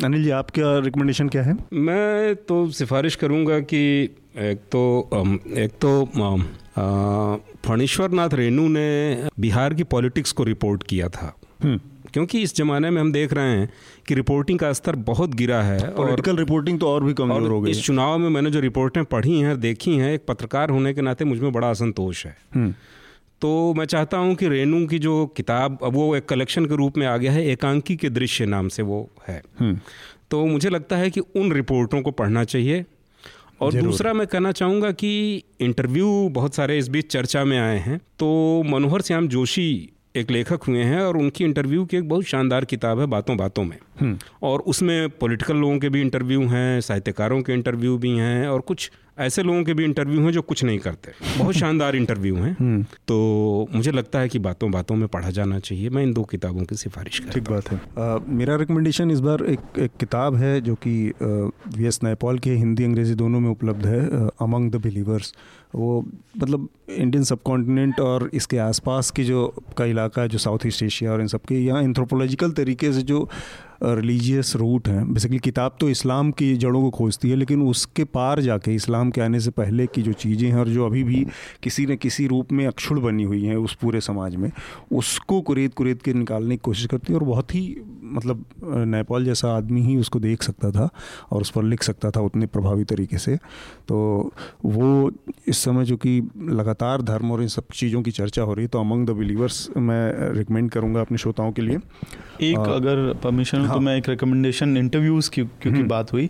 अनिल 0.06 0.24
जी 0.24 0.30
आपका 0.30 0.78
रिकमेंडेशन 0.80 1.30
क्या 1.30 1.44
है? 1.44 1.58
मैं 1.74 2.36
तो 2.36 2.70
सिफारिश 2.72 3.16
करूँगा 3.16 3.60
कि 3.64 3.82
एक 4.42 4.60
तो 4.72 4.82
एक 5.58 5.72
तो 5.82 6.06
फणीश्वर 7.66 8.12
नाथ 8.12 8.30
रेणु 8.34 8.68
ने 8.68 9.30
बिहार 9.40 9.74
की 9.74 9.84
पॉलिटिक्स 9.84 10.32
को 10.32 10.44
रिपोर्ट 10.44 10.84
किया 10.84 11.10
था। 11.10 11.34
हम्म। 11.64 11.80
क्योंकि 12.16 12.42
इस 12.42 12.56
जमाने 12.56 12.90
में 12.90 13.02
हम 13.02 13.12
देख 13.12 13.34
रहे 13.34 13.46
हैं 13.46 13.70
कि 14.08 14.16
रिपोर्टिंग 14.16 14.60
का 14.60 14.74
स्तर 14.74 14.96
बहुत 14.96 15.36
गिरा 15.36 15.62
है 15.62 15.94
पॉलिटिकल 15.96 16.38
रिपोर्टिंग 16.38 16.80
तो 16.80 16.88
और 16.88 17.04
भी 17.04 17.14
कमज़ोर 17.14 17.52
हो 17.52 17.62
गई 17.62 17.72
इस 17.72 17.84
चुनाव 17.84 18.18
में 18.18 18.30
मैंने 18.30 18.52
जो 18.52 18.60
रिपोर्टें 18.60 19.04
पढ़ी 19.06 19.40
हैं 19.40 19.60
देखी 19.60 19.96
हैं 19.96 20.14
एक 20.14 20.26
पत्रकार 20.28 20.70
होने 20.70 20.94
के 20.94 21.02
नाते 21.02 21.26
मुझमें 21.26 21.52
बड़ा 21.52 21.70
असंतोष 21.70 22.26
है। 22.26 22.38
हम्म। 22.56 22.74
तो 23.42 23.74
मैं 23.74 23.86
चाहता 23.86 24.18
हूँ 24.18 24.36
कि 24.36 24.48
रेणु 24.48 24.88
की 24.88 25.00
जो 25.00 25.26
किताब 25.26 25.80
अब 25.84 25.94
वो 25.94 26.16
एक 26.16 26.26
कलेक्शन 26.26 26.66
के 26.66 26.76
रूप 26.76 26.98
में 26.98 27.08
आ 27.08 27.18
गया 27.18 27.32
है 27.32 27.48
एकांकी 27.48 27.96
के 27.96 28.10
दृश्य 28.10 28.46
नाम 28.46 28.68
से 28.68 28.84
वो 28.84 29.10
है। 29.28 29.42
हम्म। 29.60 29.80
तो 30.32 30.46
मुझे 30.46 30.70
लगता 30.70 30.98
है 30.98 31.10
कि 31.10 31.20
उन 31.20 31.52
रिपोर्टों 31.52 32.02
को 32.02 32.12
पढ़ना 32.12 32.44
चाहिए। 32.44 32.86
और 33.62 33.74
दूसरा 33.74 34.14
मैं 34.14 34.28
कहना 34.28 34.52
चाहूँगा 34.52 34.92
कि 34.92 35.44
इंटरव्यू 35.62 36.30
बहुत 36.30 36.56
सारे 36.56 36.78
इस 36.78 36.88
बीच 36.88 37.12
चर्चा 37.12 37.44
में 37.44 37.60
आए 37.60 37.78
हैं। 37.80 37.98
तो 37.98 38.64
मनोहर 38.66 39.02
श्याम 39.02 39.28
जोशी 39.28 39.90
एक 40.16 40.32
लेखक 40.32 40.64
हुए 40.64 40.84
हैं 40.84 41.02
और 41.02 41.18
उनकी 41.18 41.44
इंटरव्यू 41.44 41.86
की 41.86 41.98
एक 41.98 42.08
बहुत 42.10 42.26
शानदार 42.26 42.66
किताब 42.66 43.00
है 43.00 43.06
बातों 43.06 43.38
बातों 43.38 43.64
में 43.64 43.78
हम्म। 44.00 44.18
और 44.44 44.62
उसमें 44.66 45.10
पॉलिटिकल 45.10 45.58
लोगों 45.58 45.80
के 45.80 45.90
भी 45.90 46.02
इंटरव्यू 46.02 46.48
हैं 46.48 46.80
साहित्यकारों 46.82 47.42
के 47.42 47.54
इंटरव्यू 47.54 47.98
भी 47.98 48.12
हैं 48.18 48.48
और 48.48 48.62
कुछ 48.62 48.90
ऐसे 49.20 49.44
लोगों 49.44 49.64
के 49.64 49.74
भी 49.74 49.84
इंटरव्यू 49.84 50.22
हैं 50.22 50.32
जो 50.32 50.42
कुछ 50.42 50.64
नहीं 50.64 50.80
करते। 50.80 51.12
बहुत 51.40 51.56
शानदार 51.56 51.96
इंटरव्यू 51.96 52.36
हैं। 52.36 52.56
हम्म। 52.60 52.84
तो 53.08 53.68
मुझे 53.76 53.92
लगता 53.92 54.20
है 54.20 54.30
कि 54.30 54.40
बातों 54.40 54.72
बातों 54.72 54.96
में 54.96 55.08
पढ़ा 55.08 55.30
जाना 55.30 55.60
चाहिए। 55.60 55.90
मैं 55.90 56.04
इन 56.04 56.14
दो 56.14 56.24
किताबों 56.24 56.64
की 56.64 56.76
सिफारिश 56.76 57.20
कर 57.20 57.32
ठीक 57.32 57.50
बात 57.50 57.72
है। 57.72 57.78
आ, 57.78 58.18
मेरा 58.28 58.56
रिकमेंडेशन 58.56 59.12
इस 59.12 59.20
बार 59.20 59.44
एक, 59.44 59.80
एक 59.80 59.92
किताब 60.00 60.36
है 60.36 60.62
जो 60.62 60.76
कि 60.76 61.14
वी 61.22 61.86
एस 61.86 62.00
नैपॉल 62.04 62.40
की 62.40 62.50
हिंदी 62.50 62.84
अंग्रेज़ी 62.84 63.16
दोनों 63.16 63.40
में 63.40 63.50
उपलब्ध 63.50 63.86
है 63.86 64.28
अमंग 64.42 64.72
द 64.72 64.76
बिलीवर्स 64.76 65.34
वो 65.76 66.06
मतलब 66.38 66.68
इंडियन 66.90 67.24
सब 67.24 67.42
कॉन्टिनेंट 67.42 68.00
और 68.00 68.30
इसके 68.34 68.58
आसपास 68.58 69.12
की 69.12 69.24
जो 69.24 69.48
का 69.78 69.86
इलाका 69.86 70.22
है 70.22 70.30
जो 70.30 70.38
साउथ 70.38 70.66
ईस्ट 70.66 70.84
एशिया 70.84 71.12
और 71.12 71.22
इन 71.22 71.28
सब 71.28 71.42
के 71.42 71.56
यहाँ 71.56 71.84
एंथ्रोपोलॉजिकल 71.84 72.52
तरीके 72.52 72.92
से 72.94 73.02
जो 73.02 73.30
रिलीजियस 73.84 74.56
रूट 74.56 74.88
हैं। 74.88 75.14
बेसिकली 75.14 75.40
किताब 75.40 75.76
तो 75.80 75.90
इस्लाम 75.90 76.32
की 76.32 76.56
जड़ों 76.58 76.82
को 76.82 76.90
खोजती 76.90 77.30
है 77.30 77.36
लेकिन 77.36 77.62
उसके 77.62 78.04
पार 78.10 78.42
जाके 78.42 78.76
इस्लाम 78.76 79.12
के 79.12 79.22
आने 79.22 79.40
से 79.40 79.52
पहले 79.52 79.88
की 79.88 80.02
जो 80.02 80.14
चीज़ें 80.16 80.48
हैं 80.50 80.58
और 80.58 80.70
जो 80.70 80.86
अभी 80.86 81.04
भी 81.04 81.26
किसी 81.64 81.86
न 81.86 81.96
किसी 81.98 82.28
रूप 82.28 82.52
में 82.52 82.66
अक्षुण 82.68 83.02
बनी 83.02 83.24
हुई 83.24 83.44
हैं 83.44 83.56
उस 83.58 83.74
पूरे 83.76 84.02
समाज 84.02 84.36
में 84.36 84.50
उसको 84.94 85.42
कुरेद 85.42 85.74
कुरेद 85.74 86.02
के 86.02 86.14
निकालने 86.14 86.56
की 86.56 86.62
कोशिश 86.64 86.86
करती 86.86 87.14
है। 87.14 87.20
और 87.20 87.26
बहुत 87.26 87.56
ही 87.56 87.64
मतलब 88.04 88.46
नेपाल 88.88 89.26
जैसा 89.26 89.56
आदमी 89.56 89.82
ही 89.82 89.96
उसको 89.98 90.20
देख 90.20 90.44
सकता 90.44 90.72
था 90.72 90.90
और 91.32 91.42
उस 91.42 91.50
पर 91.50 91.64
लिख 91.64 91.84
सकता 91.84 92.12
था 92.12 92.22
उतने 92.22 92.46
प्रभावी 92.48 92.84
तरीके 92.86 93.18
से। 93.18 93.36
तो 93.88 93.98
वो 94.66 95.12
इस 95.48 95.58
समय 95.58 95.86
जो 95.86 95.98
कि 95.98 96.18
लगातार 96.52 97.02
धर्म 97.02 97.32
और 97.32 97.42
इन 97.42 97.48
सब 97.48 97.66
चीज़ों 97.74 98.02
की 98.02 98.12
चर्चा 98.12 98.42
हो 98.42 98.54
रही 98.54 98.64
है 98.64 98.70
तो 98.70 98.80
अमंग 98.80 99.08
द 99.08 99.12
बिलीवर्स 99.18 99.68
मैं 99.78 100.34
रिकमेंड 100.34 100.70
करूँगा 100.72 101.02
अपने 101.02 101.18
श्रोताओं 101.18 101.52
के 101.52 101.62
लिए। 101.62 101.78
एक 102.42 102.58
आ, 102.58 102.64
अगर 102.66 103.14
परमिशन 103.24 103.65
हाँ, 103.66 103.76
तो 103.76 103.80
मैं 103.80 103.96
एक 103.98 104.10
रिकमेंडेशन 104.10 104.78
इंटरव्यूज़ 104.78 105.30
की 105.30 105.44
क्योंकि 105.44 105.70
हम्म। 105.70 105.88
बात 105.88 106.14
हुई 106.14 106.30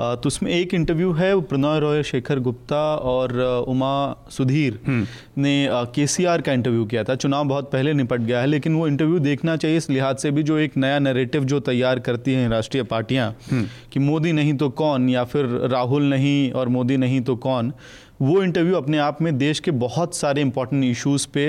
आ, 0.00 0.14
तो 0.14 0.26
उसमें 0.26 0.50
एक 0.52 0.74
इंटरव्यू 0.74 1.12
है 1.12 1.40
प्रणय 1.42 1.80
रॉय 1.80 2.02
शेखर 2.02 2.38
गुप्ता 2.38 2.82
और 3.04 3.32
उमा 3.68 3.94
सुधीर 4.30 4.78
हम्म। 4.86 5.06
ने 5.38 5.68
के 5.94 6.06
का 6.40 6.52
इंटरव्यू 6.52 6.84
किया 6.84 7.04
था 7.04 7.14
चुनाव 7.16 7.44
बहुत 7.44 7.70
पहले 7.72 7.92
निपट 7.92 8.20
गया 8.20 8.40
है 8.40 8.46
लेकिन 8.46 8.74
वो 8.74 8.86
इंटरव्यू 8.88 9.18
देखना 9.20 9.56
चाहिए 9.56 9.76
इस 9.76 9.90
लिहाज 9.90 10.16
से 10.16 10.30
भी 10.30 10.42
जो 10.42 10.58
एक 10.58 10.76
नया 10.76 10.98
नरेटिव 10.98 11.44
जो 11.44 11.60
तैयार 11.62 11.98
करती 12.00 12.32
हैं 12.32 12.48
राष्ट्रीय 12.48 12.82
पार्टियाँ 12.84 13.34
हम्म। 13.50 13.66
कि 13.92 14.00
मोदी 14.00 14.32
नहीं 14.32 14.54
तो 14.54 14.68
कौन 14.74 15.08
या 15.08 15.24
फिर 15.24 15.46
राहुल 15.72 16.02
नहीं 16.04 16.50
और 16.52 16.68
मोदी 16.68 16.96
नहीं 16.96 17.20
तो 17.20 17.36
कौन 17.38 17.72
वो 18.20 18.42
इंटरव्यू 18.42 18.74
अपने 18.76 18.98
आप 18.98 19.22
में 19.22 19.36
देश 19.38 19.60
के 19.60 19.70
बहुत 19.78 20.16
सारे 20.16 20.42
इंपॉर्टेंट 20.42 20.84
इश्यूज़ 20.84 21.26
पे 21.34 21.46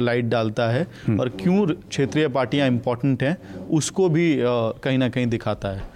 लाइट 0.00 0.24
डालता 0.26 0.68
है 0.70 0.86
हम्म। 1.06 1.20
और 1.20 1.28
क्यों 1.40 1.66
क्षेत्रीय 1.66 2.28
पार्टियाँ 2.30 2.66
इंपॉर्टेंट 2.68 3.22
हैं 3.22 3.36
उसको 3.70 4.08
भी 4.08 4.34
कहीं 4.40 4.98
ना 4.98 5.08
कहीं 5.08 5.26
दिखाता 5.26 5.68
है। 5.68 5.88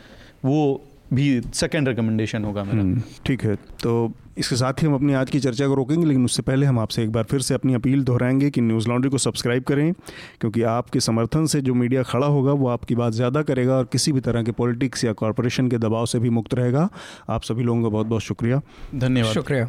वो 0.44 0.80
भी 1.12 1.40
सेकेंड 1.54 1.88
रिकमेंडेशन 1.88 2.44
होगा 2.44 2.64
मेरा। 2.64 2.80
हम्म, 2.80 3.02
ठीक 3.26 3.44
है 3.44 3.54
तो 3.82 4.12
इसके 4.38 4.56
साथ 4.56 4.72
ही 4.72 4.86
हम 4.86 4.94
अपनी 4.94 5.12
आज 5.14 5.30
की 5.30 5.38
चर्चा 5.40 5.66
को 5.68 5.74
रोकेंगे 5.74 6.06
लेकिन 6.06 6.24
उससे 6.24 6.42
पहले 6.42 6.66
हम 6.66 6.78
आपसे 6.78 7.02
एक 7.02 7.10
बार 7.12 7.24
फिर 7.30 7.40
से 7.40 7.54
अपनी 7.54 7.74
अपील 7.74 8.04
दोहराएँगे 8.04 8.50
कि 8.50 8.60
न्यूज़ 8.60 8.88
लॉन्ड्री 8.88 9.10
को 9.10 9.18
सब्सक्राइब 9.18 9.62
करें 9.62 9.92
क्योंकि 10.40 10.62
आपके 10.70 11.00
समर्थन 11.00 11.46
से 11.46 11.60
जो 11.60 11.74
मीडिया 11.74 12.02
खड़ा 12.04 12.26
होगा 12.26 12.52
वो 12.52 12.68
आपकी 12.68 12.94
बात 12.94 13.12
ज़्यादा 13.12 13.42
करेगा 13.42 13.74
और 13.74 13.88
किसी 13.92 14.12
भी 14.12 14.20
तरह 14.20 14.42
के 14.42 14.52
पॉलिटिक्स 14.52 15.04
या 15.04 15.12
कॉरपोरेशन 15.14 15.68
के 15.68 15.78
दबाव 15.78 16.06
से 16.06 16.18
भी 16.18 16.30
मुक्त 16.30 16.54
रहेगा। 16.54 16.88
आप 17.28 17.42
सभी 17.42 17.62
लोगों 17.62 17.82
का 17.82 17.88
बहुत 17.88 18.06
बहुत 18.06 18.22
शुक्रिया। 18.22 18.60
धन्यवाद। 18.94 19.34
शुक्रिया। 19.34 19.68